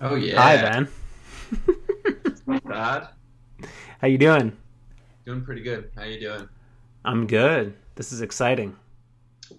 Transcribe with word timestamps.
Oh 0.00 0.14
yeah. 0.14 0.40
Hi, 0.40 0.56
Ben. 0.62 0.88
Not. 2.64 3.14
How 4.00 4.06
you 4.08 4.18
doing? 4.18 4.56
Doing 5.26 5.42
pretty 5.44 5.62
good. 5.62 5.90
How 5.96 6.04
you 6.04 6.20
doing? 6.20 6.48
I'm 7.04 7.26
good. 7.26 7.74
This 7.96 8.12
is 8.12 8.20
exciting. 8.20 8.76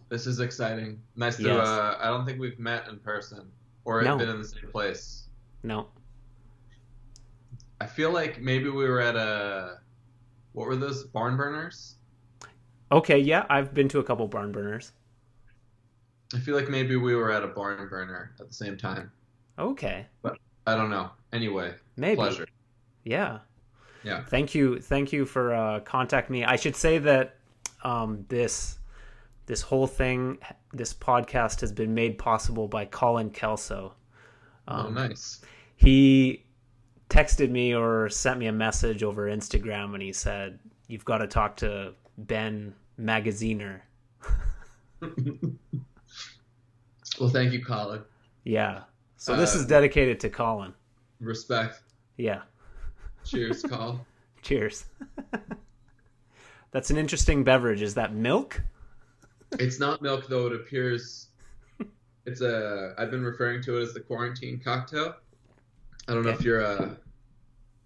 This 0.08 0.28
is 0.28 0.40
exciting. 0.40 1.02
Nice 1.16 1.38
to. 1.38 1.44
Yes. 1.44 1.68
Uh, 1.68 1.98
I 2.00 2.06
don't 2.08 2.26
think 2.26 2.40
we've 2.40 2.60
met 2.60 2.88
in 2.88 3.00
person 3.00 3.50
or 3.86 4.02
No. 4.02 4.18
been 4.18 4.30
in 4.30 4.42
the 4.42 4.48
same 4.48 4.70
place. 4.72 5.24
No. 5.64 5.88
I 7.82 7.86
feel 7.86 8.12
like 8.12 8.40
maybe 8.42 8.70
we 8.70 8.88
were 8.88 9.02
at 9.02 9.16
a. 9.16 9.80
What 10.54 10.68
were 10.68 10.76
those 10.76 11.04
barn 11.04 11.38
burners? 11.38 11.96
Okay, 12.92 13.20
yeah, 13.20 13.46
I've 13.50 13.74
been 13.74 13.88
to 13.90 14.00
a 14.00 14.04
couple 14.04 14.28
barn 14.28 14.52
burners. 14.52 14.94
I 16.34 16.40
feel 16.40 16.56
like 16.56 16.70
maybe 16.70 16.96
we 16.96 17.16
were 17.16 17.32
at 17.32 17.44
a 17.44 17.48
barn 17.48 17.88
burner 17.88 18.32
at 18.40 18.48
the 18.48 18.54
same 18.54 18.78
time. 18.78 19.12
Okay. 19.60 20.06
I 20.66 20.76
don't 20.76 20.90
know. 20.90 21.10
Anyway, 21.34 21.74
Maybe. 21.98 22.16
pleasure. 22.16 22.48
Yeah. 23.04 23.40
Yeah. 24.04 24.24
Thank 24.26 24.56
you. 24.56 24.80
Thank 24.80 25.12
you 25.12 25.26
for 25.26 25.54
uh 25.54 25.80
contacting 25.82 26.34
me. 26.34 26.46
I 26.46 26.56
should 26.56 26.76
say 26.76 26.98
that 27.00 27.36
um 27.84 28.26
this 28.30 28.78
this 29.48 29.62
whole 29.62 29.88
thing 29.88 30.38
this 30.74 30.94
podcast 30.94 31.62
has 31.62 31.72
been 31.72 31.94
made 31.94 32.18
possible 32.18 32.68
by 32.68 32.86
Colin 32.86 33.30
Kelso. 33.32 33.94
oh, 34.68 34.76
Um, 34.76 34.94
nice. 34.94 35.42
he 35.76 36.46
texted 37.10 37.50
me 37.50 37.74
or 37.74 38.08
sent 38.10 38.38
me 38.40 38.46
a 38.46 38.52
message 38.52 39.02
over 39.02 39.28
Instagram 39.28 39.96
and 39.96 40.04
he 40.04 40.14
said, 40.14 40.60
You've 40.88 41.06
got 41.06 41.18
to 41.20 41.28
talk 41.28 41.56
to 41.58 41.94
Ben 42.20 42.76
Magaziner. 43.00 43.82
well, 45.02 45.10
thank 47.30 47.54
you, 47.54 47.64
Colin. 47.64 48.02
Yeah. 48.44 48.82
So 49.20 49.36
this 49.36 49.54
Uh, 49.54 49.60
is 49.60 49.66
dedicated 49.66 50.20
to 50.22 50.30
Colin. 50.30 50.74
Respect. 51.20 51.82
Yeah. 52.18 52.42
Cheers, 53.26 53.62
Col. 53.70 54.06
Cheers. 54.42 54.86
That's 56.72 56.90
an 56.90 56.98
interesting 56.98 57.44
beverage. 57.44 57.82
Is 57.82 57.94
that 57.96 58.14
milk? 58.14 58.62
It's 59.60 59.78
not 59.80 60.02
milk 60.02 60.28
though. 60.30 60.48
It 60.48 60.54
appears 60.54 61.28
it's 62.26 62.40
a. 62.42 62.94
I've 62.98 63.12
been 63.12 63.24
referring 63.24 63.62
to 63.64 63.78
it 63.78 63.82
as 63.82 63.94
the 63.94 64.00
quarantine 64.00 64.62
cocktail. 64.64 65.16
I 66.08 66.14
don't 66.14 66.24
know 66.24 66.30
if 66.32 66.42
you're 66.44 66.64
uh 66.66 66.96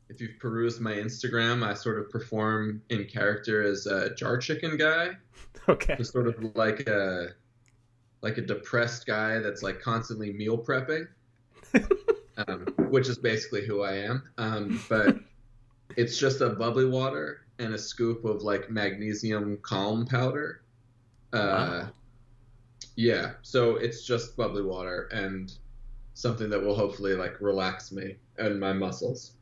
if 0.10 0.22
you've 0.22 0.38
perused 0.40 0.82
my 0.82 0.94
Instagram. 0.94 1.66
I 1.66 1.74
sort 1.74 1.98
of 1.98 2.12
perform 2.12 2.82
in 2.90 3.06
character 3.06 3.64
as 3.64 3.88
a 3.88 4.14
jar 4.14 4.38
chicken 4.38 4.78
guy, 4.78 5.12
Okay. 5.70 5.96
just 5.96 6.12
sort 6.14 6.28
of 6.28 6.56
like 6.56 6.82
a 6.88 7.30
like 8.22 8.38
a 8.38 8.42
depressed 8.42 9.08
guy 9.08 9.40
that's 9.40 9.64
like 9.64 9.80
constantly 9.82 10.32
meal 10.34 10.58
prepping, 10.58 11.08
um, 12.38 12.66
which 12.90 13.08
is 13.10 13.18
basically 13.18 13.66
who 13.66 13.84
I 13.84 13.94
am. 13.94 14.24
Um, 14.38 14.84
but 14.90 15.18
it's 15.96 16.18
just 16.18 16.42
a 16.42 16.50
bubbly 16.50 16.86
water 16.86 17.42
and 17.60 17.74
a 17.74 17.78
scoop 17.78 18.26
of 18.26 18.42
like 18.42 18.70
magnesium 18.70 19.60
calm 19.62 20.06
powder. 20.06 20.62
Uh, 21.32 21.38
Wow. 21.84 21.90
Yeah, 22.96 23.32
so 23.42 23.78
it's 23.78 24.06
just 24.06 24.38
bubbly 24.38 24.62
water 24.62 25.10
and 25.12 25.52
something 26.14 26.50
that 26.50 26.62
will 26.62 26.76
hopefully 26.76 27.16
like 27.16 27.42
relax 27.42 27.92
me 27.92 28.18
and 28.38 28.60
my 28.60 28.74
muscles. 28.74 29.34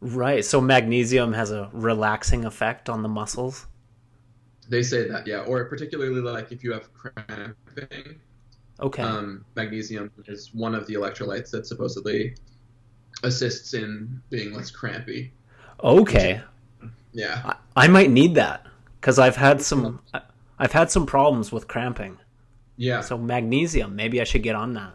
Right. 0.00 0.44
So 0.44 0.60
magnesium 0.60 1.32
has 1.32 1.52
a 1.52 1.70
relaxing 1.72 2.44
effect 2.44 2.88
on 2.88 3.02
the 3.02 3.08
muscles. 3.08 3.66
They 4.68 4.82
say 4.82 5.06
that, 5.08 5.26
yeah, 5.26 5.40
or 5.42 5.64
particularly 5.66 6.20
like 6.20 6.50
if 6.50 6.64
you 6.64 6.72
have 6.72 6.92
cramping, 6.92 8.20
Okay. 8.82 9.02
um, 9.02 9.44
magnesium 9.54 10.10
is 10.26 10.52
one 10.52 10.74
of 10.74 10.86
the 10.86 10.94
electrolytes 10.94 11.50
that 11.52 11.66
supposedly 11.66 12.34
assists 13.22 13.74
in 13.74 14.20
being 14.30 14.52
less 14.52 14.70
crampy. 14.70 15.32
okay. 15.82 16.40
Yeah, 17.12 17.42
I, 17.44 17.84
I 17.84 17.88
might 17.88 18.10
need 18.10 18.34
that 18.36 18.66
because 19.00 19.18
I've 19.18 19.36
had 19.36 19.60
some 19.60 20.00
I've 20.58 20.72
had 20.72 20.90
some 20.90 21.06
problems 21.06 21.52
with 21.52 21.68
cramping. 21.68 22.18
yeah. 22.76 23.00
So 23.02 23.18
magnesium, 23.18 23.94
maybe 23.94 24.20
I 24.20 24.24
should 24.24 24.42
get 24.42 24.54
on 24.54 24.72
that. 24.74 24.94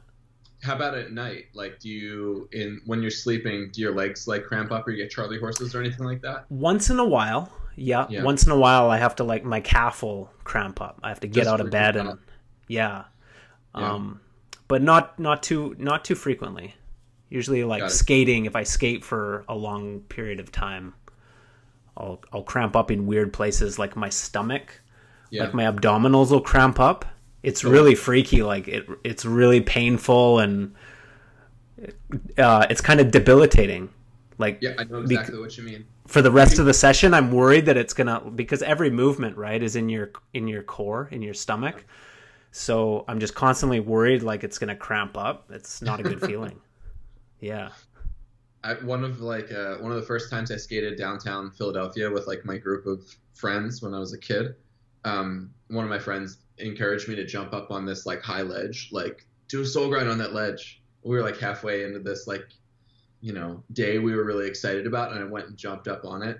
How 0.63 0.75
about 0.75 0.95
at 0.95 1.11
night? 1.11 1.45
Like, 1.53 1.79
do 1.79 1.89
you 1.89 2.49
in 2.51 2.81
when 2.85 3.01
you're 3.01 3.11
sleeping, 3.11 3.69
do 3.71 3.81
your 3.81 3.93
legs 3.93 4.27
like 4.27 4.43
cramp 4.45 4.71
up, 4.71 4.87
or 4.87 4.91
you 4.91 4.97
get 5.03 5.11
Charlie 5.11 5.39
horses 5.39 5.75
or 5.75 5.79
anything 5.79 6.05
like 6.05 6.21
that? 6.23 6.45
Once 6.49 6.89
in 6.89 6.97
a 6.97 7.05
while, 7.05 7.51
yeah, 7.75 8.07
Yeah. 8.09 8.23
Once 8.23 8.45
in 8.45 8.51
a 8.51 8.57
while, 8.57 8.89
I 8.89 8.97
have 8.97 9.15
to 9.17 9.23
like 9.23 9.43
my 9.45 9.59
calf 9.59 10.01
will 10.01 10.31
cramp 10.43 10.81
up. 10.81 10.99
I 11.03 11.09
have 11.09 11.19
to 11.19 11.27
get 11.27 11.41
Just 11.41 11.49
out 11.49 11.61
of 11.61 11.69
bed 11.69 11.95
and 11.95 12.17
yeah, 12.67 13.03
Yeah. 13.77 13.93
um, 13.93 14.21
but 14.67 14.81
not 14.81 15.17
not 15.19 15.43
too 15.43 15.75
not 15.79 16.03
too 16.05 16.15
frequently. 16.15 16.75
Usually, 17.29 17.63
like 17.63 17.89
skating, 17.89 18.45
if 18.45 18.55
I 18.55 18.63
skate 18.63 19.03
for 19.03 19.43
a 19.49 19.55
long 19.55 19.99
period 20.01 20.39
of 20.39 20.51
time, 20.51 20.93
I'll 21.97 22.21
I'll 22.31 22.43
cramp 22.43 22.75
up 22.75 22.89
in 22.91 23.05
weird 23.05 23.33
places, 23.33 23.77
like 23.77 23.95
my 23.95 24.09
stomach, 24.09 24.81
Yeah, 25.29 25.43
like 25.43 25.53
my 25.53 25.63
abdominals 25.63 26.31
will 26.31 26.41
cramp 26.41 26.79
up. 26.79 27.05
It's 27.43 27.63
really 27.63 27.95
freaky. 27.95 28.43
Like 28.43 28.67
it, 28.67 28.87
it's 29.03 29.25
really 29.25 29.61
painful 29.61 30.39
and 30.39 30.73
uh, 32.37 32.65
it's 32.69 32.81
kind 32.81 32.99
of 32.99 33.11
debilitating. 33.11 33.89
Like 34.37 34.59
yeah, 34.61 34.73
I 34.77 34.83
know 34.83 35.01
bec- 35.01 35.11
exactly 35.11 35.39
what 35.39 35.57
you 35.57 35.63
mean. 35.63 35.85
for 36.07 36.21
the 36.21 36.31
rest 36.31 36.59
of 36.59 36.65
the 36.67 36.73
session 36.73 37.13
i'm 37.13 37.31
worried 37.31 37.65
that 37.65 37.75
it's 37.75 37.93
gonna 37.93 38.21
because 38.35 38.61
every 38.61 38.89
movement 38.91 39.35
right 39.35 39.61
is 39.63 39.75
in 39.75 39.89
your 39.89 40.11
in 40.33 40.47
your 40.47 40.61
core 40.63 41.09
in 41.11 41.21
your 41.23 41.33
stomach 41.33 41.83
so 42.51 43.03
i'm 43.07 43.19
just 43.19 43.35
constantly 43.35 43.79
worried 43.79 44.23
like 44.23 44.43
it's 44.43 44.57
gonna 44.57 44.75
cramp 44.75 45.17
up 45.17 45.45
it's 45.51 45.81
not 45.81 45.99
a 45.99 46.03
good 46.03 46.21
feeling 46.25 46.59
yeah 47.39 47.69
I, 48.63 48.73
one 48.73 49.03
of 49.03 49.21
like 49.21 49.51
uh, 49.51 49.75
one 49.75 49.91
of 49.91 49.97
the 49.97 50.05
first 50.05 50.29
times 50.29 50.51
I 50.51 50.57
skated 50.57 50.97
downtown 50.97 51.51
Philadelphia 51.51 52.11
with 52.11 52.27
like 52.27 52.43
my 52.43 52.57
group 52.57 52.85
of 52.85 53.03
friends 53.33 53.81
when 53.81 53.93
I 53.93 53.99
was 53.99 54.13
a 54.13 54.17
kid. 54.17 54.55
Um, 55.05 55.51
one 55.69 55.83
of 55.83 55.89
my 55.89 55.99
friends 55.99 56.39
encouraged 56.57 57.07
me 57.07 57.15
to 57.15 57.25
jump 57.25 57.53
up 57.53 57.71
on 57.71 57.85
this 57.85 58.05
like 58.05 58.21
high 58.21 58.41
ledge, 58.41 58.89
like 58.91 59.25
do 59.47 59.61
a 59.61 59.65
soul 59.65 59.87
grind 59.89 60.09
on 60.09 60.17
that 60.17 60.33
ledge. 60.33 60.81
We 61.03 61.15
were 61.15 61.23
like 61.23 61.37
halfway 61.37 61.83
into 61.83 61.99
this 61.99 62.27
like, 62.27 62.47
you 63.21 63.31
know, 63.31 63.63
day 63.71 63.99
we 63.99 64.13
were 64.15 64.25
really 64.25 64.47
excited 64.47 64.85
about, 64.85 65.11
and 65.11 65.23
I 65.23 65.23
went 65.23 65.47
and 65.47 65.57
jumped 65.57 65.87
up 65.87 66.03
on 66.03 66.21
it, 66.21 66.39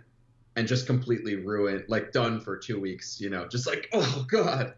and 0.55 0.67
just 0.67 0.85
completely 0.85 1.35
ruined, 1.35 1.85
like 1.87 2.11
done 2.11 2.41
for 2.41 2.57
two 2.57 2.79
weeks. 2.79 3.21
You 3.21 3.29
know, 3.29 3.47
just 3.47 3.67
like 3.67 3.87
oh 3.93 4.25
god, 4.27 4.73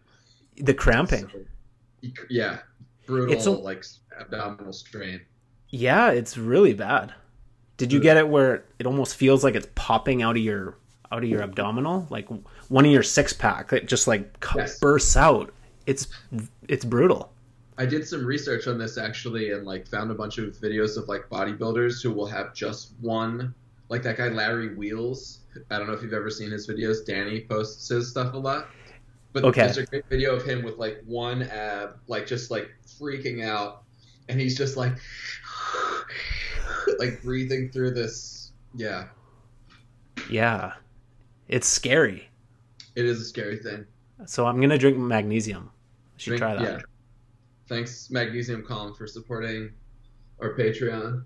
the 0.59 0.73
cramping 0.73 1.29
So, 1.31 2.11
yeah, 2.29 2.59
brutal 3.05 3.33
It's 3.35 3.45
a- 3.45 3.51
like 3.51 3.83
abdominal 4.19 4.73
strain. 4.73 5.21
yeah 5.69 6.09
it's 6.11 6.37
really 6.37 6.73
bad 6.73 7.13
did 7.77 7.93
you 7.93 7.99
get 8.01 8.17
it 8.17 8.27
where 8.27 8.65
it 8.79 8.85
almost 8.85 9.15
feels 9.15 9.43
like 9.43 9.55
it's 9.55 9.67
popping 9.75 10.21
out 10.21 10.35
of 10.35 10.43
your 10.43 10.75
out 11.11 11.23
of 11.23 11.29
your 11.29 11.41
abdominal 11.41 12.05
like 12.09 12.27
one 12.67 12.85
of 12.85 12.91
your 12.91 13.01
six 13.03 13.31
pack 13.33 13.71
it 13.73 13.87
just 13.87 14.07
like 14.07 14.45
Yes. 14.55 14.77
bursts 14.79 15.15
out 15.15 15.53
it's 15.85 16.07
it's 16.67 16.83
brutal 16.85 17.31
I 17.77 17.85
did 17.85 18.05
some 18.05 18.25
research 18.25 18.67
on 18.67 18.77
this 18.77 18.97
actually 18.97 19.51
and 19.51 19.65
like 19.65 19.87
found 19.87 20.11
a 20.11 20.13
bunch 20.13 20.37
of 20.37 20.53
videos 20.57 20.97
of 20.97 21.07
like 21.07 21.29
bodybuilders 21.29 22.03
who 22.03 22.11
will 22.11 22.25
have 22.27 22.53
just 22.53 22.91
one 22.99 23.55
like 23.87 24.03
that 24.03 24.17
guy 24.17 24.27
Larry 24.27 24.75
Wheels. 24.75 25.39
I 25.71 25.77
don't 25.79 25.87
know 25.87 25.93
if 25.93 26.03
you've 26.03 26.13
ever 26.13 26.29
seen 26.29 26.51
his 26.51 26.67
videos. 26.67 27.05
Danny 27.05 27.41
posts 27.49 27.87
his 27.87 28.11
stuff 28.11 28.33
a 28.33 28.37
lot. 28.37 28.67
But 29.31 29.43
Okay. 29.45 29.61
there's 29.61 29.77
a 29.77 29.85
great 29.85 30.05
video 30.09 30.35
of 30.35 30.43
him 30.43 30.63
with 30.63 30.77
like 30.77 31.01
one 31.05 31.43
ab, 31.43 31.99
like 32.07 32.25
just 32.25 32.49
like 32.51 32.69
freaking 32.99 33.45
out 33.45 33.83
and 34.27 34.39
he's 34.39 34.57
just 34.57 34.75
like 34.77 34.93
like 36.99 37.21
breathing 37.21 37.69
through 37.71 37.91
this 37.91 38.51
yeah. 38.75 39.07
yeah 40.29 40.73
it's 41.47 41.67
scary 41.67 42.29
It 42.95 43.05
is 43.05 43.21
a 43.21 43.25
scary 43.25 43.57
thing. 43.57 43.85
So 44.25 44.45
I'm 44.45 44.59
gonna 44.59 44.77
drink 44.77 44.97
magnesium. 44.97 45.69
I 45.73 46.17
should 46.17 46.29
Drink- 46.31 46.41
try 46.41 46.55
that. 46.55 46.61
Yeah. 46.63 46.79
Thanks 47.67 48.09
Magnesium 48.09 48.63
Calm 48.63 48.93
for 48.95 49.05
supporting 49.07 49.71
our 50.41 50.55
Patreon. 50.55 51.23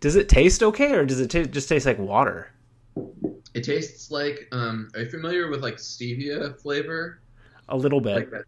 Does 0.00 0.16
it 0.16 0.28
taste 0.28 0.62
okay, 0.64 0.92
or 0.94 1.06
does 1.06 1.20
it 1.20 1.30
ta 1.30 1.44
just 1.44 1.68
taste 1.68 1.86
like 1.86 1.98
water? 1.98 2.50
It 3.54 3.62
tastes 3.64 4.10
like 4.10 4.48
um 4.52 4.88
are 4.94 5.02
you 5.02 5.10
familiar 5.10 5.48
with 5.48 5.62
like 5.62 5.76
stevia 5.76 6.60
flavor? 6.60 7.20
A 7.70 7.76
little 7.76 8.00
bit. 8.00 8.16
Like 8.16 8.30
that. 8.30 8.44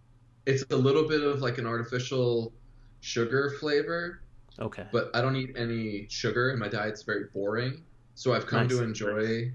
It's 0.46 0.64
a 0.70 0.76
little 0.76 1.06
bit 1.08 1.22
of 1.22 1.40
like 1.40 1.58
an 1.58 1.66
artificial 1.66 2.52
sugar 3.00 3.50
flavor, 3.60 4.22
okay. 4.58 4.84
but 4.92 5.10
I 5.14 5.20
don't 5.20 5.36
eat 5.36 5.54
any 5.56 6.06
sugar 6.10 6.50
and 6.50 6.58
my 6.58 6.68
diet's 6.68 7.02
very 7.02 7.24
boring. 7.32 7.82
So 8.14 8.34
I've 8.34 8.46
come 8.46 8.66
Nice. 8.66 8.76
to 8.76 8.82
enjoy 8.82 9.52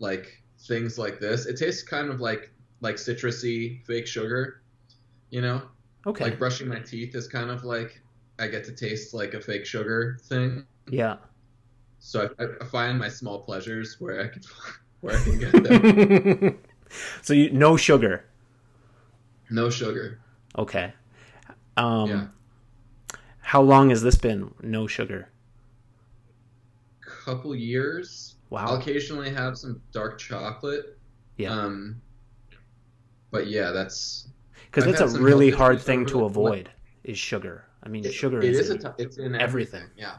like 0.00 0.42
things 0.66 0.98
like 0.98 1.20
this. 1.20 1.46
It 1.46 1.56
tastes 1.56 1.82
kind 1.82 2.10
of 2.10 2.20
like 2.20 2.50
like 2.80 2.96
citrusy 2.96 3.84
fake 3.86 4.06
sugar, 4.06 4.62
you 5.30 5.40
know? 5.40 5.62
Okay. 6.06 6.24
Like 6.24 6.38
brushing 6.38 6.68
my 6.68 6.80
teeth 6.80 7.14
is 7.14 7.26
kind 7.28 7.50
of 7.50 7.64
like 7.64 8.00
I 8.38 8.46
get 8.48 8.64
to 8.64 8.72
taste 8.72 9.14
like 9.14 9.34
a 9.34 9.40
fake 9.40 9.66
sugar 9.66 10.18
thing. 10.24 10.64
yeah. 10.90 11.16
So 12.00 12.30
I, 12.38 12.44
I 12.60 12.64
find 12.66 12.98
my 12.98 13.08
small 13.08 13.40
pleasures 13.40 13.96
where 14.00 14.20
I 14.22 14.28
can 14.28 14.42
where 15.00 15.16
I 15.16 15.22
can 15.22 15.38
get 15.38 15.52
them. 15.64 16.58
so 17.22 17.34
you 17.34 17.50
no 17.50 17.76
sugar. 17.76 18.24
No 19.50 19.70
sugar. 19.70 20.18
Okay. 20.56 20.92
Um, 21.76 22.08
Yeah. 22.08 22.26
How 23.40 23.62
long 23.62 23.90
has 23.90 24.02
this 24.02 24.16
been 24.16 24.52
no 24.62 24.86
sugar? 24.86 25.30
couple 27.24 27.54
years. 27.54 28.36
Wow. 28.50 28.66
I'll 28.66 28.76
occasionally 28.76 29.30
have 29.30 29.58
some 29.58 29.80
dark 29.92 30.18
chocolate. 30.18 30.98
Yeah. 31.36 31.50
Um, 31.52 32.00
but 33.30 33.46
yeah, 33.48 33.70
that's 33.70 34.28
Because 34.66 34.84
that's 34.84 35.00
a 35.14 35.20
really 35.20 35.50
hard 35.50 35.80
thing 35.80 36.06
to 36.06 36.24
avoid 36.24 36.70
is 37.04 37.18
sugar. 37.18 37.64
I 37.82 37.88
mean, 37.88 38.04
it- 38.04 38.12
sugar 38.12 38.38
it 38.38 38.44
is, 38.44 38.58
is 38.60 38.70
a 38.70 38.74
in- 38.74 38.80
t- 38.80 38.88
it's 38.98 39.18
in 39.18 39.34
everything. 39.34 39.80
everything. 39.82 39.90
Yeah. 39.96 40.16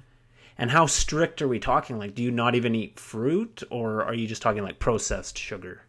And 0.57 0.69
how 0.71 0.85
strict 0.87 1.41
are 1.41 1.47
we 1.47 1.57
talking? 1.59 1.97
Like, 1.97 2.13
do 2.15 2.21
you 2.21 2.31
not 2.31 2.53
even 2.53 2.75
eat 2.75 2.99
fruit, 2.99 3.63
or 3.71 4.03
are 4.03 4.13
you 4.13 4.27
just 4.27 4.41
talking 4.41 4.61
like 4.61 4.77
processed 4.77 5.37
sugar? 5.37 5.81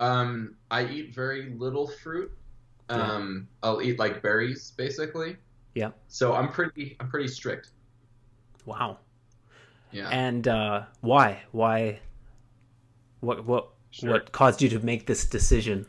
Um, 0.00 0.56
I 0.70 0.86
eat 0.86 1.14
very 1.14 1.50
little 1.50 1.86
fruit. 1.86 2.30
Yeah. 2.90 2.96
Um, 2.96 3.48
I'll 3.62 3.82
eat 3.82 3.98
like 3.98 4.22
berries 4.22 4.72
basically. 4.76 5.36
Yeah. 5.74 5.90
So 6.08 6.34
I'm 6.34 6.48
pretty 6.48 6.96
I'm 7.00 7.08
pretty 7.08 7.28
strict. 7.28 7.70
Wow. 8.64 8.98
Yeah. 9.92 10.08
And 10.10 10.46
uh, 10.48 10.82
why? 11.00 11.42
Why? 11.52 12.00
What? 13.20 13.46
What? 13.46 13.68
Sure. 13.90 14.10
What 14.12 14.32
caused 14.32 14.60
you 14.60 14.68
to 14.70 14.80
make 14.80 15.06
this 15.06 15.24
decision? 15.24 15.86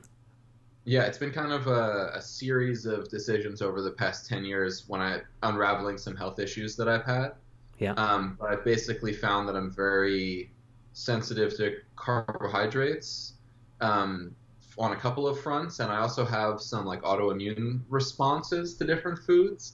Yeah, 0.85 1.03
it's 1.03 1.17
been 1.17 1.31
kind 1.31 1.51
of 1.51 1.67
a, 1.67 2.11
a 2.15 2.21
series 2.21 2.85
of 2.85 3.09
decisions 3.09 3.61
over 3.61 3.81
the 3.81 3.91
past 3.91 4.27
10 4.27 4.45
years 4.45 4.85
when 4.87 5.01
I 5.01 5.19
unraveling 5.43 5.97
some 5.97 6.15
health 6.15 6.39
issues 6.39 6.75
that 6.77 6.87
I've 6.87 7.03
had. 7.03 7.33
Yeah. 7.77 7.93
Um, 7.93 8.37
but 8.39 8.49
I've 8.49 8.63
basically 8.63 9.13
found 9.13 9.47
that 9.49 9.55
I'm 9.55 9.69
very 9.69 10.51
sensitive 10.93 11.55
to 11.57 11.75
carbohydrates 11.95 13.33
um, 13.81 14.35
on 14.77 14.93
a 14.93 14.95
couple 14.95 15.27
of 15.27 15.39
fronts, 15.41 15.79
and 15.79 15.91
I 15.91 15.97
also 15.97 16.25
have 16.25 16.61
some 16.61 16.85
like 16.85 17.01
autoimmune 17.01 17.81
responses 17.89 18.75
to 18.75 18.85
different 18.85 19.19
foods. 19.19 19.73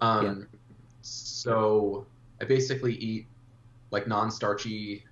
Um, 0.00 0.48
So 1.02 2.04
I 2.40 2.44
basically 2.44 2.94
eat 2.94 3.26
like 3.92 4.08
non-starchy 4.08 5.04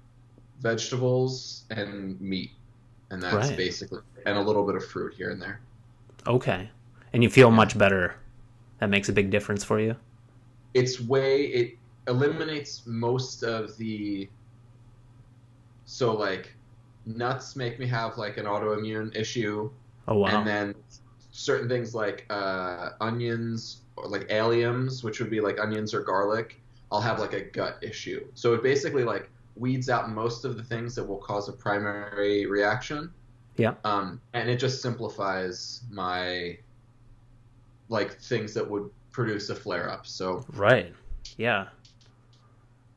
vegetables 0.61 1.64
and 1.70 2.20
meat, 2.20 2.50
and 3.11 3.23
that's 3.23 3.49
Right. 3.49 3.56
basically 3.56 4.00
and 4.26 4.38
a 4.38 4.41
little 4.41 4.64
bit 4.67 4.75
of 4.75 4.85
fruit 4.85 5.14
here 5.14 5.31
and 5.31 5.40
there. 5.40 5.61
Okay. 6.26 6.70
And 7.12 7.23
you 7.23 7.31
feel 7.31 7.50
much 7.50 7.76
better. 7.79 8.17
That 8.81 8.90
makes 8.90 9.08
a 9.08 9.12
big 9.12 9.31
difference 9.31 9.62
for 9.62 9.79
you. 9.79 9.97
It's 10.73 11.00
way 11.00 11.44
it 11.47 11.79
eliminates 12.08 12.82
most 12.87 13.43
of 13.43 13.76
the 13.76 14.29
so 15.85 16.12
like 16.14 16.55
nuts 17.06 17.56
make 17.56 17.79
me 17.79 17.87
have 17.87 18.17
like 18.19 18.37
an 18.39 18.47
autoimmune 18.47 19.15
issue 19.17 19.71
Oh 20.09 20.19
wow. 20.19 20.29
and 20.29 20.47
then 20.47 20.75
certain 21.33 21.69
things 21.69 21.95
like 21.95 22.27
uh, 22.31 22.91
onions 23.01 23.83
or 23.97 24.06
like 24.09 24.29
alliums 24.29 25.03
which 25.05 25.21
would 25.21 25.31
be 25.31 25.41
like 25.41 25.59
onions 25.61 25.93
or 25.95 26.03
garlic 26.03 26.61
i'll 26.93 27.01
have 27.01 27.19
like 27.19 27.33
a 27.33 27.41
gut 27.43 27.79
issue 27.83 28.25
so 28.35 28.55
it 28.55 28.62
basically 28.62 29.05
like 29.05 29.31
weeds 29.56 29.89
out 29.89 30.11
most 30.11 30.45
of 30.45 30.56
the 30.56 30.62
things 30.62 30.95
that 30.95 31.05
will 31.05 31.19
cause 31.19 31.49
a 31.49 31.53
primary 31.53 32.47
reaction 32.47 33.12
Yeah. 33.57 33.75
um, 33.85 34.21
and 34.33 34.49
it 34.50 34.59
just 34.59 34.83
simplifies 34.83 35.83
my 35.91 36.59
like 37.89 38.19
things 38.19 38.55
that 38.55 38.69
would 38.69 38.91
produce 39.12 39.49
a 39.50 39.55
flare 39.55 39.91
up 39.91 40.07
so 40.07 40.45
right. 40.55 40.93
Yeah. 41.37 41.69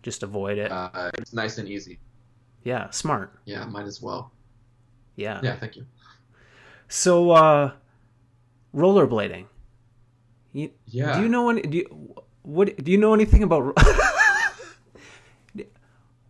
Just 0.03 0.24
avoid 0.24 0.57
it. 0.57 0.71
uh, 0.71 1.12
it's 1.18 1.33
nice 1.33 1.57
and 1.57 1.68
easy 1.68 2.00
yeah. 2.71 2.89
Smart. 2.91 3.29
yeah 3.45 3.63
might 3.75 3.87
as 3.93 3.99
well 4.05 4.21
Yeah. 5.15 5.39
yeah 5.45 5.55
thank 5.61 5.73
you 5.77 5.85
So, 6.89 7.31
uh, 7.31 7.71
rollerblading. 8.73 9.45
You, 10.57 10.71
yeah 10.99 11.13
Do 11.15 11.19
you 11.23 11.29
know 11.35 11.49
any? 11.51 11.61
Do 11.71 11.75
you, 11.81 11.87
what? 12.55 12.67
Do 12.83 12.89
you 12.93 12.99
know 13.03 13.13
anything 13.19 13.43
about? 13.43 13.75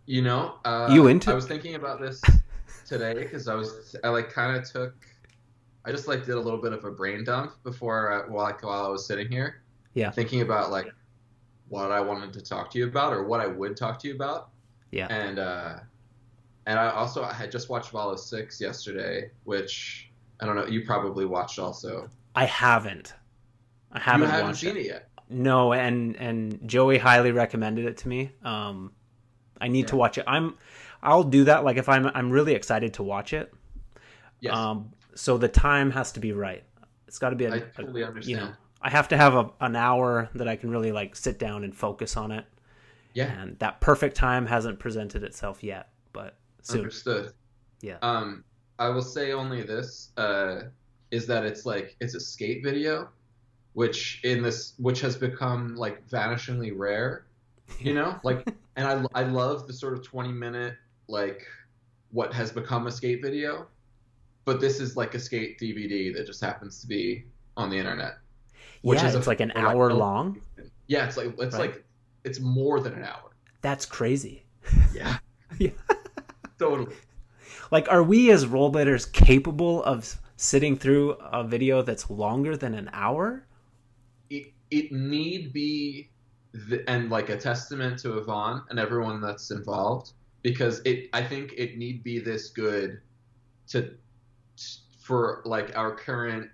You 0.06 0.22
know, 0.22 0.54
uh, 0.64 0.88
You 0.90 1.06
into- 1.08 1.30
I 1.30 1.34
was 1.34 1.46
thinking 1.46 1.74
about 1.74 2.00
this 2.00 2.22
today 2.86 3.12
because 3.12 3.46
I 3.46 3.54
was 3.54 3.94
I 4.02 4.08
like 4.08 4.32
kind 4.32 4.56
of 4.56 4.64
took 4.64 4.94
I 5.84 5.92
just 5.92 6.08
like 6.08 6.24
did 6.24 6.34
a 6.34 6.40
little 6.40 6.60
bit 6.60 6.72
of 6.72 6.82
a 6.84 6.90
brain 6.90 7.24
dump 7.24 7.52
before 7.62 8.00
uh, 8.12 8.32
while 8.32 8.44
like, 8.46 8.62
while 8.62 8.86
I 8.86 8.88
was 8.88 9.04
sitting 9.06 9.28
here. 9.30 9.62
Yeah. 9.92 10.10
Thinking 10.10 10.40
about 10.40 10.70
like 10.70 10.88
what 11.68 11.92
I 11.92 12.00
wanted 12.00 12.32
to 12.32 12.40
talk 12.40 12.70
to 12.72 12.78
you 12.78 12.86
about 12.88 13.12
or 13.12 13.24
what 13.24 13.40
I 13.40 13.46
would 13.46 13.76
talk 13.76 13.98
to 14.00 14.08
you 14.08 14.14
about. 14.14 14.48
Yeah. 14.92 15.08
And 15.10 15.38
uh, 15.38 15.80
and 16.68 16.78
I 16.78 16.90
also 16.90 17.24
I 17.24 17.32
had 17.32 17.50
just 17.50 17.68
watched 17.68 17.90
Valo 17.92 18.16
Six 18.18 18.60
yesterday, 18.60 19.30
which 19.44 20.10
I 20.40 20.46
don't 20.46 20.54
know 20.54 20.66
you 20.66 20.84
probably 20.86 21.24
watched 21.24 21.58
also. 21.58 22.08
I 22.34 22.44
haven't. 22.44 23.14
I 23.90 23.98
haven't, 23.98 24.26
you 24.28 24.30
haven't 24.30 24.46
watched 24.48 24.60
seen 24.60 24.76
it. 24.76 24.80
it 24.80 24.86
yet. 24.86 25.08
No, 25.28 25.72
and 25.72 26.14
and 26.16 26.60
Joey 26.68 26.98
highly 26.98 27.32
recommended 27.32 27.86
it 27.86 27.96
to 27.98 28.08
me. 28.08 28.30
Um, 28.44 28.92
I 29.60 29.68
need 29.68 29.88
to 29.88 29.96
watch 29.96 30.18
it. 30.18 30.24
I'm. 30.28 30.54
I'll 31.02 31.24
do 31.24 31.44
that. 31.44 31.64
Like 31.64 31.76
if 31.76 31.88
I'm 31.88 32.06
I'm 32.14 32.30
really 32.30 32.54
excited 32.54 32.94
to 32.94 33.02
watch 33.02 33.32
it. 33.32 33.52
Yes, 34.40 34.54
Um, 34.54 34.92
so 35.16 35.36
the 35.36 35.48
time 35.48 35.90
has 35.90 36.12
to 36.12 36.20
be 36.20 36.32
right. 36.32 36.62
It's 37.08 37.18
got 37.18 37.30
to 37.30 37.36
be 37.36 37.46
a, 37.46 37.52
I 37.54 37.56
a- 37.56 37.60
totally 37.60 38.04
understand. 38.04 38.30
you 38.30 38.36
know. 38.46 38.52
I 38.80 38.90
have 38.90 39.08
to 39.08 39.16
have 39.16 39.34
a, 39.34 39.50
an 39.60 39.74
hour 39.74 40.28
that 40.36 40.46
I 40.46 40.54
can 40.54 40.70
really 40.70 40.92
like 40.92 41.16
sit 41.16 41.38
down 41.40 41.64
and 41.64 41.74
focus 41.74 42.16
on 42.16 42.30
it. 42.30 42.44
yeah, 43.14 43.24
And 43.42 43.58
that 43.58 43.80
perfect 43.80 44.14
time 44.16 44.46
hasn't 44.46 44.78
presented 44.78 45.24
itself 45.24 45.64
yet, 45.64 45.88
but 46.12 46.37
soon. 46.62 46.78
Understood. 46.78 47.32
Yeah. 47.80 47.98
Um, 48.02 48.44
I 48.78 48.88
will 48.88 49.02
say 49.02 49.32
only 49.32 49.62
this 49.62 50.10
uh, 50.16 50.62
is 51.10 51.26
that 51.26 51.44
it's 51.44 51.64
like 51.66 51.96
it's 52.00 52.14
a 52.14 52.20
skate 52.20 52.62
video, 52.62 53.08
which 53.72 54.20
in 54.24 54.42
this 54.42 54.74
which 54.78 55.00
has 55.00 55.16
become 55.16 55.76
like 55.76 56.06
vanishingly 56.08 56.72
rare. 56.76 57.26
You 57.80 57.94
know, 57.94 58.18
like, 58.24 58.46
and 58.76 58.86
I 59.14 59.20
I 59.20 59.24
love 59.24 59.66
the 59.66 59.72
sort 59.72 59.94
of 59.94 60.02
twenty 60.04 60.32
minute 60.32 60.74
like 61.08 61.46
what 62.10 62.32
has 62.32 62.50
become 62.52 62.86
a 62.86 62.90
skate 62.92 63.20
video, 63.22 63.66
but 64.44 64.60
this 64.60 64.80
is 64.80 64.96
like 64.96 65.14
a 65.14 65.18
skate 65.18 65.58
DVD 65.58 66.14
that 66.14 66.26
just 66.26 66.40
happens 66.40 66.80
to 66.80 66.86
be 66.86 67.24
on 67.56 67.68
the 67.70 67.76
internet. 67.76 68.14
Which 68.82 69.00
yeah, 69.00 69.08
is 69.08 69.14
a- 69.14 69.18
it's 69.18 69.26
like 69.26 69.40
an 69.40 69.50
or 69.52 69.62
like- 69.62 69.74
hour 69.74 69.92
long. 69.92 70.40
Yeah, 70.86 71.06
it's 71.06 71.16
like 71.16 71.34
it's 71.38 71.54
Right. 71.56 71.70
like 71.72 71.84
it's 72.24 72.40
more 72.40 72.80
than 72.80 72.94
an 72.94 73.04
hour. 73.04 73.30
That's 73.60 73.84
crazy. 73.86 74.44
Yeah. 74.94 75.18
Yeah. 75.58 75.70
Totally. 76.58 76.94
Like, 77.70 77.90
are 77.90 78.02
we 78.02 78.30
as 78.30 78.46
role 78.46 78.70
players 78.70 79.06
capable 79.06 79.82
of 79.84 80.18
sitting 80.36 80.76
through 80.76 81.12
a 81.12 81.44
video 81.44 81.82
that's 81.82 82.10
longer 82.10 82.56
than 82.56 82.74
an 82.74 82.90
hour? 82.92 83.44
it, 84.30 84.52
it 84.70 84.92
need 84.92 85.52
be 85.52 86.10
the, 86.52 86.88
and 86.88 87.10
like 87.10 87.28
a 87.30 87.36
testament 87.36 87.98
to 88.00 88.20
Ivan 88.20 88.62
and 88.70 88.78
everyone 88.78 89.20
that's 89.20 89.50
involved 89.50 90.12
because 90.42 90.80
it 90.84 91.08
I 91.12 91.22
think 91.22 91.54
it 91.56 91.78
need 91.78 92.02
be 92.02 92.18
this 92.18 92.48
good 92.50 93.00
to 93.68 93.94
for 95.00 95.42
like 95.44 95.76
our 95.76 95.94
current 95.94 96.50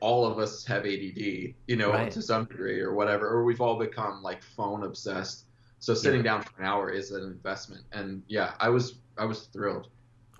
all 0.00 0.24
of 0.26 0.38
us 0.38 0.64
have 0.66 0.84
ADD 0.84 1.18
you 1.66 1.76
know 1.76 1.90
Right. 1.90 2.10
to 2.12 2.22
some 2.22 2.44
degree 2.44 2.80
or 2.80 2.94
whatever 2.94 3.26
or 3.26 3.44
we've 3.44 3.60
all 3.60 3.78
become 3.78 4.22
like 4.22 4.42
phone 4.42 4.84
obsessed 4.84 5.45
so 5.86 5.94
sitting 5.94 6.22
Yeah. 6.22 6.22
down 6.22 6.42
for 6.42 6.60
an 6.60 6.66
hour 6.66 6.90
is 6.90 7.10
an 7.12 7.22
investment 7.24 7.84
and 7.92 8.22
yeah 8.28 8.54
I 8.60 8.68
was 8.68 9.00
I 9.18 9.24
was 9.24 9.48
thrilled 9.52 9.88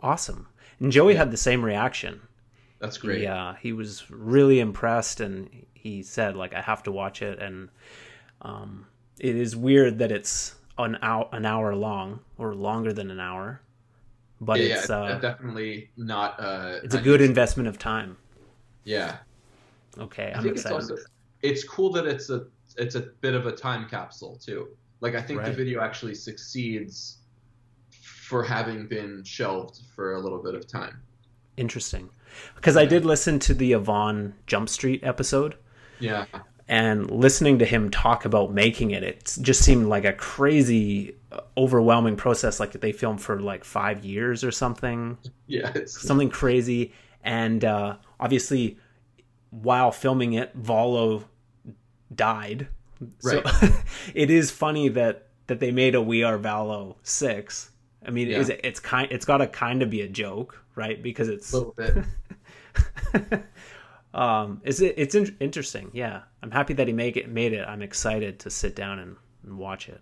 Awesome. 0.02 0.48
And 0.80 0.92
Joey 0.92 1.14
Yeah. 1.14 1.16
had 1.16 1.30
the 1.30 1.36
same 1.36 1.64
reaction. 1.64 2.22
that's 2.80 2.98
great 2.98 3.22
He, 3.22 3.26
uh, 3.26 3.54
he 3.54 3.72
was 3.72 4.10
really 4.10 4.60
impressed, 4.60 5.20
and 5.20 5.50
he 5.74 6.02
said, 6.02 6.36
like, 6.36 6.54
I 6.54 6.62
have 6.62 6.82
to 6.84 6.92
watch 6.92 7.22
it. 7.22 7.38
And 7.40 7.70
um, 8.42 8.86
it 9.20 9.36
is 9.36 9.56
weird 9.56 9.98
that 9.98 10.12
it's 10.12 10.56
an 10.78 10.98
hour, 11.02 11.28
an 11.32 11.46
hour 11.46 11.74
long 11.76 12.20
or 12.38 12.54
longer 12.54 12.92
than 12.92 13.10
an 13.10 13.20
hour, 13.20 13.62
but 14.40 14.60
yeah, 14.60 14.86
it's 14.86 14.90
yeah, 15.04 15.16
uh, 15.16 15.20
definitely 15.20 15.90
not 15.96 16.38
uh 16.40 16.80
it's 16.82 16.94
a 16.94 16.98
good 16.98 17.20
investment 17.20 17.68
of 17.68 17.78
time. 17.78 18.16
yeah 18.84 19.18
Okay, 19.98 20.32
I'm 20.34 20.48
excited. 20.48 20.56
it's 20.56 20.70
also 20.70 20.96
it's 21.42 21.64
cool 21.64 21.92
that 21.92 22.06
it's 22.06 22.30
a 22.30 22.46
it's 22.76 22.94
a 22.94 23.00
bit 23.20 23.34
of 23.34 23.46
a 23.46 23.52
time 23.52 23.88
capsule 23.88 24.38
too. 24.44 24.68
Like 25.06 25.14
I 25.14 25.22
think 25.22 25.44
the 25.44 25.52
video 25.52 25.80
actually 25.80 26.16
succeeds 26.16 27.18
for 27.90 28.42
having 28.42 28.88
been 28.88 29.22
shelved 29.22 29.82
for 29.94 30.14
a 30.14 30.18
little 30.18 30.42
bit 30.42 30.56
of 30.56 30.66
time. 30.66 31.00
Interesting, 31.56 32.10
because 32.56 32.76
I 32.76 32.86
did 32.86 33.04
listen 33.04 33.38
to 33.38 33.54
the 33.54 33.76
Ivan 33.76 34.34
Jump 34.48 34.68
Street 34.68 35.04
episode. 35.04 35.54
Yeah, 36.00 36.24
and 36.66 37.08
listening 37.08 37.60
to 37.60 37.64
him 37.64 37.88
talk 37.88 38.24
about 38.24 38.52
making 38.52 38.90
it 38.90 39.04
it 39.04 39.38
just 39.40 39.62
seemed 39.62 39.86
like 39.86 40.04
a 40.04 40.12
crazy 40.12 41.14
uh, 41.30 41.42
overwhelming 41.56 42.16
process. 42.16 42.58
Like 42.58 42.72
they 42.72 42.90
filmed 42.90 43.20
for 43.20 43.40
like 43.40 43.62
five 43.62 44.04
years 44.04 44.42
or 44.42 44.50
something. 44.50 45.18
Yeah, 45.46 45.72
something 45.86 46.30
crazy. 46.30 46.92
And 47.22 47.64
uh, 47.64 47.98
obviously 48.18 48.78
while 49.50 49.92
filming 49.92 50.32
it 50.32 50.60
valo 50.60 51.24
died 52.12 52.66
so 53.18 53.42
it 54.14 54.30
is 54.30 54.50
funny 54.50 54.88
that 54.88 55.28
that 55.46 55.60
they 55.60 55.70
made 55.70 55.94
a 55.94 56.00
we 56.00 56.22
are 56.22 56.38
valo 56.38 56.96
6 57.02 57.70
i 58.06 58.10
mean 58.10 58.28
Yeah. 58.28 58.38
is 58.38 58.48
it, 58.48 58.60
it's 58.64 58.80
kind 58.80 59.08
it's 59.10 59.24
got 59.24 59.38
to 59.38 59.46
kind 59.46 59.82
of 59.82 59.90
be 59.90 60.00
a 60.02 60.08
joke 60.08 60.62
right 60.74 61.02
because 61.02 61.28
it's 61.28 61.52
a 61.52 61.58
little 61.58 61.74
bit. 61.76 62.04
um 64.14 64.60
is 64.64 64.80
it 64.80 64.94
it's 64.96 65.14
in- 65.14 65.36
interesting 65.40 65.90
yeah 65.92 66.22
i'm 66.42 66.50
happy 66.50 66.72
that 66.74 66.86
he 66.86 66.92
make 66.92 67.16
it 67.16 67.28
made 67.28 67.52
it 67.52 67.66
i'm 67.68 67.82
excited 67.82 68.38
to 68.40 68.50
sit 68.50 68.74
down 68.74 68.98
and, 68.98 69.16
and 69.44 69.56
watch 69.58 69.88
it 69.88 70.00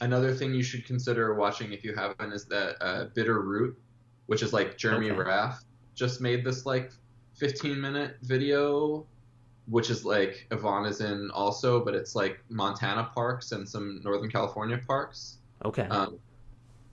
another 0.00 0.34
thing 0.34 0.54
you 0.54 0.62
should 0.62 0.84
consider 0.86 1.34
watching 1.34 1.72
if 1.72 1.84
you 1.84 1.94
haven't 1.94 2.32
is 2.32 2.44
that 2.46 2.76
uh, 2.80 3.04
Bitter 3.14 3.40
Root, 3.40 3.78
which 4.26 4.42
is 4.42 4.52
like 4.52 4.76
Jeremy 4.76 5.10
Okay. 5.12 5.20
Raff 5.20 5.62
just 5.94 6.20
made 6.20 6.44
this 6.44 6.66
like 6.66 6.90
15 7.36 7.80
minute 7.80 8.16
video, 8.22 9.06
which 9.66 9.90
is 9.90 10.04
like 10.04 10.46
Ivan 10.50 10.86
is 10.86 11.00
in 11.00 11.30
also, 11.30 11.84
but 11.84 11.94
it's 11.94 12.14
like 12.14 12.42
Montana 12.48 13.10
parks 13.14 13.52
and 13.52 13.68
some 13.68 14.00
Northern 14.02 14.30
California 14.30 14.80
parks 14.86 15.36
Okay. 15.64 15.82
um, 15.84 16.18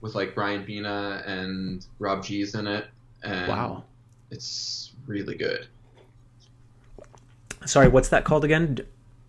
with 0.00 0.14
like 0.14 0.34
Brian 0.34 0.64
Bina 0.64 1.22
and 1.26 1.86
Rob 1.98 2.24
G's 2.24 2.54
in 2.54 2.66
it. 2.66 2.86
And 3.22 3.48
wow. 3.48 3.84
It's 4.30 4.92
really 5.06 5.36
good. 5.36 5.66
Sorry, 7.66 7.88
what's 7.88 8.08
that 8.08 8.24
called 8.24 8.44
again? 8.44 8.78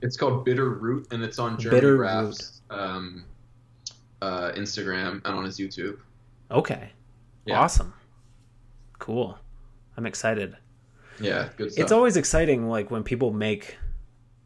It's 0.02 0.16
called 0.16 0.46
Bitter 0.46 0.70
Root, 0.70 1.08
and 1.12 1.24
it's 1.24 1.38
on 1.40 1.60
Jeremy 1.60 1.78
Bitter 1.82 1.98
Raff's 1.98 2.62
um, 2.70 3.26
uh, 4.22 4.52
Instagram 4.56 5.16
and 5.26 5.36
on 5.36 5.44
his 5.44 5.58
YouTube. 5.58 6.00
Okay. 6.50 6.92
Yeah. 7.46 7.60
Awesome. 7.60 7.94
Cool. 9.00 9.38
I'm 9.98 10.06
excited. 10.06 10.56
Yeah, 11.20 11.50
good 11.58 11.72
stuff. 11.72 11.84
It's 11.84 11.92
always 11.92 12.18
exciting 12.18 12.68
like 12.68 12.90
when 12.92 13.04
people 13.04 13.32
make 13.32 13.78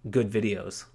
good 0.09 0.29
videos. 0.31 0.85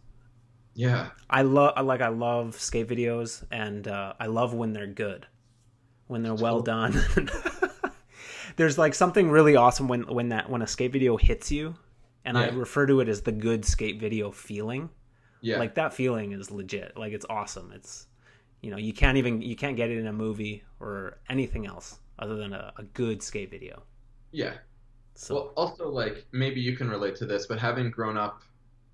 yeah, 0.75 1.11
I 1.29 1.43
love 1.43 1.85
like 1.85 2.01
I 2.01 2.09
love 2.09 2.59
skate 2.61 2.89
videos 2.89 3.45
and 3.51 3.87
uh, 3.89 4.15
I 4.21 4.27
love 4.27 4.55
when 4.55 4.73
they're 4.73 4.87
good. 4.87 5.27
When 6.07 6.23
they're 6.23 6.35
well 6.35 6.61
done. 6.61 7.01
There's 8.57 8.77
like 8.77 8.95
something 8.95 9.31
really 9.31 9.57
awesome 9.57 9.89
when 9.89 10.03
when 10.03 10.31
that 10.31 10.51
when 10.51 10.61
a 10.63 10.67
skate 10.67 10.93
video 10.93 11.17
hits 11.17 11.51
you 11.53 11.77
and 12.25 12.37
I 12.37 12.49
refer 12.49 12.87
to 12.87 13.01
it 13.01 13.09
as 13.09 13.23
the 13.23 13.33
good 13.33 13.65
skate 13.65 13.99
video 14.01 14.31
feeling. 14.31 14.91
yeah, 15.41 15.59
Like 15.59 15.77
that 15.77 15.95
feeling 15.95 16.33
is 16.33 16.51
legit. 16.51 16.97
Like 16.97 17.13
it's 17.13 17.27
awesome. 17.31 17.73
It's 17.73 18.07
you 18.61 18.71
know, 18.71 18.77
you 18.77 18.93
can't 18.93 19.17
even 19.17 19.41
you 19.41 19.57
can't 19.57 19.77
get 19.77 19.91
it 19.91 19.99
in 19.99 20.07
a 20.07 20.13
movie 20.13 20.65
or 20.81 21.19
anything 21.29 21.67
else 21.67 21.99
other 22.19 22.37
than 22.37 22.53
a, 22.53 22.73
a 22.77 22.83
good 22.83 23.23
skate 23.23 23.51
video. 23.51 23.83
yeah. 24.33 24.55
So 25.15 25.35
Well, 25.35 25.53
also 25.57 25.89
like 25.89 26.27
maybe 26.33 26.61
you 26.61 26.77
can 26.77 26.89
relate 26.89 27.17
to 27.17 27.27
this, 27.27 27.47
but 27.47 27.59
having 27.59 27.91
grown 27.91 28.17
up 28.17 28.43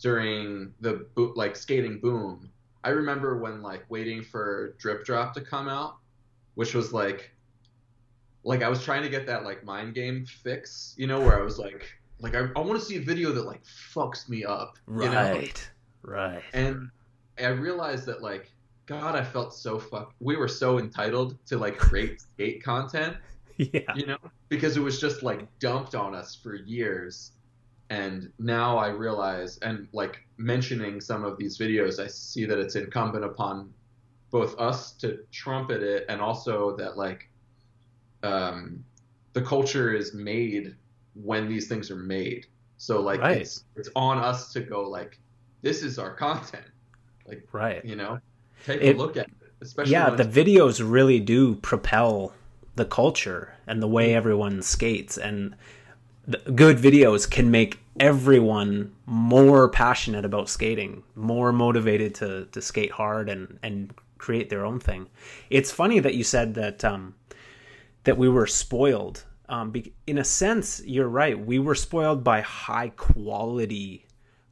during 0.01 0.75
the 0.81 1.07
bo- 1.15 1.33
like 1.37 1.57
skating 1.57 2.01
boom, 2.01 2.51
I 2.85 2.91
remember 2.91 3.39
when 3.39 3.63
like 3.63 3.85
waiting 3.89 4.23
for 4.23 4.75
Drip 4.79 5.05
Drop 5.05 5.35
to 5.35 5.41
come 5.41 5.69
out, 5.69 5.97
which 6.55 6.75
was 6.75 6.93
like, 6.93 7.33
like 8.45 8.63
I 8.63 8.69
was 8.69 8.83
trying 8.85 9.03
to 9.03 9.09
get 9.09 9.27
that 9.27 9.45
like 9.45 9.65
mind 9.65 9.95
game 9.95 10.25
fix, 10.27 10.95
you 10.97 11.07
know, 11.07 11.21
where 11.23 11.39
I 11.39 11.43
was 11.43 11.59
like, 11.59 11.85
like 12.21 12.35
I, 12.35 12.49
I 12.57 12.61
want 12.61 12.79
to 12.79 12.85
see 12.85 12.97
a 12.97 13.01
video 13.01 13.33
that 13.33 13.45
like 13.47 13.63
fucks 13.65 14.29
me 14.29 14.45
up, 14.45 14.79
you 14.99 15.11
know? 15.11 15.41
right. 15.41 15.71
Right. 16.03 16.45
and 16.53 16.91
I 17.39 17.49
realized 17.49 18.07
that 18.07 18.23
like 18.23 18.53
God, 18.87 19.17
I 19.17 19.25
felt 19.25 19.53
so 19.55 19.79
fuck. 19.81 20.15
We 20.21 20.37
were 20.37 20.49
so 20.49 20.79
entitled 20.79 21.39
to 21.47 21.59
like 21.59 21.77
great 21.89 22.21
skate 22.21 22.63
content, 22.63 23.17
Yeah. 23.59 23.81
you 23.95 24.07
know, 24.07 24.19
because 24.49 24.77
it 24.77 24.81
was 24.81 25.01
just 25.01 25.23
like 25.23 25.47
dumped 25.59 25.95
on 25.95 26.15
us 26.15 26.35
for 26.35 26.55
years. 26.55 27.33
And 27.91 28.33
now 28.39 28.77
I 28.79 28.89
realize, 28.89 29.59
and 29.59 29.87
like 29.93 30.27
mentioning 30.39 31.01
some 31.01 31.25
of 31.25 31.39
these 31.39 31.57
videos, 31.59 32.01
I 32.03 32.09
see 32.09 32.45
that 32.45 32.59
it's 32.59 32.75
incumbent 32.75 33.25
upon 33.25 33.73
both 34.31 34.59
us 34.59 34.93
to 34.95 35.21
trumpet 35.31 35.83
it 35.83 36.05
and 36.09 36.21
also 36.21 36.77
that 36.77 36.97
like 36.97 37.29
um, 38.23 38.85
the 39.35 39.43
culture 39.43 39.95
is 39.95 40.15
made 40.15 40.75
when 41.15 41.49
these 41.49 41.69
things 41.69 41.91
are 41.91 41.97
made. 41.97 42.47
So 42.79 43.01
like 43.01 43.21
Right. 43.21 43.39
it's 43.39 43.65
it's 43.77 43.89
on 43.97 44.19
us 44.19 44.53
to 44.53 44.61
go 44.61 44.83
like 44.89 45.19
this 45.63 45.83
is 45.83 45.99
our 45.99 46.15
content. 46.15 46.67
Like 47.27 47.47
Right. 47.53 47.85
you 47.85 47.97
know, 47.97 48.19
take 48.65 48.83
It- 48.83 48.97
a 48.97 48.99
look 48.99 49.17
at 49.17 49.29
it, 49.29 49.33
especially 49.61 49.93
yeah 49.93 50.11
the 50.11 50.25
videos 50.25 50.83
really 50.85 51.19
do 51.21 51.55
propel 51.57 52.33
the 52.77 52.85
culture 52.85 53.55
and 53.67 53.83
the 53.83 53.89
way 53.89 54.15
everyone 54.15 54.63
skates 54.63 55.19
and 55.19 55.57
the 56.27 56.39
good 56.53 56.77
videos 56.77 57.29
can 57.31 57.51
make 57.51 57.79
everyone 57.99 58.93
more 59.07 59.69
passionate 59.69 60.25
about 60.25 60.49
skating 60.49 61.03
more 61.15 61.53
motivated 61.53 62.15
to, 62.15 62.47
to 62.47 62.61
skate 62.61 62.91
hard 62.91 63.29
and, 63.29 63.59
and 63.63 63.95
create 64.19 64.51
their 64.51 64.65
own 64.65 64.79
thing. 64.81 65.09
It's 65.51 65.71
funny 65.71 66.01
that 66.01 66.15
you 66.15 66.25
said 66.25 66.55
that 66.55 66.85
um, 66.85 67.15
that 68.05 68.19
we 68.19 68.29
were 68.29 68.47
spoiled. 68.47 69.25
Um, 69.49 69.71
be- 69.71 69.95
in 70.07 70.19
a 70.19 70.25
sense 70.25 70.83
you're 70.85 71.09
right. 71.09 71.39
We 71.39 71.59
were 71.59 71.75
spoiled 71.75 72.25
by 72.25 72.41
high 72.41 72.89
quality 72.91 74.07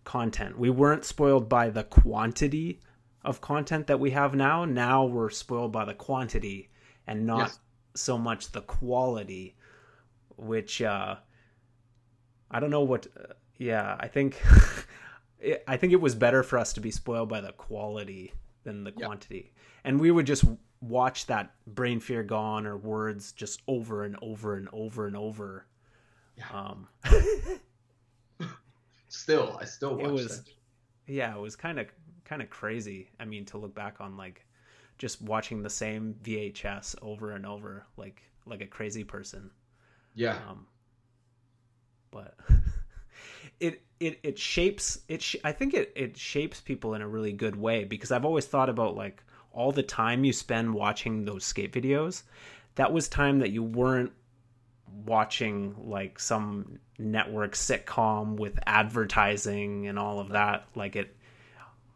content. 0.05 0.59
We 0.59 0.71
weren't 0.71 1.05
spoiled 1.05 1.49
by 1.49 1.71
the 1.71 1.85
quantity 1.85 2.81
of 3.25 3.41
content 3.41 3.87
that 3.89 3.99
we 3.99 4.11
have 4.11 4.35
now. 4.35 4.65
Now 4.65 5.05
we're 5.05 5.31
spoiled 5.31 5.73
by 5.73 5.85
the 5.85 5.95
quantity 5.95 6.69
and 7.07 7.27
not 7.27 7.49
Yes. 7.49 7.59
So 7.95 8.19
much 8.19 8.53
the 8.53 8.61
quality, 8.63 9.57
which 10.37 10.83
uh, 10.83 11.17
I 12.51 12.61
don't 12.61 12.71
know 12.71 12.83
what. 12.83 13.07
Uh, 13.19 13.33
yeah, 13.57 13.97
I 14.01 14.09
think 14.09 14.43
it, 15.41 15.63
I 15.69 15.77
think 15.77 15.93
it 15.93 16.01
was 16.01 16.15
better 16.15 16.43
for 16.43 16.59
us 16.59 16.73
to 16.75 16.81
be 16.81 16.91
spoiled 16.91 17.29
by 17.29 17.41
the 17.41 17.53
quality 17.53 18.33
than 18.65 18.85
the 18.85 18.93
Yeah. 18.97 19.07
quantity, 19.07 19.53
and 19.85 20.01
we 20.01 20.11
would 20.11 20.27
just 20.27 20.45
watch 20.81 21.27
that 21.27 21.55
brain 21.67 21.99
fear 22.01 22.23
gone 22.23 22.67
or 22.67 22.77
words 22.77 23.33
just 23.33 23.63
over 23.69 24.05
and 24.05 24.17
over 24.21 24.57
and 24.57 24.69
over 24.73 25.07
and 25.07 25.17
over. 25.17 25.67
Yeah. 26.37 26.45
Um, 26.53 26.89
still 29.09 29.57
I 29.61 29.65
still 29.65 29.95
watch 29.97 30.07
It 30.07 30.11
was- 30.13 30.45
that. 30.45 30.51
yeah 31.07 31.35
it 31.35 31.41
was 31.41 31.55
kind 31.57 31.79
of 31.79 31.87
kind 32.25 32.41
of 32.43 32.49
crazy 32.51 33.11
i 33.21 33.25
mean 33.25 33.45
to 33.45 33.59
look 33.59 33.75
back 33.75 34.01
on 34.01 34.17
like 34.17 34.44
just 34.99 35.21
watching 35.23 35.63
the 35.63 35.71
same 35.71 36.15
vhs 36.23 36.95
over 37.03 37.33
and 37.33 37.47
over 37.47 37.85
like 37.97 38.23
like 38.47 38.61
a 38.61 38.67
crazy 38.67 39.05
person. 39.05 39.51
Yeah, 40.15 40.39
um 40.49 40.67
but 42.11 42.37
it 43.61 43.83
it 44.01 44.21
it 44.23 44.39
shapes 44.39 45.01
it 45.09 45.23
sh- 45.23 45.37
i 45.45 45.51
think 45.53 45.75
it 45.75 45.93
it 45.97 46.17
shapes 46.17 46.61
people 46.61 46.95
in 46.95 47.03
a 47.03 47.09
really 47.09 47.33
good 47.33 47.57
way 47.57 47.85
because 47.85 48.13
i've 48.13 48.25
always 48.25 48.47
thought 48.47 48.69
about 48.69 48.95
like 48.97 49.23
all 49.53 49.73
the 49.73 49.83
time 49.83 50.25
you 50.25 50.33
spend 50.33 50.73
watching 50.73 51.25
those 51.25 51.45
skate 51.45 51.73
videos 51.73 52.23
that 52.77 52.93
was 52.93 53.09
time 53.09 53.39
that 53.39 53.51
you 53.51 53.63
weren't 53.63 54.13
watching 55.07 55.75
like 55.79 56.19
some 56.19 56.79
network 56.99 57.55
sitcom 57.55 58.37
with 58.37 58.59
advertising 58.67 59.87
and 59.89 59.99
all 59.99 60.21
of 60.21 60.31
that. 60.31 60.67
Like 60.75 60.97
it 60.97 61.17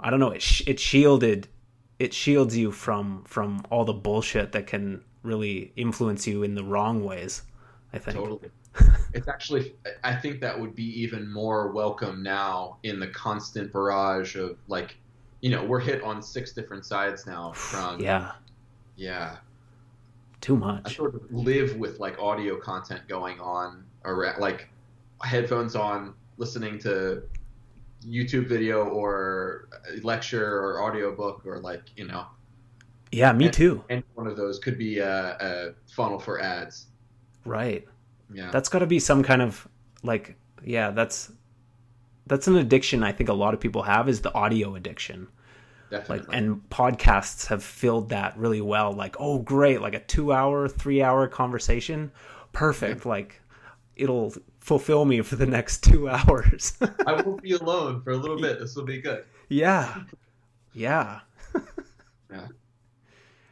i 0.00 0.10
don't 0.10 0.20
know 0.20 0.30
it 0.30 0.42
sh- 0.42 0.62
it 0.66 0.78
shielded 0.78 1.48
it 1.98 2.14
shields 2.14 2.56
you 2.56 2.70
from 2.70 3.24
from 3.24 3.64
all 3.70 3.84
the 3.84 3.92
bullshit 3.92 4.52
that 4.52 4.66
can 4.66 5.02
really 5.22 5.72
influence 5.76 6.26
you 6.26 6.42
in 6.42 6.54
the 6.54 6.64
wrong 6.64 7.04
ways 7.04 7.42
i 7.92 7.98
think 7.98 8.16
totally. 8.16 8.50
it's 9.14 9.28
actually 9.28 9.74
I 10.04 10.14
think 10.14 10.40
that 10.40 10.58
would 10.58 10.74
be 10.74 10.84
even 11.00 11.30
more 11.32 11.72
welcome 11.72 12.22
now 12.22 12.78
in 12.82 13.00
the 13.00 13.08
constant 13.08 13.72
barrage 13.72 14.36
of 14.36 14.58
like, 14.68 14.96
you 15.40 15.50
know, 15.50 15.64
we're 15.64 15.80
hit 15.80 16.02
on 16.02 16.22
six 16.22 16.52
different 16.52 16.84
sides 16.84 17.26
now 17.26 17.52
from 17.54 18.00
yeah 18.00 18.32
yeah. 18.96 19.36
too 20.40 20.56
much. 20.56 20.82
I 20.84 20.90
sort 20.90 21.14
of 21.14 21.22
live 21.30 21.76
with 21.76 22.00
like 22.00 22.18
audio 22.18 22.56
content 22.58 23.06
going 23.08 23.40
on 23.40 23.84
around 24.04 24.40
like 24.40 24.68
headphones 25.22 25.76
on, 25.76 26.14
listening 26.36 26.78
to 26.80 27.22
YouTube 28.06 28.46
video 28.48 28.84
or 28.84 29.68
lecture 30.02 30.58
or 30.58 30.82
audiobook 30.82 31.44
or 31.46 31.60
like, 31.60 31.82
you 31.96 32.06
know, 32.06 32.26
yeah 33.10 33.32
me 33.32 33.48
too. 33.48 33.82
any 33.88 34.02
one 34.14 34.26
of 34.26 34.36
those 34.36 34.58
could 34.58 34.76
be 34.76 34.98
a, 34.98 35.36
a 35.40 35.74
funnel 35.90 36.18
for 36.18 36.40
ads. 36.40 36.86
right. 37.44 37.86
Yeah. 38.32 38.50
that's 38.50 38.68
got 38.68 38.80
to 38.80 38.86
be 38.86 38.98
some 38.98 39.22
kind 39.22 39.40
of 39.40 39.66
like 40.02 40.36
yeah 40.62 40.90
that's 40.90 41.32
that's 42.26 42.46
an 42.46 42.56
addiction 42.56 43.02
i 43.02 43.10
think 43.10 43.30
a 43.30 43.32
lot 43.32 43.54
of 43.54 43.60
people 43.60 43.80
have 43.82 44.06
is 44.06 44.20
the 44.20 44.34
audio 44.34 44.74
addiction. 44.74 45.28
Definitely. 45.90 46.26
like 46.26 46.36
and 46.36 46.60
podcasts 46.68 47.46
have 47.46 47.64
filled 47.64 48.10
that 48.10 48.36
really 48.36 48.60
well. 48.60 48.92
Like 48.92 49.16
oh 49.18 49.38
great 49.38 49.80
like 49.80 49.94
a 49.94 50.00
two 50.00 50.32
hour 50.32 50.68
three 50.68 51.00
hour 51.02 51.26
conversation. 51.26 52.12
Perfect. 52.52 53.06
Like 53.06 53.40
it'll 53.96 54.34
fulfill 54.68 55.04
me 55.04 55.20
for 55.22 55.34
the 55.36 55.46
next 55.46 55.82
two 55.82 56.08
hours 56.16 56.78
I 57.06 57.20
won't 57.22 57.42
be 57.42 57.52
alone 57.52 58.02
for 58.02 58.10
a 58.12 58.16
little 58.16 58.40
bit. 58.40 58.60
This 58.60 58.76
will 58.76 58.84
be 58.84 59.00
good. 59.00 59.24
yeah 59.48 60.02
yeah 60.74 61.20
Yeah. 62.30 62.46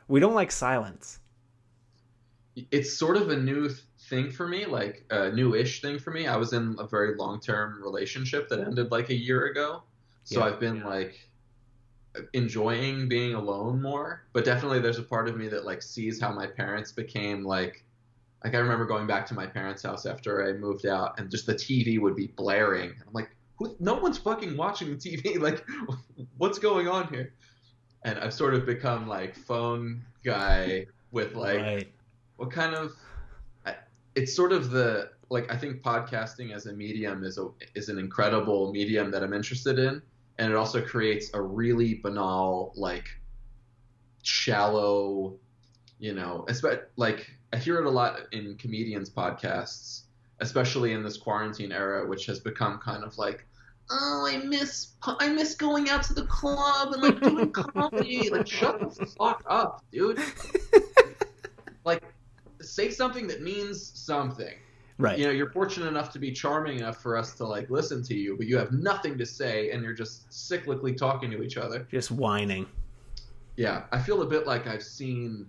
we 0.07 0.21
don't 0.21 0.35
like 0.35 0.53
silence 0.53 1.19
it's 2.71 2.93
sort 2.93 3.17
of 3.17 3.31
a 3.31 3.37
new 3.37 3.69
thing 4.09 4.31
for 4.31 4.47
me, 4.49 4.65
like 4.65 5.05
a 5.11 5.31
new-ish 5.31 5.83
thing 5.83 5.99
for 5.99 6.11
me. 6.11 6.27
I 6.27 6.37
was 6.37 6.53
in 6.55 6.77
a 6.79 6.87
very 6.87 7.15
long-term 7.17 7.83
relationship 7.83 8.49
that 8.49 8.61
ended 8.61 8.91
like 8.91 9.11
a 9.11 9.15
year 9.15 9.47
ago, 9.47 9.83
so 10.25 10.39
Yeah. 10.41 10.47
I've 10.47 10.61
been 10.61 10.83
like 10.83 11.29
enjoying 12.33 13.09
being 13.09 13.35
alone 13.35 13.83
more. 13.83 14.23
But 14.33 14.45
definitely, 14.45 14.79
there's 14.81 14.99
a 14.99 15.03
part 15.03 15.29
of 15.29 15.37
me 15.37 15.49
that 15.49 15.65
like 15.67 15.83
sees 15.83 16.19
how 16.21 16.33
my 16.33 16.47
parents 16.47 16.93
became 16.93 17.45
like. 17.45 17.85
Like 18.47 18.55
I 18.55 18.59
remember 18.59 18.87
going 18.87 19.07
back 19.07 19.27
to 19.27 19.35
my 19.35 19.47
parents' 19.47 19.83
house 19.83 20.07
after 20.07 20.49
I 20.49 20.53
moved 20.53 20.87
out, 20.87 21.19
and 21.19 21.31
just 21.31 21.47
the 21.47 21.55
TV 21.55 22.01
would 22.01 22.17
be 22.17 22.29
blaring. 22.29 22.91
I'm 22.91 23.13
like, 23.13 23.31
Who, 23.59 23.77
no 23.81 23.95
one's 23.95 24.19
fucking 24.19 24.57
watching 24.57 24.89
the 24.91 24.97
TV. 24.97 25.41
Like, 25.41 25.67
what's 26.39 26.59
going 26.59 26.89
on 26.89 27.09
here? 27.09 27.33
and 28.07 28.21
I've 28.21 28.33
sort 28.33 28.55
of 28.55 28.65
become 28.65 29.09
like 29.09 29.35
phone 29.35 30.03
guy 30.25 30.87
with 31.11 31.35
like 31.35 31.61
right. 31.61 31.93
what 32.37 32.51
kind 32.53 32.75
of 32.75 32.93
it's 34.15 34.35
sort 34.35 34.53
of 34.53 34.71
the 34.71 35.11
like 35.29 35.53
I 35.53 35.57
think 35.57 35.83
podcasting 35.83 36.55
as 36.55 36.67
a 36.67 36.73
medium 36.73 37.25
is 37.25 37.37
a 37.37 37.49
is 37.75 37.89
an 37.89 37.99
incredible 37.99 38.73
medium 38.73 39.11
that 39.11 39.23
I'm 39.23 39.35
interested 39.35 39.79
in, 39.79 40.01
and 40.39 40.53
it 40.53 40.57
also 40.57 40.81
creates 40.81 41.31
a 41.35 41.43
really 41.43 41.95
banal 41.95 42.73
like 42.77 43.09
shallow, 44.23 45.35
you 45.99 46.13
know, 46.13 46.45
espe- 46.49 46.85
like 46.97 47.31
I 47.53 47.57
hear 47.57 47.79
it 47.79 47.87
a 47.87 47.91
lot 47.91 48.21
in 48.33 48.57
comedians 48.57 49.11
podcasts, 49.11 50.03
especially 50.41 50.93
in 50.93 51.03
this 51.03 51.17
quarantine 51.17 51.73
era, 51.73 52.07
which 52.07 52.27
has 52.27 52.41
become 52.41 52.79
kind 52.79 53.05
of 53.05 53.17
like. 53.19 53.47
Oh, 53.89 54.29
I 54.29 54.39
miss 54.39 54.95
I 55.05 55.29
miss 55.29 55.55
going 55.55 55.89
out 55.89 56.03
to 56.05 56.15
the 56.15 56.27
club 56.27 56.93
and 56.93 57.03
like 57.03 57.21
doing 57.21 57.53
comedy. 57.73 58.29
Like, 58.31 58.49
shut 58.49 58.81
the 58.81 59.07
fuck 59.07 59.45
up, 59.47 59.85
dude. 59.93 60.21
like, 61.85 62.03
say 62.61 62.91
something 62.91 63.29
that 63.29 63.43
means 63.43 63.93
something. 63.95 64.55
Right. 64.99 65.19
You 65.19 65.27
know, 65.27 65.31
you're 65.31 65.51
fortunate 65.51 65.89
enough 65.89 66.11
to 66.15 66.19
be 66.19 66.33
charming 66.33 66.79
enough 66.79 67.03
for 67.03 67.17
us 67.17 67.35
to 67.35 67.47
like 67.47 67.69
listen 67.71 68.03
to 68.05 68.15
you, 68.15 68.37
but 68.37 68.47
you 68.47 68.57
have 68.57 68.73
nothing 68.73 69.19
to 69.19 69.27
say 69.27 69.71
and 69.71 69.83
you're 69.83 69.93
just 69.93 70.29
cyclically 70.31 70.97
talking 70.97 71.31
to 71.31 71.43
each 71.43 71.57
other. 71.57 71.87
Just 71.91 72.11
whining. 72.11 72.67
Yeah, 73.57 73.85
I 73.93 74.01
feel 74.01 74.23
a 74.23 74.27
bit 74.27 74.47
like 74.47 74.67
I've 74.67 74.83
seen 74.83 75.47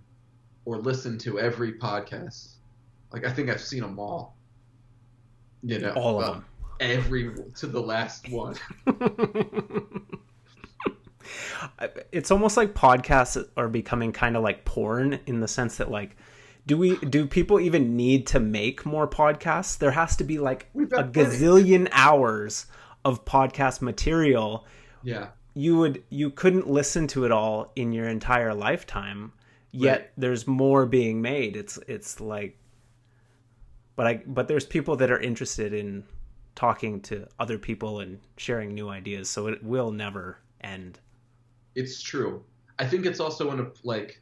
or 0.67 0.77
listened 0.79 1.21
to 1.21 1.39
every 1.39 1.71
podcast. 1.71 2.55
Like 3.13 3.25
I 3.25 3.31
think 3.31 3.49
I've 3.49 3.61
seen 3.61 3.79
them 3.79 3.97
all. 3.97 4.35
You 5.63 5.79
know, 5.79 5.91
All 5.93 6.21
of 6.21 6.33
them. 6.33 6.45
every 6.81 7.31
to 7.55 7.67
the 7.67 7.81
last 7.81 8.29
one. 8.29 8.55
it's 12.11 12.31
almost 12.31 12.57
like 12.57 12.73
podcasts 12.73 13.43
are 13.55 13.69
becoming 13.69 14.11
kind 14.11 14.35
of 14.37 14.43
like 14.43 14.65
porn 14.65 15.19
in 15.25 15.39
the 15.39 15.47
sense 15.47 15.77
that 15.77 15.89
like 15.89 16.15
do 16.65 16.77
we 16.77 16.97
do 16.97 17.25
people 17.25 17.59
even 17.59 17.95
need 17.95 18.27
to 18.27 18.39
make 18.39 18.85
more 18.85 19.07
podcasts 19.07 19.77
there 19.77 19.91
has 19.91 20.15
to 20.17 20.23
be 20.23 20.37
like 20.37 20.67
a 20.75 20.85
plenty. 20.85 21.11
gazillion 21.11 21.87
hours 21.91 22.65
of 23.05 23.23
podcast 23.25 23.81
material 23.81 24.65
Yeah, 25.03 25.27
you 25.53 25.77
would 25.77 26.03
you 26.09 26.29
couldn't 26.29 26.69
listen 26.69 27.07
to 27.07 27.25
it 27.25 27.31
all 27.31 27.71
in 27.75 27.91
your 27.93 28.07
entire 28.07 28.53
lifetime 28.53 29.33
yet 29.71 29.99
Right. 29.99 30.09
there's 30.17 30.47
more 30.47 30.85
being 30.85 31.21
made 31.21 31.55
it's 31.55 31.77
it's 31.87 32.19
like 32.19 32.57
but 33.95 34.07
i 34.07 34.21
but 34.25 34.47
there's 34.47 34.65
people 34.65 34.95
that 34.97 35.11
are 35.11 35.19
interested 35.19 35.73
in 35.73 36.03
talking 36.55 37.01
to 37.01 37.27
other 37.39 37.57
people 37.57 37.99
and 37.99 38.19
sharing 38.37 38.73
new 38.73 38.89
ideas 38.89 39.29
so 39.29 39.47
it 39.47 39.63
will 39.63 39.91
never 39.91 40.39
end 40.61 40.99
it's 41.77 42.01
true. 42.01 42.43
I 42.79 42.87
think 42.87 43.05
it's 43.05 43.19
also 43.19 43.51
in 43.51 43.59
a 43.59 43.67
like 43.83 44.19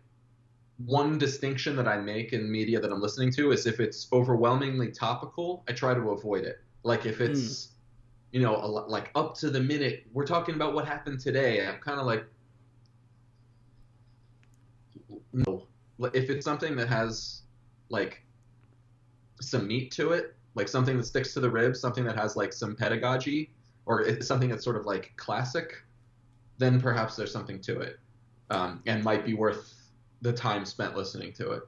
one 0.86 1.18
distinction 1.18 1.78
that 1.78 1.88
I 1.88 1.98
make 1.98 2.34
in 2.34 2.52
media 2.52 2.82
that 2.82 2.92
I'm 2.92 3.02
listening 3.02 3.32
to 3.32 3.54
is 3.54 3.66
if 3.66 3.80
it's 3.80 4.10
overwhelmingly 4.12 4.92
topical, 4.92 5.64
I 5.70 5.72
try 5.72 5.94
to 5.94 6.10
avoid 6.10 6.44
it. 6.44 6.60
Like 6.84 7.06
if 7.06 7.22
it's 7.22 7.68
hmm. 7.68 8.38
you 8.38 8.42
know 8.42 8.58
a, 8.58 8.68
like 8.68 9.10
up 9.16 9.36
to 9.36 9.50
the 9.50 9.62
minute, 9.62 10.06
we're 10.12 10.28
talking 10.28 10.56
about 10.56 10.74
what 10.74 10.86
happened 10.86 11.22
today. 11.22 11.66
I'm 11.66 11.80
kind 11.80 11.98
of 11.98 12.06
like 12.06 12.25
no. 15.36 15.68
If 16.13 16.30
it's 16.30 16.46
something 16.46 16.75
that 16.77 16.88
has 16.89 17.42
like 17.89 18.24
some 19.42 19.68
meat 19.68 19.92
to 19.92 20.12
it, 20.12 20.36
like 20.56 20.68
something 20.68 20.98
that 20.98 21.06
sticks 21.06 21.34
to 21.34 21.39
the 21.39 21.50
ribs, 21.50 21.80
something 21.80 22.04
that 22.06 22.18
has 22.18 22.36
like 22.36 22.54
some 22.54 22.75
pedagogy, 22.75 23.51
or 23.86 24.22
something 24.22 24.50
that's 24.50 24.63
sort 24.63 24.75
of 24.77 24.86
like 24.86 25.13
classic, 25.18 25.84
then 26.58 26.80
perhaps 26.82 27.15
there's 27.15 27.32
something 27.32 27.60
to 27.62 27.80
it, 27.82 28.00
um, 28.50 28.82
and 28.86 29.04
might 29.04 29.25
be 29.25 29.34
worth 29.34 29.74
the 30.22 30.34
time 30.34 30.65
spent 30.65 30.96
listening 30.96 31.33
to 31.33 31.51
it. 31.51 31.64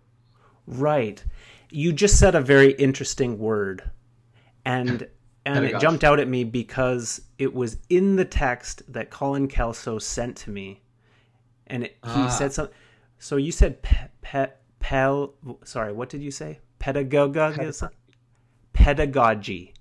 right 0.65 1.23
you 1.69 1.91
just 1.93 2.17
said 2.19 2.33
a 2.35 2.41
very 2.41 2.71
interesting 2.73 3.37
word 3.37 3.89
and 4.65 5.07
and 5.45 5.63
it 5.65 5.79
jumped 5.79 6.03
out 6.03 6.19
at 6.19 6.27
me 6.27 6.43
because 6.43 7.21
it 7.37 7.53
was 7.53 7.77
in 7.89 8.15
the 8.15 8.25
text 8.25 8.81
that 8.91 9.09
Colin 9.09 9.47
Kelso 9.47 9.99
sent 9.99 10.35
to 10.37 10.49
me 10.49 10.81
and 11.67 11.83
it, 11.83 11.91
he 12.03 12.09
Ah. 12.11 12.29
said 12.29 12.51
something 12.53 12.73
so 13.19 13.35
you 13.37 13.51
said 13.51 13.81
pe, 13.81 14.07
pe, 14.21 14.47
pel 14.79 15.33
sorry 15.63 15.91
what 15.91 16.09
did 16.09 16.21
you 16.21 16.31
say 16.31 16.59
pedagogy 16.79 17.71
pedagogy 18.73 19.73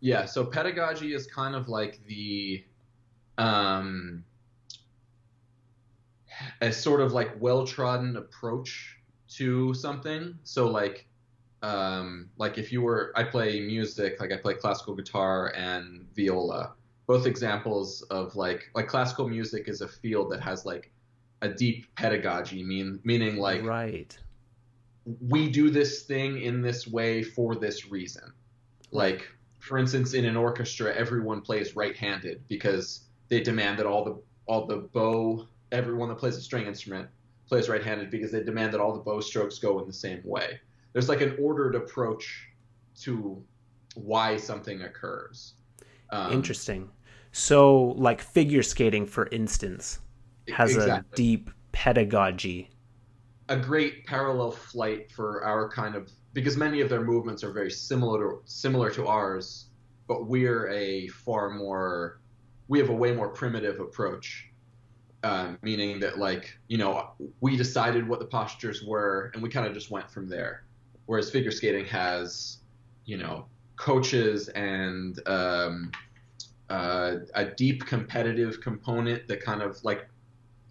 Yeah, 0.00 0.24
so 0.24 0.44
pedagogy 0.44 1.14
is 1.14 1.28
kind 1.28 1.54
of 1.54 1.68
like 1.68 2.00
the 2.06 2.64
um 3.38 4.24
a 6.60 6.72
sort 6.72 7.00
of 7.00 7.12
like 7.12 7.30
well-trodden 7.38 8.16
approach 8.16 8.98
to 9.36 9.72
something. 9.74 10.36
So 10.42 10.68
like 10.68 11.06
um 11.62 12.30
like 12.36 12.58
if 12.58 12.72
you 12.72 12.82
were 12.82 13.12
I 13.14 13.22
play 13.22 13.60
music, 13.60 14.20
like 14.20 14.32
I 14.32 14.38
play 14.38 14.54
classical 14.54 14.96
guitar 14.96 15.52
and 15.54 16.06
viola. 16.16 16.74
Both 17.06 17.26
examples 17.26 18.02
of 18.10 18.34
like 18.34 18.70
like 18.74 18.88
classical 18.88 19.28
music 19.28 19.68
is 19.68 19.82
a 19.82 19.88
field 19.88 20.32
that 20.32 20.40
has 20.40 20.66
like 20.66 20.90
a 21.42 21.48
deep 21.48 21.86
pedagogy 21.96 22.62
mean 22.62 22.98
meaning 23.04 23.36
like 23.36 23.62
right 23.62 24.18
we 25.20 25.50
do 25.50 25.70
this 25.70 26.02
thing 26.02 26.40
in 26.42 26.62
this 26.62 26.86
way 26.86 27.22
for 27.22 27.54
this 27.56 27.90
reason. 27.90 28.32
Like, 28.90 29.28
for 29.58 29.78
instance, 29.78 30.14
in 30.14 30.24
an 30.24 30.36
orchestra, 30.36 30.94
everyone 30.94 31.40
plays 31.40 31.74
right-handed 31.74 32.42
because 32.48 33.04
they 33.28 33.40
demand 33.40 33.78
that 33.78 33.86
all 33.86 34.04
the 34.04 34.20
all 34.46 34.66
the 34.66 34.76
bow, 34.76 35.46
everyone 35.70 36.08
that 36.08 36.18
plays 36.18 36.36
a 36.36 36.40
string 36.40 36.66
instrument 36.66 37.08
plays 37.46 37.68
right-handed 37.68 38.10
because 38.10 38.32
they 38.32 38.42
demand 38.42 38.72
that 38.72 38.80
all 38.80 38.92
the 38.92 39.00
bow 39.00 39.20
strokes 39.20 39.58
go 39.58 39.78
in 39.80 39.86
the 39.86 39.92
same 39.92 40.20
way. 40.24 40.60
There's 40.92 41.08
like 41.08 41.20
an 41.20 41.36
ordered 41.40 41.74
approach 41.74 42.48
to 43.02 43.42
why 43.94 44.36
something 44.36 44.82
occurs. 44.82 45.54
Um, 46.10 46.32
interesting 46.32 46.90
so 47.32 47.94
like 47.96 48.20
figure 48.20 48.62
skating 48.62 49.06
for 49.06 49.26
instance 49.32 49.98
has 50.48 50.76
a 50.76 51.04
deep 51.14 51.50
pedagogy. 51.72 52.70
A 53.48 53.56
great 53.56 54.06
parallel 54.06 54.50
flight 54.50 55.10
for 55.12 55.44
our 55.44 55.68
kind 55.68 55.94
of 55.94 56.10
because 56.32 56.56
many 56.56 56.80
of 56.80 56.88
their 56.88 57.02
movements 57.02 57.44
are 57.44 57.52
very 57.52 57.70
similar 57.70 58.18
to, 58.18 58.42
similar 58.46 58.90
to 58.90 59.06
ours, 59.06 59.66
but 60.06 60.26
we're 60.26 60.70
a 60.70 61.08
far 61.08 61.50
more 61.50 62.20
we 62.68 62.78
have 62.78 62.88
a 62.88 62.94
way 62.94 63.12
more 63.12 63.28
primitive 63.28 63.80
approach, 63.80 64.48
um, 65.24 65.58
meaning 65.62 66.00
that 66.00 66.18
like 66.18 66.58
you 66.68 66.78
know 66.78 67.10
we 67.40 67.56
decided 67.56 68.08
what 68.08 68.18
the 68.18 68.26
postures 68.26 68.82
were 68.82 69.30
and 69.34 69.42
we 69.42 69.48
kind 69.48 69.66
of 69.66 69.74
just 69.74 69.90
went 69.90 70.10
from 70.10 70.28
there, 70.28 70.64
whereas 71.06 71.30
figure 71.30 71.50
skating 71.50 71.84
has 71.86 72.58
you 73.04 73.18
know 73.18 73.46
coaches 73.76 74.48
and 74.48 75.20
um, 75.26 75.90
uh, 76.70 77.16
a 77.34 77.44
deep 77.44 77.84
competitive 77.84 78.60
component 78.60 79.28
that 79.28 79.42
kind 79.42 79.60
of 79.60 79.82
like 79.84 80.08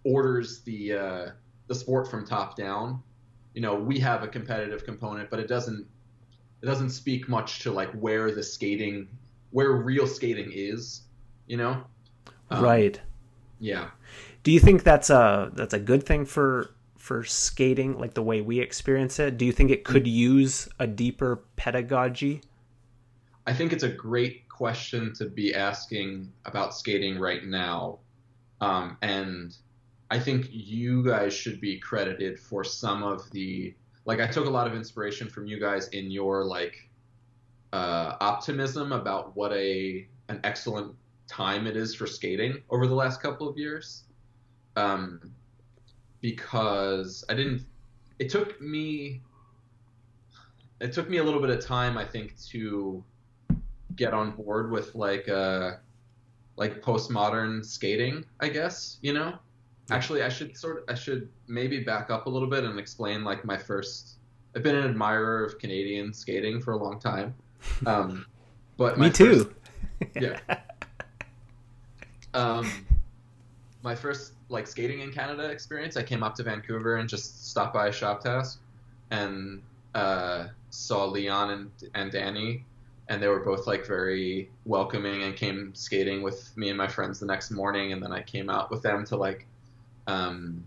orders 0.04 0.62
the 0.62 0.94
uh, 0.94 1.30
the 1.68 1.76
sport 1.76 2.10
from 2.10 2.26
top 2.26 2.56
down. 2.56 3.02
You 3.54 3.62
know, 3.62 3.76
we 3.76 4.00
have 4.00 4.24
a 4.24 4.28
competitive 4.28 4.86
component, 4.86 5.30
but 5.30 5.40
it 5.40 5.48
doesn't 5.48 5.86
it 6.62 6.66
doesn't 6.66 6.92
speak 6.92 7.28
much 7.30 7.60
to 7.60 7.72
like 7.72 7.92
where 7.94 8.32
the 8.34 8.44
skating 8.44 9.08
where 9.52 9.72
real 9.72 10.08
skating 10.08 10.52
is. 10.54 11.04
You 11.48 11.58
know, 11.58 11.84
Um, 12.50 12.64
right. 12.64 13.00
Yeah, 13.60 13.92
do 14.44 14.52
you 14.52 14.60
think 14.60 14.84
that's 14.84 15.10
a 15.10 15.52
that's 15.54 15.74
a 15.74 15.80
good 15.80 16.04
thing 16.06 16.26
for 16.26 16.72
for 16.98 17.24
skating 17.24 17.98
like 18.00 18.14
the 18.14 18.24
way 18.24 18.42
we 18.42 18.60
experience 18.60 19.20
it? 19.20 19.38
Do 19.38 19.46
you 19.46 19.52
think 19.52 19.72
it 19.72 19.84
could 19.84 20.08
use 20.08 20.68
a 20.80 20.88
deeper 20.88 21.44
pedagogy? 21.56 22.42
I 23.46 23.54
think 23.54 23.74
it's 23.74 23.84
a 23.84 23.90
great 23.90 24.48
question 24.50 25.14
to 25.16 25.26
be 25.26 25.54
asking 25.56 26.32
about 26.46 26.76
skating 26.76 27.20
right 27.20 27.44
now, 27.46 28.00
um, 28.62 28.98
and 29.02 29.56
I 30.12 30.20
think 30.20 30.50
you 30.52 31.06
guys 31.06 31.34
should 31.34 31.62
be 31.62 31.80
credited 31.80 32.38
for 32.38 32.66
some 32.66 33.02
of 33.02 33.32
the 33.32 33.74
like. 34.04 34.20
I 34.20 34.28
took 34.28 34.46
a 34.46 34.50
lot 34.50 34.68
of 34.68 34.76
inspiration 34.76 35.30
from 35.30 35.48
you 35.48 35.58
guys 35.58 35.88
in 35.88 36.12
your 36.12 36.44
like 36.44 36.90
uh, 37.72 38.18
optimism 38.20 38.92
about 38.92 39.34
what 39.38 39.54
a 39.54 40.06
an 40.28 40.42
excellent 40.44 40.94
time 41.28 41.66
it 41.66 41.78
is 41.78 41.96
for 41.96 42.06
skating 42.06 42.62
over 42.70 42.88
the 42.88 42.94
last 42.94 43.22
couple 43.22 43.48
of 43.48 43.58
years, 43.58 44.04
um, 44.76 45.32
because 46.20 47.24
I 47.30 47.34
didn't. 47.34 47.66
It 48.20 48.30
took 48.30 48.62
me. 48.62 49.22
It 50.82 50.92
took 50.92 51.10
me 51.10 51.20
a 51.20 51.24
little 51.24 51.40
bit 51.40 51.52
of 51.52 51.66
time, 51.66 51.98
I 51.98 52.04
think, 52.04 52.38
to 52.50 53.02
get 53.96 54.14
on 54.14 54.32
board 54.32 54.72
with 54.72 54.94
like 54.94 55.30
uh 55.30 55.72
like 56.56 56.82
postmodern 56.82 57.64
skating 57.66 58.24
i 58.40 58.48
guess 58.48 58.98
you 59.02 59.12
know 59.12 59.38
actually 59.90 60.22
i 60.24 60.30
should 60.30 60.56
sort 60.56 60.78
of 60.78 60.84
i 60.88 60.94
should 60.94 61.28
maybe 61.48 61.80
back 61.84 62.10
up 62.10 62.26
a 62.28 62.30
little 62.30 62.48
bit 62.48 62.64
and 62.64 62.78
explain 62.80 63.24
like 63.24 63.44
my 63.44 63.58
first 63.58 64.18
i've 64.56 64.64
been 64.64 64.76
an 64.76 64.86
admirer 64.86 65.44
of 65.44 65.58
canadian 65.60 66.14
skating 66.14 66.62
for 66.62 66.72
a 66.74 66.78
long 66.78 67.00
time. 67.00 67.34
Um 67.86 68.26
but 68.78 68.98
me 68.98 69.10
too. 69.10 69.54
first- 70.00 70.16
yeah. 70.16 70.40
Um 72.34 72.70
my 73.84 73.96
first 73.96 74.34
like 74.50 74.68
skating 74.68 75.00
in 75.02 75.12
Canada 75.12 75.50
experience, 75.50 75.98
I 75.98 76.04
came 76.04 76.24
up 76.24 76.36
to 76.36 76.44
Vancouver 76.44 76.98
and 76.98 77.08
just 77.10 77.50
stopped 77.50 77.74
by 77.74 77.88
a 77.88 77.92
Shop 77.92 78.22
Task 78.22 78.60
and 79.10 79.62
uh, 79.96 80.48
saw 80.70 81.06
Leon 81.06 81.52
and 81.52 81.72
and 81.96 82.12
Danny, 82.12 82.66
and 83.10 83.22
they 83.22 83.28
were 83.28 83.40
both 83.40 83.68
like 83.68 83.86
very 83.86 84.50
welcoming 84.66 85.24
and 85.24 85.36
came 85.36 85.74
skating 85.76 86.22
with 86.22 86.56
me 86.58 86.70
and 86.70 86.78
my 86.78 86.88
friends 86.88 87.20
the 87.20 87.26
next 87.26 87.52
morning, 87.52 87.94
and 87.94 88.02
then 88.02 88.12
I 88.12 88.22
came 88.22 88.50
out 88.50 88.72
with 88.72 88.82
them 88.82 89.06
to 89.06 89.16
like. 89.16 89.46
Um, 90.12 90.64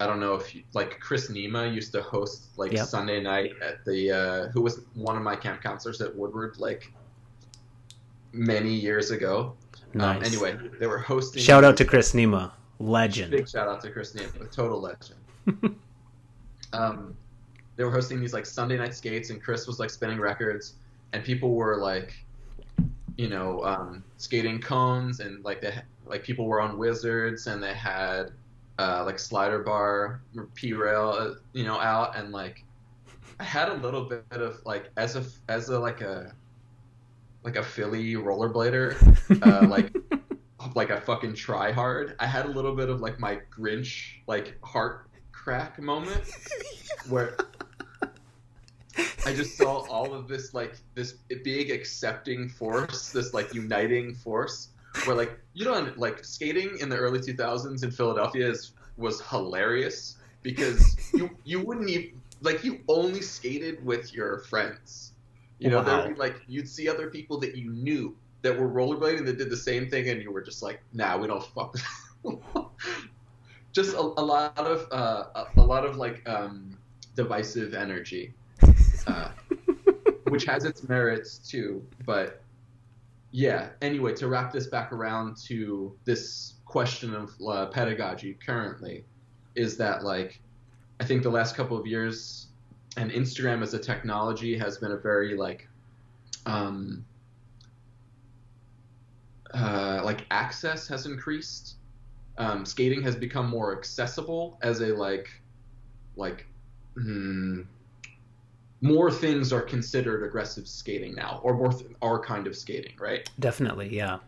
I 0.00 0.06
don't 0.06 0.20
know 0.20 0.34
if 0.34 0.54
you, 0.54 0.62
like 0.74 0.98
Chris 1.00 1.30
Nema 1.30 1.72
used 1.72 1.92
to 1.92 2.02
host 2.02 2.48
like 2.56 2.72
Yep. 2.72 2.86
Sunday 2.86 3.20
night 3.22 3.52
at 3.62 3.84
the 3.84 4.10
uh, 4.10 4.48
who 4.48 4.60
was 4.60 4.80
one 4.94 5.16
of 5.16 5.22
my 5.22 5.36
camp 5.36 5.62
counselors 5.62 6.00
at 6.00 6.14
Woodward 6.14 6.58
like 6.58 6.92
many 8.32 8.74
years 8.74 9.10
ago. 9.10 9.54
Nice. 9.94 10.16
Um, 10.16 10.24
anyway, 10.24 10.58
they 10.80 10.86
were 10.86 10.98
hosting. 10.98 11.42
Shout 11.42 11.64
out 11.64 11.76
to 11.76 11.84
Chris 11.84 12.12
Nema, 12.14 12.50
legend. 12.78 13.30
Big 13.30 13.48
shout 13.48 13.68
out 13.68 13.80
to 13.82 13.90
Chris 13.90 14.12
Nema, 14.14 14.42
a 14.42 14.46
total 14.46 14.80
legend. 14.80 15.20
um, 16.72 17.16
they 17.76 17.84
were 17.84 17.90
hosting 17.90 18.20
these 18.20 18.32
like 18.32 18.46
Sunday 18.46 18.78
night 18.78 18.94
skates, 18.94 19.30
and 19.30 19.40
Chris 19.40 19.66
was 19.66 19.78
like 19.78 19.90
spinning 19.90 20.18
records, 20.18 20.74
and 21.12 21.22
people 21.22 21.54
were 21.54 21.76
like, 21.76 22.14
you 23.16 23.28
know, 23.28 23.62
um, 23.64 24.02
skating 24.16 24.60
cones, 24.60 25.20
and 25.20 25.44
like 25.44 25.60
they 25.60 25.74
like 26.06 26.24
people 26.24 26.46
were 26.46 26.60
on 26.60 26.76
wizards, 26.78 27.46
and 27.46 27.62
they 27.62 27.74
had 27.74 28.32
uh, 28.78 29.02
like 29.04 29.18
slider 29.18 29.60
bar, 29.60 30.22
P 30.54 30.72
rail, 30.72 31.14
uh, 31.18 31.34
you 31.52 31.64
know, 31.64 31.78
out, 31.78 32.16
and 32.16 32.32
like 32.32 32.64
I 33.38 33.44
had 33.44 33.68
a 33.68 33.74
little 33.74 34.04
bit 34.04 34.24
of 34.30 34.60
like 34.64 34.90
as 34.96 35.16
a 35.16 35.24
as 35.48 35.68
a 35.68 35.78
like 35.78 36.00
a 36.00 36.34
like 37.44 37.56
a 37.56 37.62
Philly 37.62 38.14
rollerblader, 38.14 38.96
uh, 39.46 39.66
like 39.68 39.94
like 40.74 40.90
a 40.90 41.00
fucking 41.00 41.34
try 41.34 41.72
hard. 41.72 42.14
I 42.18 42.26
had 42.26 42.46
a 42.46 42.50
little 42.50 42.74
bit 42.74 42.88
of 42.88 43.00
like 43.00 43.18
my 43.18 43.40
Grinch 43.50 44.20
like 44.26 44.58
heart 44.64 45.08
crack 45.32 45.80
moment 45.80 46.22
where 47.08 47.36
I 49.26 49.32
just 49.32 49.56
saw 49.56 49.86
all 49.88 50.14
of 50.14 50.28
this 50.28 50.54
like 50.54 50.76
this 50.94 51.14
big 51.44 51.70
accepting 51.70 52.48
force, 52.48 53.12
this 53.12 53.34
like 53.34 53.54
uniting 53.54 54.14
force 54.14 54.68
where 55.04 55.16
like 55.16 55.38
you 55.54 55.64
know 55.64 55.92
like 55.96 56.24
skating 56.24 56.78
in 56.80 56.88
the 56.88 56.96
early 56.96 57.18
2000s 57.18 57.82
in 57.82 57.90
Philadelphia 57.90 58.48
is 58.50 58.72
was 58.96 59.20
hilarious 59.22 60.16
because 60.42 60.96
you 61.14 61.30
you 61.44 61.60
wouldn't 61.64 61.88
even 61.90 62.20
like 62.40 62.64
you 62.64 62.80
only 62.88 63.20
skated 63.22 63.84
with 63.84 64.12
your 64.14 64.38
friends. 64.40 65.12
You 65.58 65.70
know, 65.70 65.78
Wow. 65.78 65.84
there'd 65.84 66.14
be 66.14 66.20
like 66.20 66.42
you'd 66.48 66.68
see 66.68 66.88
other 66.88 67.08
people 67.08 67.38
that 67.38 67.56
you 67.56 67.70
knew 67.70 68.16
that 68.42 68.58
were 68.58 68.68
rollerblading 68.68 69.24
that 69.26 69.38
did 69.38 69.48
the 69.50 69.56
same 69.56 69.88
thing, 69.88 70.08
and 70.08 70.20
you 70.20 70.32
were 70.32 70.42
just 70.42 70.62
like, 70.62 70.82
"Nah, 70.92 71.16
we 71.16 71.28
don't 71.28 71.44
fuck." 71.54 71.76
with 72.24 72.38
just 73.72 73.94
a, 73.94 74.00
a 74.00 74.24
lot 74.24 74.58
of 74.58 74.86
uh, 74.92 75.24
a, 75.34 75.60
a 75.60 75.62
lot 75.62 75.84
of 75.84 75.96
like 75.96 76.28
um, 76.28 76.76
divisive 77.14 77.74
energy, 77.74 78.32
uh, 79.06 79.30
which 80.28 80.44
has 80.44 80.64
its 80.64 80.88
merits 80.88 81.38
too. 81.38 81.84
But 82.04 82.41
yeah, 83.32 83.70
anyway, 83.80 84.14
to 84.14 84.28
wrap 84.28 84.52
this 84.52 84.66
back 84.66 84.92
around 84.92 85.38
to 85.46 85.96
this 86.04 86.54
question 86.66 87.14
of 87.14 87.30
uh, 87.46 87.66
pedagogy 87.66 88.36
currently, 88.44 89.04
is 89.54 89.78
that 89.78 90.04
like 90.04 90.40
I 91.00 91.04
think 91.04 91.22
the 91.22 91.30
last 91.30 91.56
couple 91.56 91.76
of 91.76 91.86
years 91.86 92.48
and 92.98 93.10
Instagram 93.10 93.62
as 93.62 93.72
a 93.72 93.78
technology 93.78 94.56
has 94.56 94.76
been 94.76 94.92
a 94.92 94.98
very 94.98 95.34
like 95.34 95.66
um, 96.44 97.04
uh, 99.54 100.02
like 100.04 100.26
access 100.30 100.86
has 100.88 101.06
increased. 101.06 101.76
Um, 102.38 102.64
skating 102.64 103.02
has 103.02 103.16
become 103.16 103.48
more 103.48 103.76
accessible 103.76 104.58
as 104.62 104.80
a 104.80 104.88
like 104.88 105.28
like 106.16 106.46
hmm, 106.94 107.62
more 108.82 109.10
things 109.10 109.52
are 109.52 109.62
considered 109.62 110.24
aggressive 110.24 110.68
skating 110.68 111.14
now, 111.14 111.40
or 111.42 111.54
more 111.54 111.72
th- 111.72 111.90
our 112.02 112.18
kind 112.18 112.46
of 112.46 112.54
skating, 112.56 112.92
right? 112.98 113.30
Definitely, 113.38 113.94
yeah. 113.94 114.18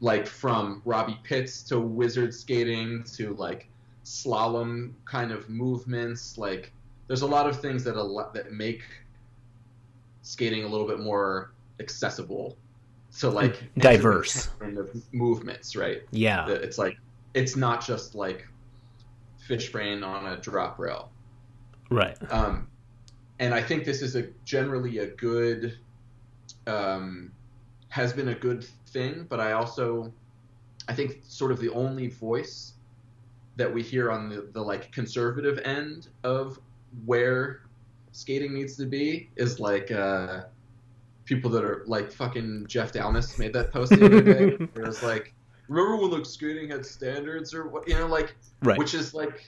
like 0.00 0.26
from 0.26 0.80
Robbie 0.84 1.18
Pitts 1.24 1.62
to 1.64 1.80
wizard 1.80 2.32
skating 2.32 3.04
to 3.14 3.34
like 3.34 3.68
slalom 4.04 4.92
kind 5.04 5.32
of 5.32 5.50
movements. 5.50 6.38
Like 6.38 6.72
there's 7.08 7.22
a 7.22 7.26
lot 7.26 7.48
of 7.48 7.60
things 7.60 7.82
that 7.84 7.96
al- 7.96 8.30
that 8.32 8.52
make 8.52 8.82
skating 10.22 10.64
a 10.64 10.68
little 10.68 10.86
bit 10.86 11.00
more 11.00 11.52
accessible 11.80 12.56
to 13.18 13.28
like 13.28 13.62
Diverse. 13.78 14.48
kind 14.60 14.78
of 14.78 14.90
movements, 15.12 15.74
right? 15.76 16.02
Yeah. 16.10 16.48
It's 16.48 16.78
like 16.78 16.96
it's 17.34 17.56
not 17.56 17.84
just 17.84 18.14
like 18.14 18.46
fish 19.38 19.72
brain 19.72 20.02
on 20.02 20.26
a 20.26 20.36
drop 20.36 20.78
rail. 20.78 21.10
Right. 21.90 22.16
Um, 22.30 22.68
and 23.38 23.54
I 23.54 23.62
think 23.62 23.84
this 23.84 24.02
is 24.02 24.16
a 24.16 24.28
generally 24.44 24.98
a 24.98 25.06
good, 25.08 25.78
um, 26.66 27.32
has 27.88 28.12
been 28.12 28.28
a 28.28 28.34
good 28.34 28.64
thing. 28.88 29.26
But 29.28 29.40
I 29.40 29.52
also, 29.52 30.12
I 30.88 30.94
think 30.94 31.20
sort 31.22 31.52
of 31.52 31.60
the 31.60 31.70
only 31.70 32.08
voice 32.08 32.74
that 33.56 33.72
we 33.72 33.82
hear 33.82 34.10
on 34.10 34.28
the, 34.28 34.48
the 34.52 34.60
like 34.60 34.92
conservative 34.92 35.58
end 35.64 36.08
of 36.24 36.58
where 37.04 37.62
skating 38.12 38.54
needs 38.54 38.76
to 38.76 38.86
be 38.86 39.30
is 39.36 39.60
like 39.60 39.90
uh, 39.90 40.42
people 41.24 41.50
that 41.50 41.64
are 41.64 41.84
like 41.86 42.10
fucking 42.12 42.66
Jeff 42.68 42.92
Downes 42.92 43.38
made 43.38 43.52
that 43.52 43.72
post 43.72 43.92
the 43.92 44.04
other 44.04 44.22
day. 44.22 44.46
where 44.56 44.68
it 44.84 44.86
was 44.86 45.02
like, 45.02 45.34
remember 45.68 45.96
when 45.96 46.10
like 46.10 46.26
skating 46.26 46.70
had 46.70 46.84
standards 46.86 47.52
or 47.54 47.68
what? 47.68 47.86
You 47.88 47.98
know, 47.98 48.06
like 48.06 48.34
Right. 48.62 48.78
which 48.78 48.94
is 48.94 49.12
like 49.14 49.44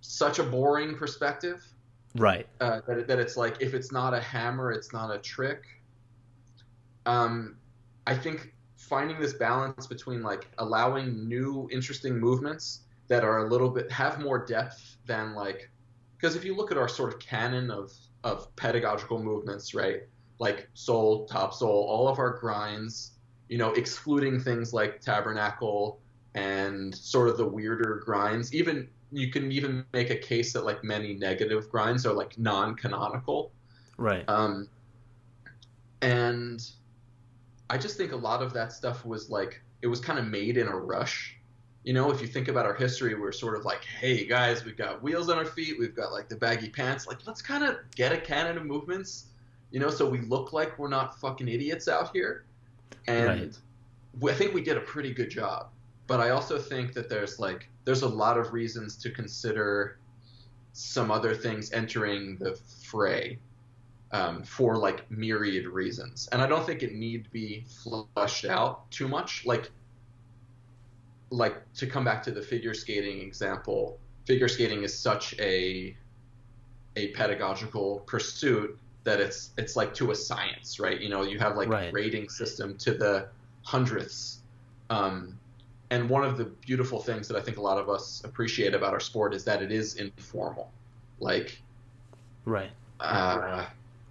such 0.00 0.38
a 0.38 0.42
boring 0.42 0.96
perspective 0.96 1.64
right. 2.14 2.46
uh, 2.60 2.80
that, 2.86 3.06
that 3.06 3.18
it's 3.18 3.36
like 3.36 3.56
if 3.60 3.74
it's 3.74 3.92
not 3.92 4.14
a 4.14 4.20
hammer, 4.20 4.70
it's 4.70 4.92
not 4.92 5.14
a 5.14 5.18
trick. 5.18 5.64
Um, 7.06 7.56
I 8.06 8.14
think 8.14 8.54
finding 8.76 9.20
this 9.20 9.32
balance 9.34 9.86
between 9.86 10.22
like 10.22 10.48
allowing 10.58 11.28
new 11.28 11.68
interesting 11.72 12.18
movements 12.18 12.80
that 13.08 13.24
are 13.24 13.46
a 13.46 13.48
little 13.48 13.70
bit 13.70 13.90
have 13.90 14.20
more 14.20 14.44
depth 14.44 14.96
than 15.06 15.34
like 15.34 15.70
because 16.16 16.36
if 16.36 16.44
you 16.44 16.54
look 16.54 16.70
at 16.70 16.78
our 16.78 16.88
sort 16.88 17.12
of 17.12 17.20
canon 17.20 17.70
of 17.70 17.92
of 18.24 18.54
pedagogical 18.56 19.22
movements, 19.22 19.74
right? 19.74 20.02
Like 20.38 20.68
soul, 20.74 21.26
top 21.26 21.52
soul, 21.54 21.86
all 21.88 22.08
of 22.08 22.18
our 22.18 22.38
grinds, 22.38 23.12
you 23.48 23.58
know, 23.58 23.72
excluding 23.72 24.40
things 24.40 24.72
like 24.72 25.00
tabernacle 25.00 26.00
and 26.34 26.94
sort 26.94 27.28
of 27.28 27.36
the 27.36 27.46
weirder 27.46 28.02
grinds. 28.04 28.54
Even 28.54 28.88
you 29.12 29.30
can 29.30 29.52
even 29.52 29.84
make 29.92 30.10
a 30.10 30.16
case 30.16 30.52
that 30.54 30.64
like 30.64 30.82
many 30.82 31.14
negative 31.14 31.70
grinds 31.70 32.06
are 32.06 32.12
like 32.12 32.38
non-canonical. 32.38 33.52
Right. 33.98 34.24
Um, 34.28 34.68
and 36.00 36.66
I 37.70 37.78
just 37.78 37.96
think 37.96 38.12
a 38.12 38.16
lot 38.16 38.42
of 38.42 38.52
that 38.54 38.72
stuff 38.72 39.04
was 39.04 39.30
like 39.30 39.62
it 39.82 39.86
was 39.86 40.00
kind 40.00 40.18
of 40.18 40.26
made 40.26 40.56
in 40.56 40.66
a 40.68 40.76
rush. 40.76 41.36
You 41.84 41.92
know, 41.92 42.12
if 42.12 42.20
you 42.20 42.28
think 42.28 42.46
about 42.48 42.64
our 42.64 42.74
history, 42.74 43.14
we're 43.14 43.32
sort 43.32 43.56
of 43.56 43.64
like, 43.64 43.84
hey 43.84 44.24
guys, 44.24 44.64
we've 44.64 44.76
got 44.76 45.02
wheels 45.02 45.28
on 45.28 45.36
our 45.38 45.44
feet, 45.44 45.78
we've 45.78 45.96
got 45.96 46.12
like 46.12 46.28
the 46.28 46.36
baggy 46.36 46.68
pants, 46.68 47.06
like 47.06 47.18
let's 47.26 47.42
kind 47.42 47.64
of 47.64 47.76
get 47.96 48.12
a 48.12 48.18
canon 48.18 48.56
of 48.56 48.64
movements, 48.64 49.26
you 49.72 49.80
know, 49.80 49.90
so 49.90 50.08
we 50.08 50.20
look 50.20 50.52
like 50.52 50.78
we're 50.78 50.88
not 50.88 51.18
fucking 51.18 51.48
idiots 51.48 51.88
out 51.88 52.10
here. 52.14 52.44
And 53.08 53.26
Right. 53.26 53.58
we- 54.20 54.30
I 54.30 54.34
think 54.34 54.54
we 54.54 54.62
did 54.62 54.76
a 54.76 54.80
pretty 54.82 55.12
good 55.12 55.30
job. 55.30 55.70
But 56.06 56.20
I 56.20 56.30
also 56.30 56.58
think 56.58 56.92
that 56.92 57.08
there's 57.08 57.38
like 57.40 57.68
there's 57.84 58.02
a 58.02 58.08
lot 58.08 58.38
of 58.38 58.52
reasons 58.52 58.96
to 58.98 59.10
consider 59.10 59.98
some 60.72 61.10
other 61.10 61.34
things 61.34 61.72
entering 61.72 62.36
the 62.38 62.58
fray 62.84 63.38
um, 64.12 64.42
for 64.42 64.76
like 64.76 65.10
myriad 65.10 65.66
reasons, 65.66 66.28
and 66.32 66.42
I 66.42 66.46
don't 66.46 66.64
think 66.66 66.82
it 66.82 66.94
need 66.94 67.30
be 67.32 67.64
flushed 67.82 68.44
out 68.44 68.90
too 68.90 69.08
much. 69.08 69.44
Like, 69.46 69.70
like 71.30 71.72
to 71.74 71.86
come 71.86 72.04
back 72.04 72.22
to 72.24 72.30
the 72.30 72.42
figure 72.42 72.74
skating 72.74 73.20
example, 73.20 73.98
figure 74.26 74.48
skating 74.48 74.82
is 74.82 74.96
such 74.96 75.34
a 75.38 75.96
a 76.96 77.08
pedagogical 77.12 78.00
pursuit 78.06 78.78
that 79.04 79.18
it's 79.18 79.50
it's 79.56 79.76
like 79.76 79.94
to 79.94 80.10
a 80.10 80.14
science, 80.14 80.78
right? 80.78 81.00
You 81.00 81.08
know, 81.08 81.22
you 81.22 81.38
have 81.38 81.56
like 81.56 81.68
Right. 81.68 81.92
rating 81.92 82.28
system 82.28 82.76
to 82.78 82.92
the 82.94 83.28
hundredths. 83.64 84.40
Um, 84.90 85.38
and 85.92 86.08
one 86.08 86.24
of 86.24 86.38
the 86.38 86.46
beautiful 86.46 86.98
things 87.02 87.28
that 87.28 87.36
I 87.36 87.42
think 87.42 87.58
a 87.58 87.60
lot 87.60 87.76
of 87.78 87.90
us 87.90 88.22
appreciate 88.24 88.74
about 88.74 88.94
our 88.94 89.00
sport 89.00 89.34
is 89.34 89.44
that 89.44 89.60
it 89.62 89.70
is 89.70 89.96
informal. 89.96 90.70
Like, 91.20 91.60
Right. 92.46 92.70
uh, 92.98 93.66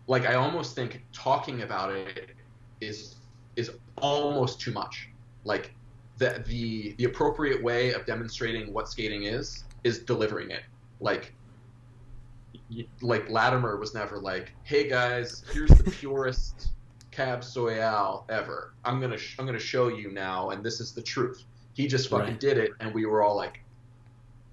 like 0.08 0.26
I 0.28 0.36
almost 0.36 0.76
think 0.76 1.04
talking 1.12 1.64
about 1.64 1.92
it 1.92 2.36
is 2.82 3.16
is 3.56 3.72
almost 3.98 4.62
too 4.62 4.72
much. 4.72 5.10
Like 5.44 5.74
the 6.18 6.44
the 6.46 6.94
the 7.00 7.06
appropriate 7.06 7.62
way 7.64 7.94
of 7.94 8.06
demonstrating 8.06 8.72
what 8.74 8.88
skating 8.88 9.24
is 9.24 9.64
is 9.84 10.00
delivering 10.00 10.52
it. 10.52 10.64
Like 11.00 11.34
like 13.02 13.30
Latimer 13.30 13.78
was 13.78 13.94
never 13.96 14.20
like, 14.20 14.54
"Hey 14.64 14.88
guys, 14.88 15.44
here's 15.52 15.72
the 15.72 15.90
purest 15.90 16.70
cab 17.12 17.40
soyale 17.42 18.24
ever. 18.30 18.74
I'm 18.86 19.02
gonna 19.02 19.18
sh- 19.18 19.36
I'm 19.40 19.46
gonna 19.48 19.60
show 19.60 19.88
you 19.88 20.12
now, 20.12 20.52
and 20.52 20.64
this 20.64 20.80
is 20.80 20.94
the 20.94 21.02
truth." 21.02 21.44
He 21.74 21.88
just 21.88 22.10
fucking 22.10 22.26
Right. 22.28 22.40
did 22.40 22.58
it, 22.58 22.72
and 22.80 22.94
we 22.94 23.06
were 23.06 23.24
all 23.24 23.36
like, 23.36 23.62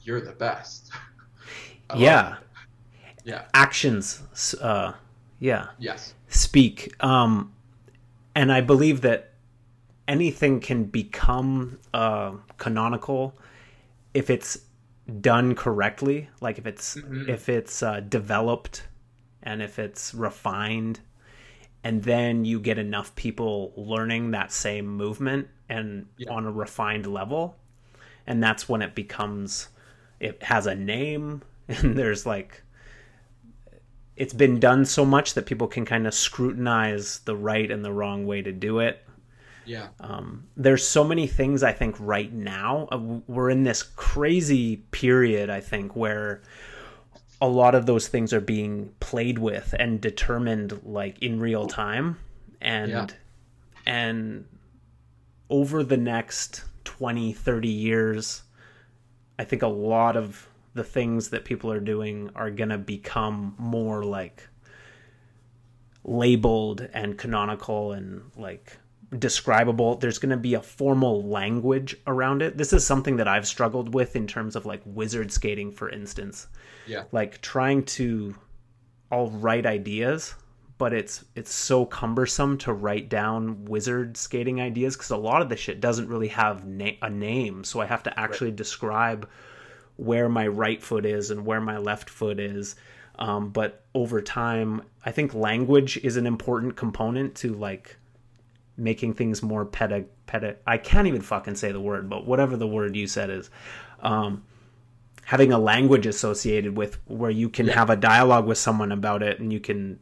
"You're 0.02 0.20
the 0.20 0.32
best." 0.32 0.90
Yeah. 1.96 2.36
Yeah. 3.24 3.44
Actions. 3.54 4.22
Uh, 4.60 4.92
yeah. 5.38 5.68
Yes. 5.78 6.12
speak. 6.28 6.92
Um, 7.02 7.54
and 8.34 8.52
I 8.52 8.60
believe 8.60 9.00
that 9.00 9.32
anything 10.06 10.60
can 10.60 10.84
become 10.84 11.78
uh, 11.94 12.32
canonical 12.58 13.34
if 14.12 14.28
it's 14.28 14.58
done 15.22 15.54
correctly. 15.54 16.28
Like 16.42 16.58
if 16.58 16.66
it's 16.66 16.96
Mhm. 16.96 17.26
if 17.28 17.48
it's 17.48 17.82
uh, 17.82 18.00
developed 18.00 18.86
and 19.42 19.62
if 19.62 19.78
it's 19.78 20.12
refined, 20.12 21.00
and 21.82 22.02
then 22.02 22.44
you 22.44 22.60
get 22.60 22.76
enough 22.78 23.14
people 23.16 23.72
learning 23.76 24.32
that 24.32 24.52
same 24.52 24.86
movement 24.86 25.48
and 25.68 26.06
Yeah. 26.16 26.30
on 26.32 26.46
a 26.46 26.50
refined 26.52 27.06
level, 27.06 27.56
and 28.26 28.42
that's 28.42 28.68
when 28.68 28.82
it 28.82 28.94
becomes 28.94 29.68
it 30.20 30.42
has 30.42 30.66
a 30.66 30.74
name 30.74 31.42
and 31.68 31.96
there's 31.96 32.26
like 32.26 32.62
it's 34.16 34.34
been 34.34 34.58
done 34.58 34.84
so 34.84 35.04
much 35.04 35.34
that 35.34 35.46
people 35.46 35.68
can 35.68 35.84
kind 35.84 36.06
of 36.06 36.12
scrutinize 36.12 37.20
the 37.20 37.36
right 37.36 37.70
and 37.70 37.84
the 37.84 37.92
wrong 37.92 38.26
way 38.26 38.42
to 38.42 38.50
do 38.50 38.80
it. 38.80 39.04
Yeah. 39.64 39.88
Um, 40.00 40.44
there's 40.56 40.84
so 40.84 41.04
many 41.04 41.26
things 41.28 41.62
I 41.62 41.72
think 41.72 41.94
right 42.00 42.32
now. 42.32 42.88
Uh, 42.90 42.98
we're 43.28 43.50
in 43.50 43.62
this 43.62 43.82
crazy 43.82 44.78
period, 44.90 45.50
I 45.50 45.60
think, 45.60 45.94
where 45.94 46.42
a 47.40 47.46
lot 47.46 47.76
of 47.76 47.86
those 47.86 48.08
things 48.08 48.32
are 48.32 48.40
being 48.40 48.90
played 48.98 49.38
with 49.38 49.72
and 49.78 50.00
determined 50.00 50.80
like 50.84 51.22
in 51.22 51.38
real 51.38 51.66
time. 51.68 52.18
And 52.60 52.90
Yeah. 52.90 53.06
and 53.86 54.46
over 55.50 55.82
the 55.82 55.96
next 55.96 56.64
20, 56.84 57.32
30 57.32 57.68
years, 57.68 58.42
I 59.38 59.44
think 59.44 59.62
a 59.62 59.68
lot 59.68 60.16
of 60.16 60.48
the 60.74 60.84
things 60.84 61.30
that 61.30 61.44
people 61.44 61.72
are 61.72 61.80
doing 61.80 62.30
are 62.34 62.50
going 62.50 62.68
to 62.68 62.78
become 62.78 63.54
more 63.58 64.04
like 64.04 64.48
labeled 66.04 66.88
and 66.92 67.18
canonical 67.18 67.92
and 67.92 68.30
like 68.36 68.78
describable. 69.18 69.96
There's 69.96 70.18
going 70.18 70.30
to 70.30 70.36
be 70.36 70.54
a 70.54 70.62
formal 70.62 71.26
language 71.28 71.96
around 72.06 72.42
it. 72.42 72.56
This 72.56 72.72
is 72.72 72.86
something 72.86 73.16
that 73.16 73.28
i've 73.28 73.46
struggled 73.46 73.94
with 73.94 74.16
in 74.16 74.26
terms 74.26 74.54
of 74.54 74.66
like 74.66 74.82
wizard 74.84 75.32
skating 75.32 75.72
for 75.72 75.88
instance. 75.90 76.46
Yeah. 76.86 77.04
like 77.12 77.40
trying 77.42 77.84
to 77.84 78.34
all 79.10 79.30
write 79.30 79.66
ideas 79.66 80.34
but 80.78 80.92
it's 80.92 81.24
it's 81.34 81.52
so 81.52 81.84
cumbersome 81.84 82.56
to 82.58 82.72
write 82.72 83.08
down 83.08 83.64
wizard 83.64 84.16
skating 84.16 84.60
ideas 84.60 84.96
because 84.96 85.10
a 85.10 85.16
lot 85.16 85.42
of 85.42 85.48
the 85.48 85.56
shit 85.56 85.80
doesn't 85.80 86.08
really 86.08 86.28
have 86.28 86.64
na- 86.64 86.90
a 87.02 87.10
name. 87.10 87.64
So 87.64 87.80
i 87.80 87.86
have 87.86 88.04
to 88.04 88.18
actually 88.18 88.52
describe 88.52 89.28
where 89.96 90.28
my 90.28 90.46
right 90.46 90.80
foot 90.82 91.04
is 91.04 91.30
and 91.32 91.44
where 91.44 91.60
my 91.60 91.78
left 91.78 92.08
foot 92.08 92.38
is. 92.38 92.76
Um, 93.18 93.50
but 93.50 93.84
over 93.94 94.22
time 94.22 94.82
i 95.04 95.10
think 95.10 95.34
language 95.34 95.96
is 96.04 96.16
an 96.16 96.26
important 96.26 96.76
component 96.76 97.34
to 97.36 97.52
like 97.52 97.96
making 98.76 99.14
things 99.14 99.42
more 99.42 99.66
peda 99.66 100.04
peda 100.28 100.54
i 100.68 100.78
can't 100.78 101.08
even 101.08 101.20
fucking 101.20 101.56
say 101.56 101.72
the 101.72 101.80
word 101.80 102.08
but 102.08 102.24
whatever 102.28 102.56
the 102.56 102.66
word 102.68 102.94
you 102.94 103.08
said 103.08 103.28
is. 103.30 103.50
Um, 104.00 104.44
having 105.24 105.52
a 105.52 105.58
language 105.58 106.06
associated 106.06 106.76
with 106.76 106.98
where 107.06 107.30
you 107.30 107.48
can 107.48 107.66
Yeah. 107.66 107.74
have 107.74 107.90
a 107.90 107.96
dialogue 107.96 108.46
with 108.46 108.56
someone 108.56 108.92
about 108.92 109.22
it 109.22 109.40
and 109.40 109.52
you 109.52 109.58
can 109.60 109.98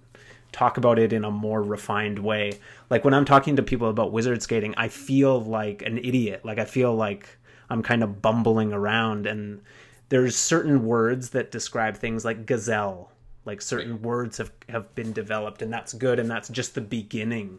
talk 0.56 0.78
about 0.78 0.98
it 0.98 1.12
in 1.12 1.22
a 1.22 1.30
more 1.30 1.62
refined 1.62 2.18
way. 2.18 2.58
Like 2.88 3.04
when 3.04 3.12
i'm 3.12 3.26
talking 3.26 3.56
to 3.56 3.62
people 3.62 3.90
about 3.90 4.10
wizard 4.10 4.42
skating 4.42 4.74
i 4.78 4.88
feel 4.88 5.38
like 5.40 5.82
an 5.82 5.98
idiot. 5.98 6.44
Like 6.44 6.58
i 6.58 6.64
feel 6.64 6.94
like 6.94 7.28
i'm 7.68 7.82
kind 7.82 8.02
of 8.02 8.22
bumbling 8.22 8.72
around. 8.72 9.26
And 9.26 9.60
there's 10.08 10.34
certain 10.34 10.84
words 10.86 11.30
that 11.30 11.50
describe 11.50 11.96
things 11.96 12.24
like 12.24 12.46
gazelle. 12.46 13.12
Like 13.44 13.60
certain 13.60 14.00
words 14.00 14.38
have 14.38 14.50
have 14.70 14.94
been 14.94 15.12
developed 15.12 15.60
and 15.60 15.70
that's 15.72 15.92
good 15.92 16.18
and 16.18 16.30
that's 16.30 16.48
just 16.48 16.74
the 16.74 16.80
beginning 16.80 17.58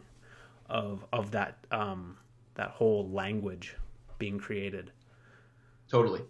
of 0.68 1.04
of 1.12 1.30
that 1.30 1.56
um 1.70 2.16
that 2.56 2.70
whole 2.70 3.08
language 3.10 3.76
being 4.18 4.38
created. 4.40 4.90
Totally. 5.88 6.22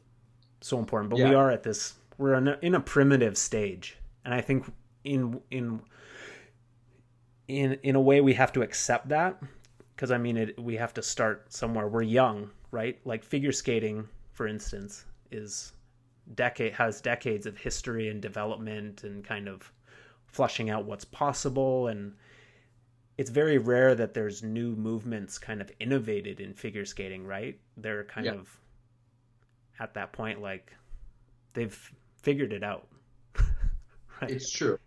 so 0.60 0.78
important. 0.78 1.08
But 1.10 1.18
Yeah. 1.20 1.30
we 1.30 1.34
are 1.34 1.50
at 1.50 1.62
this 1.62 1.94
we're 2.18 2.34
in 2.34 2.48
a, 2.48 2.58
in 2.60 2.74
a 2.74 2.80
primitive 2.80 3.38
stage. 3.38 3.96
And 4.24 4.34
i 4.34 4.42
think 4.42 4.70
in 5.04 5.40
in 5.50 5.80
in 7.48 7.78
in 7.82 7.96
a 7.96 8.00
way 8.00 8.20
we 8.20 8.34
have 8.34 8.52
to 8.52 8.62
accept 8.62 9.08
that 9.08 9.40
because 9.96 10.10
i 10.10 10.18
mean 10.18 10.36
it, 10.36 10.58
we 10.62 10.76
have 10.76 10.94
to 10.94 11.02
start 11.02 11.52
somewhere. 11.52 11.88
We're 11.88 12.02
young 12.02 12.50
right? 12.70 12.98
Like 13.06 13.24
figure 13.24 13.52
skating 13.52 14.06
for 14.34 14.46
instance 14.46 15.06
is 15.30 15.72
decade 16.34 16.74
has 16.74 17.00
decades 17.00 17.46
of 17.46 17.56
history 17.56 18.08
and 18.10 18.20
development 18.20 19.04
and 19.04 19.24
kind 19.24 19.48
of 19.48 19.72
flushing 20.26 20.68
out 20.68 20.84
what's 20.84 21.06
possible 21.06 21.86
and 21.88 22.12
it's 23.16 23.30
very 23.30 23.56
rare 23.58 23.94
that 23.94 24.12
there's 24.14 24.42
new 24.42 24.76
movements 24.76 25.38
kind 25.38 25.60
of 25.62 25.72
innovated 25.80 26.40
in 26.40 26.52
figure 26.52 26.84
skating 26.84 27.26
right? 27.26 27.58
They're 27.78 28.04
kind 28.04 28.26
Yeah. 28.26 28.34
of 28.34 28.60
at 29.80 29.94
that 29.94 30.12
point 30.12 30.42
like 30.42 30.74
they've 31.54 31.92
figured 32.22 32.52
it 32.52 32.62
out. 32.62 32.86
Right. 34.20 34.32
It's 34.32 34.50
true. 34.50 34.78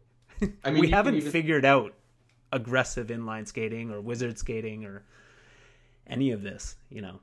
I 0.66 0.72
mean, 0.72 0.82
we 0.82 0.90
haven't 0.90 1.16
even- 1.16 1.32
figured 1.32 1.64
out 1.66 1.94
aggressive 2.52 3.08
inline 3.08 3.48
skating 3.48 3.92
or 3.92 4.02
wizard 4.02 4.38
skating 4.38 4.86
or 4.86 5.04
any 6.08 6.32
of 6.32 6.42
this 6.42 6.76
you 6.90 7.02
know 7.02 7.20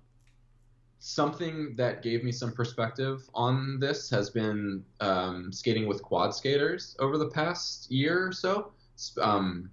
something 1.01 1.75
that 1.77 2.03
gave 2.03 2.25
me 2.25 2.33
some 2.33 2.53
perspective 2.53 3.29
on 3.35 3.79
this 3.79 4.11
has 4.11 4.31
been 4.31 4.85
um, 5.01 5.53
skating 5.53 5.87
with 5.87 6.03
quad 6.03 6.35
skaters 6.35 6.97
over 6.99 7.19
the 7.19 7.29
past 7.29 7.91
year 7.91 8.27
or 8.27 8.33
so. 8.33 8.73
Um, 9.21 9.71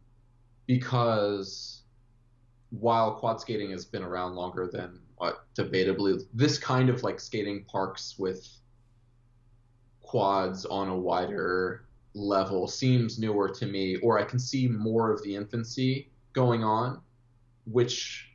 because 0.68 1.82
while 2.70 3.16
quad 3.16 3.42
skating 3.42 3.72
has 3.72 3.86
been 3.86 4.04
around 4.04 4.36
longer 4.36 4.70
than 4.72 5.00
what 5.18 5.46
debatably 5.56 6.22
this 6.34 6.58
kind 6.58 6.90
of 6.90 7.02
like 7.02 7.20
skating 7.20 7.64
parks 7.64 8.20
with 8.20 8.48
quads 10.02 10.66
on 10.66 10.90
a 10.90 10.98
wider 10.98 11.85
level 12.16 12.68
seems 12.68 13.20
newer 13.20 13.50
to 13.50 13.66
me, 13.68 13.98
or 13.98 14.18
I 14.18 14.24
can 14.24 14.40
see 14.40 14.68
more 14.68 15.12
of 15.12 15.22
the 15.22 15.36
infancy 15.36 16.10
going 16.34 16.64
on, 16.64 17.02
which 17.66 18.32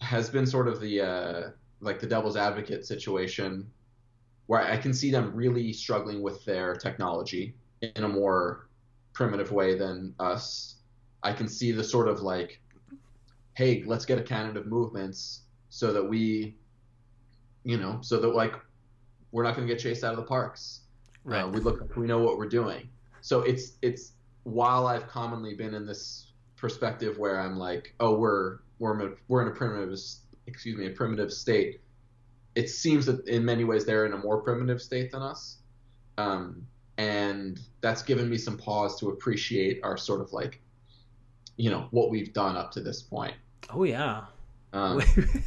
has 0.00 0.28
been 0.28 0.44
sort 0.46 0.68
of 0.68 0.80
the 0.80 1.00
uh, 1.00 1.50
like 1.80 2.00
the 2.00 2.06
devil's 2.06 2.36
advocate 2.36 2.84
situation 2.84 3.70
where 4.46 4.60
I 4.60 4.76
can 4.76 4.92
see 4.92 5.10
them 5.10 5.34
really 5.34 5.72
struggling 5.72 6.20
with 6.22 6.44
their 6.44 6.74
technology 6.74 7.54
in 7.80 8.04
a 8.04 8.08
more 8.08 8.68
primitive 9.12 9.52
way 9.52 9.76
than 9.76 10.14
us. 10.18 10.76
I 11.22 11.32
can 11.32 11.48
see 11.48 11.72
the 11.72 11.84
sort 11.84 12.08
of 12.08 12.20
like, 12.20 12.60
hey, 13.54 13.82
let's 13.86 14.04
get 14.04 14.18
a 14.18 14.22
canon 14.22 14.56
of 14.56 14.66
movements 14.66 15.42
so 15.70 15.92
that 15.92 16.04
we, 16.04 16.56
you 17.64 17.78
know, 17.78 17.98
so 18.02 18.20
that 18.20 18.28
like 18.28 18.54
we're 19.32 19.44
not 19.44 19.56
going 19.56 19.66
to 19.66 19.72
get 19.72 19.82
chased 19.82 20.04
out 20.04 20.12
of 20.12 20.18
the 20.18 20.26
parks. 20.26 20.80
Uh, 21.30 21.48
we 21.50 21.60
look 21.60 21.80
like 21.80 21.96
we 21.96 22.06
know 22.06 22.18
what 22.18 22.36
we're 22.36 22.48
doing. 22.48 22.88
So 23.24 23.40
it's 23.40 23.72
it's 23.80 24.12
while 24.42 24.86
I've 24.86 25.08
commonly 25.08 25.54
been 25.54 25.72
in 25.72 25.86
this 25.86 26.32
perspective 26.56 27.16
where 27.16 27.40
I'm 27.40 27.56
like, 27.56 27.94
oh, 27.98 28.14
we're 28.18 28.58
we're 28.78 29.00
in 29.00 29.12
a, 29.12 29.14
we're 29.28 29.40
in 29.40 29.48
a 29.48 29.50
primitive 29.52 29.98
excuse 30.46 30.76
me 30.76 30.88
a 30.88 30.90
primitive 30.90 31.32
state. 31.32 31.80
It 32.54 32.68
seems 32.68 33.06
that 33.06 33.26
in 33.26 33.42
many 33.42 33.64
ways 33.64 33.86
they're 33.86 34.04
in 34.04 34.12
a 34.12 34.18
more 34.18 34.42
primitive 34.42 34.82
state 34.82 35.10
than 35.10 35.22
us, 35.22 35.56
um, 36.18 36.66
and 36.98 37.58
that's 37.80 38.02
given 38.02 38.28
me 38.28 38.36
some 38.36 38.58
pause 38.58 39.00
to 39.00 39.08
appreciate 39.08 39.80
our 39.82 39.96
sort 39.96 40.20
of 40.20 40.30
like, 40.34 40.60
you 41.56 41.70
know, 41.70 41.88
what 41.92 42.10
we've 42.10 42.34
done 42.34 42.58
up 42.58 42.72
to 42.72 42.82
this 42.82 43.00
point. 43.00 43.32
oh 43.70 43.84
yeah 43.84 44.24
Um, 44.74 45.00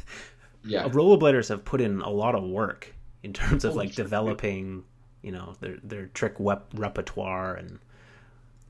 yeah, 0.65 0.89
rollerbladers 0.89 1.49
have 1.49 1.63
put 1.63 1.79
in 1.79 2.01
a 2.01 2.09
lot 2.09 2.33
of 2.33 2.43
work 2.43 2.91
in 3.21 3.33
terms 3.33 3.63
of 3.63 3.73
Holy 3.73 3.85
like 3.85 3.93
shit. 3.93 4.03
developing 4.03 4.83
you 5.27 5.33
know 5.33 5.55
their 5.59 5.75
their 5.83 6.05
trick 6.07 6.39
wep- 6.39 6.71
repertoire 6.73 7.53
and 7.53 7.79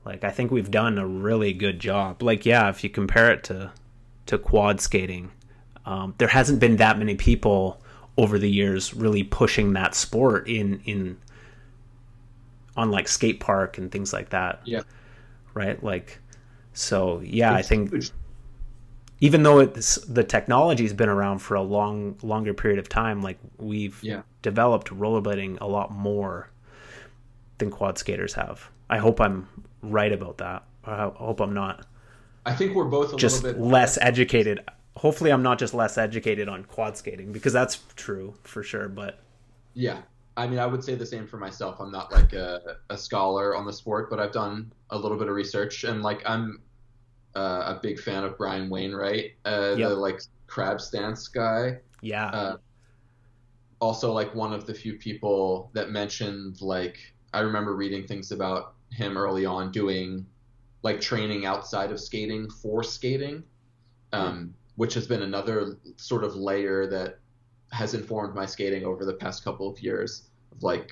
like 0.04 0.24
i 0.24 0.30
think 0.30 0.50
we've 0.50 0.72
done 0.72 0.98
a 0.98 1.06
really 1.06 1.52
good 1.52 1.78
job 1.78 2.20
like 2.20 2.44
yeah 2.44 2.68
if 2.68 2.82
you 2.82 2.90
compare 2.90 3.30
it 3.30 3.44
to 3.44 3.70
to 4.26 4.36
quad 4.36 4.80
skating 4.80 5.30
um, 5.86 6.14
there 6.18 6.26
hasn't 6.26 6.58
been 6.58 6.76
that 6.78 6.98
many 6.98 7.14
people 7.14 7.80
over 8.16 8.40
the 8.40 8.50
years 8.50 8.92
really 8.92 9.22
pushing 9.22 9.72
that 9.74 9.94
sport 9.94 10.48
in 10.48 10.80
in 10.84 11.16
on 12.76 12.90
like 12.90 13.06
skate 13.06 13.38
park 13.38 13.78
and 13.78 13.92
things 13.92 14.12
like 14.12 14.30
that 14.30 14.60
Yeah. 14.64 14.82
right 15.54 15.80
like 15.84 16.18
so 16.72 17.20
yeah 17.20 17.54
i 17.54 17.62
think 17.62 17.92
huge. 17.92 18.10
Even 19.20 19.42
though 19.42 19.58
it's 19.60 19.96
the 20.06 20.24
technology's 20.24 20.92
been 20.92 21.08
around 21.08 21.38
for 21.40 21.54
a 21.54 21.62
long 21.62 22.16
longer 22.22 22.54
period 22.54 22.78
of 22.78 22.88
time 22.88 23.22
like 23.22 23.38
we've 23.58 23.98
Yeah. 24.02 24.22
developed 24.42 24.88
rollerblading 24.88 25.58
a 25.60 25.66
lot 25.66 25.90
more 25.90 26.50
than 27.58 27.70
quad 27.70 27.98
skaters 27.98 28.34
have 28.34 28.70
i 28.88 28.98
hope 28.98 29.20
i'm 29.20 29.48
right 29.82 30.12
about 30.12 30.38
that 30.38 30.64
i 30.84 31.10
hope 31.16 31.40
i'm 31.40 31.54
not 31.54 31.86
I 32.46 32.54
think 32.54 32.74
we're 32.74 32.84
both 32.84 33.12
a 33.12 33.16
just 33.16 33.42
little 33.42 33.60
bit 33.60 33.68
less 33.68 33.98
educated 34.00 34.64
hopefully 34.98 35.30
I'm 35.30 35.42
not 35.42 35.58
just 35.58 35.74
less 35.74 35.96
educated 35.96 36.48
on 36.48 36.64
quad 36.64 36.96
skating 36.96 37.32
because 37.32 37.52
that's 37.52 37.80
true 37.94 38.34
for 38.42 38.62
sure. 38.62 38.88
But 38.88 39.20
yeah, 39.74 40.02
I 40.36 40.46
mean, 40.46 40.58
I 40.58 40.66
would 40.66 40.82
say 40.82 40.94
the 40.96 41.06
same 41.06 41.26
for 41.26 41.36
myself. 41.38 41.80
I'm 41.80 41.92
not 41.92 42.12
like 42.12 42.32
a, 42.32 42.76
a 42.90 42.98
scholar 42.98 43.54
on 43.56 43.64
the 43.64 43.72
sport, 43.72 44.10
but 44.10 44.18
I've 44.18 44.32
done 44.32 44.72
a 44.90 44.98
little 44.98 45.16
bit 45.16 45.28
of 45.28 45.34
research 45.34 45.84
and 45.84 46.02
like 46.02 46.22
I'm 46.26 46.60
uh, 47.34 47.74
a 47.76 47.80
big 47.82 47.98
fan 48.00 48.24
of 48.24 48.36
Brian 48.38 48.68
Wainwright, 48.70 49.32
uh, 49.44 49.74
Yep. 49.76 49.88
the 49.90 49.94
like 49.94 50.20
crab 50.46 50.80
stance 50.80 51.28
guy. 51.28 51.78
yeah, 52.00 52.26
Uh, 52.28 52.56
also, 53.80 54.12
like 54.12 54.34
one 54.34 54.52
of 54.52 54.66
the 54.66 54.74
few 54.74 54.94
people 54.94 55.70
that 55.72 55.90
mentioned 55.90 56.60
like 56.60 56.98
I 57.32 57.40
remember 57.40 57.76
reading 57.76 58.06
things 58.06 58.32
about 58.32 58.74
him 58.90 59.16
early 59.16 59.44
on 59.46 59.70
doing 59.70 60.26
like 60.82 61.00
training 61.00 61.44
outside 61.46 61.90
of 61.92 62.00
skating 62.00 62.48
for 62.50 62.82
skating, 62.82 63.44
um, 64.12 64.54
which 64.76 64.94
has 64.94 65.06
been 65.06 65.22
another 65.22 65.76
sort 65.96 66.24
of 66.24 66.34
layer 66.34 66.86
that 66.88 67.18
has 67.70 67.94
informed 67.94 68.34
my 68.34 68.46
skating 68.46 68.84
over 68.84 69.04
the 69.04 69.12
past 69.14 69.44
couple 69.44 69.68
of 69.68 69.78
years 69.80 70.30
of 70.52 70.62
like 70.62 70.90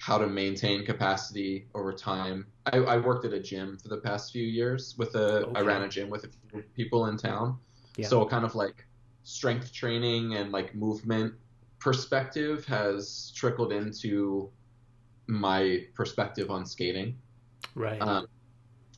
how 0.00 0.18
to 0.18 0.26
maintain 0.28 0.84
capacity 0.86 1.68
over 1.74 1.92
time. 1.92 2.48
I, 2.66 2.78
I 2.78 2.98
worked 2.98 3.26
at 3.26 3.34
a 3.34 3.40
gym 3.40 3.78
for 3.78 3.88
the 3.88 3.98
past 3.98 4.32
few 4.32 4.44
years 4.44 4.96
with 4.98 5.14
a 5.16 5.50
I 5.54 5.60
Okay. 5.60 5.62
ran 5.62 5.82
a 5.82 5.88
gym 5.88 6.10
with 6.10 6.24
a 6.24 6.30
few 6.52 6.62
people 6.76 7.06
in 7.06 7.18
town. 7.18 7.58
Yeah. 7.96 8.08
So 8.08 8.26
kind 8.26 8.44
of 8.44 8.54
like 8.54 8.86
strength 9.24 9.72
training 9.72 10.36
and 10.36 10.52
like 10.52 10.74
movement 10.74 11.34
perspective 11.78 12.66
has 12.66 13.32
trickled 13.36 13.72
into 13.72 14.52
my 15.28 15.86
perspective 15.94 16.50
on 16.50 16.66
skating. 16.66 17.18
right. 17.74 18.00
Um, 18.00 18.26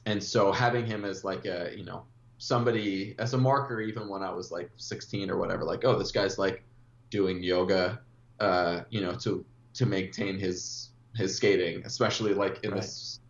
and 0.07 0.23
so 0.23 0.53
having 0.53 0.87
him 0.87 1.05
as 1.05 1.25
like 1.25 1.47
a, 1.47 1.73
you 1.77 1.85
know, 1.85 2.07
somebody 2.39 3.17
as 3.19 3.35
a 3.35 3.39
marker, 3.39 3.81
even 3.81 4.09
when 4.09 4.23
I 4.23 4.33
was 4.33 4.53
like 4.53 4.73
16 4.77 5.31
or 5.31 5.39
whatever, 5.39 5.65
like, 5.65 5.85
oh, 5.85 5.99
this 5.99 6.13
guy's 6.13 6.39
like 6.39 6.65
doing 7.11 7.43
yoga, 7.43 8.03
uh, 8.41 8.83
you 8.91 9.03
know, 9.03 9.15
to, 9.17 9.47
to 9.75 9.87
maintain 9.87 10.39
his, 10.39 10.92
his 11.15 11.37
skating, 11.37 11.83
especially 11.85 12.35
like 12.35 12.63
in 12.65 12.71
Right. 12.73 12.81
this, 12.81 13.21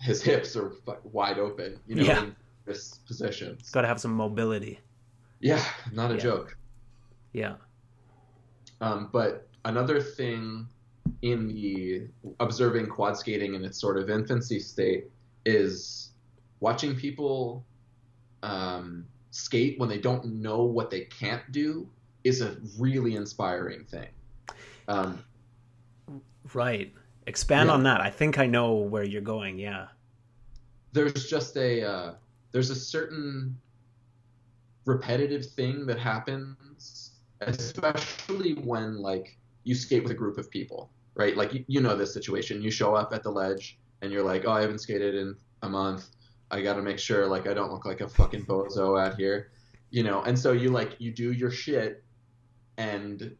his 0.00 0.22
hips 0.22 0.56
are 0.56 0.72
wide 1.04 1.38
open, 1.38 1.78
you 1.86 1.94
know, 1.96 2.02
Yeah. 2.02 2.24
in 2.24 2.36
this 2.66 2.98
position. 3.06 3.58
Got 3.72 3.82
to 3.82 3.88
have 3.88 4.00
some 4.00 4.12
mobility. 4.12 4.80
Yeah. 5.40 5.64
Not 5.92 6.10
a 6.10 6.14
Yeah. 6.14 6.20
joke. 6.20 6.56
Yeah. 7.32 7.56
Um, 8.80 9.08
but 9.12 9.48
another 9.64 10.00
thing 10.00 10.66
in 11.22 11.48
the 11.48 12.08
observing 12.40 12.86
quad 12.88 13.16
skating 13.16 13.54
in 13.54 13.64
its 13.64 13.78
sort 13.78 13.96
of 13.98 14.10
infancy 14.10 14.58
state 14.58 15.10
is 15.44 16.10
watching 16.60 16.94
people 16.96 17.64
um, 18.44 19.06
skate 19.30 19.78
when 19.78 19.88
they 19.88 19.98
don't 19.98 20.24
know 20.26 20.64
what 20.64 20.90
they 20.90 21.02
can't 21.02 21.50
do 21.52 21.88
is 22.24 22.40
a 22.40 22.56
really 22.78 23.14
inspiring 23.14 23.84
thing. 23.84 24.08
Um, 24.88 25.22
Right. 26.54 26.92
Expand 27.26 27.68
Yeah. 27.68 27.74
on 27.74 27.82
that. 27.84 28.00
I 28.00 28.10
think 28.10 28.38
I 28.38 28.46
know 28.46 28.74
where 28.74 29.04
you're 29.04 29.22
going. 29.22 29.58
Yeah. 29.58 29.88
there's 30.94 31.26
just 31.26 31.56
a 31.56 31.82
uh, 31.82 32.14
there's 32.50 32.68
a 32.68 32.74
certain 32.74 33.56
repetitive 34.84 35.46
thing 35.46 35.86
that 35.86 35.98
happens, 35.98 37.12
especially 37.40 38.54
when 38.54 38.98
like 38.98 39.38
you 39.64 39.74
skate 39.74 40.02
with 40.02 40.12
a 40.12 40.14
group 40.14 40.36
of 40.38 40.50
people, 40.50 40.90
right? 41.14 41.36
Like 41.36 41.54
you, 41.54 41.64
you 41.66 41.80
know 41.80 41.96
this 41.96 42.12
situation. 42.12 42.60
You 42.62 42.70
show 42.70 42.94
up 42.94 43.12
at 43.14 43.22
the 43.22 43.30
ledge 43.30 43.78
and 44.02 44.12
you're 44.12 44.22
like, 44.24 44.44
oh, 44.46 44.50
I 44.52 44.60
haven't 44.60 44.80
skated 44.80 45.14
in 45.14 45.34
a 45.62 45.68
month. 45.68 46.08
I 46.50 46.60
got 46.60 46.74
to 46.74 46.82
make 46.82 46.98
sure 46.98 47.26
like 47.26 47.46
I 47.46 47.54
don't 47.54 47.72
look 47.72 47.86
like 47.86 48.00
a 48.02 48.08
fucking 48.08 48.44
bozo 48.44 49.00
out 49.00 49.16
here, 49.16 49.52
you 49.90 50.02
know. 50.02 50.22
And 50.22 50.38
so 50.38 50.52
you 50.52 50.68
like 50.70 50.96
you 50.98 51.10
do 51.10 51.32
your 51.32 51.50
shit, 51.50 52.04
and 52.76 53.34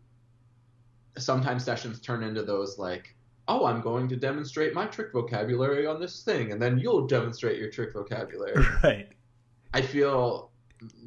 sometimes 1.18 1.64
sessions 1.64 2.00
turn 2.00 2.22
into 2.22 2.42
those 2.42 2.78
like 2.78 3.14
oh, 3.48 3.66
I'm 3.66 3.80
going 3.80 4.08
to 4.08 4.16
demonstrate 4.16 4.74
my 4.74 4.86
trick 4.86 5.12
vocabulary 5.12 5.86
on 5.86 6.00
this 6.00 6.22
thing, 6.22 6.52
and 6.52 6.62
then 6.62 6.78
you'll 6.78 7.06
demonstrate 7.06 7.58
your 7.58 7.70
trick 7.70 7.92
vocabulary. 7.92 8.64
Right. 8.82 9.08
I 9.74 9.82
feel 9.82 10.50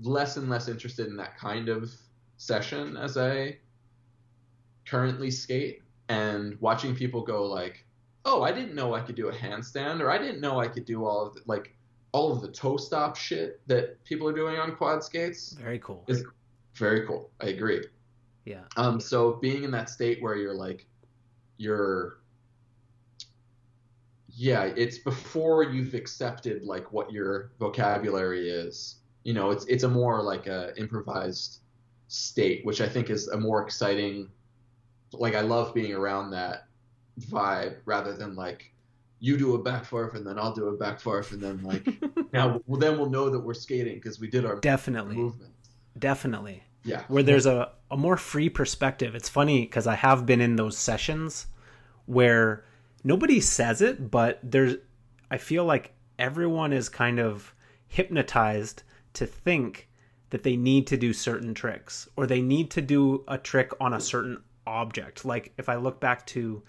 less 0.01 0.37
and 0.37 0.49
less 0.49 0.67
interested 0.67 1.07
in 1.07 1.17
that 1.17 1.37
kind 1.37 1.69
of 1.69 1.91
session 2.37 2.97
as 2.97 3.17
I 3.17 3.57
currently 4.85 5.31
skate, 5.31 5.81
and 6.09 6.59
watching 6.61 6.95
people 6.95 7.21
go 7.21 7.45
like, 7.45 7.85
oh, 8.25 8.43
I 8.43 8.51
didn't 8.51 8.75
know 8.75 8.93
I 8.93 9.01
could 9.01 9.15
do 9.15 9.29
a 9.29 9.33
handstand, 9.33 10.01
or 10.01 10.11
I 10.11 10.17
didn't 10.17 10.41
know 10.41 10.59
I 10.59 10.67
could 10.67 10.85
do 10.85 11.05
all 11.05 11.27
of 11.27 11.35
the, 11.35 11.41
like 11.45 11.75
all 12.11 12.31
of 12.31 12.41
the 12.41 12.47
toe 12.47 12.77
stop 12.77 13.15
shit 13.15 13.61
that 13.67 14.03
people 14.03 14.27
are 14.27 14.33
doing 14.33 14.57
on 14.57 14.75
quad 14.75 15.03
skates. 15.03 15.53
Very 15.53 15.79
cool. 15.79 16.03
Is 16.07 16.23
very 16.75 17.05
cool. 17.05 17.29
I 17.41 17.47
agree. 17.47 17.85
Yeah. 18.45 18.61
Um, 18.77 18.99
so 18.99 19.33
being 19.33 19.63
in 19.63 19.71
that 19.71 19.89
state 19.89 20.21
where 20.21 20.35
you're 20.35 20.53
like, 20.55 20.85
you're, 21.57 22.19
yeah, 24.29 24.63
it's 24.63 24.97
before 24.99 25.63
you've 25.63 25.93
accepted 25.93 26.63
like 26.63 26.91
what 26.91 27.11
your 27.11 27.51
vocabulary 27.59 28.49
is. 28.49 28.97
You 29.23 29.33
know, 29.33 29.49
it's 29.49 29.65
it's 29.65 29.83
a 29.83 29.89
more 29.89 30.21
like 30.21 30.45
a 30.47 30.77
improvised 30.77 31.59
state, 32.07 32.63
which 32.65 32.81
I 32.81 32.87
think 32.87 33.09
is 33.09 33.27
a 33.29 33.37
more 33.37 33.63
exciting. 33.63 34.29
Like 35.11 35.35
I 35.35 35.41
love 35.41 35.73
being 35.73 35.93
around 35.93 36.31
that 36.31 36.67
vibe 37.19 37.77
rather 37.85 38.13
than 38.13 38.35
like 38.35 38.71
you 39.19 39.37
do 39.37 39.55
a 39.55 39.63
back 39.63 39.85
farf 39.85 40.13
and 40.13 40.27
then 40.27 40.37
I'll 40.37 40.53
do 40.53 40.67
a 40.67 40.77
back 40.77 41.01
farf 41.01 41.31
and 41.31 41.41
then 41.41 41.63
like 41.63 41.87
now 42.33 42.61
well, 42.67 42.79
then 42.79 42.97
we'll 42.99 43.09
know 43.09 43.29
that 43.29 43.39
we're 43.39 43.53
skating 43.53 43.95
because 43.95 44.19
we 44.19 44.27
did 44.27 44.45
our 44.45 44.59
Definitely. 44.59 45.15
movement. 45.15 45.53
Definitely. 45.97 46.61
Yeah. 46.83 47.03
Where 47.07 47.23
there's 47.23 47.45
a, 47.45 47.71
a 47.91 47.97
more 47.97 48.17
free 48.17 48.49
perspective. 48.49 49.15
It's 49.15 49.29
funny 49.29 49.61
because 49.61 49.87
I 49.87 49.95
have 49.95 50.25
been 50.25 50.41
in 50.41 50.55
those 50.55 50.77
sessions 50.77 51.47
where 52.05 52.65
nobody 53.03 53.39
says 53.39 53.81
it, 53.81 54.09
but 54.11 54.39
there's 54.43 54.75
I 55.29 55.37
feel 55.37 55.65
like 55.65 55.93
everyone 56.19 56.71
is 56.73 56.89
kind 56.89 57.19
of 57.19 57.53
hypnotized 57.87 58.83
to 59.13 59.25
think 59.25 59.89
that 60.29 60.43
they 60.43 60.55
need 60.55 60.87
to 60.87 60.97
do 60.97 61.13
certain 61.13 61.53
tricks 61.53 62.07
or 62.15 62.25
they 62.27 62.41
need 62.41 62.69
to 62.71 62.81
do 62.81 63.23
a 63.27 63.37
trick 63.37 63.71
on 63.79 63.93
a 63.93 63.99
certain 63.99 64.41
object. 64.67 65.23
Like 65.25 65.53
if 65.57 65.69
I 65.69 65.75
look 65.75 65.99
back 65.99 66.25
to 66.27 66.63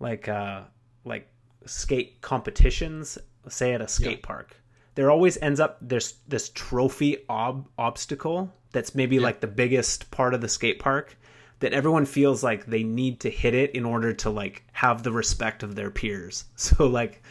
like 0.00 0.28
uh 0.28 0.62
like 1.04 1.28
skate 1.66 2.20
competitions, 2.20 3.18
say 3.48 3.72
at 3.74 3.80
a 3.80 3.88
skate 3.88 4.18
Yeah. 4.18 4.26
park, 4.26 4.56
there 4.94 5.10
always 5.10 5.36
ends 5.38 5.60
up 5.60 5.78
there's 5.80 6.14
this 6.28 6.50
trophy 6.50 7.18
ob- 7.28 7.68
obstacle 7.78 8.52
that's 8.72 8.94
maybe 8.94 9.18
like 9.18 9.40
the 9.40 9.46
biggest 9.46 10.10
part 10.10 10.34
of 10.34 10.40
the 10.40 10.48
skate 10.48 10.78
park 10.78 11.16
that 11.60 11.72
everyone 11.72 12.04
feels 12.04 12.42
like 12.42 12.66
they 12.66 12.82
need 12.82 13.20
to 13.20 13.30
hit 13.30 13.54
it 13.54 13.70
in 13.70 13.84
order 13.84 14.12
to 14.12 14.30
like 14.30 14.64
have 14.72 15.02
the 15.02 15.12
respect 15.12 15.62
of 15.62 15.74
their 15.74 15.90
peers. 15.90 16.44
So 16.56 16.86
like 16.86 17.22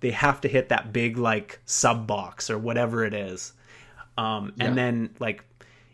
they 0.00 0.10
have 0.10 0.40
to 0.42 0.48
hit 0.48 0.70
that 0.70 0.92
big 0.92 1.18
like 1.18 1.60
sub 1.64 2.06
box 2.06 2.50
or 2.50 2.58
whatever 2.58 3.04
it 3.04 3.14
is. 3.14 3.52
Um, 4.18 4.52
and 4.58 4.76
then 4.76 5.10
like 5.18 5.44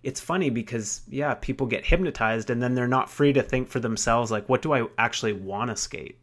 it's 0.02 0.20
funny 0.20 0.50
because 0.50 1.02
yeah, 1.08 1.34
people 1.34 1.66
get 1.66 1.84
hypnotized 1.84 2.50
and 2.50 2.62
then 2.62 2.74
they're 2.74 2.88
not 2.88 3.10
free 3.10 3.32
to 3.32 3.42
think 3.42 3.68
for 3.68 3.80
themselves 3.80 4.30
like 4.30 4.48
what 4.48 4.62
do 4.62 4.72
I 4.72 4.86
actually 4.98 5.32
want 5.32 5.70
to 5.70 5.76
skate? 5.76 6.18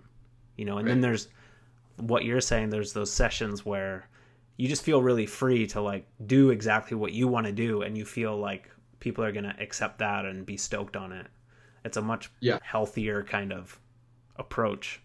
You 0.58 0.66
know, 0.66 0.78
and 0.78 0.88
then 0.88 1.02
there's 1.02 1.28
what 1.98 2.26
you're 2.26 2.42
saying 2.42 2.70
there's 2.70 2.94
those 2.94 3.12
sessions 3.12 3.66
where 3.66 4.08
you 4.58 4.68
just 4.68 4.84
feel 4.84 5.02
really 5.02 5.26
free 5.26 5.68
to 5.68 5.82
like 5.82 6.08
do 6.26 6.50
exactly 6.50 6.96
what 6.96 7.12
you 7.12 7.28
want 7.28 7.46
to 7.46 7.52
do 7.52 7.82
and 7.82 7.98
you 7.98 8.06
feel 8.06 8.38
like 8.38 8.70
people 9.00 9.24
are 9.24 9.32
going 9.32 9.44
to 9.44 9.56
accept 9.60 10.00
that 10.00 10.26
and 10.26 10.46
be 10.46 10.58
stoked 10.58 10.96
on 10.96 11.12
it. 11.12 11.28
It's 11.84 11.98
a 11.98 12.02
much 12.02 12.32
Yeah. 12.40 12.60
healthier 12.64 13.24
kind 13.24 13.52
of 13.54 13.80
approach. 14.38 15.02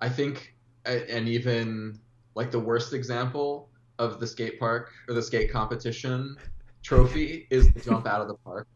I 0.00 0.08
think, 0.08 0.54
and 0.84 1.28
even 1.28 1.98
like 2.34 2.50
the 2.50 2.60
worst 2.60 2.92
example 2.92 3.68
of 3.98 4.20
the 4.20 4.26
skate 4.26 4.60
park 4.60 4.92
or 5.08 5.14
the 5.14 5.22
skate 5.22 5.50
competition 5.50 6.36
trophy 6.82 7.46
is 7.50 7.72
the 7.72 7.80
jump 7.80 8.06
out 8.06 8.20
of 8.20 8.28
the 8.28 8.34
park. 8.34 8.68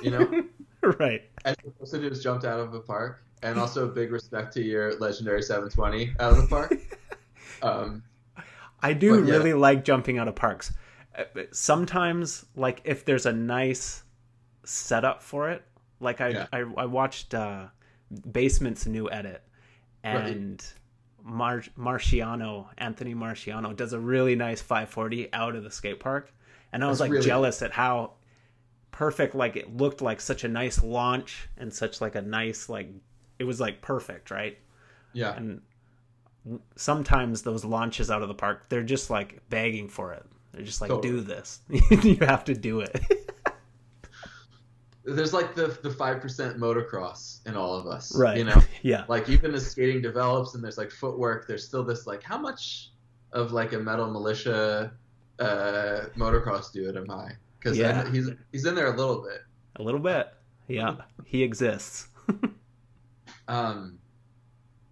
You 0.00 0.12
know, 0.12 0.44
right. 0.98 1.22
as 1.44 1.56
the 1.64 1.70
person 1.72 2.00
who's 2.02 2.22
jumped 2.22 2.44
out 2.46 2.60
of 2.60 2.72
the 2.72 2.80
park, 2.80 3.22
and 3.42 3.58
also 3.58 3.88
big 3.88 4.12
respect 4.12 4.52
to 4.54 4.62
your 4.62 4.98
legendary 4.98 5.42
720 5.42 6.14
out 6.20 6.32
of 6.32 6.36
the 6.38 6.46
park. 6.46 6.74
Um, 7.62 8.02
I 8.82 8.92
do 8.92 9.20
But, 9.20 9.26
yeah. 9.28 9.32
really 9.36 9.52
like 9.54 9.84
jumping 9.84 10.18
out 10.18 10.28
of 10.28 10.34
parks. 10.34 10.72
Uh, 11.16 11.24
Sometimes, 11.52 12.44
like 12.56 12.80
if 12.84 13.04
there's 13.04 13.26
a 13.26 13.32
nice 13.32 14.02
setup 14.64 15.22
for 15.22 15.50
it, 15.50 15.62
like 16.00 16.20
I 16.20 16.28
Yeah. 16.28 16.46
I, 16.52 16.58
I 16.76 16.84
watched 16.86 17.34
uh, 17.34 17.66
Basement's 18.30 18.86
new 18.86 19.10
edit, 19.10 19.42
and 20.02 20.64
Mar- 21.22 21.62
Marciano 21.78 22.68
Anthony 22.78 23.14
Marciano 23.14 23.76
does 23.76 23.92
a 23.92 24.00
really 24.00 24.34
nice 24.36 24.60
540 24.62 25.32
out 25.32 25.54
of 25.56 25.62
the 25.64 25.70
skate 25.70 26.00
park, 26.00 26.32
and 26.72 26.82
I 26.82 26.88
was 26.88 26.98
That's 26.98 27.08
like 27.08 27.10
really- 27.12 27.26
jealous 27.26 27.62
at 27.62 27.72
how 27.72 28.12
perfect 28.92 29.34
like 29.34 29.56
it 29.56 29.76
looked 29.76 30.02
like 30.02 30.20
such 30.20 30.44
a 30.44 30.48
nice 30.48 30.82
launch 30.82 31.48
and 31.56 31.72
such 31.72 32.00
like 32.00 32.16
a 32.16 32.22
nice 32.22 32.68
like 32.68 32.88
it 33.38 33.44
was 33.44 33.60
like 33.60 33.80
perfect 33.80 34.30
right 34.30 34.58
yeah, 35.12 35.34
and 35.36 35.60
sometimes 36.76 37.42
those 37.42 37.64
launches 37.64 38.10
out 38.10 38.22
of 38.22 38.28
the 38.28 38.34
park 38.34 38.68
they're 38.68 38.82
just 38.82 39.10
like 39.10 39.40
begging 39.50 39.88
for 39.88 40.12
it 40.14 40.24
They're 40.52 40.64
just 40.64 40.80
like, 40.80 40.88
Totally. 40.90 41.12
do 41.14 41.20
this. 41.20 41.60
you 42.02 42.16
have 42.26 42.44
to 42.44 42.54
do 42.54 42.80
it. 42.80 43.00
There's 45.04 45.32
like 45.32 45.54
the 45.54 45.78
the 45.82 45.90
five 45.90 46.20
percent 46.20 46.58
motocross 46.58 47.46
in 47.46 47.56
all 47.56 47.74
of 47.74 47.86
us, 47.86 48.14
right. 48.16 48.36
You 48.36 48.44
know, 48.44 48.60
yeah. 48.82 49.04
like 49.08 49.28
even 49.30 49.54
as 49.54 49.66
skating 49.70 50.02
develops 50.02 50.54
and 50.54 50.62
there's 50.62 50.76
like 50.76 50.90
footwork, 50.90 51.48
there's 51.48 51.66
still 51.66 51.82
this 51.82 52.06
like 52.06 52.22
how 52.22 52.36
much 52.38 52.90
of 53.32 53.50
like 53.52 53.72
a 53.72 53.78
metal 53.78 54.10
militia 54.10 54.92
uh, 55.38 56.00
motocross 56.16 56.70
dude 56.70 56.96
am 56.96 57.10
I? 57.10 57.30
Because 57.58 57.78
Yeah. 57.78 58.10
he's 58.12 58.28
he's 58.52 58.66
in 58.66 58.74
there 58.74 58.92
a 58.92 58.96
little 58.96 59.22
bit. 59.22 59.40
A 59.76 59.82
little 59.82 60.00
bit. 60.00 60.28
Yeah. 60.68 60.96
He 61.24 61.42
exists. 61.42 62.08
Um, 63.48 63.98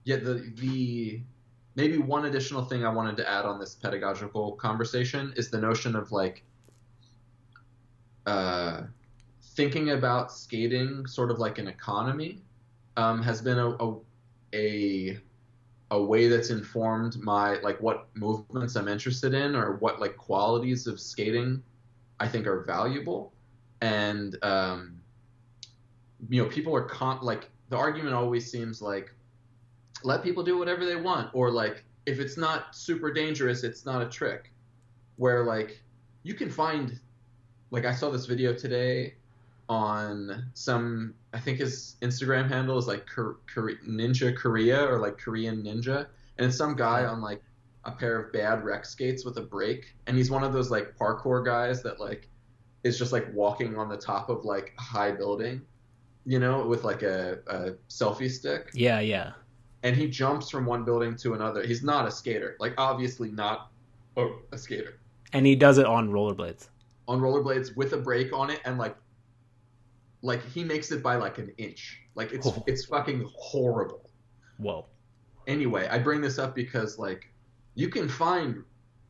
yeah, 0.05 0.17
the 0.17 0.53
the 0.57 1.21
maybe 1.75 1.99
one 1.99 2.27
additional 2.27 2.65
thing 2.65 2.85
I 2.85 2.89
wanted 2.89 3.17
to 3.19 3.29
add 3.29 3.45
on 3.45 3.59
this 3.59 3.75
pedagogical 3.75 4.53
conversation 4.53 5.33
is 5.37 5.51
the 5.51 5.59
notion 5.59 5.95
of 5.95 6.13
like 6.13 6.45
uh, 8.27 8.83
thinking 9.55 9.91
about 9.91 10.33
skating 10.33 11.07
sort 11.07 11.31
of 11.31 11.39
like 11.39 11.59
an 11.59 11.69
economy 11.69 12.43
um, 12.97 13.23
has 13.23 13.41
been 13.41 13.59
a, 13.59 13.71
a 13.71 13.97
a 14.55 15.19
a 15.91 16.03
way 16.03 16.29
that's 16.29 16.51
informed 16.51 17.19
my 17.19 17.55
like 17.61 17.81
what 17.81 18.09
movements 18.15 18.77
I'm 18.77 18.89
interested 18.89 19.33
in 19.33 19.57
or 19.57 19.77
what 19.77 20.01
like 20.01 20.17
qualities 20.17 20.87
of 20.87 21.01
skating 21.01 21.63
I 22.21 22.29
think 22.29 22.47
are 22.47 22.63
valuable. 22.65 23.33
And 23.81 24.37
um, 24.43 25.01
you 26.29 26.43
know 26.43 26.49
people 26.49 26.75
are 26.75 26.85
con- 26.85 27.21
like 27.23 27.51
the 27.69 27.77
argument 27.77 28.15
always 28.15 28.51
seems 28.51 28.83
like 28.83 29.15
let 30.05 30.23
people 30.23 30.43
do 30.43 30.59
whatever 30.59 30.85
they 30.85 30.97
want 30.97 31.31
or 31.35 31.51
like 31.51 31.85
if 32.07 32.19
it's 32.19 32.37
not 32.37 32.75
super 32.75 33.13
dangerous 33.13 33.65
it's 33.65 33.85
not 33.85 34.03
a 34.03 34.09
trick. 34.09 34.53
Where 35.17 35.45
like 35.45 35.83
you 36.23 36.35
can 36.35 36.51
find 36.51 36.99
like 37.71 37.85
i 37.85 37.95
saw 37.95 38.11
this 38.11 38.27
video 38.27 38.55
today 38.55 39.15
on 39.69 40.51
some 40.55 41.15
i 41.35 41.39
think 41.39 41.59
his 41.59 41.97
instagram 42.01 42.49
handle 42.49 42.79
is 42.79 42.87
like 42.87 43.07
ninja 43.07 44.35
korea 44.35 44.85
or 44.87 44.99
like 44.99 45.19
korean 45.19 45.63
ninja. 45.63 46.07
And 46.39 46.47
it's 46.47 46.57
some 46.57 46.77
guy 46.77 47.05
on 47.05 47.21
like 47.21 47.43
a 47.85 47.91
pair 47.91 48.21
of 48.21 48.33
bad 48.33 48.65
rec 48.65 48.85
skates 48.85 49.25
with 49.25 49.39
a 49.39 49.43
brake. 49.43 49.95
And 50.07 50.17
he's 50.17 50.31
one 50.31 50.45
of 50.45 50.53
those 50.53 50.71
like 50.71 50.97
parkour 50.97 51.45
guys 51.45 51.83
that 51.83 51.99
like 51.99 52.29
is 52.85 52.97
just 52.97 53.13
like 53.13 53.27
walking 53.35 53.77
on 53.77 53.89
the 53.89 53.97
top 53.97 54.29
of 54.29 54.45
like 54.45 54.73
a 54.79 54.83
high 54.83 55.11
building 55.11 55.63
you 56.29 56.39
know 56.39 56.65
with 56.67 56.85
like 56.85 57.03
a, 57.03 57.39
a 57.47 57.71
selfie 57.89 58.31
stick. 58.31 58.71
Yeah, 58.75 59.01
yeah. 59.01 59.33
And 59.83 59.97
he 59.97 60.09
jumps 60.09 60.51
from 60.51 60.67
one 60.67 60.85
building 60.85 61.17
to 61.17 61.35
another. 61.35 61.63
He's 61.65 61.83
not 61.83 62.07
a 62.07 62.11
skater, 62.11 62.57
like 62.59 62.75
obviously 62.79 63.31
not 63.31 63.71
a, 64.17 64.29
a 64.53 64.59
skater. 64.59 64.99
And 65.33 65.47
he 65.47 65.55
does 65.55 65.79
it 65.79 65.87
on 65.87 66.11
rollerblades. 66.11 66.69
On 67.07 67.21
rollerblades 67.21 67.77
with 67.77 67.93
a 67.93 67.97
brake 67.99 68.33
on 68.33 68.51
it, 68.51 68.61
and 68.65 68.79
like, 68.79 68.97
like 70.23 70.45
he 70.45 70.65
makes 70.65 70.91
it 70.91 71.03
by 71.03 71.17
like 71.17 71.39
an 71.39 71.53
inch. 71.59 72.01
Like 72.15 72.33
it's 72.33 72.47
Oh. 72.47 72.65
it's 72.67 72.85
fucking 72.87 73.31
horrible. 73.37 74.11
Whoa. 74.59 74.87
Anyway, 75.47 75.87
I 75.89 75.99
bring 75.99 76.21
this 76.21 76.39
up 76.39 76.55
because 76.55 76.99
like, 76.99 77.33
you 77.75 77.89
can 77.89 78.09
find 78.09 78.65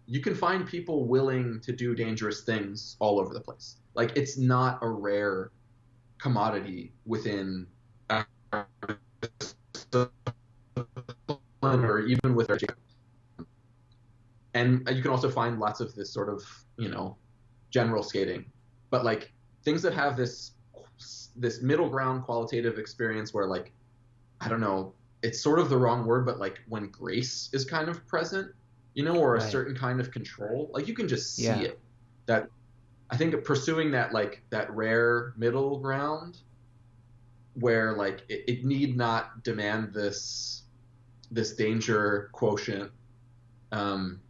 you 0.07 0.21
can 0.21 0.35
find 0.35 0.67
people 0.67 1.07
willing 1.07 1.61
to 1.61 1.73
do 1.73 1.95
dangerous 1.95 2.43
things 2.43 2.97
all 2.99 3.21
over 3.21 3.35
the 3.35 3.41
place. 3.41 3.77
Like 3.95 4.17
it's 4.17 4.39
not 4.39 4.79
a 4.83 4.89
rare 4.89 5.51
commodity 6.19 6.93
within 7.05 7.67
our 8.11 8.27
or 11.63 12.01
even 12.01 12.35
with 12.35 12.51
our 12.51 12.59
and 14.55 14.89
you 14.91 15.03
can 15.03 15.11
also 15.11 15.31
find 15.31 15.59
lots 15.59 15.81
of 15.81 15.95
this 15.95 16.13
sort 16.13 16.29
of 16.29 16.43
you 16.77 16.89
know 16.89 17.17
general 17.71 18.03
skating 18.03 18.51
but 18.91 19.05
like 19.05 19.33
things 19.65 19.83
that 19.83 19.93
have 19.93 20.17
this 20.17 20.53
this 21.37 21.63
middle 21.63 21.89
ground 21.89 22.23
qualitative 22.25 22.79
experience 22.79 23.33
where 23.35 23.47
like 23.47 23.73
i 24.41 24.49
don't 24.49 24.61
know 24.61 24.95
it's 25.23 25.41
sort 25.43 25.59
of 25.59 25.69
the 25.69 25.77
wrong 25.77 26.07
word 26.07 26.25
but 26.25 26.39
like 26.39 26.59
when 26.69 26.89
grace 26.91 27.51
is 27.53 27.65
kind 27.65 27.89
of 27.89 28.07
present 28.07 28.51
you 28.95 29.05
know 29.05 29.19
or 29.19 29.37
a 29.37 29.41
Right. 29.41 29.51
certain 29.51 29.77
kind 29.77 30.01
of 30.01 30.11
control 30.11 30.71
like 30.73 30.89
you 30.89 30.95
can 30.95 31.09
just 31.09 31.35
see 31.35 31.45
Yeah. 31.45 31.63
it 31.63 31.81
that 32.27 32.49
i 33.11 33.17
think 33.17 33.45
pursuing 33.45 33.91
that 33.93 34.13
like 34.13 34.43
that 34.51 34.71
rare 34.71 35.35
middle 35.37 35.79
ground 35.81 36.39
where 37.55 37.95
like 37.97 38.25
it, 38.29 38.45
it 38.49 38.65
need 38.65 38.97
not 38.97 39.43
demand 39.43 39.93
this 39.93 40.68
this 41.31 41.55
danger 41.55 42.29
quotient 42.33 42.91
um 43.73 44.21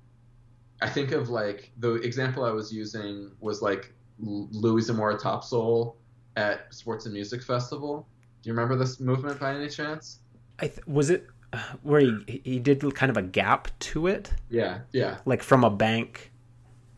i 0.82 0.88
think 0.88 1.12
of 1.12 1.28
like 1.28 1.70
the 1.78 1.94
example 1.96 2.44
i 2.44 2.50
was 2.50 2.72
using 2.72 3.30
was 3.40 3.62
like 3.62 3.92
louis 4.18 4.82
zamora 4.82 5.16
topsoul 5.16 5.94
at 6.36 6.72
sports 6.74 7.04
and 7.06 7.14
music 7.14 7.42
festival 7.42 8.06
do 8.42 8.48
you 8.48 8.52
remember 8.54 8.76
this 8.76 9.00
movement 9.00 9.38
by 9.40 9.54
any 9.54 9.68
chance 9.68 10.20
I 10.60 10.66
th- 10.66 10.84
was 10.88 11.08
it 11.10 11.26
uh, 11.52 11.58
where 11.82 12.00
he 12.00 12.40
he 12.44 12.58
did 12.58 12.82
kind 12.96 13.10
of 13.10 13.16
a 13.16 13.22
gap 13.22 13.68
to 13.80 14.08
it, 14.08 14.32
yeah 14.50 14.80
yeah 14.92 15.18
like 15.24 15.42
from 15.42 15.62
a 15.64 15.70
bank. 15.70 16.32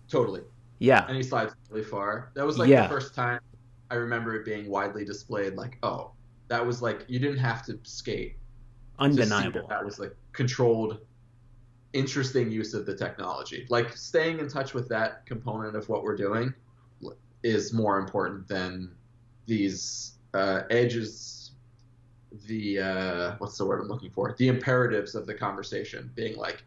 totally 0.08 0.40
Yeah. 0.78 1.06
and 1.06 1.16
he 1.16 1.22
slides 1.22 1.54
really 1.68 1.84
far 1.84 2.32
that 2.34 2.44
was 2.46 2.56
like 2.58 2.68
Yeah. 2.70 2.84
the 2.84 2.88
first 2.88 3.14
time 3.14 3.40
i 3.90 3.96
remember 3.96 4.34
it 4.34 4.44
being 4.46 4.68
widely 4.70 5.04
displayed 5.04 5.54
like 5.54 5.76
oh 5.82 6.12
that 6.48 6.66
was 6.66 6.80
like 6.80 7.04
you 7.06 7.18
didn't 7.18 7.38
have 7.38 7.64
to 7.66 7.78
skate 7.82 8.36
that 9.00 9.06
Undeniable. 9.06 9.66
that 9.68 9.84
was 9.84 9.98
like 9.98 10.14
controlled 10.32 10.98
interesting 11.92 12.50
use 12.50 12.74
of 12.74 12.86
the 12.86 12.94
technology 12.94 13.66
like 13.68 13.96
staying 13.96 14.38
in 14.38 14.48
touch 14.48 14.74
with 14.74 14.88
that 14.88 15.24
component 15.26 15.74
of 15.74 15.88
what 15.88 16.04
we're 16.04 16.16
doing 16.16 16.52
is 17.42 17.72
more 17.72 17.98
important 17.98 18.46
than 18.46 18.90
these 19.46 20.18
uh, 20.34 20.62
edges 20.70 21.52
the 22.46 22.78
uh, 22.78 23.34
what's 23.38 23.56
the 23.58 23.64
word 23.64 23.80
i'm 23.80 23.88
looking 23.88 24.10
for 24.10 24.36
the 24.38 24.48
imperatives 24.48 25.14
of 25.14 25.26
the 25.26 25.34
conversation 25.34 26.10
being 26.14 26.36
like 26.36 26.62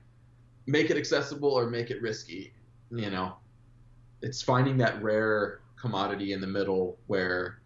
make 0.66 0.90
it 0.90 0.98
accessible 0.98 1.52
or 1.52 1.70
make 1.70 1.92
it 1.92 2.02
risky 2.02 2.52
you 2.92 3.10
know 3.10 3.34
it's 4.22 4.42
finding 4.42 4.76
that 4.78 5.02
rare 5.02 5.60
commodity 5.80 6.34
in 6.34 6.42
the 6.42 6.48
middle 6.48 6.98
where 7.08 7.60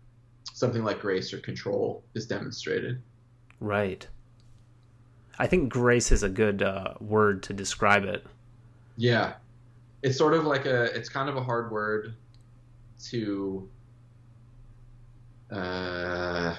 something 0.54 0.84
like 0.84 1.00
grace 1.00 1.34
or 1.34 1.38
control 1.40 2.04
is 2.14 2.28
demonstrated 2.28 3.02
Right. 3.60 4.08
I 5.40 5.48
think 5.48 5.70
grace 5.70 6.12
is 6.12 6.24
a 6.24 6.30
good 6.30 6.62
uh, 6.62 6.94
word 7.00 7.44
to 7.44 7.54
describe 7.54 8.04
it. 8.06 8.26
Yeah. 8.98 9.36
It's 10.04 10.18
sort 10.18 10.34
of 10.34 10.46
like 10.46 10.66
a 10.66 10.86
it's 10.96 11.10
kind 11.10 11.30
of 11.30 11.38
a 11.38 11.44
hard 11.44 11.72
word 11.72 12.16
to 13.10 13.70
uh 15.52 16.56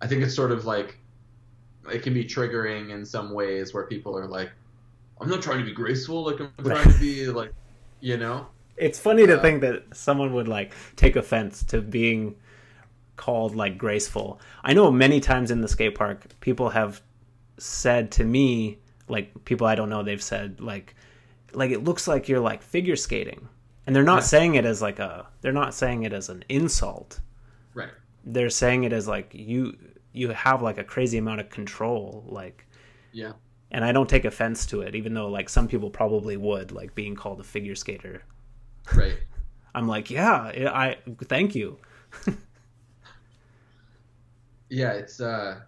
I 0.00 0.06
think 0.06 0.22
it's 0.22 0.34
sort 0.34 0.52
of 0.52 0.64
like 0.64 0.98
it 1.90 2.02
can 2.02 2.14
be 2.14 2.24
triggering 2.24 2.90
in 2.90 3.04
some 3.04 3.32
ways 3.32 3.74
where 3.74 3.86
people 3.86 4.16
are 4.18 4.26
like 4.26 4.50
I'm 5.20 5.28
not 5.28 5.42
trying 5.42 5.58
to 5.60 5.64
be 5.64 5.72
graceful 5.72 6.24
like 6.24 6.40
I'm 6.40 6.52
trying 6.66 6.90
to 6.90 6.98
be 6.98 7.28
like 7.28 7.52
you 8.00 8.16
know 8.18 8.48
It's 8.76 8.98
funny 8.98 9.26
to 9.26 9.38
Uh, 9.38 9.40
think 9.40 9.60
that 9.62 9.84
someone 9.94 10.32
would 10.34 10.48
like 10.48 10.74
take 10.96 11.16
offense 11.16 11.62
to 11.64 11.80
being 11.82 12.36
called 13.16 13.54
like 13.56 13.78
graceful. 13.78 14.40
I 14.64 14.74
know 14.74 14.90
many 14.92 15.20
times 15.20 15.50
in 15.50 15.60
the 15.62 15.68
skate 15.68 15.94
park, 15.96 16.26
people 16.40 16.70
have 16.70 17.02
said 17.62 18.10
to 18.12 18.24
me, 18.24 18.78
like 19.08 19.44
people 19.44 19.66
I 19.66 19.74
don't 19.74 19.90
know, 19.90 20.02
they've 20.02 20.22
said 20.22 20.60
like, 20.60 20.94
like 21.52 21.70
it 21.70 21.84
looks 21.84 22.08
like 22.08 22.28
you're 22.28 22.40
like 22.40 22.62
figure 22.62 22.96
skating, 22.96 23.48
and 23.86 23.94
they're 23.96 24.02
not 24.04 24.24
Yeah. 24.24 24.24
saying 24.24 24.54
it 24.56 24.64
as 24.64 24.82
like 24.82 24.98
a, 24.98 25.28
they're 25.42 25.52
not 25.52 25.74
saying 25.74 26.04
it 26.04 26.12
as 26.12 26.28
an 26.28 26.44
insult. 26.48 27.20
right 27.74 27.92
They're 28.24 28.50
saying 28.50 28.84
it 28.84 28.92
as 28.92 29.06
like 29.08 29.32
you 29.34 29.76
you 30.12 30.30
have 30.30 30.62
like 30.62 30.78
a 30.78 30.84
crazy 30.84 31.18
amount 31.18 31.40
of 31.40 31.50
control, 31.50 32.24
like 32.28 32.66
yeah 33.12 33.32
and 33.72 33.84
I 33.84 33.90
don't 33.92 34.08
take 34.08 34.24
offense 34.24 34.66
to 34.66 34.82
it, 34.82 34.94
even 34.94 35.14
though 35.14 35.28
like 35.28 35.48
some 35.48 35.66
people 35.66 35.90
probably 35.90 36.36
would, 36.36 36.70
like 36.72 36.94
being 36.94 37.16
called 37.16 37.40
a 37.40 37.44
figure 37.44 37.74
skater. 37.74 38.22
right 38.92 39.18
I'm 39.74 39.88
like, 39.88 40.10
yeah, 40.10 40.52
I 40.72 40.98
thank 41.24 41.54
you. 41.54 41.78
Yeah, 44.68 44.92
it's 44.94 45.20
uh 45.20 45.60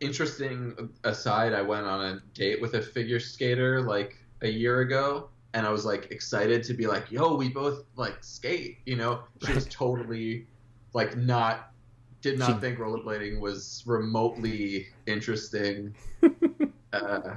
interesting 0.00 0.90
aside, 1.04 1.52
I 1.52 1.62
went 1.62 1.86
on 1.86 2.04
a 2.04 2.22
date 2.34 2.60
with 2.60 2.74
a 2.74 2.82
figure 2.82 3.20
skater 3.20 3.82
like 3.82 4.16
a 4.42 4.48
year 4.48 4.80
ago 4.80 5.30
and 5.54 5.66
I 5.66 5.70
was 5.70 5.84
like 5.84 6.10
excited 6.10 6.62
to 6.64 6.74
be 6.74 6.86
like, 6.86 7.10
"Yo, 7.10 7.34
we 7.34 7.48
both 7.48 7.84
like 7.96 8.22
skate," 8.22 8.78
you 8.86 8.96
know? 8.96 9.20
She 9.44 9.52
was 9.54 9.66
totally 9.70 10.46
like 10.94 11.16
not 11.16 11.72
did 12.20 12.38
not 12.38 12.54
She- 12.54 12.60
think 12.60 12.78
rollerblading 12.78 13.40
was 13.40 13.82
remotely 13.86 14.88
interesting. 15.06 15.94
uh 16.92 17.34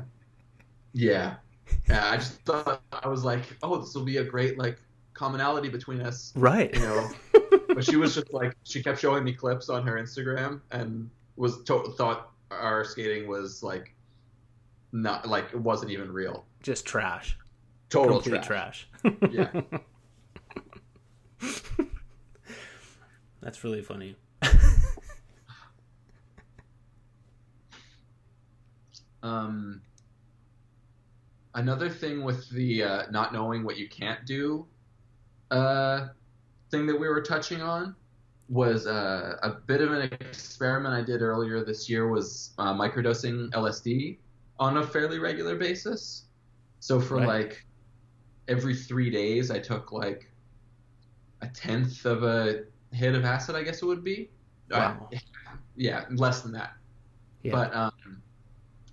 yeah. 0.93 1.35
Yeah, 1.87 2.09
I 2.11 2.17
just 2.17 2.33
thought 2.41 2.81
I 2.91 3.07
was 3.07 3.23
like, 3.23 3.43
"Oh, 3.63 3.77
this 3.77 3.95
will 3.95 4.03
be 4.03 4.17
a 4.17 4.23
great 4.23 4.57
like 4.57 4.77
commonality 5.13 5.69
between 5.69 6.01
us." 6.01 6.33
Right. 6.35 6.73
You 6.75 6.81
know, 6.81 7.09
but 7.69 7.85
she 7.85 7.95
was 7.95 8.13
just 8.15 8.33
like 8.33 8.55
she 8.63 8.83
kept 8.83 8.99
showing 8.99 9.23
me 9.23 9.31
clips 9.31 9.69
on 9.69 9.87
her 9.87 9.93
Instagram 9.93 10.59
and 10.71 11.09
was 11.37 11.63
to- 11.63 11.93
thought 11.97 12.30
our 12.51 12.83
skating 12.83 13.27
was 13.27 13.63
like 13.63 13.95
not 14.91 15.27
like 15.27 15.45
it 15.53 15.59
wasn't 15.59 15.91
even 15.91 16.11
real. 16.11 16.45
Just 16.61 16.85
trash. 16.85 17.37
Total 17.89 18.21
complete 18.21 18.43
trash. 18.43 18.87
trash. 19.01 19.15
Yeah. 19.31 19.61
That's 23.41 23.63
really 23.63 23.81
funny. 23.81 24.15
Um, 29.23 29.81
another 31.53 31.89
thing 31.89 32.23
with 32.23 32.49
the 32.49 32.83
uh, 32.83 33.03
not 33.11 33.33
knowing 33.33 33.63
what 33.63 33.77
you 33.77 33.87
can't 33.87 34.25
do 34.25 34.65
uh, 35.51 36.07
thing 36.71 36.87
that 36.87 36.99
we 36.99 37.07
were 37.07 37.21
touching 37.21 37.61
on 37.61 37.95
was 38.51 38.85
uh, 38.85 39.37
a 39.43 39.49
bit 39.49 39.79
of 39.81 39.93
an 39.93 40.01
experiment 40.01 40.93
I 40.93 41.01
did 41.01 41.21
earlier 41.21 41.63
this 41.63 41.89
year 41.89 42.09
was 42.09 42.53
uh, 42.57 42.73
microdosing 42.73 43.49
LSD 43.51 44.17
on 44.59 44.77
a 44.77 44.85
fairly 44.85 45.19
regular 45.19 45.55
basis. 45.55 46.25
So 46.81 46.99
for 46.99 47.15
Right. 47.15 47.27
like 47.27 47.65
every 48.49 48.75
three 48.75 49.09
days, 49.09 49.51
I 49.51 49.59
took 49.59 49.93
like 49.93 50.29
a 51.41 51.47
tenth 51.47 52.05
of 52.05 52.23
a 52.23 52.65
hit 52.91 53.15
of 53.15 53.23
acid, 53.23 53.55
I 53.55 53.63
guess 53.63 53.81
it 53.81 53.85
would 53.85 54.03
be. 54.03 54.29
Uh, 54.69 54.95
Wow. 54.99 55.09
yeah, 55.77 56.05
less 56.11 56.41
than 56.41 56.51
that. 56.51 56.73
Yeah. 57.43 57.53
But 57.53 57.73
um, 57.73 58.21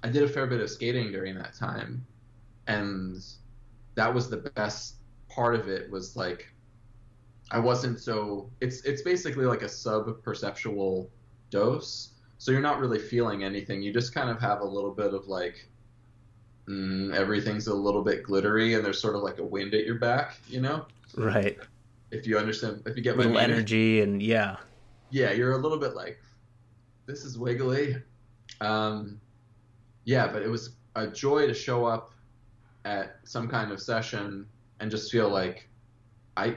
I 0.05 0.09
did 0.09 0.23
a 0.23 0.29
fair 0.29 0.47
bit 0.47 0.61
of 0.61 0.71
skating 0.71 1.11
during 1.11 1.35
that 1.35 1.55
time, 1.55 2.07
and 2.69 3.21
that 3.97 4.15
was 4.15 4.31
the 4.31 4.37
best 4.55 4.99
part 5.29 5.57
of 5.57 5.69
it. 5.69 5.91
Was 5.91 6.15
like 6.17 6.53
I 7.51 7.59
wasn't 7.59 8.01
so. 8.01 8.51
It's 8.61 8.83
it's 8.83 9.03
basically 9.03 9.47
like 9.47 9.63
a 9.63 9.69
sub 9.69 10.23
perceptual 10.23 11.11
dose, 11.51 12.11
so 12.39 12.53
you're 12.53 12.61
not 12.61 12.79
really 12.79 12.99
feeling 12.99 13.45
anything. 13.45 13.83
You 13.83 13.93
just 13.93 14.15
kind 14.15 14.29
of 14.29 14.41
have 14.41 14.61
a 14.61 14.65
little 14.65 14.93
bit 14.93 15.15
of 15.15 15.27
like. 15.27 15.69
Mm, 16.69 17.15
everything's 17.15 17.67
a 17.67 17.75
little 17.75 18.05
bit 18.05 18.23
glittery, 18.23 18.75
and 18.75 18.85
there's 18.85 19.01
sort 19.01 19.17
of 19.17 19.23
like 19.23 19.39
a 19.39 19.45
wind 19.45 19.73
at 19.73 19.87
your 19.87 19.95
back, 19.95 20.37
you 20.49 20.61
know. 20.61 20.85
right. 21.17 21.57
If 22.11 22.27
you 22.27 22.37
understand, 22.39 22.83
if 22.85 22.95
you 22.95 23.03
get 23.03 23.17
my 23.17 23.25
Little 23.25 23.39
energy 23.39 24.03
and 24.03 24.23
yeah. 24.23 24.57
yeah, 25.11 25.33
you're 25.33 25.53
a 25.53 25.59
little 25.59 25.79
bit 25.79 25.95
like, 25.95 26.19
this 27.07 27.25
is 27.25 27.39
wiggly. 27.39 27.97
Um, 28.61 29.19
yeah, 30.05 30.27
but 30.27 30.43
it 30.43 30.49
was 30.49 30.77
a 30.95 31.07
joy 31.07 31.47
to 31.47 31.55
show 31.55 31.87
up 31.87 32.13
at 32.85 33.17
some 33.25 33.49
kind 33.49 33.73
of 33.73 33.81
session 33.81 34.47
and 34.81 34.91
just 34.91 35.11
feel 35.11 35.29
like 35.29 35.69
I, 36.39 36.57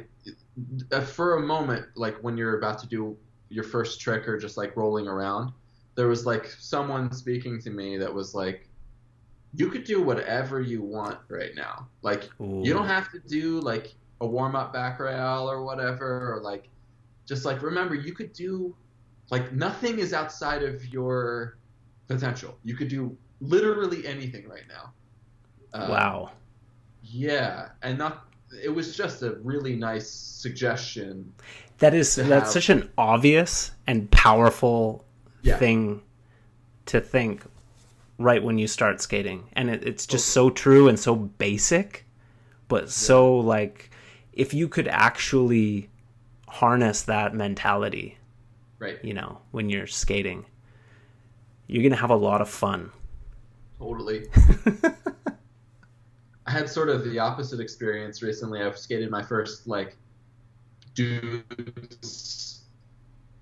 uh, 0.92 1.02
for 1.02 1.38
a 1.38 1.42
moment, 1.42 1.86
like 1.96 2.16
when 2.22 2.38
you're 2.38 2.58
about 2.58 2.80
to 2.80 2.88
do 2.88 3.18
your 3.50 3.64
first 3.64 4.00
trick 4.00 4.28
or 4.28 4.38
just 4.38 4.58
like 4.58 4.78
rolling 4.78 5.08
around, 5.08 5.52
there 5.96 6.08
was 6.08 6.26
like 6.26 6.46
someone 6.46 7.12
speaking 7.12 7.60
to 7.62 7.70
me 7.70 7.98
that 7.98 8.14
was 8.14 8.34
like, 8.36 8.70
you 9.54 9.70
could 9.70 9.84
do 9.84 10.02
whatever 10.02 10.62
you 10.62 10.82
want 10.82 11.18
right 11.28 11.52
now. 11.56 11.88
Like, 12.02 12.30
Ooh. 12.40 12.62
you 12.64 12.74
don't 12.74 12.88
have 12.88 13.12
to 13.12 13.20
do 13.20 13.60
like 13.60 13.94
a 14.22 14.26
warm 14.26 14.56
up 14.56 14.72
back 14.72 15.00
rail 15.00 15.50
or 15.50 15.64
whatever, 15.64 16.34
or 16.34 16.42
like 16.42 16.70
just 17.28 17.44
like 17.44 17.62
remember 17.62 17.96
you 17.96 18.14
could 18.14 18.34
do 18.34 18.76
like 19.30 19.52
nothing 19.54 20.00
is 20.00 20.14
outside 20.14 20.64
of 20.64 20.86
your 20.88 21.58
potential. 22.08 22.58
You 22.64 22.76
could 22.76 22.88
do 22.88 23.18
literally 23.40 24.06
anything 24.06 24.48
right 24.48 24.68
now. 24.70 24.94
Um, 25.74 25.90
Wow. 25.90 26.32
Yeah, 27.02 27.70
and 27.82 27.98
not. 27.98 28.31
It 28.64 28.70
was 28.70 28.96
just 28.96 29.22
a 29.24 29.36
really 29.44 29.76
nice 29.76 30.10
suggestion. 30.10 31.34
That 31.80 31.94
is 31.94 32.16
that's 32.16 32.30
have- 32.30 32.48
such 32.48 32.70
an 32.70 32.90
obvious 32.98 33.72
and 33.88 34.10
powerful 34.12 35.06
Yeah. 35.42 35.58
thing 35.58 36.02
to 36.88 37.00
think 37.02 37.44
right 38.18 38.44
when 38.44 38.58
you 38.58 38.68
start 38.68 39.02
skating. 39.02 39.48
And 39.54 39.70
it, 39.70 39.84
it's 39.88 40.06
just 40.06 40.28
so 40.30 40.50
true 40.50 40.88
and 40.88 41.00
so 41.00 41.16
basic, 41.16 42.06
but 42.68 42.90
so 42.92 43.38
like 43.38 43.90
if 44.34 44.54
you 44.54 44.68
could 44.68 44.88
actually 44.88 45.90
harness 46.48 47.04
that 47.04 47.34
mentality, 47.34 48.18
Right. 48.80 49.04
you 49.04 49.14
know, 49.14 49.40
when 49.52 49.70
you're 49.70 49.88
skating, 49.88 50.46
you're 51.68 51.82
going 51.84 51.92
to 51.92 51.98
have 51.98 52.10
a 52.12 52.16
lot 52.16 52.42
of 52.42 52.50
fun. 52.50 52.92
Totally. 53.80 54.28
I 56.52 56.54
had 56.54 56.70
sort 56.70 56.90
of 56.90 57.06
the 57.06 57.18
opposite 57.18 57.62
experience 57.62 58.22
recently. 58.22 58.62
I've 58.62 58.78
skated 58.78 59.10
my 59.10 59.24
first 59.24 59.68
like 59.68 59.96
dudes 60.96 62.64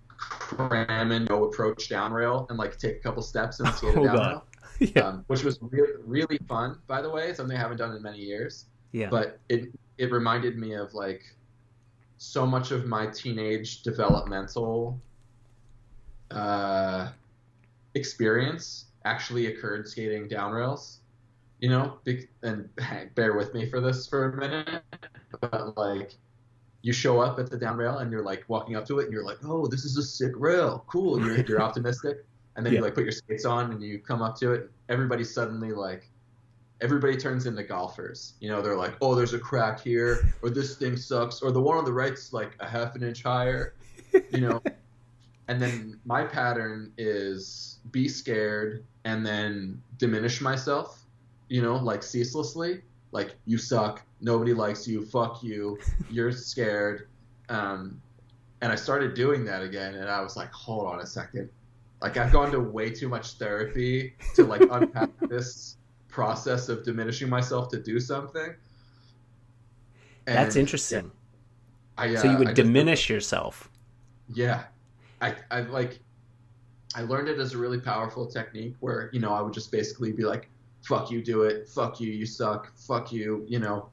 cram 0.09 1.11
and 1.11 1.27
no 1.27 1.45
approach 1.45 1.89
down 1.89 2.13
rail 2.13 2.45
and 2.49 2.59
like 2.59 2.77
take 2.77 2.97
a 2.97 2.99
couple 2.99 3.23
steps 3.23 3.59
and 3.59 3.69
skate 3.73 3.97
Oh, 3.97 4.03
down 4.03 4.15
rail. 4.15 4.45
yeah. 4.79 5.01
um, 5.07 5.23
which 5.27 5.43
was 5.43 5.57
re- 5.61 5.95
really 6.05 6.37
fun, 6.47 6.77
by 6.85 7.01
the 7.01 7.09
way. 7.09 7.33
Something 7.33 7.57
I 7.57 7.59
haven't 7.59 7.77
done 7.77 7.95
in 7.95 8.01
many 8.03 8.19
years. 8.19 8.65
yeah. 8.91 9.09
But 9.09 9.39
it 9.49 9.69
it 9.97 10.11
reminded 10.11 10.55
me 10.57 10.73
of 10.75 10.93
like 10.93 11.23
so 12.17 12.45
much 12.45 12.69
of 12.69 12.85
my 12.85 13.07
teenage 13.07 13.81
developmental 13.81 15.01
uh, 16.29 17.09
experience 17.95 18.85
actually 19.03 19.47
occurred 19.47 19.87
skating 19.87 20.27
down 20.27 20.51
rails. 20.51 20.98
You 21.59 21.69
know, 21.69 21.99
and 22.43 22.69
bear 23.15 23.33
with 23.33 23.53
me 23.53 23.69
for 23.69 23.81
this 23.81 24.07
for 24.07 24.29
a 24.31 24.37
minute, 24.37 24.81
but 25.41 25.77
like. 25.77 26.13
You 26.81 26.93
show 26.93 27.19
up 27.19 27.37
at 27.39 27.49
the 27.51 27.57
down 27.57 27.75
rail 27.75 27.97
and 27.97 28.09
you're 28.09 28.23
like 28.23 28.45
walking 28.47 28.77
up 28.77 28.85
to 28.85 28.99
it 28.99 29.03
and 29.03 29.11
you're 29.11 29.25
like, 29.25 29.39
oh, 29.43 29.67
this 29.67 29.83
is 29.83 29.97
a 29.97 30.01
sick 30.01 30.31
rail, 30.37 30.85
cool. 30.87 31.19
You're 31.19 31.41
you're 31.47 31.61
optimistic, 31.61 32.25
and 32.55 32.65
then 32.65 32.71
Yeah. 32.71 32.79
you 32.79 32.85
like 32.85 32.95
put 32.95 33.03
your 33.03 33.11
skates 33.11 33.43
on 33.43 33.71
and 33.73 33.83
you 33.83 33.99
come 33.99 34.21
up 34.21 34.37
to 34.39 34.53
it. 34.53 34.71
Everybody 34.87 35.25
suddenly 35.25 35.73
like, 35.73 36.09
everybody 36.79 37.17
turns 37.17 37.47
into 37.47 37.63
golfers. 37.63 38.35
You 38.39 38.49
know, 38.49 38.61
they're 38.61 38.77
like, 38.77 38.93
oh, 39.01 39.13
there's 39.13 39.33
a 39.33 39.39
crack 39.39 39.81
here, 39.81 40.31
or 40.41 40.49
this 40.49 40.77
thing 40.77 40.95
sucks, 40.95 41.41
or 41.41 41.51
the 41.51 41.59
one 41.59 41.77
on 41.77 41.83
the 41.83 41.91
right's 41.91 42.31
like 42.31 42.55
a 42.61 42.65
half 42.69 42.95
an 42.95 43.03
inch 43.03 43.23
higher. 43.23 43.73
You 44.31 44.39
know, 44.39 44.61
and 45.49 45.61
then 45.61 45.99
my 46.05 46.23
pattern 46.23 46.93
is 46.97 47.79
be 47.91 48.07
scared 48.07 48.85
and 49.03 49.25
then 49.25 49.81
diminish 49.97 50.39
myself. 50.39 51.03
You 51.49 51.61
know, 51.61 51.75
like 51.75 52.03
ceaselessly, 52.03 52.81
like 53.11 53.35
you 53.45 53.57
suck, 53.57 54.03
nobody 54.21 54.53
likes 54.53 54.87
you, 54.87 55.03
fuck 55.05 55.43
you, 55.43 55.77
you're 56.09 56.31
scared. 56.31 57.07
Um, 57.49 58.01
and 58.61 58.71
I 58.71 58.75
started 58.75 59.13
doing 59.15 59.43
that 59.45 59.61
again, 59.63 59.95
and 59.95 60.09
I 60.09 60.21
was 60.21 60.35
like, 60.37 60.51
hold 60.51 60.85
on 60.87 60.99
a 60.99 61.05
second. 61.05 61.49
Like 62.01 62.17
I've 62.17 62.31
gone 62.31 62.51
to 62.51 62.59
way 62.59 62.89
too 62.91 63.09
much 63.09 63.33
therapy 63.33 64.13
to 64.35 64.45
like 64.45 64.61
unpack 64.71 65.09
this 65.27 65.77
process 66.07 66.69
of 66.69 66.83
diminishing 66.83 67.29
myself 67.29 67.69
to 67.69 67.81
do 67.81 67.99
something. 67.99 68.53
That's 70.25 70.55
And, 70.55 70.61
interesting. 70.61 71.11
I, 71.97 72.13
uh, 72.15 72.19
so 72.19 72.27
you 72.29 72.35
I 72.35 72.39
would 72.39 72.47
just- 72.49 72.55
diminish 72.55 73.09
yourself. 73.09 73.69
Yeah, 74.31 74.63
I, 75.21 75.35
I 75.49 75.61
like. 75.61 75.99
I 76.95 77.01
learned 77.01 77.29
it 77.29 77.39
as 77.39 77.53
a 77.53 77.57
really 77.57 77.79
powerful 77.79 78.25
technique 78.27 78.75
where 78.79 79.09
you 79.13 79.19
know 79.19 79.33
I 79.33 79.41
would 79.41 79.53
just 79.53 79.71
basically 79.71 80.11
be 80.11 80.23
like, 80.23 80.49
"Fuck 80.83 81.11
you, 81.11 81.21
do 81.21 81.43
it. 81.43 81.69
Fuck 81.69 81.99
you, 81.99 82.11
you 82.11 82.25
suck. 82.25 82.75
Fuck 82.77 83.11
you, 83.11 83.45
you 83.47 83.59
know," 83.59 83.89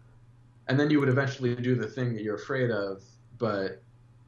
and 0.69 0.79
then 0.79 0.91
you 0.91 1.01
would 1.01 1.09
eventually 1.09 1.55
do 1.55 1.75
the 1.75 1.87
thing 1.87 2.15
that 2.15 2.23
you're 2.23 2.37
afraid 2.37 2.71
of. 2.71 3.03
But 3.39 3.83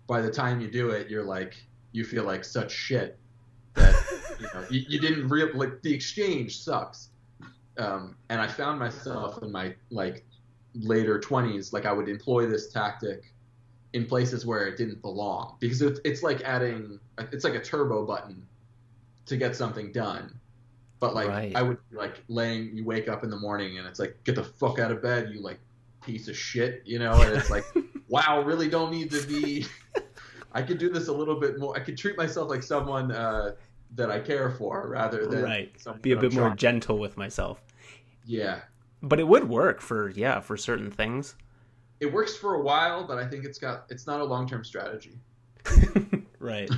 by 0.06 0.20
the 0.20 0.30
time 0.30 0.60
you 0.60 0.70
do 0.70 0.90
it, 0.90 1.08
you're 1.08 1.24
like, 1.24 1.54
you 1.92 2.04
feel 2.04 2.24
like 2.24 2.44
such 2.44 2.70
shit 2.72 3.18
that 3.74 3.94
you 4.40 4.46
know 4.54 4.66
you, 4.70 4.84
you 4.88 5.00
didn't 5.00 5.28
real 5.28 5.50
like 5.54 5.82
the 5.82 5.92
exchange 5.92 6.58
sucks. 6.62 7.10
Um, 7.78 8.16
and 8.28 8.40
I 8.40 8.48
found 8.48 8.80
myself 8.80 9.42
in 9.42 9.52
my 9.52 9.74
like 9.90 10.24
later 10.74 11.18
20s, 11.20 11.72
like 11.72 11.86
I 11.86 11.92
would 11.92 12.08
employ 12.08 12.46
this 12.46 12.72
tactic 12.72 13.32
in 13.92 14.04
places 14.04 14.44
where 14.44 14.66
it 14.66 14.76
didn't 14.76 15.00
belong 15.00 15.56
because 15.60 15.80
it's, 15.80 16.00
it's 16.04 16.22
like 16.22 16.42
adding 16.42 17.00
it's 17.32 17.44
like 17.44 17.54
a 17.54 17.60
turbo 17.60 18.04
button 18.04 18.46
to 19.26 19.36
get 19.36 19.56
something 19.56 19.92
done 19.92 20.38
but 21.00 21.14
like 21.14 21.28
Right. 21.28 21.52
i 21.56 21.62
would 21.62 21.78
be 21.90 21.96
like 21.96 22.22
laying 22.28 22.76
you 22.76 22.84
wake 22.84 23.08
up 23.08 23.22
in 23.24 23.30
the 23.30 23.36
morning 23.38 23.78
and 23.78 23.86
it's 23.86 23.98
like 23.98 24.16
get 24.24 24.34
the 24.34 24.44
fuck 24.44 24.78
out 24.78 24.90
of 24.90 25.00
bed 25.02 25.30
you 25.32 25.40
like 25.40 25.58
piece 26.04 26.28
of 26.28 26.36
shit 26.36 26.82
you 26.84 26.98
know 26.98 27.12
and 27.22 27.34
it's 27.34 27.50
like 27.50 27.64
wow 28.08 28.40
really 28.42 28.68
don't 28.68 28.90
need 28.90 29.10
to 29.10 29.20
be 29.26 29.66
i 30.52 30.62
could 30.62 30.78
do 30.78 30.88
this 30.88 31.08
a 31.08 31.12
little 31.12 31.38
bit 31.38 31.58
more 31.58 31.76
i 31.76 31.80
could 31.80 31.96
treat 31.98 32.16
myself 32.16 32.48
like 32.48 32.62
someone 32.62 33.12
uh, 33.12 33.52
that 33.94 34.10
i 34.10 34.18
care 34.18 34.50
for 34.50 34.88
rather 34.88 35.26
than 35.26 35.42
Right. 35.42 35.72
Be 36.02 36.12
a 36.12 36.16
bit 36.16 36.32
more 36.34 36.54
gentle 36.54 36.98
with 36.98 37.16
myself. 37.16 37.60
yeah 38.24 38.60
But 39.02 39.18
it 39.20 39.26
would 39.28 39.48
work 39.48 39.80
for 39.80 40.10
yeah, 40.10 40.40
for 40.40 40.56
certain 40.56 40.90
things. 40.90 41.34
it 42.00 42.12
works 42.12 42.36
for 42.36 42.54
a 42.54 42.60
while 42.62 43.06
but 43.06 43.18
i 43.18 43.26
think 43.26 43.44
it's 43.44 43.58
got 43.58 43.84
it's 43.90 44.06
not 44.06 44.20
a 44.20 44.24
long-term 44.24 44.64
strategy 44.64 45.18
right. 46.38 46.70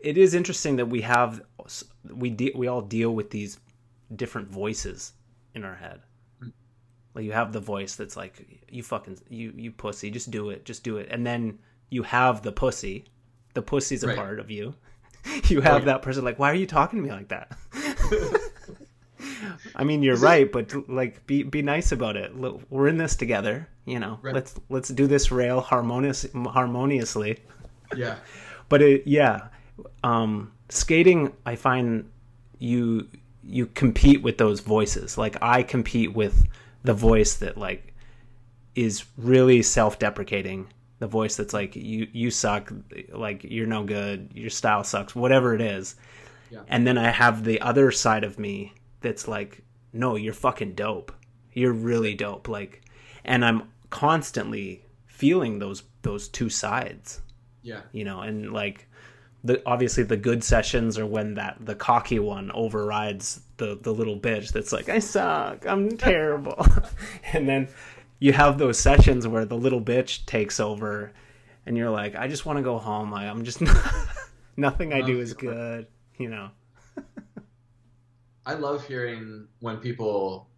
It 0.00 0.18
is 0.18 0.34
interesting 0.34 0.76
that 0.76 0.86
we 0.86 1.00
have 1.02 1.42
we 2.08 2.30
de- 2.30 2.52
we 2.54 2.66
all 2.68 2.80
deal 2.82 3.14
with 3.14 3.30
these 3.30 3.58
different 4.16 4.48
voices 4.48 5.12
in 5.54 5.64
our 5.64 5.74
head. 5.74 6.00
Like 7.14 7.24
you 7.24 7.32
have 7.32 7.52
the 7.52 7.60
voice 7.60 7.94
that's 7.96 8.16
like 8.16 8.64
you 8.70 8.82
fucking 8.82 9.18
you 9.28 9.52
you 9.56 9.70
pussy, 9.70 10.10
just 10.10 10.30
do 10.30 10.50
it, 10.50 10.64
just 10.64 10.82
do 10.82 10.96
it. 10.96 11.08
And 11.10 11.26
then 11.26 11.58
you 11.90 12.02
have 12.02 12.42
the 12.42 12.52
pussy. 12.52 13.04
The 13.54 13.62
pussy's 13.62 14.02
a 14.02 14.08
Right. 14.08 14.16
part 14.16 14.40
of 14.40 14.50
you. 14.50 14.74
You 15.48 15.60
have 15.60 15.84
that 15.84 16.02
person 16.02 16.24
like, 16.24 16.38
why 16.40 16.50
are 16.50 16.54
you 16.54 16.66
talking 16.66 16.98
to 16.98 17.02
me 17.04 17.12
like 17.12 17.28
that? 17.28 17.56
I 19.76 19.84
mean, 19.84 20.02
you're 20.02 20.16
right, 20.16 20.50
but 20.50 20.88
like, 20.88 21.24
be 21.26 21.42
be 21.42 21.62
nice 21.62 21.92
about 21.92 22.16
it. 22.16 22.34
We're 22.70 22.88
in 22.88 22.96
this 22.96 23.14
together, 23.16 23.68
you 23.84 24.00
know. 24.00 24.18
Right. 24.22 24.34
Let's 24.34 24.54
let's 24.68 24.88
do 24.88 25.06
this 25.06 25.30
rail 25.30 25.60
harmonious 25.60 26.26
harmoniously. 26.34 27.38
yeah. 27.96 28.16
But 28.68 28.82
it, 28.82 29.06
yeah, 29.06 29.48
um, 30.02 30.52
skating, 30.76 31.32
I 31.46 31.56
find 31.56 32.10
you 32.58 33.08
you 33.44 33.66
compete 33.66 34.22
with 34.22 34.38
those 34.38 34.60
voices. 34.60 35.18
Like 35.18 35.36
I 35.42 35.62
compete 35.62 36.14
with 36.14 36.46
the 36.84 36.94
voice 36.94 37.34
that 37.36 37.56
like 37.58 37.94
is 38.74 39.04
really 39.16 39.62
self-deprecating. 39.62 40.68
The 41.00 41.06
voice 41.08 41.36
that's 41.36 41.52
like 41.52 41.74
you 41.74 42.06
you 42.12 42.30
suck, 42.30 42.72
like 43.12 43.44
you're 43.44 43.66
no 43.66 43.84
good, 43.84 44.30
your 44.34 44.50
style 44.50 44.84
sucks, 44.84 45.14
whatever 45.14 45.54
it 45.54 45.60
is. 45.60 45.96
Yeah. 46.50 46.60
And 46.68 46.86
then 46.86 46.98
I 46.98 47.10
have 47.10 47.44
the 47.44 47.60
other 47.60 47.90
side 47.90 48.24
of 48.24 48.38
me 48.38 48.74
that's 49.00 49.26
like, 49.26 49.62
no, 49.92 50.16
you're 50.16 50.32
fucking 50.34 50.74
dope. 50.74 51.10
You're 51.52 51.72
really 51.72 52.14
dope. 52.14 52.46
Like, 52.46 52.82
and 53.24 53.44
I'm 53.44 53.64
constantly 53.90 54.84
feeling 55.06 55.58
those 55.58 55.82
those 56.02 56.26
two 56.28 56.48
sides 56.48 57.20
Yeah. 57.62 57.82
you 57.92 58.04
know 58.04 58.20
and 58.22 58.52
like 58.52 58.88
the 59.44 59.62
obviously 59.66 60.04
the 60.04 60.16
good 60.16 60.44
sessions 60.44 60.98
are 60.98 61.06
when 61.06 61.34
that 61.34 61.56
the 61.60 61.74
cocky 61.74 62.18
one 62.18 62.50
overrides 62.52 63.40
the 63.56 63.78
the 63.82 63.92
little 63.92 64.18
bitch 64.18 64.52
that's 64.52 64.72
like 64.72 64.88
i 64.88 64.98
suck. 64.98 65.66
I'm 65.66 65.96
terrible. 65.96 66.64
And 67.32 67.48
then 67.48 67.68
you 68.18 68.32
have 68.32 68.58
those 68.58 68.78
sessions 68.78 69.26
where 69.26 69.44
the 69.44 69.56
little 69.56 69.80
bitch 69.80 70.26
takes 70.26 70.60
over 70.60 71.12
and 71.66 71.76
you're 71.76 71.90
like 71.90 72.14
i 72.14 72.28
just 72.28 72.46
want 72.46 72.58
to 72.58 72.62
go 72.62 72.78
home. 72.78 73.12
I, 73.14 73.28
i'm 73.28 73.44
just 73.44 73.62
nothing 74.56 74.92
i 74.92 75.00
do 75.00 75.18
oh, 75.18 75.22
is 75.22 75.34
good 75.34 75.86
you 76.18 76.28
know? 76.28 76.50
I 78.44 78.54
love 78.54 78.86
hearing 78.86 79.46
when 79.60 79.78
people 79.78 80.48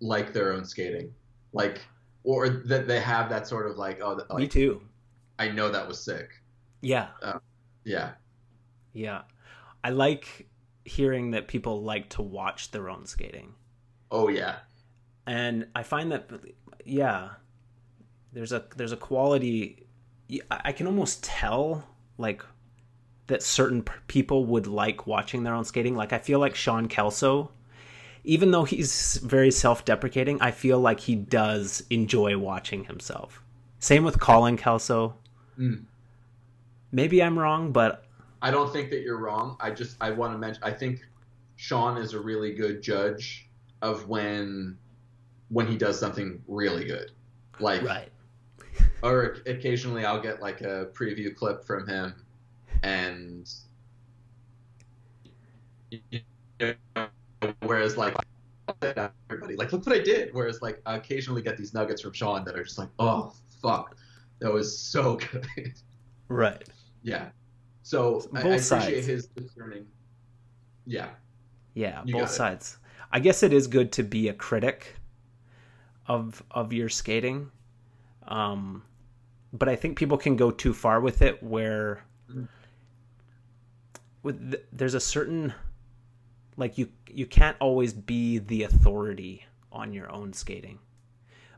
like 0.00 0.32
their 0.32 0.52
own 0.52 0.64
skating, 0.64 1.12
like, 1.52 1.80
or 2.24 2.48
that 2.48 2.86
they 2.86 3.00
have 3.00 3.30
that 3.30 3.46
sort 3.46 3.70
of 3.70 3.78
like, 3.78 4.00
oh, 4.02 4.20
me 4.36 4.46
too. 4.46 4.82
I 5.38 5.48
know 5.48 5.70
that 5.70 5.86
was 5.86 5.98
sick. 6.00 6.30
yeah 6.80 7.08
uh, 7.22 7.38
Yeah. 7.88 8.10
yeah 8.92 9.22
i 9.82 9.90
like 9.90 10.48
hearing 10.84 11.32
that 11.32 11.48
people 11.48 11.82
like 11.82 12.08
to 12.10 12.22
watch 12.22 12.70
their 12.70 12.88
own 12.88 13.06
skating 13.06 13.54
Oh 14.10 14.28
yeah. 14.28 14.56
and 15.26 15.66
I 15.74 15.82
find 15.82 16.10
that 16.12 16.30
yeah, 16.84 17.28
there's 18.32 18.52
a 18.52 18.64
there's 18.76 18.92
a 18.92 18.96
quality 18.96 19.86
I 20.50 20.72
can 20.72 20.86
almost 20.86 21.22
tell 21.22 21.84
like 22.16 22.42
that 23.26 23.42
certain 23.42 23.82
p- 23.82 23.92
people 24.06 24.46
would 24.46 24.66
like 24.66 25.06
watching 25.06 25.42
their 25.42 25.52
own 25.54 25.64
skating. 25.64 25.94
Like 25.94 26.14
I 26.14 26.18
feel 26.18 26.38
like 26.38 26.54
Sean 26.54 26.88
Kelso, 26.88 27.50
even 28.24 28.50
though 28.50 28.64
he's 28.64 29.18
very 29.22 29.50
self-deprecating, 29.50 30.40
I 30.40 30.50
feel 30.52 30.80
like 30.80 31.00
he 31.00 31.14
does 31.14 31.82
enjoy 31.90 32.38
watching 32.38 32.84
himself. 32.84 33.42
Same 33.80 34.04
with 34.04 34.18
Colin 34.18 34.56
Kelso. 34.56 35.16
Mm. 35.58 35.84
Maybe 36.92 37.22
I'm 37.22 37.38
wrong, 37.38 37.72
but 37.72 38.04
I 38.40 38.50
don't 38.50 38.72
think 38.72 38.90
that 38.90 39.02
you're 39.02 39.18
wrong. 39.18 39.56
I 39.60 39.70
just 39.70 39.96
I 40.00 40.10
want 40.10 40.32
to 40.32 40.38
mention. 40.38 40.62
I 40.62 40.70
think 40.70 41.00
Sean 41.56 41.96
is 41.98 42.14
a 42.14 42.20
really 42.20 42.54
good 42.54 42.82
judge 42.82 43.48
of 43.82 44.08
when 44.08 44.78
when 45.50 45.66
he 45.66 45.76
does 45.76 45.98
something 45.98 46.42
really 46.46 46.84
good. 46.84 47.10
Like, 47.60 47.82
right, 47.82 48.10
or 49.02 49.38
occasionally 49.46 50.04
I'll 50.04 50.20
get 50.20 50.40
like 50.40 50.60
a 50.60 50.88
preview 50.92 51.34
clip 51.34 51.64
from 51.64 51.86
him, 51.88 52.14
and 52.82 53.50
you 55.90 56.20
know, 56.60 56.74
whereas 57.60 57.96
like 57.96 58.16
everybody 58.82 59.56
like 59.56 59.72
look 59.72 59.84
what 59.86 59.96
I 59.96 60.00
did. 60.00 60.32
Whereas 60.32 60.62
like 60.62 60.80
I 60.86 60.96
occasionally 60.96 61.42
get 61.42 61.56
these 61.56 61.74
nuggets 61.74 62.02
from 62.02 62.12
Sean 62.12 62.44
that 62.44 62.56
are 62.56 62.62
just 62.64 62.78
like, 62.78 62.90
oh 62.98 63.32
fuck, 63.62 63.96
that 64.40 64.52
was 64.52 64.78
so 64.78 65.16
good. 65.32 65.72
right. 66.28 66.68
Yeah. 67.02 67.28
So 67.82 68.22
I, 68.34 68.40
I 68.40 68.42
Both 68.42 68.70
appreciate 68.70 68.94
sides. 68.94 69.06
his 69.06 69.26
discerning. 69.26 69.86
Yeah. 70.86 71.08
Yeah, 71.74 72.02
You 72.04 72.14
both 72.14 72.22
got 72.22 72.30
it. 72.30 72.34
sides. 72.34 72.76
I 73.12 73.20
guess 73.20 73.42
it 73.42 73.52
is 73.52 73.66
good 73.66 73.92
to 73.92 74.02
be 74.02 74.28
a 74.28 74.34
critic 74.34 74.96
of 76.06 76.42
of 76.50 76.72
your 76.72 76.88
skating. 76.88 77.50
Um 78.26 78.82
but 79.52 79.68
I 79.68 79.76
think 79.76 79.96
people 79.96 80.18
can 80.18 80.36
go 80.36 80.50
too 80.50 80.74
far 80.74 81.00
with 81.00 81.22
it 81.22 81.42
where 81.42 82.02
Mm. 82.30 82.46
with 84.22 84.50
th- 84.52 84.64
there's 84.72 84.94
a 84.94 85.00
certain 85.00 85.54
like 86.58 86.76
you 86.76 86.88
you 87.08 87.24
can't 87.26 87.56
always 87.60 87.92
be 87.94 88.38
the 88.38 88.64
authority 88.64 89.44
on 89.72 89.92
your 89.94 90.10
own 90.12 90.32
skating 90.32 90.78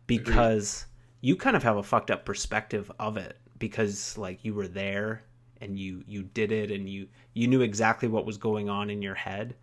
because 0.06 0.86
you 1.20 1.34
kind 1.36 1.56
of 1.56 1.62
have 1.62 1.76
a 1.76 1.82
fucked 1.82 2.10
up 2.10 2.24
perspective 2.24 2.90
of 3.00 3.16
it 3.16 3.36
because 3.58 4.16
like 4.18 4.44
you 4.44 4.54
were 4.54 4.68
there 4.68 5.22
and 5.60 5.78
you 5.78 6.02
you 6.06 6.22
did 6.22 6.52
it 6.52 6.70
and 6.70 6.88
you 6.88 7.06
you 7.34 7.46
knew 7.46 7.60
exactly 7.60 8.08
what 8.08 8.26
was 8.26 8.38
going 8.38 8.68
on 8.68 8.90
in 8.90 9.02
your 9.02 9.14
head 9.14 9.54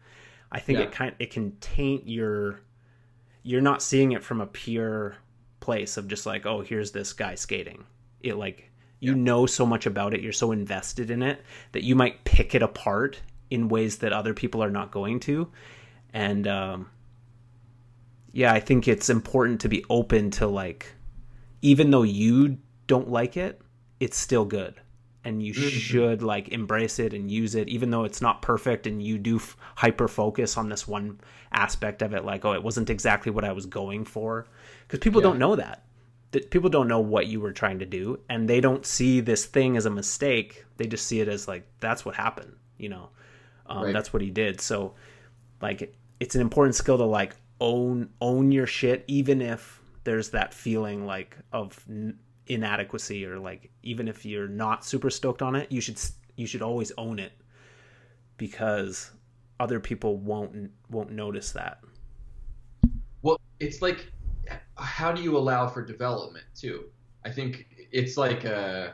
i 0.51 0.59
think 0.59 0.79
Yeah. 0.79 0.85
it 0.85 0.91
kind 0.91 1.15
it 1.19 1.31
can 1.31 1.51
taint 1.59 2.07
your 2.07 2.59
you're 3.43 3.61
not 3.61 3.81
seeing 3.81 4.11
it 4.11 4.23
from 4.23 4.41
a 4.41 4.47
pure 4.47 5.15
place 5.59 5.97
of 5.97 6.07
just 6.07 6.25
like 6.25 6.45
oh 6.45 6.61
here's 6.61 6.91
this 6.91 7.13
guy 7.13 7.35
skating 7.35 7.83
it 8.21 8.35
like 8.37 8.69
you 8.99 9.11
Yeah. 9.13 9.17
know 9.17 9.45
so 9.45 9.65
much 9.65 9.85
about 9.85 10.13
it 10.13 10.21
you're 10.21 10.31
so 10.33 10.51
invested 10.51 11.09
in 11.11 11.21
it 11.23 11.41
that 11.71 11.83
you 11.83 11.95
might 11.95 12.23
pick 12.23 12.55
it 12.55 12.61
apart 12.61 13.21
in 13.49 13.69
ways 13.69 13.97
that 13.97 14.13
other 14.13 14.33
people 14.33 14.63
are 14.63 14.69
not 14.71 14.91
going 14.91 15.19
to 15.21 15.49
and 16.13 16.47
um 16.47 16.89
yeah 18.33 18.53
i 18.53 18.59
think 18.59 18.87
it's 18.87 19.09
important 19.09 19.61
to 19.61 19.69
be 19.69 19.83
open 19.89 20.29
to 20.31 20.47
like 20.47 20.93
even 21.61 21.89
though 21.91 22.03
you 22.03 22.57
don't 22.87 23.09
like 23.09 23.35
it 23.37 23.61
it's 23.99 24.17
still 24.17 24.45
good 24.45 24.75
and 25.27 25.43
you 25.43 25.53
Mhm. 25.53 25.69
should 25.69 26.21
like 26.23 26.49
embrace 26.49 26.99
it 26.99 27.13
and 27.13 27.29
use 27.31 27.53
it 27.55 27.67
even 27.69 27.89
though 27.91 28.03
it's 28.05 28.21
not 28.21 28.41
perfect 28.41 28.87
and 28.87 29.01
you 29.03 29.17
do 29.17 29.35
f- 29.37 29.57
hyper 29.75 30.07
focus 30.07 30.57
on 30.57 30.69
this 30.69 30.87
one 30.87 31.19
aspect 31.51 32.01
of 32.01 32.13
it 32.13 32.23
like 32.25 32.45
oh 32.45 32.53
it 32.53 32.63
wasn't 32.63 32.89
exactly 32.89 33.31
what 33.31 33.43
i 33.43 33.51
was 33.51 33.65
going 33.65 34.05
for 34.05 34.45
because 34.83 34.99
people 34.99 35.21
Yeah. 35.21 35.27
don't 35.29 35.39
know 35.39 35.55
that 35.55 35.83
that 36.31 36.49
people 36.51 36.69
don't 36.69 36.87
know 36.87 36.99
what 36.99 37.27
you 37.27 37.39
were 37.39 37.53
trying 37.53 37.79
to 37.79 37.85
do 37.85 38.19
and 38.29 38.47
they 38.49 38.59
don't 38.61 38.85
see 38.85 39.19
this 39.21 39.45
thing 39.45 39.77
as 39.77 39.85
a 39.85 39.89
mistake 39.89 40.65
they 40.77 40.85
just 40.87 41.05
see 41.07 41.19
it 41.21 41.27
as 41.27 41.47
like 41.47 41.63
that's 41.79 42.05
what 42.05 42.15
happened 42.15 42.53
you 42.77 42.89
know 42.89 43.09
um, 43.67 43.83
Right. 43.85 43.93
that's 43.93 44.11
what 44.13 44.21
he 44.21 44.29
did 44.29 44.61
so 44.61 44.93
like 45.61 45.93
it's 46.19 46.35
an 46.35 46.41
important 46.41 46.75
skill 46.75 46.97
to 46.97 47.05
like 47.05 47.35
own 47.59 48.09
own 48.21 48.51
your 48.51 48.67
shit 48.67 49.03
even 49.07 49.41
if 49.41 49.81
there's 50.03 50.29
that 50.29 50.53
feeling 50.53 51.05
like 51.05 51.35
of 51.51 51.83
n- 51.89 52.17
inadequacy 52.47 53.25
or 53.25 53.39
like 53.39 53.71
even 53.83 54.07
if 54.07 54.25
you're 54.25 54.47
not 54.47 54.85
super 54.85 55.09
stoked 55.09 55.41
on 55.41 55.55
it 55.55 55.71
you 55.71 55.81
should 55.81 55.99
you 56.35 56.47
should 56.47 56.61
always 56.61 56.91
own 56.97 57.19
it 57.19 57.33
because 58.37 59.11
other 59.59 59.79
people 59.79 60.17
won't 60.17 60.71
won't 60.89 61.11
notice 61.11 61.51
that 61.51 61.79
Well, 63.21 63.37
it's 63.59 63.81
like, 63.81 64.11
how 64.77 65.11
do 65.11 65.21
you 65.21 65.37
allow 65.37 65.67
for 65.67 65.83
development 65.85 66.45
too? 66.55 66.91
I 67.25 67.31
think 67.31 67.67
it's 67.91 68.17
like 68.17 68.45
uh, 68.45 68.93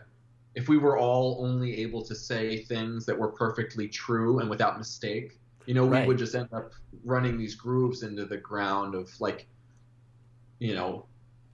if 0.56 0.70
we 0.70 0.78
were 0.78 0.98
all 0.98 1.46
only 1.46 1.78
able 1.78 2.04
to 2.06 2.16
say 2.16 2.64
things 2.66 3.06
that 3.06 3.18
were 3.18 3.32
perfectly 3.34 3.88
true 3.90 4.40
and 4.40 4.50
without 4.50 4.78
mistake, 4.78 5.40
you 5.66 5.74
know, 5.74 5.86
Right. 5.86 6.00
we 6.00 6.02
would 6.02 6.18
just 6.18 6.36
end 6.36 6.50
up 6.54 6.72
running 7.04 7.38
these 7.38 7.56
grooves 7.56 8.04
into 8.04 8.26
the 8.26 8.38
ground 8.38 8.96
of 8.96 9.10
like, 9.20 9.50
you 10.60 10.74
know, 10.74 11.08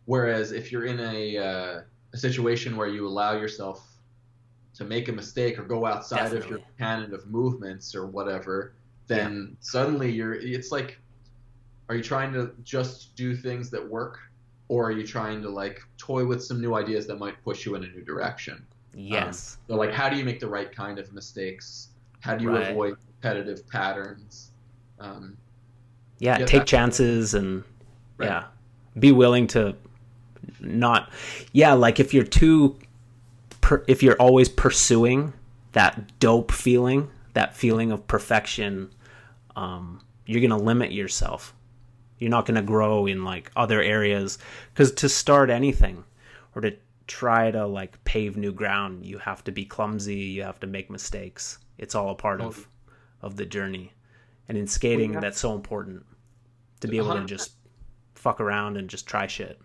whereas 0.09 0.51
if 0.51 0.71
you're 0.71 0.85
in 0.85 0.99
a 0.99 1.37
uh, 1.37 1.81
a 2.13 2.17
situation 2.17 2.75
where 2.75 2.87
you 2.87 3.07
allow 3.07 3.33
yourself 3.33 3.79
to 4.73 4.83
make 4.83 5.07
a 5.07 5.11
mistake 5.11 5.59
or 5.59 5.63
go 5.63 5.85
outside 5.85 6.25
of 6.25 6.31
your 6.49 6.57
Definitely. 6.57 6.65
canon 6.79 7.13
of 7.13 7.27
movements 7.27 7.93
or 7.93 8.07
whatever, 8.07 8.73
then 9.05 9.55
suddenly 9.59 10.11
you're 10.11 10.33
it's 10.33 10.71
like 10.71 10.97
are 11.89 11.95
you 11.95 12.01
trying 12.01 12.33
to 12.33 12.51
just 12.63 13.15
do 13.15 13.35
things 13.35 13.69
that 13.69 13.87
work? 13.87 14.17
Or 14.67 14.87
are 14.87 14.91
you 14.91 15.05
trying 15.05 15.41
to 15.43 15.49
like 15.49 15.79
toy 15.97 16.25
with 16.25 16.43
some 16.43 16.59
new 16.59 16.73
ideas 16.75 17.05
that 17.07 17.17
might 17.19 17.43
push 17.43 17.65
you 17.65 17.75
in 17.75 17.83
a 17.83 17.87
new 17.87 18.01
direction? 18.03 18.65
Yes. 18.95 19.57
so 19.67 19.75
like 19.75 19.93
how 19.93 20.09
do 20.09 20.15
you 20.17 20.25
make 20.25 20.39
the 20.39 20.49
right 20.49 20.71
kind 20.75 20.97
of 20.97 21.13
mistakes? 21.13 21.89
How 22.21 22.35
do 22.35 22.43
you 22.45 22.49
Right. 22.51 22.71
avoid 22.71 22.95
repetitive 23.15 23.67
patterns? 23.69 24.49
Um, 24.99 25.37
yeah, 26.17 26.39
Yeah, 26.39 26.45
take 26.47 26.65
chances 26.65 27.35
and 27.35 27.63
Right. 28.17 28.29
yeah. 28.29 28.43
Be 28.97 29.11
willing 29.11 29.45
to 29.55 29.75
not 30.59 31.11
yeah 31.51 31.73
like 31.73 31.99
if 31.99 32.13
you're 32.13 32.23
too 32.23 32.77
per, 33.61 33.83
if 33.87 34.03
you're 34.03 34.15
always 34.15 34.49
pursuing 34.49 35.33
that 35.73 36.19
dope 36.19 36.51
feeling 36.51 37.09
that 37.33 37.55
feeling 37.55 37.91
of 37.91 38.07
perfection 38.07 38.89
um, 39.55 40.01
you're 40.25 40.41
gonna 40.41 40.61
limit 40.61 40.91
yourself. 40.91 41.53
You're 42.17 42.29
not 42.29 42.45
gonna 42.45 42.61
grow 42.61 43.05
in 43.07 43.23
like 43.23 43.51
other 43.55 43.81
areas. 43.81 44.37
Because 44.73 44.91
to 44.93 45.09
start 45.09 45.49
anything 45.49 46.03
or 46.55 46.61
to 46.61 46.75
try 47.07 47.49
to 47.51 47.65
like 47.65 48.03
pave 48.03 48.37
new 48.37 48.51
ground 48.51 49.03
you 49.03 49.17
have 49.17 49.43
to 49.43 49.51
be 49.51 49.65
clumsy 49.65 50.15
you 50.15 50.43
have 50.43 50.59
to 50.59 50.67
make 50.67 50.91
mistakes. 50.91 51.57
It's 51.79 51.95
all 51.95 52.11
a 52.11 52.15
part 52.15 52.41
of 52.41 52.67
of 53.21 53.35
the 53.35 53.45
journey. 53.45 53.93
And 54.47 54.57
in 54.57 54.67
skating 54.67 55.13
that's 55.13 55.39
so 55.39 55.53
important 55.53 56.05
to 56.81 56.87
be 56.87 56.97
able 56.97 57.15
to 57.15 57.25
just 57.25 57.53
fuck 58.13 58.39
around 58.39 58.77
and 58.77 58.89
just 58.89 59.07
try 59.07 59.27
shit. 59.27 59.59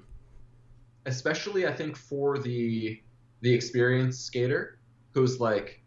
Especially 1.07 1.67
I 1.67 1.73
think 1.73 1.97
for 1.97 2.39
the 2.39 3.01
the 3.41 3.53
experienced 3.53 4.25
skater 4.27 4.79
who's 5.13 5.41
like 5.41 5.83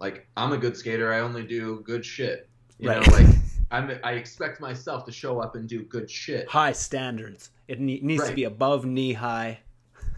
like 0.00 0.26
I'm 0.36 0.52
a 0.52 0.58
good 0.58 0.76
skater, 0.76 1.12
I 1.12 1.20
only 1.20 1.44
do 1.46 1.80
good 1.84 2.04
shit. 2.04 2.48
You 2.78 2.88
Right. 2.90 3.06
know, 3.06 3.12
like 3.16 3.26
I'm 3.70 3.98
I 4.04 4.12
expect 4.12 4.60
myself 4.60 5.04
to 5.06 5.12
show 5.12 5.40
up 5.40 5.54
and 5.56 5.68
do 5.68 5.82
good 5.84 6.10
shit. 6.10 6.48
High 6.48 6.72
standards. 6.72 7.50
It 7.68 7.80
ne- 7.80 8.00
needs 8.00 8.28
to 8.28 8.34
be 8.34 8.44
above 8.44 8.84
knee 8.84 9.12
high 9.14 9.60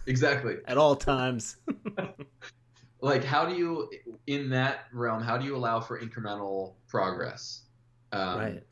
Exactly. 0.06 0.56
at 0.66 0.76
all 0.78 0.96
times. 0.96 1.56
Like 3.02 3.22
how 3.22 3.44
do 3.44 3.54
you 3.54 3.90
in 4.26 4.48
that 4.50 4.86
realm, 4.92 5.22
how 5.22 5.36
do 5.36 5.44
you 5.44 5.54
allow 5.54 5.80
for 5.80 6.00
incremental 6.00 6.72
progress? 6.88 7.62
Um, 8.10 8.38
right. 8.38 8.62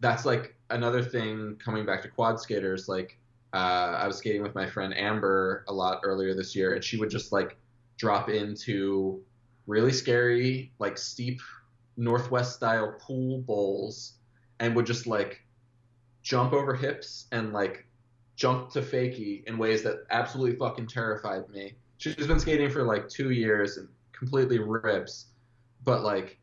that's 0.00 0.26
like 0.26 0.56
another 0.70 1.02
thing 1.02 1.56
coming 1.64 1.86
back 1.86 2.02
to 2.02 2.08
quad 2.08 2.40
skaters 2.40 2.88
like 2.88 3.18
uh, 3.52 3.96
i 3.98 4.06
was 4.06 4.16
skating 4.16 4.42
with 4.42 4.54
my 4.54 4.66
friend 4.66 4.96
amber 4.96 5.64
a 5.68 5.72
lot 5.72 6.00
earlier 6.02 6.34
this 6.34 6.54
year 6.54 6.74
and 6.74 6.84
she 6.84 6.96
would 6.96 7.10
just 7.10 7.32
like 7.32 7.56
drop 7.96 8.28
into 8.28 9.20
really 9.66 9.92
scary 9.92 10.72
like 10.78 10.96
steep 10.96 11.40
northwest 11.96 12.54
style 12.54 12.94
pool 13.00 13.40
bowls 13.42 14.14
and 14.60 14.74
would 14.74 14.86
just 14.86 15.06
like 15.06 15.44
jump 16.22 16.52
over 16.52 16.74
hips 16.74 17.26
and 17.32 17.52
like 17.52 17.86
jump 18.36 18.70
to 18.70 18.80
fakie 18.80 19.44
in 19.46 19.58
ways 19.58 19.82
that 19.82 20.04
absolutely 20.10 20.56
fucking 20.56 20.86
terrified 20.86 21.48
me. 21.48 21.74
She's 21.96 22.26
been 22.26 22.38
skating 22.38 22.70
for 22.70 22.84
like 22.84 23.08
two 23.08 23.30
years 23.30 23.78
and 23.78 23.88
completely 24.12 24.58
rips 24.58 25.26
but 25.84 26.02
like 26.02 26.38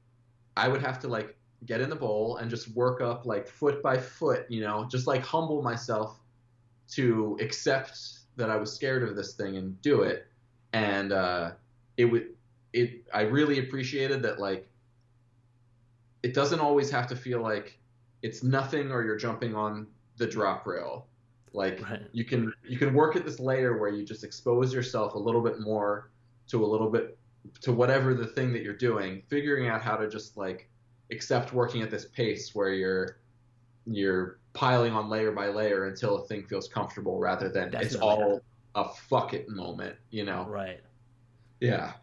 i 0.58 0.68
would 0.68 0.82
have 0.82 0.99
to 0.99 1.08
like 1.08 1.38
get 1.66 1.82
in 1.82 1.89
the 1.89 1.95
bowl 1.95 2.38
and 2.38 2.49
just 2.49 2.70
work 2.70 3.01
up 3.01 3.26
like 3.26 3.47
foot 3.47 3.82
by 3.82 3.97
foot, 3.97 4.45
you 4.49 4.62
know, 4.62 4.86
just 4.89 5.08
like 5.08 5.22
humble 5.22 5.62
myself 5.62 6.20
to 6.91 7.38
accept 7.41 7.99
that 8.38 8.49
I 8.49 8.57
was 8.57 8.73
scared 8.73 9.03
of 9.03 9.15
this 9.15 9.33
thing 9.33 9.57
and 9.57 9.81
do 9.81 10.01
it. 10.01 10.27
And 10.73 11.11
uh, 11.11 11.51
it 11.97 12.05
would, 12.05 12.27
it, 12.73 13.05
I 13.13 13.21
really 13.21 13.59
appreciated 13.59 14.21
that 14.23 14.39
like, 14.39 14.69
it 16.23 16.33
doesn't 16.33 16.59
always 16.59 16.89
have 16.89 17.07
to 17.07 17.15
feel 17.15 17.41
like 17.41 17.79
it's 18.21 18.43
nothing 18.43 18.91
or 18.91 19.03
you're 19.03 19.17
jumping 19.17 19.55
on 19.55 19.88
the 20.17 20.27
drop 20.27 20.65
rail. 20.65 21.07
Like 21.53 21.81
Right. 21.89 22.01
you 22.11 22.25
can 22.25 22.51
you 22.67 22.77
can 22.77 22.93
work 22.93 23.15
at 23.15 23.23
this 23.23 23.39
layer 23.39 23.77
where 23.77 23.89
you 23.89 24.03
just 24.03 24.23
expose 24.25 24.73
yourself 24.73 25.13
a 25.13 25.19
little 25.19 25.41
bit 25.41 25.59
more 25.61 26.11
to 26.47 26.65
a 26.65 26.67
little 26.67 26.89
bit 26.89 27.17
to 27.61 27.71
whatever 27.71 28.13
the 28.13 28.27
thing 28.27 28.51
that 28.53 28.63
you're 28.63 28.73
doing, 28.73 29.21
figuring 29.29 29.69
out 29.69 29.81
how 29.81 29.95
to 29.95 30.09
just 30.09 30.36
like 30.36 30.69
accept 31.11 31.53
working 31.53 31.81
at 31.81 31.89
this 31.89 32.05
pace 32.05 32.53
where 32.53 32.73
you're 32.73 33.19
you're 33.86 34.39
piling 34.56 34.93
on 34.93 35.10
layer 35.10 35.32
by 35.32 35.49
layer 35.49 35.86
until 35.86 36.16
a 36.24 36.26
thing 36.26 36.43
feels 36.45 36.68
comfortable 36.68 37.20
rather 37.20 37.49
than 37.49 37.74
it's 37.76 37.95
all 37.95 38.41
a 38.74 38.89
fuck 38.89 39.34
it 39.34 39.47
moment, 39.49 39.95
you 40.10 40.24
know. 40.26 40.45
Right. 40.49 40.82
Yeah. 41.60 41.93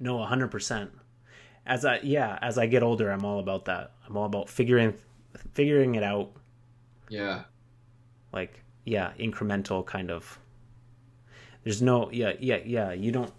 No, 0.00 0.16
100%. 0.16 0.88
As 1.66 1.84
I 1.84 2.00
yeah, 2.02 2.38
as 2.40 2.56
I 2.56 2.66
get 2.66 2.82
older, 2.82 3.10
I'm 3.10 3.24
all 3.24 3.40
about 3.40 3.66
that. 3.66 3.92
I'm 4.06 4.16
all 4.16 4.24
about 4.24 4.48
figuring 4.48 4.94
figuring 5.52 5.96
it 5.96 6.02
out 6.02 6.32
Yeah. 7.10 7.42
like 8.32 8.62
yeah, 8.84 9.12
incremental 9.20 9.84
kind 9.84 10.10
of 10.10 10.38
There's 11.64 11.82
no 11.82 12.10
yeah, 12.10 12.32
yeah, 12.40 12.60
yeah, 12.64 12.92
you 12.92 13.12
don't 13.12 13.30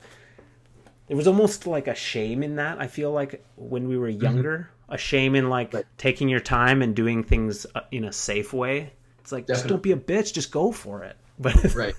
There 1.08 1.18
was 1.18 1.28
almost 1.28 1.66
like 1.66 1.88
a 1.88 1.96
shame 1.96 2.44
in 2.44 2.56
that. 2.58 2.80
I 2.80 2.86
feel 2.86 3.12
like 3.12 3.44
when 3.56 3.88
we 3.88 3.98
were 3.98 4.10
mm-hmm. 4.12 4.22
younger, 4.22 4.70
a 4.90 4.98
shame 4.98 5.36
in 5.36 5.50
like 5.50 5.74
Right. 5.74 5.86
taking 5.98 6.30
your 6.30 6.40
time 6.40 6.82
and 6.82 6.96
doing 6.96 7.24
things 7.24 7.66
uh, 7.76 7.82
in 7.92 8.06
a 8.06 8.14
safe 8.14 8.54
way. 8.54 8.94
It's 9.20 9.32
like 9.32 9.48
just 9.48 9.68
don't 9.68 9.84
be 9.84 9.92
a 9.92 9.98
bitch, 9.98 10.34
just 10.34 10.52
go 10.52 10.72
for 10.72 11.04
it. 11.04 11.16
But 11.40 11.74
Right. 11.74 11.96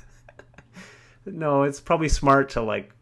no, 1.26 1.62
it's 1.62 1.80
probably 1.80 2.08
smart 2.08 2.50
to 2.50 2.62
like 2.62 2.92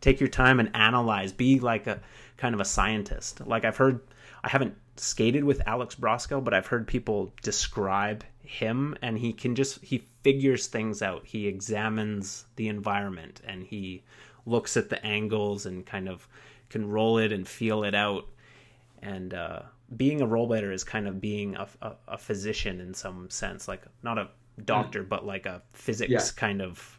take 0.00 0.20
your 0.20 0.28
time 0.28 0.60
and 0.60 0.70
analyze, 0.74 1.32
be 1.32 1.58
like 1.60 1.86
a 1.86 2.00
kind 2.36 2.54
of 2.54 2.60
a 2.60 2.64
scientist. 2.64 3.46
Like 3.46 3.64
I've 3.64 3.76
heard, 3.76 4.00
I 4.42 4.48
haven't 4.48 4.74
skated 4.96 5.44
with 5.44 5.66
Alex 5.66 5.94
Broskow, 5.94 6.42
but 6.42 6.54
I've 6.54 6.66
heard 6.66 6.86
people 6.86 7.32
describe 7.42 8.24
him 8.42 8.96
and 9.02 9.18
he 9.18 9.32
can 9.32 9.54
just, 9.54 9.82
he 9.84 10.04
figures 10.22 10.66
things 10.66 11.02
out. 11.02 11.24
He 11.26 11.46
examines 11.46 12.44
the 12.56 12.68
environment 12.68 13.40
and 13.46 13.62
he 13.62 14.02
looks 14.46 14.76
at 14.76 14.88
the 14.90 15.04
angles 15.04 15.66
and 15.66 15.84
kind 15.86 16.08
of 16.08 16.26
can 16.70 16.88
roll 16.88 17.18
it 17.18 17.32
and 17.32 17.46
feel 17.46 17.84
it 17.84 17.94
out. 17.94 18.26
And, 19.02 19.34
uh, 19.34 19.62
being 19.96 20.20
a 20.20 20.26
rollerblader 20.26 20.72
is 20.72 20.84
kind 20.84 21.08
of 21.08 21.20
being 21.20 21.56
a, 21.56 21.66
a, 21.82 21.92
a 22.08 22.18
physician 22.18 22.80
in 22.80 22.94
some 22.94 23.28
sense, 23.30 23.66
like 23.68 23.82
not 24.02 24.18
a 24.18 24.28
doctor, 24.64 25.02
but 25.02 25.26
like 25.26 25.46
a 25.46 25.62
physics 25.72 26.10
Yeah. 26.10 26.40
kind 26.40 26.62
of 26.62 26.98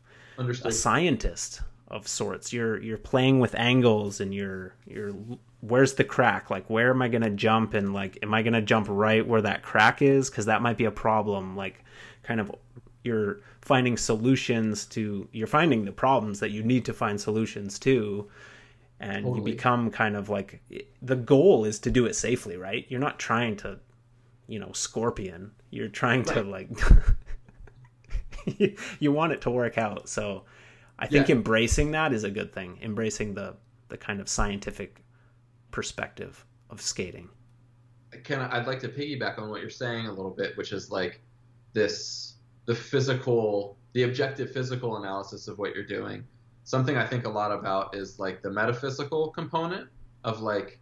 a 0.64 0.72
scientist 0.72 1.62
of 1.88 2.08
sorts. 2.08 2.54
You're 2.54 2.82
you're 2.82 2.98
playing 2.98 3.40
with 3.40 3.56
angles 3.56 4.20
and 4.22 4.34
you're 4.34 4.76
you're 4.86 5.14
where's 5.62 5.94
the 5.94 6.04
crack? 6.04 6.50
Like 6.50 6.70
where 6.70 6.90
am 6.90 7.02
I 7.02 7.08
going 7.08 7.22
to 7.24 7.30
jump 7.30 7.74
and 7.74 7.94
like 7.94 8.18
am 8.24 8.34
I 8.34 8.42
going 8.42 8.54
to 8.54 8.62
jump 8.62 8.88
right 8.90 9.26
where 9.26 9.42
that 9.42 9.62
crack 9.64 10.02
is 10.02 10.30
cuz 10.30 10.46
that 10.46 10.62
might 10.62 10.78
be 10.78 10.86
a 10.86 10.92
problem. 10.92 11.56
Like 11.56 11.84
kind 12.24 12.40
of 12.40 12.52
you're 13.04 13.40
finding 13.62 13.98
solutions 13.98 14.86
to 14.88 15.28
you're 15.32 15.48
finding 15.48 15.86
the 15.86 15.92
problems 15.92 16.40
that 16.40 16.52
you 16.52 16.64
need 16.64 16.86
to 16.86 16.94
find 16.94 17.20
solutions 17.20 17.80
to 17.80 18.30
and 19.02 19.36
you 19.36 19.42
become 19.42 19.90
kind 19.92 20.16
of 20.16 20.30
like 20.30 20.62
the 21.02 21.16
goal 21.16 21.66
is 21.66 21.80
to 21.80 21.92
do 21.92 22.06
it 22.06 22.16
safely, 22.16 22.56
right? 22.56 22.86
You're 22.88 23.00
not 23.00 23.20
trying 23.20 23.58
to 23.58 23.80
you 24.48 24.60
know, 24.60 24.72
scorpion. 24.74 25.52
You're 25.70 25.88
trying 25.88 26.24
to 26.26 26.44
like 26.44 26.70
you 29.00 29.12
want 29.12 29.32
it 29.32 29.42
to 29.42 29.50
work 29.50 29.78
out. 29.78 30.10
So 30.10 30.44
I 31.00 31.08
think 31.08 31.30
Yeah. 31.30 31.36
embracing 31.36 31.92
that 31.92 32.12
is 32.12 32.26
a 32.26 32.30
good 32.30 32.54
thing. 32.54 32.78
Embracing 32.82 33.34
the 33.34 33.56
the 33.88 33.98
kind 33.98 34.20
of 34.20 34.28
scientific 34.28 35.04
perspective 35.72 36.46
of 36.70 36.82
skating. 36.82 37.30
Can 38.24 38.42
I, 38.42 38.58
I'd 38.58 38.68
like 38.68 38.80
to 38.82 38.90
piggyback 38.90 39.40
on 39.40 39.50
what 39.50 39.62
you're 39.62 39.70
saying 39.70 40.08
a 40.08 40.14
little 40.14 40.32
bit, 40.32 40.58
which 40.58 40.74
is 40.74 40.92
like 40.92 41.22
this 41.74 42.36
the 42.66 42.76
physical, 42.76 43.78
the 43.94 44.04
objective 44.04 44.52
physical 44.52 44.98
analysis 44.98 45.48
of 45.48 45.58
what 45.58 45.74
you're 45.74 45.86
doing. 45.86 46.26
Something 46.64 46.98
I 46.98 47.06
think 47.06 47.26
a 47.26 47.30
lot 47.30 47.52
about 47.52 47.96
is 47.96 48.20
like 48.20 48.42
the 48.42 48.52
metaphysical 48.52 49.30
component 49.30 49.90
of 50.24 50.42
like 50.42 50.80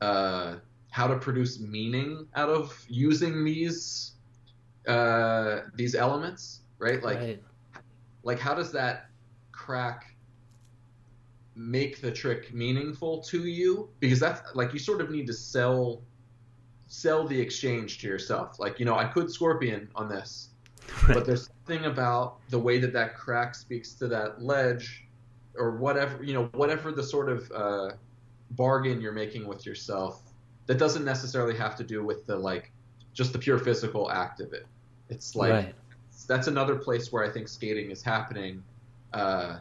uh, 0.00 0.56
how 0.90 1.06
to 1.06 1.16
produce 1.18 1.60
meaning 1.60 2.26
out 2.36 2.48
of 2.48 2.84
using 2.88 3.44
these 3.44 4.12
uh, 4.86 5.60
these 5.74 5.94
elements, 5.94 6.60
right? 6.78 7.02
Like 7.02 7.18
right. 7.18 7.42
like 8.22 8.38
how 8.38 8.54
does 8.54 8.70
that 8.72 9.10
crack 9.52 10.14
make 11.56 12.00
the 12.00 12.10
trick 12.10 12.52
meaningful 12.52 13.20
to 13.20 13.46
you 13.46 13.88
because 14.00 14.18
that's 14.18 14.54
like 14.54 14.72
you 14.72 14.78
sort 14.78 15.00
of 15.00 15.10
need 15.10 15.26
to 15.26 15.32
sell 15.32 16.02
sell 16.88 17.26
the 17.26 17.40
exchange 17.40 17.98
to 17.98 18.08
yourself 18.08 18.58
like 18.58 18.80
you 18.80 18.84
know 18.84 18.96
i 18.96 19.04
could 19.04 19.30
scorpion 19.30 19.88
on 19.94 20.08
this 20.08 20.48
but 21.06 21.24
there's 21.24 21.48
something 21.66 21.86
about 21.86 22.38
the 22.50 22.58
way 22.58 22.78
that 22.78 22.92
that 22.92 23.16
crack 23.16 23.54
speaks 23.54 23.92
to 23.94 24.06
that 24.08 24.42
ledge 24.42 25.04
or 25.56 25.76
whatever 25.76 26.22
you 26.22 26.34
know 26.34 26.44
whatever 26.54 26.92
the 26.92 27.02
sort 27.02 27.28
of 27.28 27.50
uh, 27.52 27.90
bargain 28.52 29.00
you're 29.00 29.12
making 29.12 29.46
with 29.46 29.64
yourself 29.64 30.22
that 30.66 30.78
doesn't 30.78 31.04
necessarily 31.04 31.56
have 31.56 31.76
to 31.76 31.84
do 31.84 32.04
with 32.04 32.26
the 32.26 32.36
like 32.36 32.70
just 33.12 33.32
the 33.32 33.38
pure 33.38 33.58
physical 33.58 34.10
act 34.10 34.40
of 34.40 34.52
it 34.52 34.66
it's 35.08 35.36
like 35.36 35.52
right. 35.52 35.74
that's 36.26 36.46
another 36.46 36.76
place 36.76 37.12
where 37.12 37.24
I 37.24 37.30
think 37.30 37.48
skating 37.48 37.90
is 37.90 38.02
happening, 38.02 38.62
uh, 39.12 39.58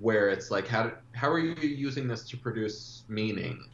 where 0.00 0.28
it's 0.28 0.50
like 0.50 0.66
how 0.66 0.92
how 1.12 1.30
are 1.30 1.38
you 1.38 1.54
using 1.54 2.08
this 2.08 2.28
to 2.30 2.36
produce 2.36 3.04
meaning, 3.08 3.64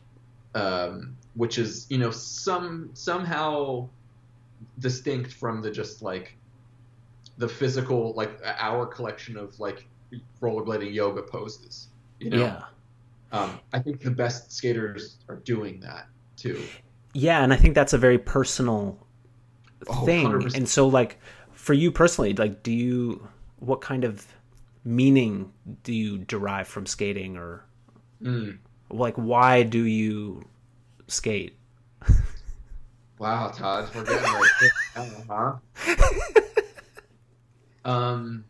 um, 0.54 1.16
which 1.34 1.58
is 1.58 1.86
you 1.88 1.98
know 1.98 2.10
some 2.10 2.90
somehow 2.94 3.88
distinct 4.78 5.32
from 5.32 5.62
the 5.62 5.70
just 5.70 6.02
like 6.02 6.36
the 7.38 7.48
physical 7.48 8.12
like 8.14 8.40
our 8.58 8.86
collection 8.86 9.36
of 9.36 9.58
like 9.60 9.86
rollerblading 10.40 10.92
yoga 10.92 11.22
poses. 11.22 11.88
You 12.20 12.30
know, 12.30 12.38
Yeah. 12.38 12.62
um, 13.32 13.58
I 13.72 13.78
think 13.80 14.00
the 14.00 14.10
best 14.10 14.52
skaters 14.52 15.16
are 15.28 15.36
doing 15.36 15.80
that 15.80 16.06
too. 16.36 16.62
Yeah, 17.12 17.42
and 17.42 17.52
I 17.52 17.56
think 17.56 17.74
that's 17.74 17.92
a 17.92 17.98
very 17.98 18.18
personal 18.18 18.98
Oh, 19.88 20.04
thing. 20.06 20.26
100%. 20.26 20.56
And 20.56 20.68
so 20.68 20.88
like 20.88 21.18
for 21.52 21.74
you 21.74 21.90
personally, 21.92 22.32
like 22.34 22.62
do 22.62 22.72
you 22.72 23.28
what 23.58 23.80
kind 23.80 24.04
of 24.04 24.26
meaning 24.84 25.52
do 25.82 25.92
you 25.92 26.18
derive 26.18 26.68
from 26.68 26.86
skating 26.86 27.36
or 27.36 27.64
Mm. 28.22 28.58
like 28.90 29.14
why 29.16 29.62
do 29.62 29.82
you 29.84 30.42
skate? 31.08 31.58
Wow, 33.18 33.48
Todd, 33.48 33.88
we're 33.94 34.04
getting 34.04 34.22
like 34.32 34.50
this 34.60 34.72
now, 35.28 35.58
huh? 35.84 36.40
Um. 37.86 38.44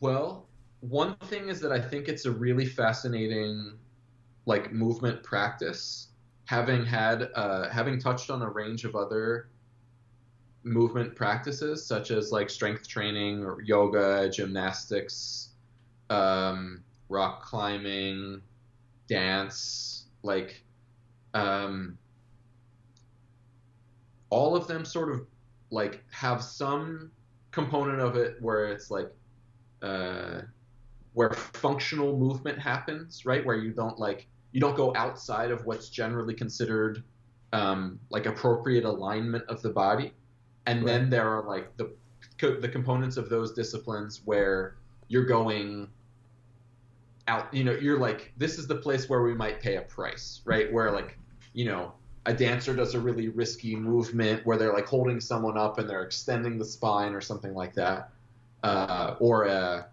Well, 0.00 0.48
one 0.80 1.16
thing 1.16 1.48
is 1.48 1.60
that 1.60 1.72
I 1.72 1.80
think 1.80 2.08
it's 2.08 2.24
a 2.26 2.30
really 2.32 2.66
fascinating, 2.66 3.78
like 4.46 4.72
movement 4.72 5.22
practice. 5.22 6.08
having 6.46 6.84
had 6.84 7.30
uh, 7.34 7.68
having 7.70 7.98
touched 7.98 8.30
on 8.30 8.42
a 8.42 8.50
range 8.50 8.84
of 8.84 8.96
other 8.96 9.50
movement 10.64 11.16
practices 11.16 11.86
such 11.86 12.10
as 12.10 12.32
like 12.32 12.50
strength 12.50 12.86
training 12.88 13.44
or 13.44 13.60
yoga, 13.62 14.28
gymnastics, 14.30 15.50
um, 16.10 16.84
rock 17.08 17.42
climbing, 17.44 18.42
dance, 19.08 20.06
like 20.22 20.64
um, 21.34 21.98
all 24.30 24.56
of 24.56 24.66
them 24.66 24.84
sort 24.84 25.10
of 25.10 25.26
like 25.72 26.04
have 26.12 26.42
some 26.44 27.12
component 27.52 28.00
of 28.00 28.16
it 28.16 28.36
where 28.40 28.68
it's 28.68 28.90
like 28.90 29.10
uh, 29.82 30.42
where 31.14 31.30
functional 31.32 32.18
movement 32.18 32.58
happens, 32.58 33.26
right? 33.26 33.44
Where 33.44 33.56
you 33.56 33.72
don't 33.72 33.98
like 33.98 34.28
you 34.52 34.60
don't 34.60 34.76
go 34.76 34.94
outside 34.96 35.50
of 35.50 35.66
what's 35.66 35.90
generally 35.90 36.34
considered 36.34 37.04
um, 37.52 38.00
like 38.10 38.26
appropriate 38.26 38.84
alignment 38.84 39.44
of 39.48 39.62
the 39.62 39.70
body, 39.70 40.14
and 40.66 40.84
Right. 40.84 40.86
then 40.86 41.10
there 41.10 41.28
are 41.28 41.44
like 41.46 41.76
the 41.78 41.96
co- 42.38 42.60
the 42.60 42.68
components 42.68 43.16
of 43.18 43.30
those 43.30 43.52
disciplines 43.54 44.22
where 44.24 44.76
you're 45.08 45.26
going 45.26 45.90
out. 47.28 47.52
You 47.54 47.64
know, 47.64 47.72
you're 47.72 47.98
like 47.98 48.32
this 48.36 48.58
is 48.58 48.68
the 48.68 48.76
place 48.76 49.08
where 49.08 49.22
we 49.22 49.34
might 49.34 49.60
pay 49.60 49.76
a 49.76 49.82
price, 49.82 50.42
right? 50.44 50.72
Where 50.72 50.92
like 50.92 51.18
you 51.52 51.66
know 51.66 51.94
a 52.26 52.34
dancer 52.34 52.74
does 52.74 52.94
a 52.94 53.00
really 53.00 53.28
risky 53.28 53.76
movement 53.76 54.46
where 54.46 54.56
they're 54.56 54.72
like 54.72 54.86
holding 54.86 55.20
someone 55.20 55.58
up 55.58 55.78
and 55.78 55.88
they're 55.88 56.02
extending 56.04 56.58
the 56.58 56.64
spine 56.64 57.14
or 57.14 57.20
something 57.20 57.54
like 57.54 57.74
that, 57.74 58.10
uh, 58.62 59.16
or 59.20 59.44
a 59.44 59.88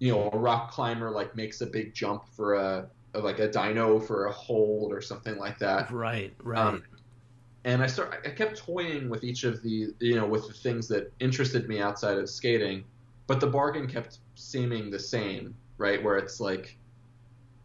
you 0.00 0.12
know 0.12 0.30
a 0.32 0.38
rock 0.38 0.70
climber 0.72 1.10
like 1.10 1.36
makes 1.36 1.60
a 1.60 1.66
big 1.66 1.94
jump 1.94 2.28
for 2.28 2.54
a, 2.54 2.90
like 3.14 3.38
a 3.40 3.48
dyno 3.48 4.04
for 4.04 4.26
a 4.26 4.32
hold 4.32 4.92
or 4.92 5.00
something 5.00 5.36
like 5.38 5.58
that. 5.58 5.90
Right, 5.90 6.34
right. 6.42 6.58
Um, 6.58 6.82
And 7.64 7.82
I 7.82 7.86
start 7.88 8.22
I 8.26 8.30
kept 8.30 8.58
toying 8.58 9.10
with 9.10 9.24
each 9.24 9.44
of 9.44 9.62
the 9.62 9.94
you 10.00 10.16
know 10.16 10.26
with 10.26 10.48
the 10.48 10.54
things 10.54 10.88
that 10.88 11.12
interested 11.20 11.68
me 11.68 11.80
outside 11.80 12.18
of 12.18 12.30
skating, 12.30 12.84
but 13.26 13.40
the 13.40 13.46
bargain 13.48 13.86
kept 13.88 14.20
seeming 14.34 14.90
the 14.90 14.98
same, 14.98 15.56
right? 15.78 16.02
Where 16.02 16.16
it's 16.18 16.40
like 16.40 16.78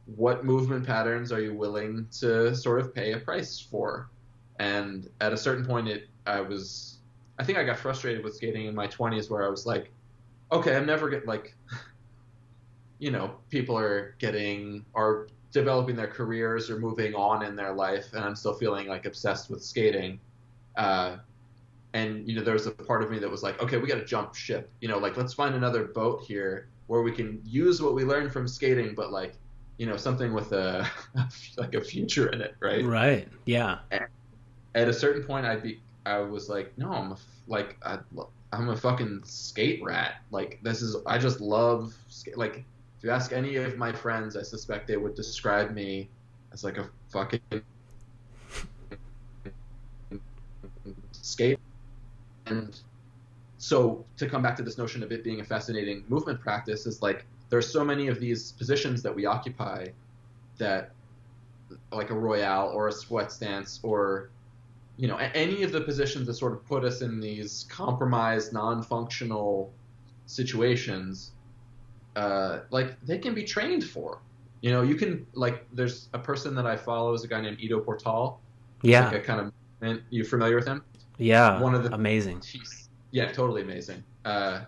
what 0.06 0.45
movement 0.45 0.86
patterns 0.86 1.32
are 1.32 1.41
you 1.41 1.53
willing 1.53 2.08
to 2.20 2.56
sort 2.56 2.80
of 2.80 2.93
pay 2.93 3.14
a 3.14 3.20
price 3.20 3.60
for? 3.60 4.10
And 4.60 5.10
at 5.22 5.34
a 5.34 5.38
certain 5.38 5.66
point, 5.66 5.88
it 5.88 6.08
I 6.26 6.41
was 6.41 6.99
I 7.38 7.43
think 7.43 7.58
I 7.58 7.64
got 7.64 7.78
frustrated 7.78 8.24
with 8.24 8.36
skating 8.36 8.68
in 8.68 8.76
my 8.76 8.88
20s 8.88 9.30
where 9.30 9.45
I 9.45 9.49
was 9.49 9.66
like, 9.66 9.91
okay, 10.51 10.76
I'm 10.76 10.86
never 10.86 11.10
get 11.10 11.28
like, 11.28 11.56
you 12.99 13.12
know, 13.12 13.36
people 13.49 13.78
are 13.78 14.16
getting 14.20 14.86
are 14.93 15.28
developing 15.51 15.95
their 15.95 16.08
careers 16.08 16.70
or 16.70 16.78
moving 16.80 17.16
on 17.16 17.43
in 17.43 17.56
their 17.56 17.74
life, 17.74 18.14
and 18.14 18.24
I'm 18.24 18.36
still 18.36 18.53
feeling 18.53 18.88
like 18.88 19.06
obsessed 19.06 19.49
with 19.49 19.64
skating. 19.64 20.20
Uh, 20.78 21.18
and 21.93 22.28
you 22.28 22.36
know, 22.36 22.43
there 22.43 22.53
was 22.53 22.68
a 22.68 22.72
part 22.72 23.01
of 23.03 23.10
me 23.10 23.20
that 23.20 23.30
was 23.30 23.41
like, 23.41 23.62
okay, 23.62 23.78
we 23.78 23.88
got 23.88 23.95
to 23.95 24.06
jump 24.06 24.36
ship. 24.36 24.70
You 24.82 24.88
know, 24.88 24.97
like 24.97 25.18
let's 25.18 25.34
find 25.34 25.56
another 25.56 25.86
boat 25.86 26.24
here 26.28 26.68
where 26.88 27.01
we 27.01 27.12
can 27.12 27.41
use 27.43 27.82
what 27.82 27.95
we 27.95 28.03
learned 28.03 28.32
from 28.32 28.47
skating, 28.47 28.93
but 28.93 29.12
like 29.12 29.36
you 29.78 29.86
know 29.86 29.97
something 29.97 30.34
with 30.34 30.51
a 30.51 30.89
like 31.57 31.76
a 31.76 31.82
future 31.82 32.28
in 32.30 32.41
it, 32.41 32.55
right? 32.59 32.86
Right. 32.86 33.28
Yeah. 33.45 33.80
At 33.91 34.88
a 34.88 34.93
certain 34.93 35.23
point, 35.23 35.45
I'd 35.45 35.63
be 35.63 35.80
I 36.05 36.19
was 36.19 36.49
like, 36.49 36.78
no, 36.78 36.91
I'm 36.91 37.11
a, 37.11 37.17
like 37.47 37.78
I, 37.84 37.99
I'm 38.53 38.69
a 38.69 38.76
fucking 38.76 39.21
skate 39.26 39.84
rat. 39.84 40.21
Like 40.32 40.59
this 40.63 40.82
is 40.82 40.95
I 41.05 41.17
just 41.17 41.41
love 41.41 41.93
skate. 42.09 42.38
Like 42.38 42.63
if 42.97 43.03
you 43.03 43.11
ask 43.11 43.34
any 43.34 43.55
of 43.55 43.78
my 43.78 43.91
friends, 43.91 44.38
I 44.38 44.43
suspect 44.43 44.88
they 44.88 44.97
would 44.97 45.15
describe 45.15 45.71
me 45.71 46.09
as 46.53 46.63
like 46.63 46.78
a 46.78 46.89
fucking 47.09 47.41
skate. 51.11 51.59
And 52.45 52.80
so 53.57 54.05
to 54.17 54.30
come 54.30 54.41
back 54.41 54.55
to 54.57 54.63
this 54.63 54.78
notion 54.78 55.01
of 55.03 55.11
it 55.11 55.23
being 55.23 55.41
a 55.41 55.43
fascinating 55.43 56.03
movement 56.07 56.39
practice 56.39 56.86
is 56.86 57.01
like 57.01 57.26
there's 57.49 57.71
so 57.71 57.83
many 57.83 58.07
of 58.07 58.19
these 58.19 58.51
positions 58.53 59.01
that 59.03 59.13
we 59.15 59.25
occupy 59.25 59.87
that 60.57 60.91
like 61.91 62.09
a 62.09 62.13
royale 62.13 62.69
or 62.73 62.87
a 62.87 62.91
sweat 62.91 63.31
stance 63.31 63.79
or 63.83 64.29
you 64.97 65.07
know 65.07 65.17
any 65.17 65.63
of 65.63 65.71
the 65.71 65.81
positions 65.81 66.25
that 66.27 66.33
sort 66.35 66.53
of 66.53 66.65
put 66.65 66.83
us 66.85 67.01
in 67.01 67.19
these 67.19 67.65
compromised 67.69 68.53
non-functional 68.53 69.71
situations 70.25 71.31
uh, 72.15 72.59
like 72.69 72.99
they 73.05 73.17
can 73.17 73.33
be 73.33 73.43
trained 73.43 73.83
for 73.83 74.19
you 74.61 74.71
know 74.71 74.81
you 74.83 74.95
can 74.95 75.25
like 75.33 75.65
there's 75.73 76.07
a 76.13 76.19
person 76.19 76.55
that 76.55 76.65
i 76.65 76.75
follow 76.75 77.13
is 77.13 77.23
a 77.23 77.27
guy 77.27 77.41
named 77.41 77.57
Ido 77.59 77.79
portal 77.81 78.39
Yeah. 78.83 79.05
like 79.07 79.15
a 79.17 79.19
kind 79.19 79.39
of 79.81 79.99
you 80.09 80.23
familiar 80.23 80.55
with 80.55 80.65
him 80.67 80.83
Yeah. 81.17 81.59
one 81.61 81.75
of 81.75 81.83
the- 81.83 81.93
Amazing. 81.93 82.41
Yeah, 83.11 83.31
totally 83.31 83.61
amazing. 83.61 84.03
Uh, 84.25 84.61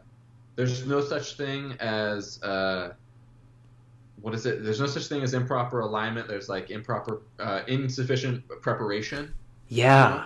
there's 0.58 0.86
no 0.86 1.00
such 1.00 1.38
thing 1.38 1.74
as 1.80 2.42
uh, 2.44 2.92
what 4.22 4.34
is 4.34 4.46
it? 4.46 4.64
There's 4.64 4.80
no 4.82 4.88
such 4.88 5.06
thing 5.08 5.22
as 5.22 5.34
improper 5.34 5.80
alignment. 5.80 6.28
There's 6.28 6.50
like 6.50 6.70
improper, 6.72 7.22
uh, 7.40 7.62
insufficient 7.68 8.44
preparation. 8.62 9.34
Yeah. 9.70 10.26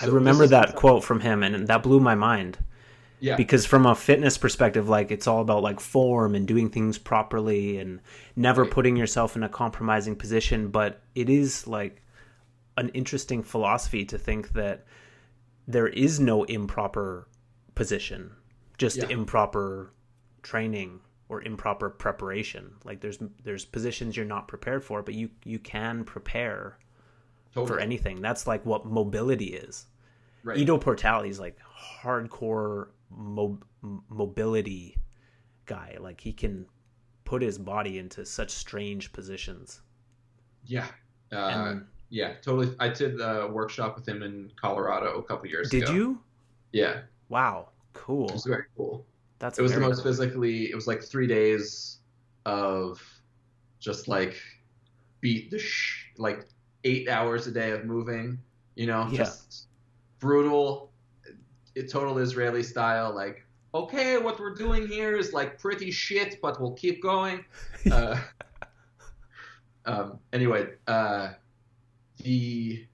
I 0.00 0.06
So 0.06 0.12
remember 0.12 0.38
this 0.40 0.46
is- 0.46 0.50
that 0.50 0.74
quote 0.74 1.04
from 1.04 1.20
him 1.20 1.42
and 1.44 1.68
that 1.68 1.82
blew 1.84 2.00
my 2.00 2.14
mind. 2.16 2.58
Yeah, 3.20 3.36
Because 3.36 3.64
from 3.64 3.86
a 3.86 3.94
fitness 3.94 4.36
perspective, 4.36 4.88
like 4.88 5.12
it's 5.12 5.28
all 5.28 5.42
about 5.42 5.62
like 5.62 5.78
form 5.78 6.34
and 6.34 6.48
doing 6.48 6.70
things 6.70 6.98
properly 6.98 7.78
and 7.78 8.00
never 8.34 8.62
Right. 8.62 8.70
putting 8.72 8.96
yourself 8.96 9.36
in 9.36 9.44
a 9.44 9.48
compromising 9.48 10.16
position. 10.16 10.68
But 10.68 11.02
it 11.14 11.30
is 11.30 11.68
like 11.68 12.02
an 12.76 12.88
interesting 12.88 13.44
philosophy 13.44 14.04
to 14.06 14.18
think 14.18 14.54
that 14.54 14.86
there 15.68 15.86
is 15.86 16.18
no 16.18 16.42
improper 16.44 17.28
position, 17.76 18.32
just 18.82 18.96
Yeah. 18.98 19.08
improper 19.18 19.92
training 20.42 21.00
or 21.28 21.40
improper 21.42 21.88
preparation. 21.88 22.64
Like 22.84 23.00
there's 23.00 23.18
there's 23.44 23.64
positions 23.64 24.16
you're 24.16 24.26
not 24.36 24.48
prepared 24.48 24.82
for, 24.84 25.02
but 25.02 25.14
you 25.14 25.30
you 25.44 25.58
can 25.60 26.04
prepare 26.04 26.78
totally. 27.54 27.68
for 27.68 27.78
anything. 27.80 28.20
That's 28.20 28.46
like 28.46 28.66
what 28.66 28.84
mobility 28.84 29.54
is. 29.66 29.86
Right. 30.44 30.58
Ido 30.58 30.78
Portal 30.78 31.22
is 31.22 31.38
like 31.38 31.56
hardcore 32.02 32.88
mo- 33.10 33.60
mobility 34.08 34.96
guy. 35.66 35.96
Like 36.00 36.20
he 36.20 36.32
can 36.32 36.66
put 37.24 37.40
his 37.42 37.58
body 37.58 37.98
into 37.98 38.26
such 38.26 38.50
strange 38.50 39.12
positions. 39.12 39.80
Yeah. 40.64 40.88
Uh, 41.30 41.36
And 41.70 41.86
yeah, 42.10 42.34
totally. 42.42 42.74
I 42.80 42.88
did 42.88 43.20
a 43.20 43.46
workshop 43.48 43.94
with 43.96 44.06
him 44.06 44.22
in 44.22 44.50
Colorado 44.56 45.18
a 45.18 45.22
couple 45.22 45.46
years 45.48 45.70
did 45.70 45.84
ago. 45.84 45.92
Did 45.92 45.96
you? 45.96 46.20
Yeah, 46.72 47.02
Wow, 47.28 47.68
cool. 47.92 48.28
it 48.28 48.32
was 48.34 48.44
very 48.44 48.64
cool. 48.76 49.04
That's 49.38 49.58
it 49.58 49.62
was 49.62 49.72
the 49.74 49.80
most 49.80 49.96
cool. 50.02 50.04
physically 50.12 50.70
it 50.70 50.74
was 50.74 50.86
like 50.86 51.02
three 51.02 51.26
days 51.26 51.98
of 52.46 53.02
just 53.80 54.08
like 54.08 54.36
beat 55.20 55.50
the 55.50 55.58
sh- 55.58 56.06
like 56.18 56.46
eight 56.84 57.08
hours 57.08 57.46
a 57.46 57.52
day 57.52 57.70
of 57.72 57.84
moving 57.84 58.38
you 58.74 58.86
know 58.86 59.06
Yeah. 59.10 59.18
just 59.18 59.66
brutal 60.18 60.90
it, 61.74 61.90
total 61.90 62.18
israeli 62.18 62.62
style 62.62 63.14
like 63.14 63.44
okay 63.74 64.18
what 64.18 64.38
we're 64.40 64.54
doing 64.54 64.86
here 64.88 65.16
is 65.16 65.32
like 65.32 65.58
pretty 65.58 65.90
shit 65.90 66.40
but 66.42 66.60
we'll 66.60 66.72
keep 66.74 67.02
going 67.02 67.44
uh, 67.92 68.20
um, 69.86 70.18
anyway 70.32 70.68
uh, 70.86 71.28
the 72.18 72.84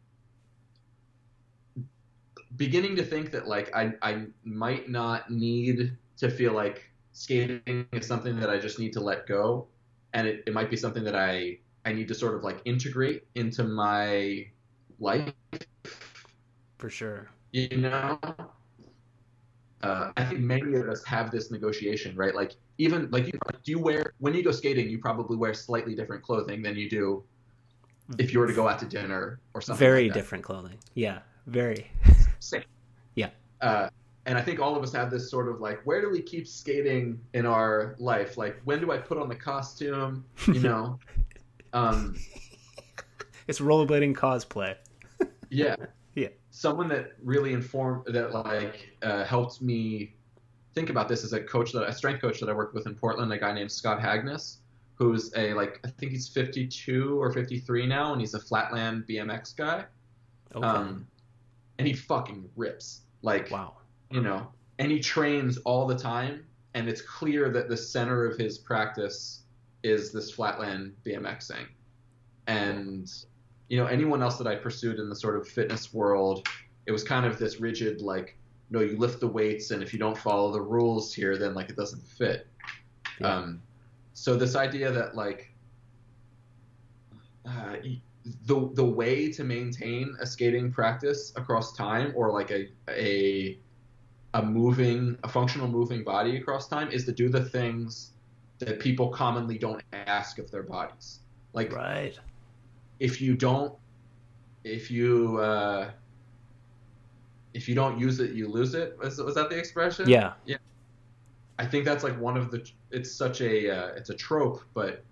beginning 2.59 2.97
to 2.97 3.03
think 3.05 3.31
that 3.31 3.49
like 3.49 3.75
I, 3.75 3.93
I 4.03 4.27
might 4.45 4.91
not 4.91 5.31
need 5.31 5.97
to 6.19 6.29
feel 6.31 6.53
like 6.53 6.91
skating 7.13 7.87
is 7.93 8.07
something 8.07 8.39
that 8.41 8.51
I 8.51 8.59
just 8.59 8.79
need 8.79 8.93
to 8.95 9.01
let 9.01 9.27
go 9.27 9.67
and 10.13 10.27
it, 10.27 10.43
it 10.47 10.53
might 10.53 10.69
be 10.71 10.77
something 10.77 11.05
that 11.05 11.17
I 11.17 11.59
I 11.87 11.93
need 11.93 12.09
to 12.09 12.15
sort 12.15 12.35
of 12.35 12.43
like 12.45 12.61
integrate 12.65 13.25
into 13.35 13.65
my 13.65 14.47
life 15.01 15.33
for 16.77 16.91
sure. 16.91 17.29
you 17.53 17.77
know 17.79 18.19
uh, 19.83 20.11
I 20.17 20.25
think 20.25 20.41
many 20.41 20.75
of 20.75 20.89
us 20.89 21.05
have 21.05 21.31
this 21.31 21.51
negotiation 21.51 22.17
right 22.17 22.35
like 22.35 22.53
even 22.79 23.09
like 23.11 23.27
you, 23.27 23.39
do 23.65 23.71
you 23.73 23.79
wear 23.79 24.13
when 24.19 24.35
you 24.35 24.43
go 24.43 24.51
skating 24.51 24.91
you 24.91 24.99
probably 24.99 25.37
wear 25.37 25.55
slightly 25.55 25.95
different 25.95 26.23
clothing 26.23 26.63
than 26.63 26.77
you 26.77 26.91
do 26.91 27.23
if 28.19 28.33
you 28.33 28.39
were 28.41 28.47
to 28.47 28.55
go 28.55 28.67
out 28.69 28.79
to 28.81 28.87
dinner 28.87 29.39
or 29.55 29.61
something 29.61 29.79
Very 29.79 30.05
like 30.05 30.15
that. 30.15 30.19
different 30.21 30.43
clothing. 30.45 30.79
Yeah, 30.95 31.19
very. 31.47 31.91
Same. 32.41 32.63
Yeah. 33.15 33.31
Uh, 33.61 33.89
and 34.27 34.37
I 34.37 34.43
think 34.43 34.61
all 34.61 34.77
of 34.77 34.83
us 34.83 34.93
have 34.93 35.11
this 35.11 35.31
sort 35.31 35.49
of 35.49 35.61
like, 35.61 35.81
where 35.87 36.01
do 36.01 36.11
we 36.11 36.21
keep 36.23 36.47
skating 36.47 37.19
in 37.33 37.47
our 37.47 37.95
life? 37.99 38.37
Like, 38.37 38.61
when 38.65 38.81
do 38.81 38.93
I 38.93 38.99
put 38.99 39.17
on 39.19 39.29
the 39.29 39.35
costume? 39.35 40.25
You 40.47 40.61
know, 40.61 40.99
um, 41.73 42.17
It's 43.47 43.61
rollerblading 43.61 44.15
cosplay. 44.15 44.77
yeah, 45.51 45.77
Yeah. 46.15 46.29
Someone 46.51 46.89
that 46.89 47.13
really 47.23 47.53
informed 47.53 48.05
that 48.13 48.33
like 48.33 48.91
uh, 49.03 49.25
helped 49.25 49.63
me 49.63 50.15
think 50.75 50.91
about 50.91 51.09
this 51.09 51.23
is 51.23 51.33
a 51.33 51.41
coach 51.41 51.73
that 51.73 51.89
a 51.89 51.93
strength 51.93 52.21
coach 52.21 52.41
that 52.41 52.49
I 52.49 52.53
worked 52.53 52.75
with 52.75 52.87
in 52.87 52.95
Portland, 52.97 53.33
a 53.33 53.39
guy 53.39 53.53
named 53.53 53.71
Scott 53.71 54.01
Hagness, 54.01 54.57
who's 54.97 55.33
a 55.37 55.55
like 55.55 55.81
I 55.85 55.89
think 55.91 56.11
he's 56.13 56.27
52 56.29 57.23
or 57.23 57.31
53 57.33 57.87
now, 57.87 58.13
and 58.13 58.21
he's 58.21 58.35
a 58.35 58.41
flatland 58.41 59.05
BMX 59.09 59.57
guy. 59.57 59.85
Okay. 60.55 60.67
Um, 60.67 61.07
and 61.79 61.87
he 61.87 61.95
fucking 61.95 62.49
rips. 62.57 63.03
Like 63.23 63.51
wow. 63.51 63.75
you 64.11 64.21
know, 64.21 64.49
and 64.79 64.91
he 64.93 65.01
trains 65.01 65.59
all 65.59 65.87
the 65.87 65.97
time, 65.97 66.45
and 66.75 66.89
it's 66.89 67.03
clear 67.03 67.51
that 67.51 67.69
the 67.69 67.77
center 67.77 68.25
of 68.25 68.39
his 68.39 68.59
practice 68.59 69.43
is 69.83 70.13
this 70.13 70.31
flatland 70.31 70.95
BMXing. 71.05 71.67
And 72.47 73.11
you 73.69 73.77
know, 73.77 73.87
anyone 73.87 74.23
else 74.23 74.39
that 74.39 74.47
I 74.47 74.57
pursued 74.57 74.99
in 74.99 75.09
the 75.09 75.17
sort 75.17 75.37
of 75.37 75.47
fitness 75.47 75.93
world, 75.93 76.49
it 76.87 76.93
was 76.93 77.05
kind 77.05 77.27
of 77.27 77.39
this 77.39 77.61
rigid 77.61 78.01
like, 78.01 78.37
no, 78.71 78.81
you 78.81 78.97
lift 78.97 79.21
the 79.21 79.29
weights, 79.29 79.71
and 79.73 79.83
if 79.83 79.93
you 79.93 79.99
don't 79.99 80.17
follow 80.17 80.53
the 80.53 80.61
rules 80.61 81.13
here, 81.13 81.37
then 81.37 81.55
like 81.55 81.69
it 81.71 81.77
doesn't 81.77 82.03
fit. 82.03 82.47
Yeah. 83.21 83.35
Um, 83.35 83.63
so 84.15 84.37
this 84.37 84.55
idea 84.57 84.91
that 84.93 85.15
like 85.15 85.53
uh, 87.47 87.77
the 88.47 88.71
the 88.75 88.85
way 88.85 89.31
to 89.33 89.45
maintain 89.45 90.15
a 90.21 90.27
skating 90.27 90.73
practice 90.73 91.33
across 91.37 91.73
time 91.77 92.13
or 92.17 92.33
like 92.33 92.51
a 92.51 92.69
a 92.89 93.59
a 94.35 94.43
moving 94.43 95.19
a 95.25 95.29
functional 95.29 95.69
moving 95.69 96.05
body 96.05 96.37
across 96.37 96.69
time 96.69 96.91
is 96.91 97.05
to 97.07 97.13
do 97.13 97.29
the 97.29 97.45
things 97.45 98.13
that 98.59 98.79
people 98.81 99.09
commonly 99.09 99.57
don't 99.59 99.83
ask 99.93 100.39
of 100.39 100.51
their 100.51 100.65
bodies. 100.65 101.21
Like 101.53 101.73
Right. 101.73 102.19
if 103.01 103.21
you 103.21 103.37
don't 103.37 103.75
if 104.65 104.91
you 104.91 105.39
uh, 105.39 105.91
if 107.55 107.69
you 107.69 107.75
don't 107.75 107.99
use 107.99 108.21
it, 108.21 108.33
you 108.33 108.49
lose 108.49 108.75
it. 108.75 108.97
Was, 108.99 109.19
was 109.19 109.35
that 109.35 109.51
the 109.51 109.59
expression? 109.59 110.09
Yeah. 110.09 110.35
yeah 110.45 110.59
I 111.59 111.67
think 111.67 111.85
that's 111.85 112.05
like 112.05 112.19
one 112.21 112.37
of 112.37 112.51
the. 112.51 112.69
It's 112.91 113.11
such 113.11 113.41
a 113.41 113.71
uh, 113.71 113.89
it's 113.97 114.11
a 114.11 114.15
trope, 114.15 114.63
but 114.75 115.05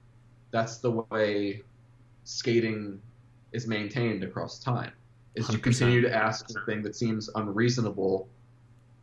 that's 0.51 0.79
the 0.79 0.91
way 1.11 1.63
skating 2.27 3.01
is 3.53 3.67
maintained 3.67 4.23
across 4.23 4.59
time. 4.59 4.93
Is 5.35 5.49
you 5.49 5.59
100%. 5.59 5.63
continue 5.63 6.01
to 6.03 6.15
ask 6.15 6.49
something 6.51 6.83
that 6.83 6.97
seems 6.97 7.31
unreasonable, 7.35 8.29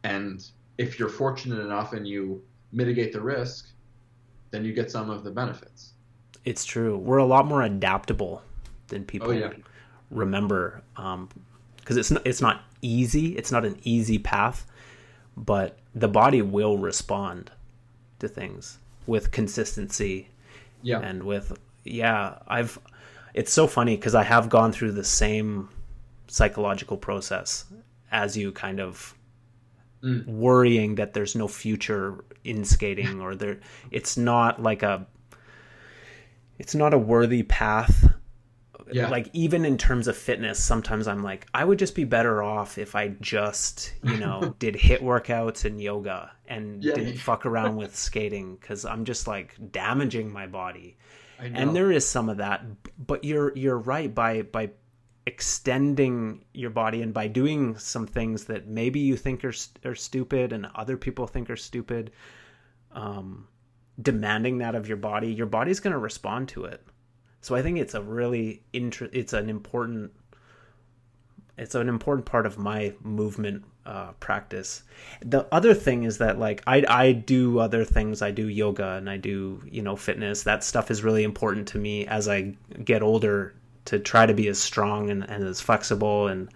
and 0.04 0.46
if 0.78 1.00
you're 1.00 1.10
fortunate 1.10 1.60
enough 1.60 1.94
and 1.94 2.08
you 2.08 2.44
mitigate 2.72 3.14
the 3.14 3.22
risk, 3.22 3.70
then 4.52 4.66
you 4.66 4.74
get 4.74 4.92
some 4.92 5.10
of 5.10 5.24
the 5.24 5.32
benefits. 5.32 5.94
It's 6.44 6.66
true. 6.66 6.98
We're 6.98 7.18
a 7.18 7.26
lot 7.26 7.46
more 7.46 7.62
adaptable 7.62 8.42
than 8.88 9.04
oh, 9.04 9.06
people 9.06 9.30
Oh 9.30 9.32
yeah, 9.32 9.54
remember 10.12 10.82
um, 10.98 11.30
because 11.78 11.98
it's 11.98 12.12
not, 12.12 12.26
it's 12.26 12.42
not 12.42 12.64
easy. 12.82 13.38
It's 13.38 13.52
not 13.52 13.64
an 13.64 13.80
easy 13.84 14.18
path, 14.18 14.66
but 15.38 15.78
the 15.94 16.08
body 16.08 16.42
will 16.42 16.78
respond 16.78 17.52
to 18.20 18.28
things 18.28 18.80
with 19.06 19.32
consistency 19.32 20.30
yeah, 20.82 21.00
and 21.00 21.24
with 21.24 21.58
yeah 21.84 22.38
i've 22.48 22.80
it's 23.34 23.52
so 23.52 23.68
funny 23.68 23.96
because 23.96 24.16
i 24.16 24.24
have 24.24 24.50
gone 24.50 24.72
through 24.72 24.92
the 24.92 25.04
same 25.04 25.70
psychological 26.28 26.98
process 26.98 27.66
as 28.12 28.36
you 28.38 28.52
kind 28.52 28.80
of 28.80 29.16
Mm. 30.04 30.26
worrying 30.28 30.96
that 30.96 31.14
there's 31.14 31.34
no 31.34 31.48
future 31.48 32.26
in 32.44 32.66
skating 32.66 33.22
or 33.22 33.36
there 33.36 33.62
it's 33.90 34.18
not 34.18 34.62
like 34.62 34.84
a 34.84 35.08
it's 36.60 36.76
not 36.76 36.94
a 36.94 36.98
worthy 36.98 37.44
path 37.44 38.14
Yeah. 38.92 39.08
like 39.08 39.30
even 39.32 39.64
in 39.64 39.78
terms 39.78 40.10
of 40.10 40.18
fitness 40.18 40.62
sometimes 40.62 41.08
i'm 41.08 41.24
like 41.24 41.48
i 41.54 41.64
would 41.64 41.80
just 41.80 41.96
be 41.96 42.04
better 42.04 42.44
off 42.44 42.78
if 42.78 42.96
i 42.96 43.08
just 43.22 43.94
you 44.04 44.18
know 44.18 44.54
did 44.60 44.76
HIIT 44.76 45.00
workouts 45.02 45.64
and 45.64 45.80
yoga 45.82 46.32
and 46.48 46.84
Yeah. 46.84 46.96
didn't 46.96 47.18
fuck 47.18 47.46
around 47.46 47.78
with 47.78 47.96
skating 47.96 48.58
because 48.60 48.84
i'm 48.84 49.06
just 49.06 49.26
like 49.26 49.56
damaging 49.72 50.34
my 50.34 50.48
body. 50.48 50.98
And 51.46 51.76
there 51.76 51.92
is 51.92 52.08
some 52.08 52.30
of 52.30 52.38
that 52.38 52.64
but 52.98 53.24
you're 53.24 53.56
you're 53.56 53.78
right 53.78 54.14
by 54.14 54.42
by 54.42 54.70
extending 55.26 56.44
your 56.54 56.70
body 56.70 57.02
and 57.02 57.14
by 57.14 57.28
doing 57.28 57.78
some 57.78 58.06
things 58.06 58.46
that 58.46 58.68
maybe 58.68 59.00
you 59.00 59.16
think 59.16 59.44
are 59.46 59.54
are 59.86 59.96
stupid 59.96 60.52
and 60.52 60.68
other 60.76 60.98
people 60.98 61.28
think 61.28 61.50
are 61.50 61.56
stupid 61.56 62.12
um 62.92 63.48
demanding 64.02 64.58
that 64.58 64.76
of 64.76 64.88
your 64.88 64.98
body 64.98 65.32
your 65.32 65.46
body's 65.46 65.80
going 65.80 65.94
to 65.94 66.00
respond 66.00 66.50
to 66.50 66.66
it. 66.66 66.86
So 67.42 67.56
i 67.56 67.62
think 67.62 67.78
it's 67.78 67.94
a 67.94 68.02
really 68.02 68.64
inter- 68.74 69.10
it's 69.14 69.34
an 69.34 69.50
important 69.50 70.12
it's 71.58 71.76
an 71.76 71.88
important 71.88 72.26
part 72.26 72.46
of 72.46 72.58
my 72.58 72.94
movement 73.02 73.64
uh, 73.86 74.12
practice. 74.14 74.84
The 75.22 75.46
other 75.52 75.74
thing 75.74 76.04
is 76.04 76.18
that 76.20 76.40
like 76.40 76.64
I 76.66 76.84
I 76.88 77.12
do 77.12 77.60
other 77.60 77.84
things. 77.84 78.22
I 78.22 78.32
do 78.32 78.48
yoga 78.48 78.94
and 78.94 79.10
I 79.10 79.18
do 79.18 79.62
you 79.70 79.82
know 79.82 79.96
fitness. 79.96 80.44
That 80.44 80.64
stuff 80.64 80.90
is 80.90 81.04
really 81.04 81.24
important 81.24 81.68
to 81.70 81.78
me 81.78 82.08
as 82.08 82.28
I 82.28 82.56
get 82.84 83.04
older 83.04 83.54
to 83.86 84.00
try 84.00 84.26
to 84.26 84.34
be 84.34 84.48
as 84.48 84.60
strong 84.60 85.10
and, 85.10 85.30
and 85.30 85.44
as 85.44 85.60
flexible 85.60 86.28
and 86.28 86.50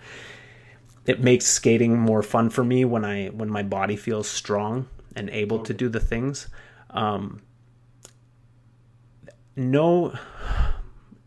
it 1.06 1.22
makes 1.22 1.46
skating 1.46 1.98
more 1.98 2.24
fun 2.24 2.50
for 2.50 2.64
me 2.64 2.86
when 2.86 3.06
I 3.06 3.28
when 3.28 3.50
my 3.50 3.64
body 3.64 3.96
feels 3.96 4.30
strong 4.30 4.88
and 5.16 5.30
able 5.30 5.60
to 5.64 5.74
do 5.74 5.90
the 5.90 6.00
things. 6.00 6.48
Um, 6.90 7.42
no 9.56 10.18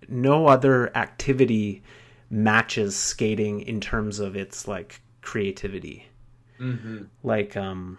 no 0.09 0.47
other 0.47 0.95
activity 0.97 1.83
matches 2.31 2.95
skating 2.97 3.61
in 3.63 3.81
terms 3.81 4.21
of 4.21 4.37
its 4.37 4.69
like 4.69 5.01
creativity. 5.21 6.07
Hmm 6.59 7.03
like 7.23 7.57
um 7.57 7.99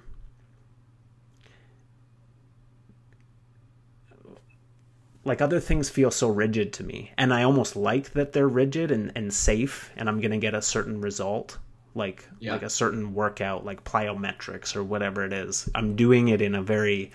like 5.24 5.42
other 5.42 5.60
things 5.60 5.90
feel 5.90 6.10
so 6.12 6.28
rigid 6.28 6.74
to 6.74 6.84
me 6.84 7.12
and 7.18 7.34
i 7.34 7.44
almost 7.44 7.76
like 7.76 8.12
that 8.14 8.34
they're 8.34 8.48
rigid 8.48 8.92
and, 8.92 9.12
and 9.16 9.34
safe 9.34 9.92
and 9.96 10.10
i'm 10.10 10.20
gonna 10.20 10.38
get 10.38 10.54
a 10.56 10.62
certain 10.62 11.00
result 11.02 11.58
like 11.94 12.26
Yeah. 12.40 12.54
like 12.54 12.64
a 12.64 12.70
certain 12.70 13.14
workout 13.14 13.66
like 13.66 13.84
plyometrics 13.84 14.78
or 14.78 14.84
whatever 14.84 15.26
it 15.26 15.34
is. 15.34 15.68
I'm 15.76 15.98
doing 15.98 16.30
it 16.30 16.42
in 16.42 16.56
a 16.56 16.62
very 16.62 17.12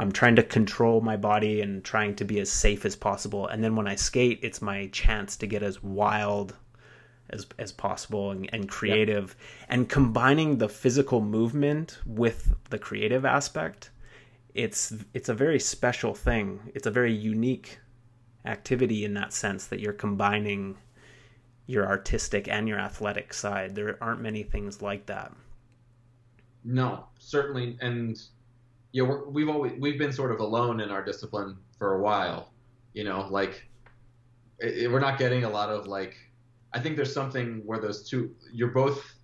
i'm 0.00 0.10
trying 0.10 0.36
to 0.36 0.42
control 0.42 1.00
my 1.00 1.16
body 1.16 1.60
and 1.60 1.84
trying 1.84 2.14
to 2.16 2.24
be 2.24 2.40
as 2.40 2.50
safe 2.50 2.84
as 2.84 2.96
possible. 2.96 3.46
And 3.46 3.62
then 3.62 3.76
when 3.76 3.86
i 3.86 3.94
skate 3.94 4.40
it's 4.42 4.60
my 4.60 4.88
chance 4.88 5.36
to 5.36 5.46
get 5.46 5.62
as 5.62 5.82
wild 5.82 6.56
as 7.28 7.46
as 7.58 7.70
possible 7.70 8.32
and, 8.32 8.48
and 8.52 8.68
creative. 8.68 9.36
And 9.68 9.88
combining 9.88 10.58
the 10.58 10.68
physical 10.68 11.20
movement 11.20 11.98
with 12.04 12.52
the 12.70 12.78
creative 12.78 13.24
aspect 13.24 13.90
it's 14.54 14.92
it's 15.14 15.28
a 15.28 15.34
very 15.34 15.60
special 15.60 16.14
thing. 16.14 16.60
It's 16.74 16.86
a 16.86 16.90
very 16.90 17.14
unique 17.14 17.78
activity 18.44 19.04
in 19.04 19.14
that 19.14 19.32
sense 19.32 19.66
that 19.66 19.80
you're 19.80 19.92
combining 19.92 20.76
your 21.66 21.86
artistic 21.86 22.48
and 22.48 22.68
your 22.68 22.78
athletic 22.78 23.32
side. 23.32 23.74
There 23.74 23.96
aren't 24.02 24.20
many 24.20 24.42
things 24.42 24.82
like 24.82 25.06
that. 25.06 25.32
No, 26.64 27.06
certainly, 27.18 27.78
and 27.80 28.20
yeah, 28.92 29.02
we're, 29.04 29.28
we've 29.28 29.48
always 29.48 29.72
we've 29.80 29.98
been 29.98 30.12
sort 30.12 30.32
of 30.32 30.40
alone 30.40 30.80
in 30.80 30.90
our 30.90 31.04
discipline 31.04 31.58
for 31.78 31.94
a 31.96 32.02
while. 32.02 32.54
You 32.92 33.04
know, 33.04 33.28
like 33.28 33.68
it, 34.58 34.84
it- 34.84 34.92
we're 34.92 35.00
not 35.00 35.18
getting 35.18 35.44
a 35.44 35.50
lot 35.50 35.70
of 35.70 35.86
like. 35.86 36.16
I 36.72 36.80
think 36.80 36.96
there's 36.96 37.12
something 37.12 37.64
where 37.66 37.80
those 37.80 38.08
two 38.08 38.36
you're 38.52 38.70
both 38.70 39.14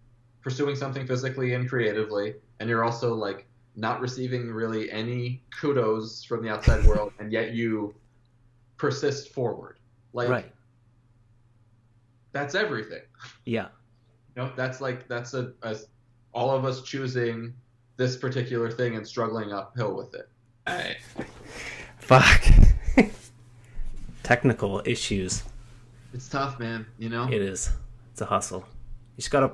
pursuing 0.42 0.76
something 0.76 1.06
physically 1.06 1.54
and 1.54 1.68
creatively, 1.68 2.36
and 2.60 2.68
you're 2.68 2.84
also 2.84 3.14
like 3.14 3.48
not 3.76 4.00
receiving 4.00 4.50
really 4.52 4.90
any 4.90 5.44
kudos 5.60 6.24
from 6.24 6.42
the 6.42 6.50
outside 6.50 6.84
world, 6.86 7.12
and 7.18 7.32
yet 7.32 7.52
you 7.54 8.00
persist 8.78 9.32
forward. 9.34 9.80
Like 10.12 10.28
right 10.28 10.52
that's 12.32 12.54
everything. 12.54 13.02
yeah 13.44 13.68
You 14.36 14.42
know, 14.42 14.52
that's 14.56 14.80
like 14.80 15.08
that's 15.08 15.34
a, 15.34 15.54
a 15.62 15.76
all 16.32 16.50
of 16.50 16.64
us 16.64 16.82
choosing 16.82 17.54
this 17.96 18.16
particular 18.16 18.70
thing 18.70 18.96
and 18.96 19.06
struggling 19.06 19.52
uphill 19.52 19.94
with 19.96 20.14
it. 20.14 20.28
Hey, 20.66 20.96
fuck 21.98 22.42
technical 24.22 24.82
issues 24.84 25.44
it's 26.12 26.28
tough, 26.28 26.58
man. 26.58 26.86
You 26.98 27.08
know. 27.08 27.28
it 27.28 27.42
is 27.42 27.70
it's 28.12 28.20
a 28.20 28.26
hustle 28.26 28.60
you 29.16 29.18
just 29.18 29.30
gotta 29.30 29.52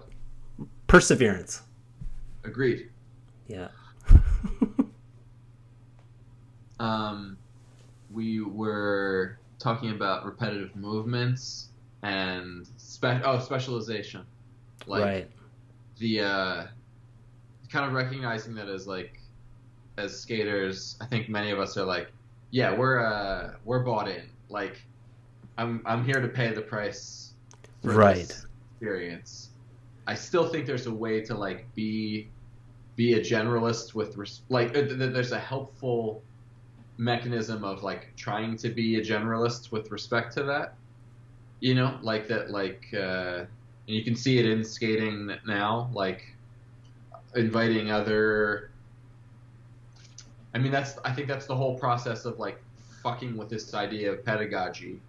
perseverance 0.87 1.63
Agreed. 2.45 2.89
yeah 3.49 3.69
Um, 6.81 7.39
we 8.11 8.41
were 8.41 9.39
talking 9.61 9.91
about 9.91 10.25
repetitive 10.27 10.75
movements 10.75 11.69
and 12.03 12.67
spe- 12.77 13.23
oh 13.25 13.39
specialization, 13.39 14.27
like 14.89 15.05
right 15.05 15.31
the 15.99 16.21
uh, 16.21 16.65
kind 17.73 17.87
of 17.87 17.93
recognizing 17.93 18.55
that 18.57 18.69
as 18.69 18.87
like 18.87 19.19
as 19.99 20.19
skaters, 20.19 20.97
I 21.01 21.07
think 21.07 21.29
many 21.29 21.51
of 21.51 21.59
us 21.59 21.77
are 21.77 21.85
like, 21.85 22.13
yeah, 22.51 22.75
we're 22.77 23.05
uh, 23.05 23.55
we're 23.65 23.81
bought 23.83 24.09
in. 24.09 24.29
Like, 24.51 24.83
I'm 25.59 25.83
I'm 25.87 26.05
here 26.05 26.21
to 26.21 26.29
pay 26.29 26.53
the 26.53 26.61
price 26.61 27.33
for 27.83 27.93
Right. 27.95 28.17
this 28.17 28.47
experience. 28.75 29.49
I 30.07 30.15
still 30.15 30.47
think 30.49 30.67
there's 30.67 30.87
a 30.87 30.93
way 30.95 31.21
to 31.23 31.35
like 31.35 31.67
be 31.75 32.29
be 32.97 33.15
a 33.15 33.21
generalist 33.21 33.95
with 33.95 34.17
res- 34.19 34.43
like 34.51 34.75
th- 34.75 34.89
th- 34.89 35.13
there's 35.13 35.33
a 35.33 35.39
helpful 35.39 36.23
mechanism 36.99 37.65
of 37.65 37.83
like 37.83 38.13
trying 38.17 38.57
to 38.59 38.69
be 38.69 38.97
a 38.97 39.01
generalist 39.01 39.73
with 39.73 39.91
respect 39.91 40.35
to 40.35 40.43
that. 40.45 40.75
You 41.61 41.75
know, 41.75 41.97
like 42.03 42.27
that, 42.27 42.51
like, 42.51 42.87
uh, 42.93 43.45
and 43.87 43.97
you 43.97 44.03
can 44.03 44.17
see 44.17 44.39
it 44.39 44.47
in 44.47 44.65
skating 44.65 45.31
now, 45.47 45.91
like 45.95 46.32
inviting 47.35 47.91
other. 47.91 48.71
I 50.55 50.59
mean, 50.59 50.73
that's 50.73 50.99
I 51.05 51.13
think 51.13 51.29
that's 51.29 51.47
the 51.47 51.57
whole 51.57 51.79
process 51.79 52.25
of 52.25 52.39
like 52.39 52.63
fucking 53.03 53.37
with 53.37 53.49
this 53.49 53.75
idea 53.75 54.13
of 54.13 54.25
pedagogy, 54.25 55.01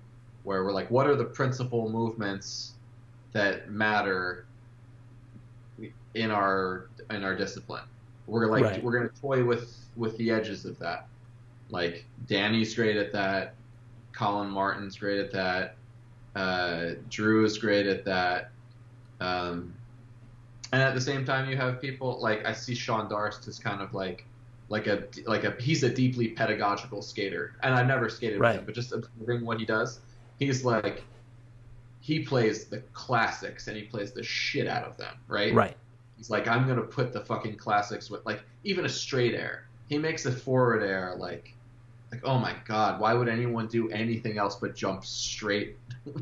where 0.44 0.64
we're 0.64 0.72
like, 0.72 0.90
what 0.90 1.08
are 1.08 1.16
the 1.16 1.26
principal 1.26 1.90
movements 1.90 2.74
that 3.34 3.70
matter 3.70 4.46
in 6.14 6.32
our 6.32 6.88
in 7.10 7.24
our 7.24 7.36
discipline? 7.36 7.84
We're 8.28 8.48
like 8.48 8.64
Right. 8.64 8.84
we're 8.84 8.94
gonna 8.94 9.10
toy 9.10 9.44
with 9.44 9.78
with 9.96 10.18
the 10.18 10.32
edges 10.32 10.66
of 10.66 10.80
that. 10.80 11.08
Like 11.70 12.06
Danny's 12.28 12.74
great 12.76 12.96
at 12.96 13.12
that, 13.14 13.56
Colin 14.14 14.50
Martin's 14.50 14.98
great 14.98 15.20
at 15.20 15.32
that, 15.32 15.76
uh, 16.36 16.92
Drew 17.10 17.44
is 17.46 17.58
great 17.58 17.88
at 17.88 18.06
that. 18.06 18.52
Um, 19.20 19.73
and 20.74 20.82
at 20.82 20.94
the 20.94 21.00
same 21.02 21.24
time, 21.24 21.50
you 21.50 21.56
have 21.56 21.80
people 21.80 22.20
like 22.20 22.46
I 22.46 22.52
see 22.52 22.76
Sean 22.76 23.08
Darst 23.08 23.48
as 23.48 23.58
kind 23.60 23.82
of 23.82 23.94
like 23.94 24.26
like 24.70 24.88
a 24.88 25.04
like 25.26 25.44
a 25.46 25.52
he's 25.60 25.84
a 25.84 25.90
deeply 25.90 26.30
pedagogical 26.30 27.02
skater, 27.02 27.54
and 27.64 27.74
I've 27.74 27.88
never 27.88 28.10
skated 28.10 28.40
Right. 28.40 28.52
with 28.54 28.60
him, 28.60 28.66
but 28.66 28.76
just 28.76 28.92
observing 28.92 29.46
what 29.46 29.60
he 29.60 29.66
does, 29.66 30.00
he's 30.40 30.66
like 30.66 31.04
he 32.02 32.20
plays 32.20 32.66
the 32.66 32.80
classics 32.92 33.68
and 33.70 33.78
he 33.78 33.84
plays 33.84 34.12
the 34.12 34.24
shit 34.24 34.68
out 34.68 34.84
of 34.84 34.98
them, 34.98 35.16
right? 35.30 35.54
Right. 35.54 35.78
He's 36.18 36.30
like, 36.30 36.48
I'm 36.50 36.68
gonna 36.68 36.82
put 36.82 37.14
the 37.14 37.22
fucking 37.22 37.56
classics 37.58 38.10
with 38.10 38.26
like 38.26 38.42
even 38.64 38.86
a 38.86 38.90
straight 38.90 39.36
air. 39.36 39.68
He 39.90 39.98
makes 39.98 40.26
a 40.26 40.32
forward 40.32 40.82
air 40.84 41.16
like 41.18 41.54
like 42.12 42.22
oh 42.26 42.40
my 42.40 42.56
god, 42.66 43.00
why 43.00 43.14
would 43.14 43.30
anyone 43.30 43.68
do 43.68 43.90
anything 43.92 44.38
else 44.40 44.56
but 44.56 44.76
jump 44.76 45.06
straight? 45.06 45.78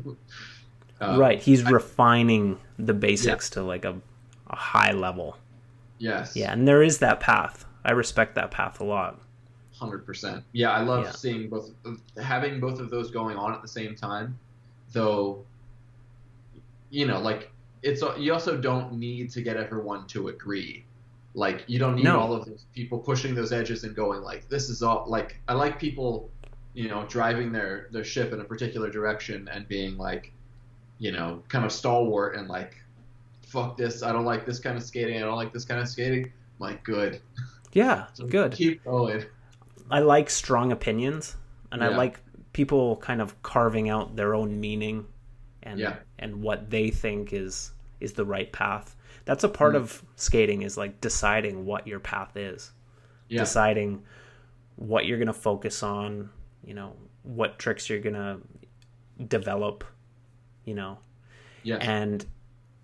Uh, 1.00 1.18
right. 1.18 1.40
He's 1.42 1.64
I- 1.64 1.70
refining 1.70 2.58
the 2.78 2.94
basics 2.94 3.50
to 3.50 3.62
like 3.64 3.84
a, 3.84 3.96
a 4.52 4.56
high 4.56 4.92
level. 4.92 5.36
Yes. 5.98 6.34
Yeah, 6.36 6.52
and 6.52 6.66
there 6.66 6.82
is 6.82 6.98
that 6.98 7.20
path. 7.20 7.64
I 7.84 7.92
respect 7.92 8.34
that 8.36 8.50
path 8.50 8.80
a 8.80 8.84
lot. 8.84 9.20
Hundred 9.74 10.04
percent. 10.06 10.44
Yeah, 10.52 10.70
I 10.70 10.82
love 10.82 11.04
Yeah. 11.04 11.10
seeing 11.12 11.48
both 11.48 11.70
having 12.22 12.60
both 12.60 12.78
of 12.80 12.90
those 12.90 13.10
going 13.10 13.36
on 13.36 13.52
at 13.52 13.62
the 13.62 13.68
same 13.68 13.94
time. 13.96 14.38
Though, 14.92 15.44
you 16.90 17.06
know, 17.06 17.18
like 17.20 17.50
it's 17.82 18.02
you 18.18 18.32
also 18.32 18.56
don't 18.56 18.94
need 18.94 19.30
to 19.30 19.42
get 19.42 19.56
everyone 19.56 20.06
to 20.08 20.28
agree. 20.28 20.84
Like 21.34 21.64
you 21.66 21.78
don't 21.78 21.96
need 21.96 22.04
No. 22.04 22.20
all 22.20 22.32
of 22.34 22.44
those 22.44 22.66
people 22.74 22.98
pushing 22.98 23.34
those 23.34 23.52
edges 23.52 23.84
and 23.84 23.96
going 23.96 24.20
like 24.22 24.48
this 24.48 24.68
is 24.68 24.82
all 24.82 25.04
like 25.08 25.40
I 25.48 25.54
like 25.54 25.78
people, 25.80 26.30
you 26.74 26.88
know, 26.88 27.04
driving 27.06 27.50
their 27.52 27.88
their 27.90 28.04
ship 28.04 28.32
in 28.32 28.40
a 28.40 28.44
particular 28.44 28.90
direction 28.90 29.48
and 29.52 29.66
being 29.66 29.96
like, 29.96 30.32
you 30.98 31.10
know, 31.10 31.42
kind 31.48 31.64
of 31.64 31.72
stalwart 31.72 32.36
and 32.36 32.48
like, 32.48 32.76
fuck 33.52 33.76
this, 33.76 34.02
I 34.02 34.12
don't 34.12 34.24
like 34.24 34.46
this 34.46 34.58
kind 34.58 34.76
of 34.76 34.82
skating, 34.82 35.16
I 35.16 35.20
don't 35.20 35.36
like 35.36 35.52
this 35.52 35.64
kind 35.64 35.80
of 35.80 35.88
skating. 35.88 36.24
I'm 36.24 36.30
like 36.58 36.84
good, 36.84 37.20
Yeah, 37.72 38.06
So 38.14 38.26
good. 38.26 38.52
keep 38.52 38.84
going. 38.84 39.24
I 39.90 40.00
like 40.00 40.30
strong 40.30 40.72
opinions, 40.72 41.36
and 41.70 41.84
I 41.84 41.88
like 41.88 42.20
people 42.52 42.96
kind 42.96 43.20
of 43.20 43.40
carving 43.42 43.88
out 43.88 44.16
their 44.16 44.34
own 44.34 44.60
meaning 44.60 45.06
and 45.62 45.78
Yeah. 45.78 45.96
and 46.18 46.42
what 46.42 46.70
they 46.70 46.90
think 46.90 47.32
is 47.32 47.72
is 48.00 48.12
the 48.14 48.24
right 48.24 48.50
path. 48.52 48.96
That's 49.24 49.44
a 49.44 49.48
part 49.48 49.74
Mm. 49.74 49.76
of 49.76 50.02
skating 50.16 50.62
is 50.62 50.76
like 50.76 51.00
deciding 51.00 51.64
what 51.66 51.86
your 51.86 52.00
path 52.00 52.36
is. 52.36 52.72
Yeah. 53.28 53.40
Deciding 53.40 54.02
what 54.76 55.06
you're 55.06 55.18
going 55.18 55.28
to 55.28 55.32
focus 55.32 55.82
on, 55.82 56.30
you 56.64 56.74
know, 56.74 56.96
what 57.22 57.58
tricks 57.58 57.88
you're 57.88 58.00
going 58.00 58.14
to 58.16 58.40
develop, 59.28 59.84
you 60.64 60.74
know. 60.74 60.98
Yeah. 61.62 61.76
And 61.76 62.26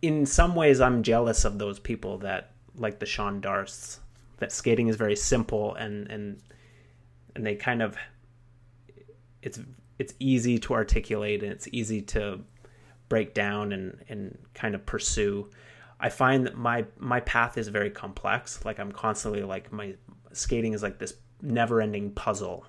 in 0.02 0.26
some 0.26 0.54
ways, 0.54 0.80
I'm 0.80 1.02
jealous 1.02 1.44
of 1.44 1.58
those 1.58 1.78
people 1.78 2.18
that, 2.18 2.52
like 2.76 2.98
the 2.98 3.06
Sean 3.06 3.40
Darsts, 3.40 3.98
that 4.38 4.52
skating 4.52 4.88
is 4.88 4.96
very 4.96 5.16
simple 5.16 5.74
and 5.74 6.08
and 6.10 6.40
and 7.34 7.44
they 7.44 7.56
kind 7.56 7.82
of 7.82 7.96
it's 9.42 9.60
it's 9.98 10.14
easy 10.20 10.58
to 10.58 10.74
articulate 10.74 11.42
and 11.42 11.52
it's 11.52 11.68
easy 11.72 12.00
to 12.02 12.40
break 13.08 13.34
down 13.34 13.72
and 13.72 13.98
and 14.08 14.38
kind 14.54 14.74
of 14.74 14.86
pursue. 14.86 15.50
I 16.00 16.08
find 16.08 16.46
that 16.46 16.56
my 16.56 16.84
my 16.98 17.20
path 17.20 17.58
is 17.58 17.68
very 17.68 17.90
complex. 17.90 18.64
Like 18.64 18.78
I'm 18.78 18.92
constantly 18.92 19.42
like 19.42 19.72
my 19.72 19.94
skating 20.32 20.72
is 20.72 20.82
like 20.82 20.98
this 20.98 21.14
never-ending 21.42 22.12
puzzle 22.12 22.64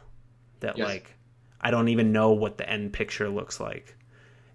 that 0.62 0.78
Yes. 0.78 0.88
like 0.88 1.16
I 1.62 1.72
don't 1.72 1.90
even 1.90 2.12
know 2.12 2.32
what 2.32 2.58
the 2.58 2.68
end 2.68 2.94
picture 2.94 3.30
looks 3.30 3.60
like 3.60 3.96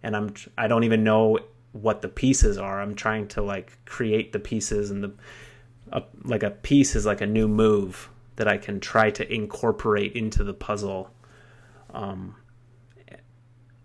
and 0.03 0.17
I'm 0.17 0.35
I 0.59 0.69
don't 0.69 0.85
even 0.85 1.05
know 1.05 1.39
what 1.75 2.03
the 2.03 2.09
pieces 2.09 2.57
are. 2.57 2.81
I'm 2.81 2.95
trying 2.95 3.27
to 3.29 3.43
like 3.43 3.85
create 3.85 4.33
the 4.33 4.39
pieces 4.39 4.91
and 4.91 5.03
the 5.03 5.13
like 6.25 6.43
a 6.43 6.51
piece 6.51 6.97
is 6.97 7.05
like 7.05 7.21
a 7.21 7.27
new 7.27 7.47
move 7.47 8.09
that 8.37 8.49
I 8.49 8.57
can 8.57 8.81
try 8.81 9.11
to 9.11 9.33
incorporate 9.33 10.15
into 10.15 10.43
the 10.43 10.55
puzzle. 10.55 11.11
Um, 11.93 12.37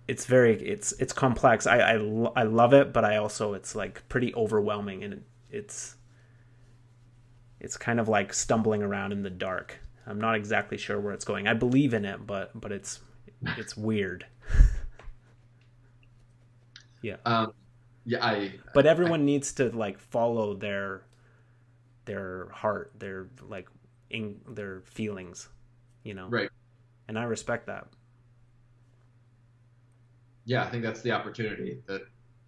it's 0.08 0.26
very 0.26 0.54
it's 0.62 0.92
it's 0.94 1.14
complex. 1.14 1.66
I 1.68 1.80
I, 1.80 1.94
I 2.36 2.44
love 2.44 2.74
it, 2.74 2.94
but 2.94 3.04
I 3.04 3.18
also 3.18 3.54
it's 3.54 3.76
like 3.76 4.08
pretty 4.08 4.34
overwhelming 4.36 5.04
and 5.04 5.24
it's 5.50 5.96
it's 7.60 7.76
kind 7.76 8.00
of 8.00 8.08
like 8.08 8.34
stumbling 8.34 8.84
around 8.84 9.12
in 9.12 9.24
the 9.24 9.30
dark. 9.30 9.80
I'm 10.06 10.22
not 10.22 10.36
exactly 10.36 10.78
sure 10.78 11.00
where 11.00 11.14
it's 11.14 11.26
going. 11.26 11.48
I 11.48 11.54
believe 11.56 11.94
in 11.94 12.06
it, 12.06 12.26
but 12.26 12.60
but 12.60 12.72
it's 12.72 13.00
it's 13.58 13.76
weird. 13.76 14.28
Yeah. 17.02 17.16
Um, 17.26 17.54
yeah, 18.10 18.26
I. 18.26 18.54
but 18.74 18.86
everyone 18.86 19.26
needs 19.26 19.54
to 19.54 19.70
like 19.70 20.00
follow 20.00 20.56
their 20.56 21.04
their 22.06 22.50
heart 22.50 22.92
their 22.98 23.28
like 23.48 23.70
in 24.10 24.42
their 24.48 24.82
feelings 24.82 25.50
you 26.04 26.14
know 26.14 26.28
Right. 26.28 26.50
and 27.08 27.20
i 27.20 27.24
respect 27.24 27.68
that 27.68 27.88
Yeah, 30.46 30.64
I 30.64 30.70
think 30.70 30.84
that's 30.84 31.02
the 31.02 31.12
opportunity 31.12 31.82
that 31.88 32.02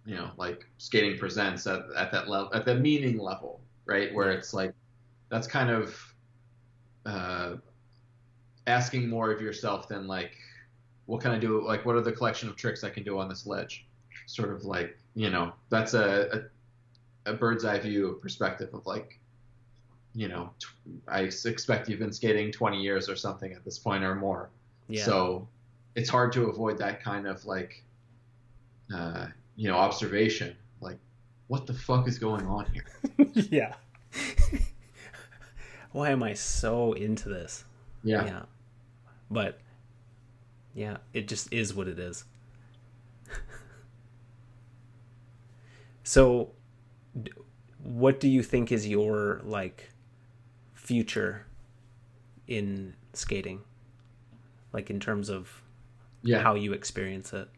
you 0.04 0.16
know, 0.16 0.32
like 0.36 0.66
skating 0.78 1.18
presents 1.18 1.66
at 1.66 1.82
at 1.96 2.10
that 2.12 2.28
level, 2.28 2.52
at 2.54 2.64
the 2.64 2.74
meaning 2.74 3.18
level, 3.18 3.60
right? 3.86 4.12
Where 4.14 4.32
it's 4.32 4.52
like 4.52 4.74
that's 5.30 5.46
kind 5.46 5.70
of 5.70 6.14
uh, 7.06 7.56
asking 8.66 9.08
more 9.08 9.30
of 9.32 9.40
yourself 9.40 9.88
than 9.88 10.06
like, 10.06 10.36
what 11.06 11.20
can 11.20 11.30
I 11.30 11.38
do? 11.38 11.64
Like, 11.66 11.84
what 11.84 11.96
are 11.96 12.00
the 12.00 12.12
collection 12.12 12.48
of 12.48 12.56
tricks 12.56 12.84
I 12.84 12.90
can 12.90 13.02
do 13.04 13.18
on 13.18 13.28
this 13.28 13.46
ledge? 13.46 13.86
Sort 14.26 14.50
of 14.52 14.64
like, 14.64 14.98
you 15.14 15.30
know, 15.30 15.52
that's 15.68 15.94
a 15.94 16.48
a, 17.26 17.30
a 17.30 17.34
bird's 17.34 17.64
eye 17.64 17.78
view 17.78 18.18
perspective 18.22 18.70
of 18.74 18.86
like, 18.86 19.18
you 20.14 20.28
know, 20.28 20.50
t- 20.58 20.66
I 21.08 21.20
expect 21.22 21.88
you've 21.88 21.98
been 21.98 22.12
skating 22.12 22.50
20 22.52 22.80
years 22.80 23.08
or 23.08 23.16
something 23.16 23.52
at 23.52 23.64
this 23.64 23.78
point 23.78 24.04
or 24.04 24.14
more. 24.14 24.50
yeah 24.88 25.04
So 25.04 25.48
it's 25.94 26.08
hard 26.08 26.32
to 26.32 26.44
avoid 26.48 26.78
that 26.78 27.02
kind 27.02 27.26
of 27.26 27.44
like, 27.44 27.82
uh, 28.94 29.26
you 29.56 29.68
know, 29.68 29.76
observation. 29.76 30.56
Like, 30.80 30.98
what 31.48 31.66
the 31.66 31.74
fuck 31.74 32.08
is 32.08 32.18
going 32.18 32.46
on 32.46 32.66
here? 32.72 32.84
yeah 33.50 33.74
why 35.92 36.10
am 36.10 36.22
i 36.22 36.32
so 36.34 36.92
into 36.94 37.28
this 37.28 37.64
Yeah. 38.02 38.24
Yeah. 38.24 38.42
But 39.30 39.58
yeah 40.74 40.98
it 41.12 41.28
just 41.28 41.52
is 41.52 41.74
what 41.74 41.88
it 41.88 41.98
is 41.98 42.24
so 46.04 46.50
d- 47.22 47.32
what 47.82 48.20
do 48.20 48.28
you 48.28 48.42
think 48.42 48.70
is 48.72 48.86
your 48.88 49.40
like 49.44 49.90
future 50.74 51.46
in 52.48 52.94
skating 53.12 53.60
like 54.72 54.90
in 54.90 54.98
terms 55.00 55.28
of 55.28 55.62
Yeah. 56.22 56.42
how 56.42 56.54
you 56.54 56.72
experience 56.72 57.32
it 57.32 57.48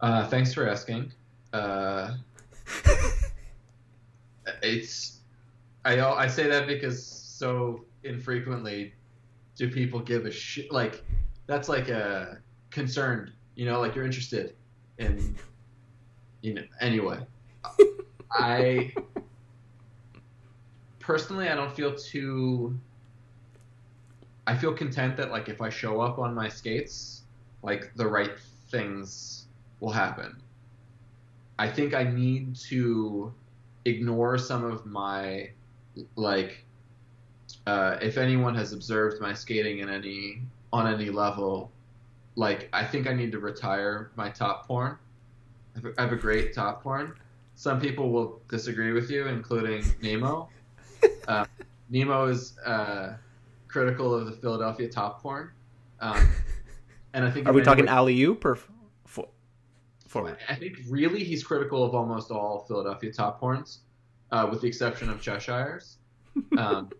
Uh, 0.00 0.26
thanks 0.28 0.54
for 0.54 0.68
asking. 0.68 1.10
Uh, 1.52 2.14
it's 4.62 5.20
I 5.84 5.98
I 6.00 6.26
say 6.26 6.48
that 6.48 6.66
because 6.66 7.04
so 7.04 7.84
infrequently 8.04 8.92
do 9.56 9.68
people 9.70 10.00
give 10.00 10.26
a 10.26 10.30
shit. 10.30 10.70
Like 10.70 11.02
that's 11.46 11.68
like 11.68 11.88
a 11.88 12.38
concerned. 12.70 13.32
You 13.56 13.66
know, 13.66 13.80
like 13.80 13.94
you're 13.96 14.04
interested 14.04 14.54
in. 14.98 15.34
You 16.42 16.54
know. 16.54 16.62
Anyway, 16.80 17.18
I 18.32 18.92
personally 20.98 21.48
I 21.48 21.54
don't 21.54 21.74
feel 21.74 21.94
too. 21.94 22.78
I 24.46 24.56
feel 24.56 24.72
content 24.72 25.16
that 25.16 25.30
like 25.30 25.48
if 25.48 25.60
I 25.60 25.68
show 25.68 26.00
up 26.00 26.18
on 26.18 26.34
my 26.34 26.48
skates, 26.48 27.22
like 27.62 27.92
the 27.96 28.06
right 28.06 28.38
things 28.68 29.46
will 29.80 29.90
happen. 29.90 30.40
I 31.58 31.68
think 31.68 31.94
I 31.94 32.04
need 32.04 32.54
to 32.70 33.32
ignore 33.84 34.38
some 34.38 34.64
of 34.64 34.86
my 34.86 35.50
like 36.16 36.64
uh, 37.66 37.96
if 38.00 38.18
anyone 38.18 38.54
has 38.54 38.72
observed 38.72 39.20
my 39.20 39.32
skating 39.32 39.80
in 39.80 39.88
any 39.88 40.40
on 40.72 40.92
any 40.92 41.10
level, 41.10 41.70
like 42.36 42.68
I 42.72 42.84
think 42.84 43.06
I 43.06 43.12
need 43.12 43.32
to 43.32 43.38
retire 43.38 44.10
my 44.16 44.30
top 44.30 44.66
porn. 44.66 44.98
I 45.78 45.80
have 45.80 45.84
a, 45.84 46.00
I 46.00 46.02
have 46.02 46.12
a 46.12 46.16
great 46.16 46.54
top 46.54 46.82
porn. 46.82 47.14
Some 47.54 47.80
people 47.80 48.10
will 48.10 48.40
disagree 48.48 48.92
with 48.92 49.10
you, 49.10 49.26
including 49.26 49.84
Nemo. 50.02 50.48
Uh, 51.26 51.44
Nemo 51.90 52.26
is 52.26 52.58
uh, 52.58 53.14
critical 53.68 54.14
of 54.14 54.26
the 54.26 54.32
Philadelphia 54.32 54.88
top 54.88 55.22
porn, 55.22 55.50
um, 56.00 56.28
and 57.14 57.24
I 57.24 57.30
think 57.30 57.48
Are 57.48 57.52
we 57.52 57.62
talking 57.62 57.88
alley 57.88 58.20
oop 58.22 58.44
or 58.44 58.58
for, 59.06 59.28
forward? 60.06 60.36
I 60.48 60.54
think 60.54 60.78
really 60.88 61.24
he's 61.24 61.42
critical 61.42 61.84
of 61.84 61.94
almost 61.94 62.30
all 62.30 62.64
Philadelphia 62.68 63.12
top 63.12 63.40
porns, 63.40 63.78
uh, 64.30 64.46
with 64.50 64.60
the 64.60 64.66
exception 64.66 65.08
of 65.08 65.20
Cheshire's. 65.20 65.96
Um, 66.56 66.90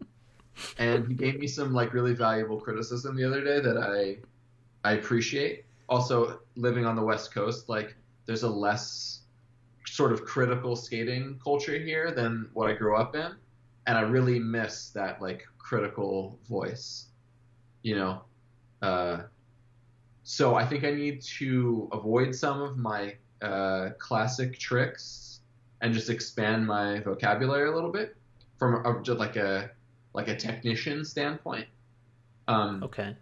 and 0.78 1.06
he 1.06 1.14
gave 1.14 1.38
me 1.38 1.46
some 1.46 1.72
like 1.72 1.92
really 1.92 2.14
valuable 2.14 2.60
criticism 2.60 3.16
the 3.16 3.24
other 3.24 3.44
day 3.44 3.60
that 3.60 3.76
I 3.78 4.16
I 4.84 4.94
appreciate. 4.94 5.64
Also, 5.88 6.40
living 6.56 6.84
on 6.84 6.96
the 6.96 7.02
West 7.02 7.32
Coast, 7.32 7.68
like 7.68 7.94
there's 8.26 8.42
a 8.42 8.48
less 8.50 9.20
sort 9.86 10.12
of 10.12 10.24
critical 10.24 10.76
skating 10.76 11.40
culture 11.42 11.78
here 11.78 12.10
than 12.12 12.50
what 12.52 12.70
I 12.70 12.74
grew 12.74 12.96
up 12.96 13.14
in, 13.14 13.32
and 13.86 13.98
I 13.98 14.02
really 14.02 14.38
miss 14.38 14.90
that 14.90 15.20
like 15.22 15.46
critical 15.58 16.38
voice. 16.48 17.06
You 17.82 17.96
know, 17.96 18.22
uh, 18.82 19.22
so 20.24 20.54
I 20.56 20.66
think 20.66 20.84
I 20.84 20.90
need 20.90 21.22
to 21.38 21.88
avoid 21.92 22.34
some 22.34 22.60
of 22.60 22.76
my 22.76 23.16
uh, 23.40 23.90
classic 23.98 24.58
tricks 24.58 25.40
and 25.80 25.94
just 25.94 26.10
expand 26.10 26.66
my 26.66 27.00
vocabulary 27.00 27.68
a 27.68 27.74
little 27.74 27.92
bit 27.92 28.16
from 28.58 28.84
a, 28.84 29.12
like 29.14 29.36
a 29.36 29.70
like 30.14 30.28
a 30.28 30.36
technician 30.36 31.04
standpoint. 31.04 31.66
Um, 32.48 32.82
Okay. 32.82 33.16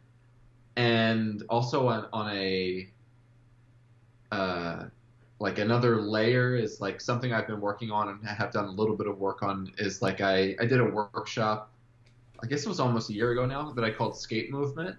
And 0.77 1.43
also 1.49 1.89
on, 1.89 2.07
on 2.13 2.31
a 2.37 2.89
uh, 4.33 4.85
like 5.39 5.59
another 5.59 6.01
layer 6.01 6.57
is 6.57 6.81
like 6.81 7.01
something 7.01 7.33
I've 7.33 7.47
been 7.47 7.61
working 7.61 7.91
on 7.91 8.09
and 8.09 8.27
have 8.27 8.53
done 8.53 8.67
a 8.67 8.71
little 8.71 8.97
bit 8.97 9.07
of 9.07 9.19
work 9.19 9.43
on 9.43 9.73
is 9.79 10.01
like 10.03 10.21
I, 10.21 10.57
I 10.61 10.67
did 10.67 10.81
a 10.81 10.85
workshop 10.85 11.73
I 12.43 12.47
guess 12.47 12.65
it 12.65 12.69
was 12.69 12.81
almost 12.81 13.11
a 13.11 13.15
year 13.15 13.33
ago 13.33 13.47
now 13.47 13.71
that 13.73 13.85
I 13.85 13.91
called 13.91 14.19
skate 14.19 14.51
movement 14.51 14.97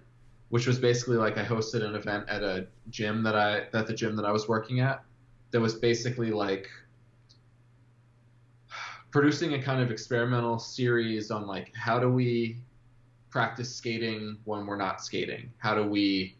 which 0.48 0.66
was 0.66 0.78
basically 0.78 1.16
like 1.16 1.36
I 1.36 1.44
hosted 1.44 1.84
an 1.84 1.94
event 1.94 2.28
at 2.28 2.42
a 2.42 2.66
gym 2.90 3.22
that 3.24 3.36
I 3.36 3.66
at 3.72 3.86
the 3.86 3.94
gym 3.94 4.16
that 4.16 4.24
I 4.24 4.32
was 4.32 4.48
working 4.48 4.80
at 4.80 5.02
that 5.50 5.60
was 5.60 5.74
basically 5.74 6.30
like 6.30 6.68
producing 9.10 9.54
a 9.54 9.62
kind 9.62 9.82
of 9.82 9.90
experimental 9.90 10.58
series 10.58 11.30
on 11.30 11.46
like 11.46 11.72
how 11.74 11.98
do 11.98 12.10
we 12.10 12.58
practice 13.30 13.74
skating 13.74 14.38
when 14.44 14.66
we're 14.66 14.76
not 14.76 15.02
skating? 15.02 15.52
How 15.58 15.74
do 15.74 15.84
we? 15.84 16.36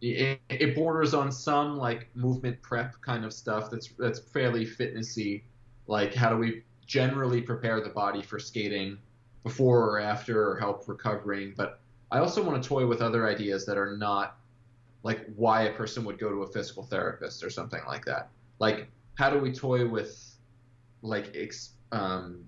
It, 0.00 0.40
it 0.48 0.74
borders 0.74 1.14
on 1.14 1.30
some 1.30 1.76
like 1.76 2.08
movement 2.14 2.60
prep 2.60 3.00
kind 3.02 3.24
of 3.24 3.32
stuff 3.32 3.70
that's 3.70 3.88
that's 3.98 4.18
fairly 4.18 4.66
fitnessy. 4.66 5.42
Like 5.86 6.14
how 6.14 6.30
do 6.30 6.36
we 6.36 6.62
generally 6.86 7.40
prepare 7.40 7.80
the 7.80 7.90
body 7.90 8.22
for 8.22 8.38
skating 8.38 8.98
before 9.44 9.88
or 9.88 10.00
after 10.00 10.50
or 10.50 10.58
help 10.58 10.88
recovering? 10.88 11.54
But 11.56 11.80
I 12.10 12.18
also 12.18 12.42
want 12.42 12.62
to 12.62 12.68
toy 12.68 12.86
with 12.86 13.00
other 13.00 13.28
ideas 13.28 13.64
that 13.66 13.78
are 13.78 13.96
not 13.96 14.36
like 15.02 15.26
why 15.36 15.62
a 15.62 15.72
person 15.72 16.04
would 16.04 16.18
go 16.18 16.30
to 16.30 16.42
a 16.42 16.46
physical 16.46 16.82
therapist 16.82 17.42
or 17.42 17.50
something 17.50 17.80
like 17.86 18.04
that. 18.04 18.28
Like 18.58 18.88
how 19.14 19.30
do 19.30 19.38
we 19.38 19.52
toy 19.52 19.86
with 19.88 20.36
like 21.02 21.30
ex, 21.34 21.70
um, 21.90 22.44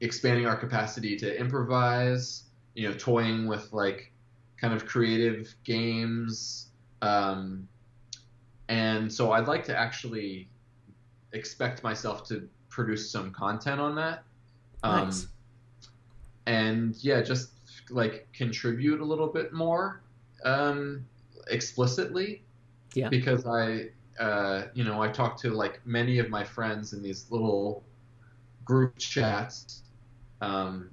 expanding 0.00 0.46
our 0.46 0.56
capacity 0.56 1.16
to 1.16 1.38
improvise? 1.38 2.44
You 2.74 2.88
know, 2.88 2.94
toying 2.94 3.46
with 3.46 3.72
like 3.72 4.12
kind 4.60 4.74
of 4.74 4.86
creative 4.86 5.54
games. 5.64 6.68
Um, 7.02 7.68
and 8.68 9.12
so 9.12 9.32
I'd 9.32 9.48
like 9.48 9.64
to 9.64 9.76
actually 9.76 10.48
expect 11.32 11.82
myself 11.82 12.26
to 12.28 12.48
produce 12.68 13.10
some 13.10 13.32
content 13.32 13.80
on 13.80 13.94
that. 13.96 14.22
Um, 14.82 15.06
Nice. 15.06 15.26
And 16.46 16.96
yeah, 17.02 17.20
just 17.20 17.50
like 17.90 18.28
contribute 18.32 19.00
a 19.00 19.04
little 19.04 19.26
bit 19.28 19.52
more 19.52 20.02
um, 20.44 21.04
explicitly. 21.48 22.42
Yeah. 22.94 23.08
Because 23.08 23.46
I, 23.46 23.90
uh, 24.18 24.66
you 24.74 24.84
know, 24.84 25.02
I 25.02 25.08
talk 25.08 25.36
to 25.42 25.50
like 25.50 25.80
many 25.84 26.18
of 26.18 26.28
my 26.28 26.44
friends 26.44 26.92
in 26.92 27.02
these 27.02 27.26
little 27.30 27.84
group 28.64 28.98
chats. 28.98 29.82
Um, 30.40 30.90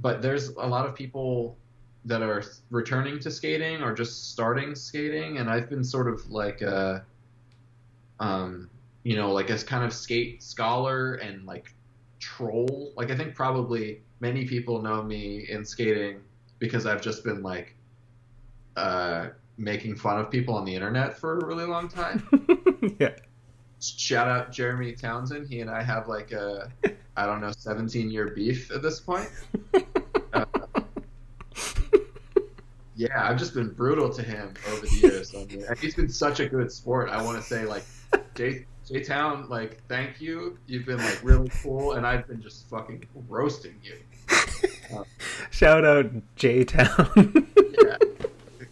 but 0.00 0.22
there's 0.22 0.48
a 0.48 0.66
lot 0.66 0.86
of 0.86 0.94
people 0.94 1.56
that 2.04 2.22
are 2.22 2.42
returning 2.70 3.18
to 3.18 3.30
skating 3.30 3.82
or 3.82 3.92
just 3.92 4.30
starting 4.30 4.74
skating 4.74 5.38
and 5.38 5.50
i've 5.50 5.68
been 5.68 5.82
sort 5.84 6.08
of 6.08 6.30
like 6.30 6.62
a 6.62 7.04
um 8.20 8.70
you 9.02 9.16
know 9.16 9.32
like 9.32 9.50
as 9.50 9.64
kind 9.64 9.84
of 9.84 9.92
skate 9.92 10.42
scholar 10.42 11.14
and 11.14 11.44
like 11.46 11.74
troll 12.20 12.92
like 12.96 13.10
i 13.10 13.16
think 13.16 13.34
probably 13.34 14.00
many 14.20 14.46
people 14.46 14.80
know 14.80 15.02
me 15.02 15.46
in 15.48 15.64
skating 15.64 16.20
because 16.58 16.86
i've 16.86 17.00
just 17.00 17.24
been 17.24 17.42
like 17.42 17.74
uh 18.76 19.28
making 19.58 19.96
fun 19.96 20.18
of 20.18 20.30
people 20.30 20.54
on 20.54 20.64
the 20.64 20.74
internet 20.74 21.18
for 21.18 21.38
a 21.38 21.46
really 21.46 21.64
long 21.64 21.88
time 21.88 22.26
yeah. 22.98 23.10
Shout 23.90 24.28
out 24.28 24.52
jeremy 24.52 24.92
townsend 24.92 25.48
he 25.48 25.60
and 25.60 25.70
i 25.70 25.82
have 25.82 26.08
like 26.08 26.32
a 26.32 26.70
i 27.16 27.26
don't 27.26 27.40
know 27.40 27.52
17 27.56 28.10
year 28.10 28.28
beef 28.34 28.70
at 28.70 28.82
this 28.82 29.00
point 29.00 29.28
Uh, 30.32 30.44
yeah, 32.94 33.28
I've 33.28 33.38
just 33.38 33.54
been 33.54 33.68
brutal 33.70 34.10
to 34.10 34.22
him 34.22 34.54
over 34.68 34.86
the 34.86 34.94
years. 35.02 35.34
I 35.34 35.44
mean, 35.44 35.64
he's 35.80 35.94
been 35.94 36.08
such 36.08 36.40
a 36.40 36.48
good 36.48 36.72
sport. 36.72 37.10
I 37.10 37.22
want 37.22 37.36
to 37.36 37.42
say, 37.42 37.64
like, 37.66 37.84
J 38.34 38.64
J 38.88 39.02
Town, 39.02 39.48
like, 39.48 39.82
thank 39.88 40.20
you. 40.20 40.58
You've 40.66 40.86
been 40.86 40.98
like 40.98 41.20
really 41.22 41.50
cool, 41.62 41.92
and 41.92 42.06
I've 42.06 42.26
been 42.26 42.40
just 42.42 42.68
fucking 42.68 43.04
roasting 43.28 43.74
you. 43.82 43.96
Shout 45.50 45.84
out 45.84 46.10
J 46.36 46.64
Town. 46.64 47.46
Yeah, 47.82 47.96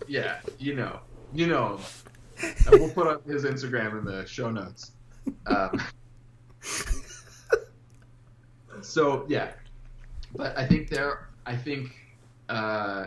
yeah, 0.08 0.40
you 0.58 0.74
know, 0.74 1.00
you 1.34 1.46
know. 1.46 1.78
And 2.42 2.80
we'll 2.80 2.90
put 2.90 3.06
up 3.06 3.26
his 3.26 3.44
Instagram 3.44 3.98
in 3.98 4.04
the 4.04 4.26
show 4.26 4.50
notes. 4.50 4.92
Um, 5.46 5.80
so 8.80 9.24
yeah, 9.28 9.52
but 10.36 10.56
I 10.58 10.66
think 10.66 10.88
there, 10.88 11.28
I 11.46 11.56
think 11.56 11.94
uh, 12.48 13.06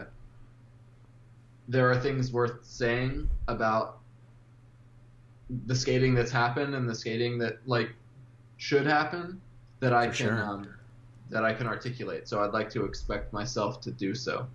there 1.67 1.89
are 1.89 1.99
things 1.99 2.31
worth 2.31 2.59
saying 2.63 3.29
about 3.47 3.99
the 5.65 5.75
skating 5.75 6.13
that's 6.13 6.31
happened 6.31 6.75
and 6.75 6.89
the 6.89 6.95
skating 6.95 7.37
that 7.39 7.57
like 7.65 7.89
should 8.57 8.85
happen 8.85 9.39
that 9.79 9.93
I 9.93 10.07
For 10.09 10.15
can 10.15 10.27
sure. 10.27 10.43
um, 10.43 10.67
that 11.29 11.43
I 11.43 11.53
can 11.53 11.67
articulate. 11.67 12.27
So 12.27 12.43
I'd 12.43 12.53
like 12.53 12.69
to 12.71 12.85
expect 12.85 13.33
myself 13.33 13.81
to 13.81 13.91
do 13.91 14.15
so. 14.15 14.47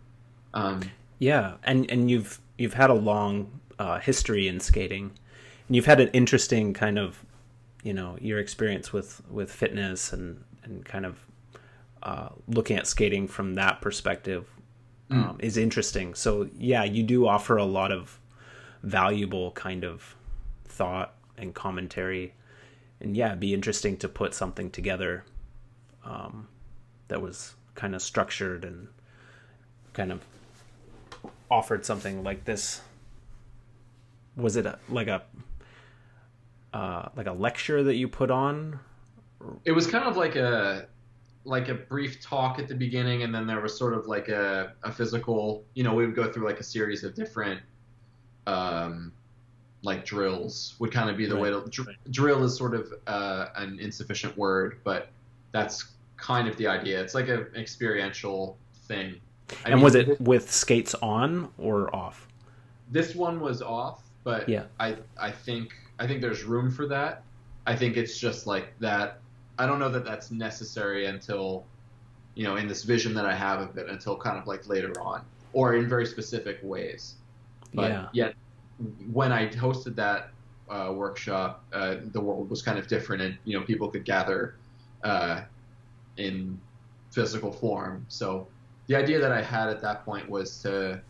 Um, 0.55 0.81
Yeah, 1.19 1.55
and 1.65 1.91
and 1.91 2.11
you've 2.11 2.41
you've 2.59 2.75
had 2.75 2.91
a 2.91 2.95
long 2.95 3.61
uh, 3.79 4.01
history 4.01 4.49
in 4.49 4.61
skating, 4.61 5.13
and 5.69 5.77
you've 5.77 5.87
had 5.87 6.01
an 6.01 6.09
interesting 6.09 6.75
kind 6.75 6.99
of, 6.99 7.25
you 7.83 7.93
know, 7.93 8.17
your 8.21 8.39
experience 8.39 8.93
with 8.93 9.23
with 9.31 9.51
fitness 9.51 10.13
and 10.13 10.45
and 10.65 10.85
kind 10.85 11.07
of 11.07 11.19
uh, 12.03 12.29
looking 12.49 12.77
at 12.77 12.87
skating 12.87 13.29
from 13.29 13.55
that 13.55 13.81
perspective 13.81 14.49
um, 15.11 15.37
is 15.41 15.57
interesting. 15.57 16.15
So 16.15 16.49
yeah, 16.57 16.85
you 16.85 17.03
do 17.03 17.27
offer 17.27 17.57
a 17.57 17.65
lot 17.65 17.93
of 17.93 18.19
valuable 18.83 19.53
kind 19.53 19.85
of 19.85 20.17
thought 20.65 21.15
and 21.37 21.55
commentary, 21.55 22.35
and 23.01 23.17
yeah, 23.17 23.29
it'd 23.29 23.41
be 23.41 23.55
interesting 23.55 23.97
to 23.99 24.09
put 24.09 24.35
something 24.35 24.71
together 24.71 25.25
um, 26.05 26.49
that 27.09 27.21
was 27.21 27.55
kind 27.75 27.95
of 27.95 28.03
structured 28.03 28.65
and 28.65 28.89
kind 29.93 30.13
of 30.13 30.25
offered 31.51 31.85
something 31.85 32.25
like 32.25 32.45
this. 32.45 32.81
Was 34.37 34.57
it 34.57 34.65
a, 34.65 34.79
like 34.89 35.09
a 35.09 35.23
uh, 36.73 37.09
like 37.17 37.27
a 37.27 37.33
lecture 37.33 37.83
that 37.83 37.97
you 37.97 38.09
put 38.09 38.31
on? 38.31 38.79
It 39.65 39.73
was 39.73 39.87
kind 39.87 40.05
of 40.05 40.17
like 40.17 40.37
a 40.37 40.87
like 41.45 41.69
a 41.69 41.75
brief 41.75 42.23
talk 42.23 42.61
at 42.61 42.69
the 42.69 42.75
beginning 42.75 43.25
and 43.25 43.35
then 43.35 43.49
there 43.49 43.61
was 43.61 43.77
sort 43.77 43.95
of 43.95 44.07
like 44.07 44.29
a, 44.29 44.73
a 44.85 44.93
physical 44.93 45.65
you 45.75 45.83
know 45.83 45.93
we 45.93 46.07
would 46.07 46.15
go 46.15 46.31
through 46.31 46.47
like 46.47 46.61
a 46.61 46.63
series 46.63 47.03
of 47.03 47.17
different 47.17 47.61
um 48.47 49.11
like 49.83 50.05
drills 50.05 50.77
would 50.79 50.93
kind 50.93 51.11
of 51.11 51.17
be 51.17 51.27
the 51.27 51.37
way 51.37 51.51
to 51.51 51.61
dr- 51.69 51.97
drill 52.13 52.45
is 52.45 52.57
sort 52.57 52.77
of 52.77 52.95
uh, 53.09 53.47
an 53.57 53.81
insufficient 53.81 54.39
word 54.39 54.79
but 54.85 55.09
that's 55.51 55.93
kind 56.23 56.49
of 56.49 56.57
the 56.57 56.67
idea. 56.67 57.01
It's 57.03 57.15
like 57.15 57.29
a, 57.29 57.43
an 57.43 57.57
experiential 57.57 58.57
thing. 58.87 59.21
I 59.65 59.71
and 59.71 59.75
mean, 59.75 59.85
was 59.85 59.95
it 59.95 60.21
with 60.21 60.51
skates 60.51 60.95
on 60.95 61.51
or 61.59 61.95
off? 61.95 62.29
This 62.91 63.15
one 63.15 63.41
was 63.41 63.61
off, 63.61 64.03
but 64.25 64.49
Yeah. 64.49 64.65
I 64.81 64.97
I 65.21 65.31
think 65.31 65.75
I 66.03 66.07
think 66.09 66.21
there's 66.21 66.43
room 66.43 66.69
for 66.69 66.87
that. 66.89 67.23
I 67.65 67.77
think 67.77 67.97
it's 67.97 68.19
just 68.19 68.47
like 68.47 68.77
that. 68.81 69.21
I 69.57 69.67
don't 69.67 69.79
know 69.79 69.89
that 69.91 70.05
that's 70.05 70.33
necessary 70.33 71.07
until 71.07 71.65
you 72.35 72.45
know, 72.45 72.57
in 72.57 72.67
this 72.67 72.83
vision 72.83 73.15
that 73.15 73.27
I 73.27 73.35
have 73.35 73.61
of 73.61 73.77
it 73.77 73.89
until 73.89 74.17
kind 74.17 74.39
of 74.39 74.47
like 74.47 74.67
later 74.67 75.01
on, 75.01 75.23
or 75.53 75.77
in 75.77 75.89
very 75.89 76.07
specific 76.07 76.59
ways. 76.63 77.15
But 77.75 77.91
Yeah. 77.91 78.09
yet, 78.13 78.35
when 79.13 79.33
I 79.33 79.49
hosted 79.49 79.95
that 79.97 80.31
uh, 80.69 80.93
workshop, 80.95 81.63
uh, 81.73 81.97
the 82.13 82.21
world 82.21 82.49
was 82.51 82.63
kind 82.63 82.79
of 82.79 82.89
different, 82.89 83.23
and 83.23 83.39
you 83.45 83.59
know, 83.59 83.65
people 83.65 83.89
could 83.91 84.05
gather 84.05 84.57
uh, 85.05 85.43
in 86.17 86.59
physical 87.11 87.53
form. 87.53 88.07
So 88.09 88.49
the 88.87 88.97
idea 88.97 89.21
that 89.21 89.31
I 89.31 89.43
had 89.43 89.69
at 89.69 89.81
that 89.83 90.05
point 90.05 90.29
was 90.29 90.59
to, 90.63 91.03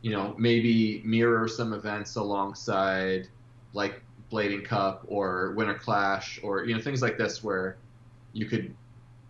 you 0.00 0.10
know, 0.10 0.34
maybe 0.38 1.02
mirror 1.04 1.46
some 1.48 1.74
events 1.74 2.16
alongside 2.16 3.28
like 3.74 4.02
Blading 4.32 4.64
Cup 4.64 5.04
or 5.08 5.52
Winter 5.56 5.74
Clash 5.74 6.40
or 6.42 6.64
you 6.64 6.74
know 6.74 6.80
things 6.82 7.02
like 7.02 7.18
this 7.18 7.44
where 7.44 7.78
you 8.32 8.46
could 8.46 8.76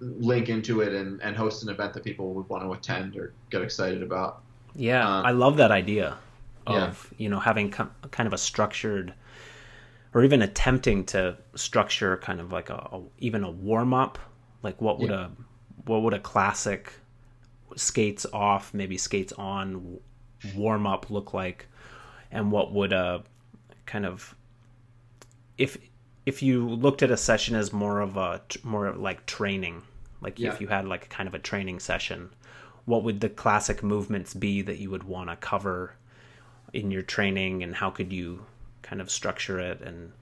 link 0.00 0.48
into 0.50 0.80
it 0.82 0.92
and, 0.94 1.22
and 1.22 1.36
host 1.36 1.62
an 1.64 1.70
event 1.70 1.94
that 1.94 2.04
people 2.04 2.34
would 2.34 2.48
want 2.48 2.64
to 2.64 2.72
attend 2.72 3.16
or 3.16 3.34
get 3.50 3.62
excited 3.62 4.02
about. 4.02 4.42
Yeah, 4.74 5.06
Um, 5.06 5.24
I 5.24 5.32
love 5.32 5.56
that 5.58 5.70
idea 5.70 6.18
yeah. 6.66 6.90
of 6.90 7.12
you 7.18 7.28
know 7.28 7.40
having 7.40 7.70
com- 7.70 7.94
kind 8.10 8.26
of 8.26 8.32
a 8.32 8.38
structured, 8.38 9.14
or 10.14 10.24
even 10.24 10.42
attempting 10.42 11.04
to 11.06 11.36
structure 11.54 12.16
kind 12.18 12.40
of 12.40 12.52
like 12.52 12.70
a, 12.70 12.74
a 12.92 13.02
even 13.18 13.44
a 13.44 13.50
warm 13.50 13.94
up. 13.94 14.18
Like 14.62 14.80
what 14.80 15.00
would 15.00 15.10
Yeah. 15.10 15.26
a 15.26 15.30
what 15.86 16.02
would 16.02 16.14
a 16.14 16.20
classic 16.20 16.92
skates 17.76 18.26
off, 18.32 18.74
maybe 18.74 18.98
skates 18.98 19.32
on 19.34 19.98
warm 20.54 20.86
up 20.86 21.10
look 21.10 21.34
like, 21.34 21.68
and 22.30 22.52
what 22.52 22.72
would 22.72 22.92
a 22.92 23.24
kind 23.86 24.06
of 24.06 24.34
if 25.58 25.76
if 26.24 26.42
you 26.42 26.68
looked 26.68 27.02
at 27.02 27.10
a 27.10 27.16
session 27.16 27.56
as 27.56 27.72
more 27.72 28.00
of 28.00 28.16
a 28.16 28.40
more 28.62 28.92
like 28.92 29.26
training, 29.26 29.82
like 30.20 30.38
Yeah. 30.38 30.52
if 30.52 30.60
you 30.60 30.68
had 30.68 30.86
like 30.86 31.08
kind 31.08 31.28
of 31.28 31.34
a 31.34 31.38
training 31.38 31.80
session, 31.80 32.30
what 32.84 33.02
would 33.04 33.20
the 33.20 33.28
classic 33.28 33.82
movements 33.82 34.34
be 34.34 34.62
that 34.62 34.78
you 34.78 34.90
would 34.90 35.04
want 35.04 35.30
to 35.30 35.36
cover 35.36 35.94
in 36.72 36.90
your 36.90 37.02
training, 37.02 37.62
and 37.62 37.74
how 37.74 37.90
could 37.90 38.12
you 38.12 38.46
kind 38.82 39.00
of 39.00 39.10
structure 39.10 39.58
it 39.60 39.80
and 39.80 40.12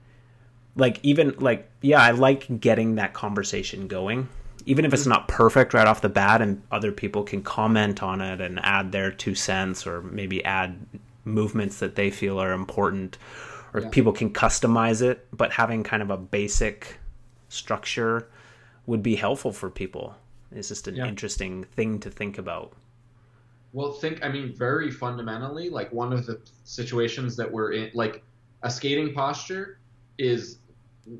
like 0.76 1.00
even 1.02 1.34
like 1.38 1.68
yeah, 1.80 2.00
I 2.00 2.12
like 2.12 2.60
getting 2.60 2.96
that 2.96 3.12
conversation 3.12 3.88
going. 3.88 4.28
Even 4.66 4.84
if 4.84 4.92
it's 4.92 5.02
mm-hmm. 5.02 5.12
not 5.12 5.28
perfect 5.28 5.74
right 5.74 5.86
off 5.86 6.00
the 6.02 6.08
bat, 6.08 6.42
and 6.42 6.62
other 6.70 6.92
people 6.92 7.22
can 7.22 7.42
comment 7.42 8.02
on 8.02 8.20
it 8.20 8.40
and 8.40 8.60
add 8.62 8.92
their 8.92 9.10
two 9.10 9.34
cents, 9.34 9.86
or 9.86 10.02
maybe 10.02 10.44
add 10.44 10.78
movements 11.24 11.78
that 11.78 11.96
they 11.96 12.10
feel 12.10 12.40
are 12.40 12.52
important, 12.52 13.18
or 13.74 13.80
Yeah. 13.82 13.88
people 13.90 14.12
can 14.12 14.32
customize 14.32 15.02
it. 15.02 15.26
But 15.36 15.52
having 15.52 15.82
kind 15.82 16.02
of 16.02 16.10
a 16.10 16.16
basic 16.16 16.98
structure 17.48 18.28
would 18.86 19.02
be 19.02 19.16
helpful 19.16 19.52
for 19.52 19.70
people. 19.70 20.14
It's 20.52 20.68
just 20.68 20.88
an 20.88 20.96
Yeah. 20.96 21.06
interesting 21.06 21.64
thing 21.64 22.00
to 22.00 22.10
think 22.10 22.38
about. 22.38 22.72
Well, 23.72 23.92
think, 23.92 24.24
I 24.24 24.28
mean, 24.28 24.52
very 24.52 24.90
fundamentally, 24.90 25.70
like 25.70 25.92
one 25.92 26.12
of 26.12 26.26
the 26.26 26.40
situations 26.64 27.36
that 27.36 27.50
we're 27.50 27.72
in, 27.72 27.90
like 27.94 28.24
a 28.62 28.70
skating 28.70 29.14
posture 29.14 29.78
is 30.18 30.58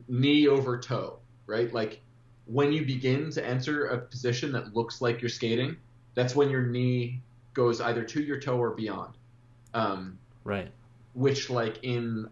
knee 0.09 0.48
over 0.48 0.78
toe, 0.78 1.18
right? 1.47 1.72
Like 1.72 2.01
when 2.47 2.72
you 2.72 2.85
begin 2.85 3.31
to 3.31 3.47
enter 3.47 3.86
a 3.86 3.98
position 3.98 4.51
that 4.52 4.74
looks 4.74 5.01
like 5.01 5.22
you're 5.22 5.28
skating, 5.28 5.77
that's 6.14 6.35
when 6.35 6.51
your 6.51 6.66
knee 6.66 7.20
goes 7.55 7.81
either 7.81 8.02
to 8.02 8.20
your 8.22 8.40
toe 8.40 8.59
or 8.59 8.70
beyond. 8.70 9.14
Um, 9.74 10.18
Right. 10.43 10.70
which 11.14 11.51
like 11.51 11.78
in 11.82 12.28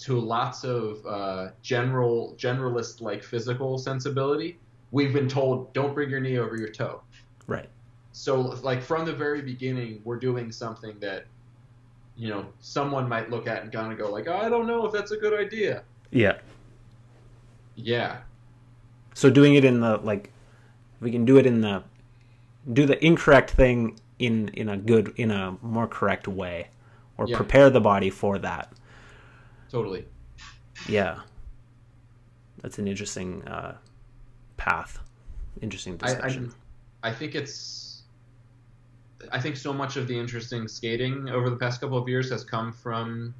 to 0.00 0.18
lots 0.18 0.64
of 0.64 1.04
uh, 1.06 1.50
general 1.62 2.34
generalist 2.38 3.00
like 3.00 3.22
physical 3.22 3.76
sensibility, 3.78 4.58
we've 4.92 5.12
been 5.12 5.28
told 5.28 5.72
don't 5.74 5.94
bring 5.94 6.08
your 6.10 6.20
knee 6.20 6.38
over 6.38 6.56
your 6.56 6.70
toe. 6.70 7.02
Right. 7.46 7.68
So 8.12 8.40
like 8.40 8.82
from 8.82 9.04
the 9.04 9.12
very 9.12 9.42
beginning, 9.42 10.00
we're 10.04 10.18
doing 10.18 10.50
something 10.52 10.98
that 11.00 11.26
you 12.16 12.28
know 12.28 12.46
someone 12.60 13.08
might 13.08 13.30
look 13.30 13.46
at 13.46 13.62
and 13.62 13.72
kind 13.72 13.92
of 13.92 13.98
go 13.98 14.10
like, 14.10 14.26
oh, 14.28 14.36
I 14.36 14.48
don't 14.48 14.66
know 14.66 14.86
if 14.86 14.92
that's 14.92 15.10
a 15.12 15.16
good 15.16 15.38
idea. 15.38 15.84
Yeah. 16.10 16.38
Yeah, 17.76 18.18
So 19.14 19.30
doing 19.30 19.54
it 19.54 19.64
in 19.64 19.80
the 19.80 19.96
like, 19.98 20.32
we 21.00 21.10
can 21.10 21.24
do 21.24 21.38
it 21.38 21.46
in 21.46 21.62
the, 21.62 21.82
do 22.70 22.84
the 22.84 23.02
incorrect 23.04 23.52
thing 23.52 23.98
in 24.18 24.48
in 24.48 24.68
a 24.68 24.76
good 24.76 25.14
in 25.16 25.30
a 25.30 25.56
more 25.62 25.86
correct 25.86 26.28
way, 26.28 26.68
or 27.16 27.26
Yeah. 27.26 27.36
prepare 27.36 27.70
the 27.70 27.80
body 27.80 28.10
for 28.10 28.38
that. 28.38 28.70
Totally. 29.70 30.06
Yeah. 30.88 31.20
That's 32.62 32.78
an 32.78 32.88
interesting 32.88 33.46
uh, 33.46 33.76
path. 34.56 34.98
Interesting 35.60 35.98
I- 36.02 36.06
I- 36.06 36.12
discussion. 36.14 36.52
I 37.02 37.12
think 37.12 37.34
it's. 37.34 38.02
I 39.32 39.40
think 39.40 39.56
so 39.56 39.72
much 39.72 39.96
of 39.96 40.06
the 40.06 40.18
interesting 40.18 40.66
skating 40.66 41.28
over 41.28 41.50
the 41.50 41.56
past 41.56 41.80
couple 41.80 41.96
of 41.98 42.08
years 42.08 42.30
has 42.30 42.42
come 42.44 42.72
from 42.72 43.34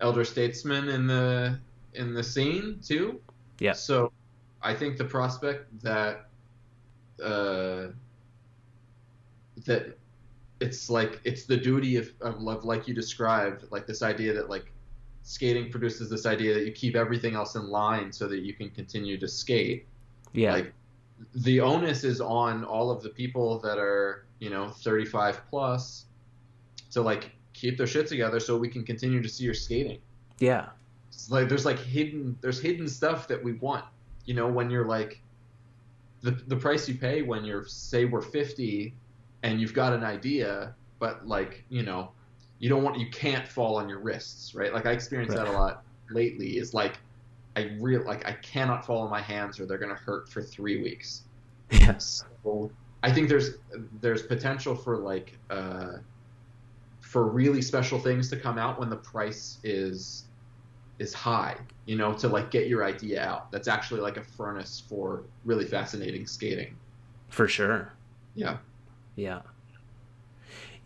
elder 0.00 0.24
statesmen 0.24 0.88
in 0.88 1.06
the 1.06 1.58
in 1.94 2.14
the 2.14 2.22
scene 2.22 2.80
too. 2.82 3.20
Yeah. 3.60 3.72
So, 3.72 4.12
I 4.62 4.74
think 4.74 4.96
the 4.96 5.04
prospect 5.04 5.80
that 5.82 6.28
uh, 7.22 7.88
that 9.64 9.98
it's 10.60 10.88
like 10.90 11.20
it's 11.24 11.44
the 11.44 11.56
duty 11.56 11.96
of, 11.96 12.10
of 12.20 12.40
love, 12.40 12.64
like 12.64 12.88
you 12.88 12.94
described, 12.94 13.64
like 13.70 13.86
this 13.86 14.02
idea 14.02 14.32
that 14.34 14.48
like 14.50 14.72
skating 15.28 15.70
produces 15.70 16.08
this 16.08 16.24
idea 16.24 16.54
that 16.54 16.64
you 16.64 16.72
keep 16.72 16.96
everything 16.96 17.34
else 17.34 17.54
in 17.54 17.68
line 17.68 18.10
so 18.10 18.26
that 18.26 18.38
you 18.38 18.54
can 18.54 18.70
continue 18.70 19.18
to 19.18 19.28
skate 19.28 19.86
yeah. 20.32 20.54
like 20.54 20.72
the 21.34 21.60
onus 21.60 22.02
is 22.02 22.18
on 22.18 22.64
all 22.64 22.90
of 22.90 23.02
the 23.02 23.10
people 23.10 23.58
that 23.58 23.76
are 23.76 24.24
you 24.38 24.48
know 24.48 24.70
35 24.70 25.42
plus 25.50 26.06
to 26.90 27.02
like 27.02 27.30
keep 27.52 27.76
their 27.76 27.86
shit 27.86 28.06
together 28.06 28.40
so 28.40 28.56
we 28.56 28.68
can 28.68 28.82
continue 28.82 29.22
to 29.22 29.28
see 29.28 29.44
your 29.44 29.52
skating 29.52 29.98
yeah. 30.38 30.70
it's 31.08 31.30
like 31.30 31.46
there's 31.46 31.66
like 31.66 31.78
hidden 31.78 32.34
there's 32.40 32.58
hidden 32.58 32.88
stuff 32.88 33.28
that 33.28 33.44
we 33.44 33.52
want 33.52 33.84
you 34.24 34.32
know 34.32 34.48
when 34.48 34.70
you're 34.70 34.86
like 34.86 35.20
the, 36.22 36.30
the 36.30 36.56
price 36.56 36.88
you 36.88 36.94
pay 36.94 37.20
when 37.20 37.44
you're 37.44 37.66
say 37.66 38.06
we're 38.06 38.22
50 38.22 38.94
and 39.42 39.60
you've 39.60 39.74
got 39.74 39.92
an 39.92 40.04
idea 40.04 40.74
but 40.98 41.28
like 41.28 41.64
you 41.68 41.82
know 41.82 42.12
you 42.58 42.68
don't 42.68 42.82
want 42.82 42.98
you 42.98 43.08
can't 43.10 43.46
fall 43.46 43.76
on 43.76 43.88
your 43.88 43.98
wrists 43.98 44.54
right 44.54 44.72
like 44.72 44.86
i 44.86 44.92
experience 44.92 45.34
that 45.34 45.46
a 45.46 45.52
lot 45.52 45.84
lately 46.10 46.58
is 46.58 46.74
like 46.74 46.98
i 47.56 47.70
real 47.80 48.04
like 48.04 48.26
i 48.26 48.32
cannot 48.32 48.84
fall 48.84 49.02
on 49.02 49.10
my 49.10 49.20
hands 49.20 49.60
or 49.60 49.66
they're 49.66 49.78
going 49.78 49.94
to 49.94 50.02
hurt 50.02 50.28
for 50.28 50.42
three 50.42 50.82
weeks 50.82 51.22
Yes. 51.70 52.24
so 52.42 52.70
I 53.02 53.12
think 53.12 53.28
there's 53.28 53.54
there's 54.00 54.22
potential 54.22 54.74
for 54.74 54.96
like 54.96 55.38
uh, 55.50 55.98
for 57.00 57.28
really 57.28 57.62
special 57.62 57.98
things 57.98 58.28
to 58.30 58.36
come 58.36 58.58
out 58.58 58.78
when 58.80 58.90
the 58.90 58.96
price 58.96 59.58
is 59.62 60.24
is 60.98 61.14
high. 61.14 61.56
You 61.86 61.96
know, 61.96 62.12
to 62.14 62.28
like 62.28 62.50
get 62.50 62.66
your 62.66 62.84
idea 62.84 63.22
out. 63.22 63.52
That's 63.52 63.68
actually 63.68 64.00
like 64.00 64.16
a 64.16 64.24
furnace 64.24 64.82
for 64.88 65.24
really 65.44 65.64
fascinating 65.64 66.26
skating. 66.26 66.76
For 67.28 67.46
sure. 67.46 67.92
Yeah. 68.34 68.58
Yeah. 69.16 69.42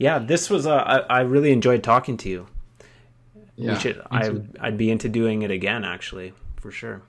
Yeah. 0.03 0.19
This 0.19 0.51
was 0.51 0.67
a. 0.67 0.73
I, 0.73 0.97
I 0.99 1.21
really 1.21 1.53
enjoyed 1.53 1.83
talking 1.83 2.17
to 2.19 2.29
you. 2.29 2.47
Yeah. 3.57 3.79
should. 3.79 4.01
I. 4.11 4.31
I'd 4.61 4.77
be 4.79 4.91
into 4.91 5.09
doing 5.09 5.43
it 5.43 5.51
again. 5.51 5.85
Actually, 5.85 6.33
for 6.57 6.71
sure. 6.71 7.03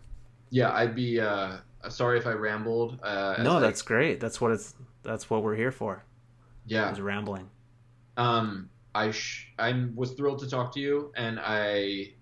Yeah, 0.50 0.72
I'd 0.72 0.94
be 0.96 1.20
uh, 1.20 1.58
sorry 1.90 2.20
if 2.20 2.28
I 2.28 2.32
rambled. 2.34 3.00
Uh, 3.02 3.36
No, 3.42 3.58
I- 3.58 3.60
that's 3.62 3.82
great. 3.82 4.20
That's 4.20 4.40
what 4.40 4.52
it's. 4.52 4.76
That's 5.04 5.30
what 5.30 5.44
we're 5.44 5.56
here 5.56 5.72
for. 5.72 6.04
yeah. 6.66 6.92
Is 6.92 7.02
rambling. 7.02 7.50
Um, 8.16 8.70
I 8.96 9.12
sh- 9.12 9.52
I 9.58 9.86
was 9.96 10.12
thrilled 10.12 10.40
to 10.40 10.50
talk 10.50 10.72
to 10.76 10.80
you, 10.80 11.12
and 11.16 11.40
I 11.42 12.14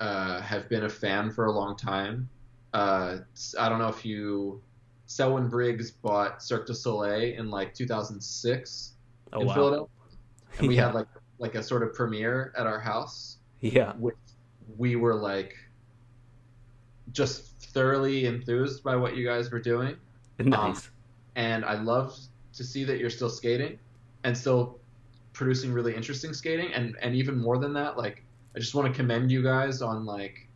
uh, 0.00 0.40
have 0.40 0.68
been 0.68 0.84
a 0.84 0.88
fan 0.88 1.30
for 1.30 1.46
a 1.46 1.52
long 1.52 1.76
time. 1.76 2.28
Uh, 2.72 3.18
I 3.58 3.68
don't 3.68 3.78
know 3.78 3.88
if 3.88 4.04
you, 4.04 4.62
Selwyn 5.06 5.48
Briggs 5.48 5.90
bought 5.90 6.42
Cirque 6.42 6.66
du 6.66 6.74
Soleil 6.74 7.34
in 7.38 7.50
like 7.50 7.74
2006 7.74 8.92
Oh 9.32 9.40
in 9.40 9.46
wow. 9.46 9.54
Philadelphia, 9.54 9.95
and 10.58 10.68
we 10.68 10.74
Yeah. 10.76 10.86
had 10.86 10.94
like 10.94 11.06
like 11.38 11.54
a 11.54 11.62
sort 11.62 11.82
of 11.82 11.92
premiere 11.94 12.52
at 12.56 12.66
our 12.66 12.80
house, 12.80 13.36
Yeah. 13.60 13.92
which 13.94 14.16
we 14.78 14.96
were 14.96 15.14
like 15.14 15.54
just 17.12 17.58
thoroughly 17.72 18.26
enthused 18.26 18.82
by 18.82 18.96
what 18.96 19.16
you 19.16 19.24
guys 19.24 19.50
were 19.50 19.60
doing 19.60 19.96
Nice. 20.38 20.90
and 21.36 21.64
I 21.64 21.74
love 21.80 22.18
to 22.54 22.64
see 22.64 22.84
that 22.84 22.98
you're 22.98 23.10
still 23.10 23.30
skating 23.30 23.78
and 24.24 24.36
still 24.36 24.78
producing 25.32 25.72
really 25.72 25.94
interesting 25.94 26.32
skating 26.32 26.72
and 26.72 26.96
and 27.00 27.14
even 27.14 27.38
more 27.38 27.58
than 27.58 27.72
that 27.74 27.96
like 27.96 28.22
I 28.54 28.58
just 28.58 28.74
want 28.74 28.88
to 28.88 28.94
commend 28.94 29.30
you 29.30 29.42
guys 29.42 29.82
on 29.82 30.04
like 30.04 30.48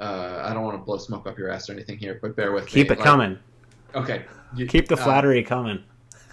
uh, 0.00 0.42
I 0.44 0.54
don't 0.54 0.64
want 0.64 0.78
to 0.78 0.82
blow 0.84 0.96
smoke 0.96 1.26
up 1.26 1.38
your 1.38 1.50
ass 1.50 1.68
or 1.68 1.74
anything 1.74 1.98
here 1.98 2.18
but 2.20 2.34
bear 2.34 2.52
with 2.52 2.64
me 2.64 2.70
Keep 2.70 2.90
it 2.90 2.98
Like, 2.98 3.06
coming. 3.06 3.38
okay 3.94 4.24
You- 4.56 4.66
Keep 4.66 4.88
the 4.88 4.94
uh, 4.96 5.04
flattery 5.04 5.42
coming. 5.42 5.82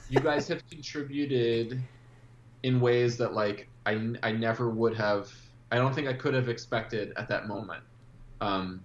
you 0.09 0.19
guys 0.21 0.47
have 0.47 0.67
contributed 0.69 1.81
in 2.63 2.79
ways 2.79 3.17
that 3.17 3.33
like 3.33 3.67
I, 3.85 4.13
I 4.23 4.31
never 4.31 4.69
would 4.69 4.95
have 4.95 5.31
I 5.71 5.77
don't 5.77 5.93
think 5.93 6.07
I 6.07 6.13
could 6.13 6.33
have 6.33 6.49
expected 6.49 7.13
at 7.17 7.27
that 7.29 7.47
moment 7.47 7.83
um, 8.41 8.81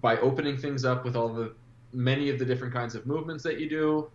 by 0.00 0.16
opening 0.18 0.56
things 0.56 0.84
up 0.84 1.04
with 1.04 1.16
all 1.16 1.28
the 1.28 1.52
many 1.92 2.28
of 2.30 2.38
the 2.38 2.44
different 2.44 2.74
kinds 2.74 2.94
of 2.94 3.06
movements 3.06 3.44
that 3.44 3.60
you 3.60 3.68
do 3.68 4.10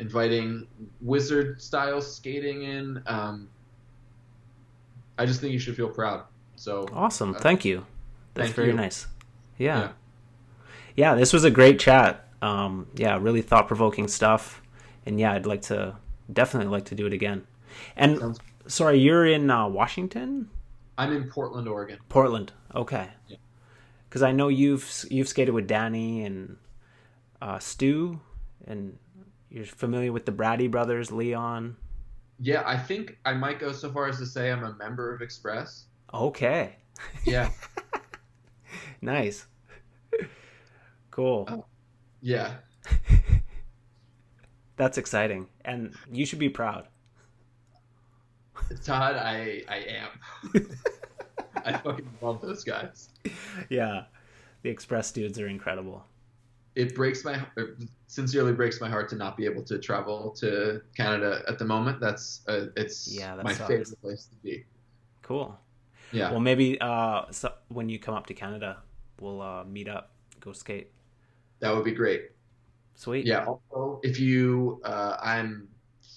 inviting 0.00 0.66
wizard 1.00 1.60
style 1.62 2.00
skating 2.00 2.62
in. 2.64 3.02
Um, 3.06 3.48
I 5.18 5.26
just 5.26 5.40
think 5.40 5.52
you 5.52 5.58
should 5.58 5.76
feel 5.76 5.90
proud. 5.90 6.24
So 6.56 6.86
Awesome. 6.92 7.34
uh, 7.34 7.38
Thank 7.38 7.64
you. 7.64 7.86
That's 8.34 8.48
thank 8.48 8.56
very 8.56 8.68
you. 8.68 8.74
nice. 8.74 9.06
Yeah. 9.58 9.78
Yeah. 9.78 9.92
yeah. 10.96 11.14
this 11.14 11.32
was 11.32 11.44
a 11.44 11.50
great 11.50 11.78
chat. 11.78 12.26
Um, 12.42 12.88
yeah, 12.94 13.18
really 13.20 13.42
thought 13.42 13.68
provoking 13.68 14.08
stuff. 14.08 14.62
And 15.04 15.20
yeah, 15.20 15.32
I'd 15.32 15.46
like 15.46 15.62
to 15.62 15.96
definitely 16.32 16.70
like 16.70 16.86
to 16.86 16.94
do 16.94 17.06
it 17.06 17.12
again. 17.12 17.46
And 17.96 18.18
Sounds- 18.18 18.40
sorry, 18.66 18.98
you're 18.98 19.26
in 19.26 19.50
uh, 19.50 19.68
Washington? 19.68 20.48
I'm 20.98 21.12
in 21.12 21.30
Portland, 21.30 21.66
Oregon. 21.68 21.98
Portland. 22.08 22.52
Okay. 22.74 23.08
Yeah. 23.28 23.36
Because 24.08 24.22
I 24.22 24.32
know 24.32 24.48
you've 24.48 25.04
you've 25.10 25.28
skated 25.28 25.54
with 25.54 25.66
Danny 25.66 26.24
and 26.24 26.56
uh, 27.40 27.58
Stu, 27.58 28.20
and 28.66 28.98
you're 29.50 29.64
familiar 29.66 30.12
with 30.12 30.26
the 30.26 30.32
Brady 30.32 30.66
brothers, 30.68 31.10
Leon. 31.12 31.76
Yeah, 32.40 32.62
I 32.66 32.76
think 32.76 33.18
I 33.24 33.34
might 33.34 33.58
go 33.58 33.70
so 33.72 33.90
far 33.92 34.08
as 34.08 34.18
to 34.18 34.26
say 34.26 34.50
I'm 34.50 34.64
a 34.64 34.74
member 34.74 35.14
of 35.14 35.20
Express. 35.22 35.84
Okay. 36.12 36.76
Yeah, 37.24 37.50
Nice. 39.02 39.46
Cool. 41.10 41.46
Oh. 41.50 41.64
yeah. 42.20 42.54
That's 44.76 44.96
exciting, 44.98 45.48
and 45.64 45.94
you 46.10 46.24
should 46.24 46.38
be 46.38 46.48
proud. 46.48 46.88
Todd, 48.84 49.16
I 49.16 49.62
I 49.68 49.76
am. 49.76 50.08
I 51.64 51.76
fucking 51.78 52.08
love 52.22 52.40
those 52.40 52.64
guys. 52.64 53.08
Yeah, 53.68 54.04
the 54.62 54.70
Express 54.70 55.12
dudes 55.12 55.38
are 55.38 55.48
incredible. 55.48 56.04
It 56.76 56.94
breaks 56.94 57.24
my 57.24 57.40
it 57.56 57.70
sincerely 58.06 58.52
breaks 58.52 58.80
my 58.80 58.88
heart 58.88 59.08
to 59.10 59.16
not 59.16 59.36
be 59.36 59.44
able 59.44 59.62
to 59.64 59.78
travel 59.78 60.30
to 60.38 60.80
Canada 60.96 61.42
at 61.48 61.58
the 61.58 61.64
moment. 61.64 62.00
That's 62.00 62.42
uh, 62.48 62.66
it's 62.76 63.18
Yeah, 63.18 63.36
that 63.36 63.44
my 63.44 63.52
sucks. 63.52 63.68
favorite 63.68 64.00
place 64.02 64.26
to 64.26 64.36
be. 64.36 64.64
Cool. 65.22 65.58
Yeah, 66.12 66.30
Well, 66.32 66.40
maybe 66.40 66.80
uh, 66.80 67.30
so 67.30 67.52
when 67.68 67.88
you 67.88 67.98
come 68.00 68.14
up 68.14 68.26
to 68.26 68.34
Canada, 68.34 68.78
we'll 69.20 69.40
uh, 69.40 69.62
meet 69.64 69.88
up, 69.88 70.10
go 70.40 70.52
skate. 70.52 70.90
that 71.60 71.72
would 71.74 71.84
be 71.84 71.92
great. 71.92 72.30
Sweet. 72.96 73.26
Yeah. 73.26 73.44
Also, 73.46 74.00
if 74.02 74.18
you, 74.18 74.80
uh, 74.84 75.16
I'm 75.22 75.68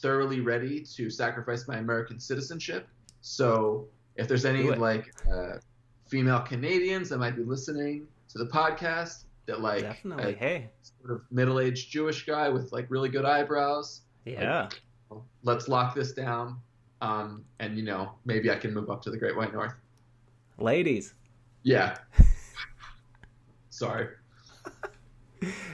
thoroughly 0.03 0.41
ready 0.41 0.81
to 0.81 1.09
sacrifice 1.09 1.65
my 1.67 1.77
American 1.77 2.19
citizenship. 2.19 2.87
So 3.21 3.87
if 4.17 4.27
there's 4.27 4.43
any 4.45 4.63
like 4.63 5.11
uh, 5.31 5.53
female 6.05 6.41
Canadians 6.41 7.07
that 7.09 7.17
might 7.19 7.37
be 7.37 7.43
listening 7.43 8.05
to 8.27 8.37
the 8.37 8.45
podcast 8.45 9.23
that 9.45 9.61
like 9.61 9.81
Definitely. 9.81 10.33
a 10.33 10.35
hey. 10.35 10.69
sort 10.81 11.13
of 11.13 11.21
middle-aged 11.31 11.89
Jewish 11.89 12.25
guy 12.25 12.49
with 12.49 12.71
like 12.73 12.85
really 12.89 13.07
good 13.09 13.23
eyebrows, 13.23 14.01
Yeah. 14.25 14.67
let's 15.43 15.69
lock 15.69 15.95
this 15.95 16.11
down. 16.11 16.57
Um, 17.01 17.43
and 17.59 17.77
you 17.77 17.83
know 17.83 18.11
maybe 18.25 18.51
I 18.51 18.55
can 18.55 18.73
move 18.73 18.89
up 18.89 19.01
to 19.03 19.09
the 19.09 19.17
Great 19.17 19.35
White 19.35 19.53
North. 19.53 19.73
Ladies. 20.57 21.13
Yeah. 21.63 21.97
Sorry. 23.69 24.07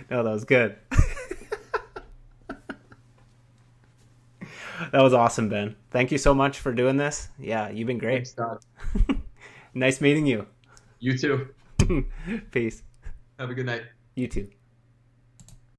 No, 0.09 0.23
that 0.23 0.31
was 0.31 0.45
good. 0.45 0.77
that 4.91 5.01
was 5.01 5.13
awesome, 5.13 5.49
Ben. 5.49 5.75
Thank 5.91 6.11
you 6.11 6.17
so 6.17 6.33
much 6.33 6.59
for 6.59 6.73
doing 6.73 6.97
this. 6.97 7.29
Yeah, 7.39 7.69
you've 7.69 7.87
been 7.87 7.97
great. 7.97 8.27
Thanks, 8.27 8.65
nice 9.73 10.01
meeting 10.01 10.25
you. 10.25 10.47
You 10.99 11.17
too. 11.17 11.49
Peace. 12.51 12.83
Have 13.37 13.49
a 13.49 13.53
good 13.53 13.65
night. 13.65 13.83
You 14.15 14.27
too. 14.27 14.49